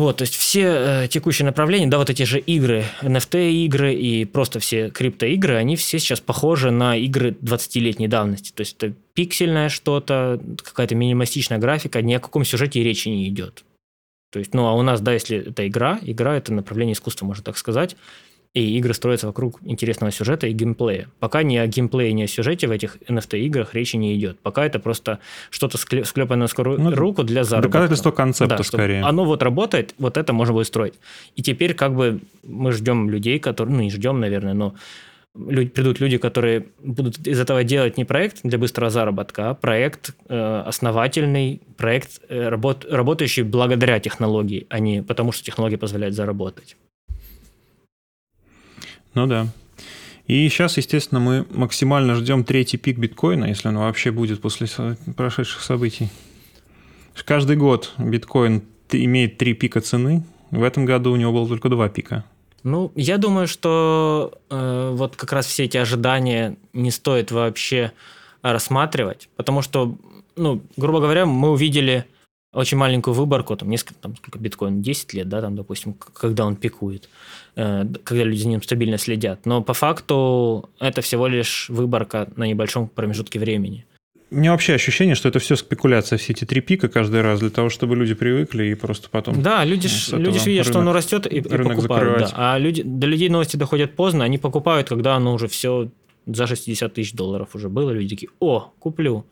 Вот, 0.00 0.16
то 0.16 0.22
есть 0.22 0.34
все 0.34 0.62
э, 0.62 1.08
текущие 1.08 1.44
направления, 1.44 1.86
да, 1.86 1.98
вот 1.98 2.08
эти 2.08 2.22
же 2.22 2.38
игры, 2.38 2.84
NFT-игры 3.02 3.92
и 3.92 4.24
просто 4.24 4.58
все 4.58 4.88
криптоигры, 4.88 5.56
они 5.56 5.76
все 5.76 5.98
сейчас 5.98 6.20
похожи 6.20 6.70
на 6.70 6.96
игры 6.96 7.32
20-летней 7.32 8.08
давности. 8.08 8.50
То 8.50 8.62
есть 8.62 8.76
это 8.78 8.94
пиксельное 9.12 9.68
что-то, 9.68 10.40
какая-то 10.64 10.94
минималистичная 10.94 11.58
графика, 11.58 12.00
ни 12.00 12.14
о 12.14 12.18
каком 12.18 12.46
сюжете 12.46 12.82
речи 12.82 13.08
не 13.08 13.28
идет. 13.28 13.62
То 14.32 14.38
есть, 14.38 14.54
ну, 14.54 14.68
а 14.68 14.72
у 14.72 14.80
нас, 14.80 15.02
да, 15.02 15.12
если 15.12 15.50
это 15.50 15.68
игра, 15.68 15.98
игра– 16.00 16.34
это 16.38 16.54
направление 16.54 16.94
искусства, 16.94 17.26
можно 17.26 17.44
так 17.44 17.58
сказать, 17.58 17.94
и 18.52 18.76
игры 18.78 18.94
строятся 18.94 19.28
вокруг 19.28 19.60
интересного 19.62 20.10
сюжета 20.10 20.48
и 20.48 20.52
геймплея. 20.52 21.08
Пока 21.20 21.44
ни 21.44 21.56
о 21.56 21.66
геймплее, 21.68 22.12
ни 22.12 22.24
о 22.24 22.26
сюжете 22.26 22.66
в 22.66 22.72
этих 22.72 22.96
NFT-играх 23.08 23.74
речи 23.74 23.94
не 23.96 24.16
идет. 24.16 24.40
Пока 24.40 24.66
это 24.66 24.80
просто 24.80 25.20
что-то 25.50 25.78
склепанное 25.78 26.42
на 26.42 26.46
скорую 26.48 26.80
ну, 26.80 26.94
руку 26.94 27.22
для 27.22 27.44
заработка. 27.44 27.78
Доказательство 27.78 28.10
концепта 28.10 28.56
да, 28.56 28.62
скорее. 28.64 29.02
Оно 29.02 29.24
вот 29.24 29.42
работает, 29.42 29.94
вот 29.98 30.16
это 30.16 30.32
можно 30.32 30.54
будет 30.54 30.66
строить. 30.66 30.94
И 31.36 31.42
теперь 31.42 31.74
как 31.74 31.94
бы 31.94 32.20
мы 32.42 32.72
ждем 32.72 33.08
людей, 33.08 33.38
которые, 33.38 33.76
ну 33.76 33.82
не 33.82 33.90
ждем, 33.90 34.18
наверное, 34.18 34.54
но 34.54 34.74
люди, 35.36 35.70
придут 35.70 36.00
люди, 36.00 36.18
которые 36.18 36.66
будут 36.82 37.18
из 37.28 37.38
этого 37.38 37.62
делать 37.62 37.96
не 37.98 38.04
проект 38.04 38.40
для 38.42 38.58
быстрого 38.58 38.90
заработка, 38.90 39.50
а 39.50 39.54
проект 39.54 40.10
э, 40.28 40.62
основательный, 40.66 41.62
проект, 41.76 42.20
э, 42.28 42.48
работ, 42.48 42.84
работающий 42.90 43.44
благодаря 43.44 44.00
технологии, 44.00 44.66
а 44.70 44.80
не 44.80 45.04
потому, 45.04 45.30
что 45.30 45.44
технология 45.44 45.78
позволяет 45.78 46.14
заработать. 46.14 46.76
Ну 49.14 49.26
да. 49.26 49.48
И 50.26 50.48
сейчас, 50.48 50.76
естественно, 50.76 51.20
мы 51.20 51.46
максимально 51.50 52.14
ждем 52.14 52.44
третий 52.44 52.76
пик 52.76 52.98
биткоина, 52.98 53.46
если 53.46 53.68
он 53.68 53.78
вообще 53.78 54.12
будет 54.12 54.40
после 54.40 54.68
прошедших 55.16 55.60
событий. 55.60 56.08
Каждый 57.24 57.56
год 57.56 57.92
биткоин 57.98 58.62
имеет 58.92 59.38
три 59.38 59.54
пика 59.54 59.80
цены. 59.80 60.24
В 60.50 60.62
этом 60.62 60.84
году 60.84 61.12
у 61.12 61.16
него 61.16 61.32
было 61.32 61.48
только 61.48 61.68
два 61.68 61.88
пика. 61.88 62.24
Ну, 62.62 62.92
я 62.94 63.18
думаю, 63.18 63.48
что 63.48 64.38
э, 64.50 64.90
вот 64.94 65.16
как 65.16 65.32
раз 65.32 65.46
все 65.46 65.64
эти 65.64 65.76
ожидания 65.76 66.56
не 66.72 66.90
стоит 66.90 67.30
вообще 67.30 67.92
рассматривать, 68.42 69.28
потому 69.36 69.62
что, 69.62 69.96
ну, 70.36 70.62
грубо 70.76 71.00
говоря, 71.00 71.26
мы 71.26 71.50
увидели 71.50 72.04
очень 72.52 72.76
маленькую 72.76 73.14
выборку, 73.14 73.56
там 73.56 73.70
несколько, 73.70 73.94
там 73.94 74.16
сколько 74.16 74.38
биткоин, 74.38 74.82
10 74.82 75.14
лет, 75.14 75.28
да, 75.28 75.40
там, 75.40 75.54
допустим, 75.54 75.94
когда 75.94 76.44
он 76.46 76.56
пикует, 76.56 77.08
э, 77.56 77.84
когда 78.02 78.24
люди 78.24 78.42
за 78.42 78.48
ним 78.48 78.62
стабильно 78.62 78.98
следят. 78.98 79.46
Но 79.46 79.62
по 79.62 79.74
факту 79.74 80.68
это 80.80 81.00
всего 81.00 81.28
лишь 81.28 81.68
выборка 81.68 82.28
на 82.36 82.44
небольшом 82.44 82.88
промежутке 82.88 83.38
времени. 83.38 83.86
У 84.32 84.36
меня 84.36 84.52
вообще 84.52 84.74
ощущение, 84.74 85.16
что 85.16 85.28
это 85.28 85.40
все 85.40 85.56
спекуляция, 85.56 86.16
все 86.16 86.32
эти 86.32 86.44
три 86.44 86.60
пика 86.60 86.88
каждый 86.88 87.20
раз 87.20 87.40
для 87.40 87.50
того, 87.50 87.68
чтобы 87.68 87.96
люди 87.96 88.14
привыкли 88.14 88.66
и 88.66 88.74
просто 88.74 89.08
потом... 89.10 89.42
Да, 89.42 89.64
люди, 89.64 89.88
ну, 90.12 90.18
люди 90.18 90.38
видят, 90.38 90.46
рынок, 90.46 90.66
что 90.66 90.78
оно 90.78 90.92
растет 90.92 91.26
и, 91.26 91.38
и 91.38 91.40
покупают. 91.40 92.30
Да. 92.30 92.54
А 92.54 92.58
люди, 92.58 92.82
до 92.84 93.08
людей 93.08 93.28
новости 93.28 93.56
доходят 93.56 93.96
поздно, 93.96 94.24
они 94.24 94.38
покупают, 94.38 94.88
когда 94.88 95.16
оно 95.16 95.34
уже 95.34 95.48
все 95.48 95.90
за 96.26 96.46
60 96.46 96.94
тысяч 96.94 97.12
долларов 97.12 97.54
уже 97.54 97.68
было. 97.68 97.90
Люди 97.90 98.14
такие, 98.14 98.30
о, 98.38 98.72
куплю. 98.78 99.26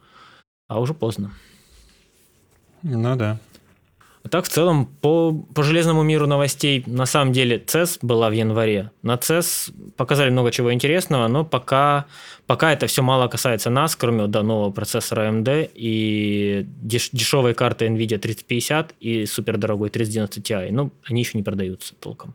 А 0.67 0.81
уже 0.81 0.95
поздно. 0.95 1.33
Ну 2.83 3.17
да. 3.17 3.39
А 4.25 4.29
так, 4.29 4.45
в 4.45 4.49
целом, 4.49 4.87
по, 4.87 5.33
по 5.55 5.63
железному 5.63 6.03
миру 6.03 6.27
новостей, 6.27 6.83
на 6.87 7.07
самом 7.07 7.33
деле, 7.33 7.59
CES 7.65 8.01
была 8.03 8.29
в 8.29 8.33
январе. 8.33 8.91
На 9.03 9.15
CES 9.15 9.93
показали 9.97 10.31
много 10.31 10.51
чего 10.51 10.73
интересного, 10.73 11.29
но 11.29 11.45
пока, 11.45 12.07
пока 12.47 12.73
это 12.73 12.87
все 12.89 13.03
мало 13.03 13.29
касается 13.29 13.71
нас, 13.71 13.95
кроме 13.95 14.27
да, 14.27 14.43
нового 14.43 14.71
процессора 14.71 15.31
AMD 15.31 15.71
и 15.75 16.67
деш, 16.67 17.11
дешевой 17.13 17.55
карты 17.55 17.87
NVIDIA 17.87 18.19
3050 18.19 18.95
и 19.01 19.25
супердорогой 19.25 19.89
3090 19.91 20.41
Ti. 20.41 20.69
Ну, 20.73 20.91
они 21.05 21.23
еще 21.23 21.39
не 21.39 21.45
продаются 21.45 21.95
толком. 21.95 22.35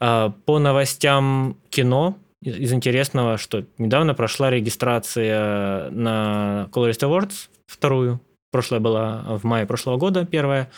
А, 0.00 0.34
по 0.44 0.58
новостям 0.58 1.56
кино, 1.70 2.16
из 2.42 2.72
интересного, 2.74 3.38
что 3.38 3.64
недавно 3.78 4.12
прошла 4.12 4.50
регистрация 4.50 5.88
на 5.90 6.68
Colorist 6.70 7.00
Awards, 7.00 7.48
вторую, 7.66 8.20
прошлая 8.54 8.80
была 8.80 9.24
в 9.26 9.42
мае 9.42 9.66
прошлого 9.66 9.96
года, 9.96 10.24
первая. 10.24 10.70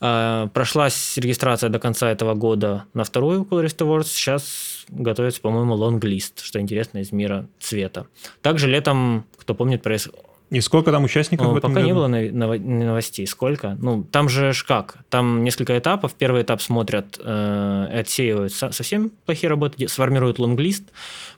А, 0.00 0.48
прошлась 0.48 1.16
регистрация 1.16 1.70
до 1.70 1.78
конца 1.78 2.10
этого 2.10 2.34
года 2.34 2.86
на 2.92 3.04
вторую 3.04 3.44
Colorist 3.44 3.76
Awards. 3.78 4.06
Сейчас 4.06 4.84
готовится, 4.88 5.40
по-моему, 5.40 5.74
лонглист, 5.74 6.42
что 6.42 6.60
интересно, 6.60 6.98
из 6.98 7.12
мира 7.12 7.46
цвета. 7.60 8.08
Также 8.42 8.66
летом, 8.66 9.26
кто 9.36 9.54
помнит, 9.54 9.80
проис... 9.80 10.08
И 10.50 10.60
сколько 10.60 10.92
там 10.92 11.04
участников 11.04 11.46
ну, 11.46 11.54
в 11.54 11.56
этом 11.56 11.72
Пока 11.72 11.80
году? 11.80 11.86
не 11.86 11.94
было 11.94 12.06
новостей. 12.86 13.26
Сколько? 13.26 13.76
Ну, 13.80 14.04
там 14.04 14.28
же 14.28 14.52
как? 14.66 14.98
Там 15.08 15.42
несколько 15.42 15.76
этапов. 15.76 16.14
Первый 16.14 16.42
этап 16.42 16.60
смотрят, 16.60 17.18
э, 17.22 18.00
отсеивают 18.00 18.52
совсем 18.52 19.10
плохие 19.24 19.48
работы, 19.48 19.88
сформируют 19.88 20.38
лонглист, 20.38 20.84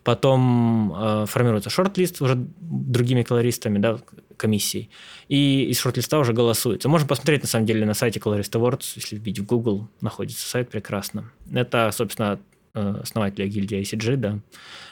потом 0.03 0.93
э, 0.95 1.27
формируется 1.27 1.71
шорт-лист 1.71 2.21
уже 2.21 2.35
другими 2.37 3.23
колористами, 3.23 3.79
да, 3.79 3.99
комиссией, 4.37 4.91
и 5.29 5.65
из 5.71 5.79
шорт-листа 5.79 6.19
уже 6.19 6.33
голосуется. 6.33 6.89
Можно 6.89 7.07
посмотреть, 7.07 7.43
на 7.43 7.49
самом 7.49 7.67
деле, 7.67 7.87
на 7.87 7.95
сайте 7.95 8.21
Colorist 8.21 8.53
Awards, 8.53 8.93
если 8.97 9.17
вбить 9.17 9.39
в 9.39 9.47
Google, 9.47 9.89
находится 10.01 10.47
сайт 10.47 10.69
прекрасно. 10.69 11.31
Это, 11.53 11.91
собственно, 11.93 12.39
э, 12.75 13.01
основателя 13.03 13.47
гильдии 13.47 13.81
ICG, 13.81 14.17
да, 14.17 14.39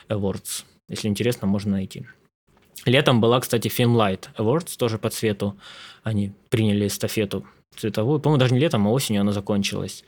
Awards. 0.08 0.64
Если 0.88 1.08
интересно, 1.08 1.46
можно 1.46 1.72
найти. 1.72 2.06
Летом 2.84 3.20
была, 3.20 3.40
кстати, 3.40 3.68
Filmlight 3.68 4.28
Awards, 4.36 4.76
тоже 4.76 4.98
по 4.98 5.10
цвету. 5.10 5.56
Они 6.02 6.32
приняли 6.50 6.86
эстафету 6.86 7.46
цветовую. 7.76 8.20
По-моему, 8.20 8.40
даже 8.40 8.54
не 8.54 8.60
летом, 8.60 8.86
а 8.86 8.90
осенью 8.90 9.22
она 9.22 9.32
закончилась. 9.32 10.04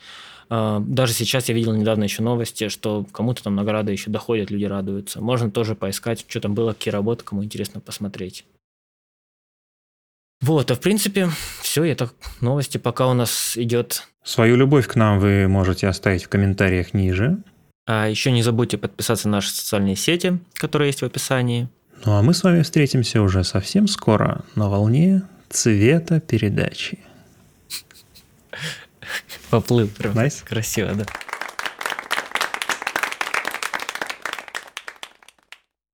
А, 0.48 0.80
даже 0.80 1.12
сейчас 1.12 1.48
я 1.48 1.54
видел 1.54 1.74
недавно 1.74 2.04
еще 2.04 2.22
новости, 2.22 2.68
что 2.68 3.06
кому-то 3.12 3.42
там 3.42 3.54
награды 3.54 3.92
еще 3.92 4.10
доходят, 4.10 4.50
люди 4.50 4.64
радуются. 4.64 5.20
Можно 5.20 5.50
тоже 5.50 5.74
поискать, 5.74 6.24
что 6.28 6.40
там 6.40 6.54
было, 6.54 6.72
какие 6.72 6.92
работы, 6.92 7.24
кому 7.24 7.42
интересно 7.42 7.80
посмотреть. 7.80 8.44
Вот, 10.42 10.70
а 10.70 10.74
в 10.74 10.80
принципе, 10.80 11.30
все, 11.62 11.84
это 11.84 12.10
новости, 12.40 12.78
пока 12.78 13.08
у 13.08 13.14
нас 13.14 13.56
идет. 13.56 14.06
Свою 14.22 14.56
любовь 14.56 14.86
к 14.86 14.94
нам 14.94 15.18
вы 15.18 15.48
можете 15.48 15.88
оставить 15.88 16.24
в 16.24 16.28
комментариях 16.28 16.92
ниже. 16.92 17.38
А 17.86 18.08
еще 18.08 18.30
не 18.32 18.42
забудьте 18.42 18.76
подписаться 18.76 19.28
на 19.28 19.38
наши 19.38 19.50
социальные 19.50 19.96
сети, 19.96 20.38
которые 20.54 20.88
есть 20.88 21.00
в 21.00 21.04
описании. 21.04 21.68
Ну 22.04 22.12
а 22.12 22.22
мы 22.22 22.34
с 22.34 22.42
вами 22.44 22.62
встретимся 22.62 23.22
уже 23.22 23.44
совсем 23.44 23.88
скоро 23.88 24.44
на 24.54 24.68
волне 24.68 25.22
цвета 25.48 26.20
передачи. 26.20 26.98
Поплыл 29.50 29.88
прям. 29.88 30.14
Nice. 30.14 30.44
Красиво, 30.44 30.92
да. 30.94 31.06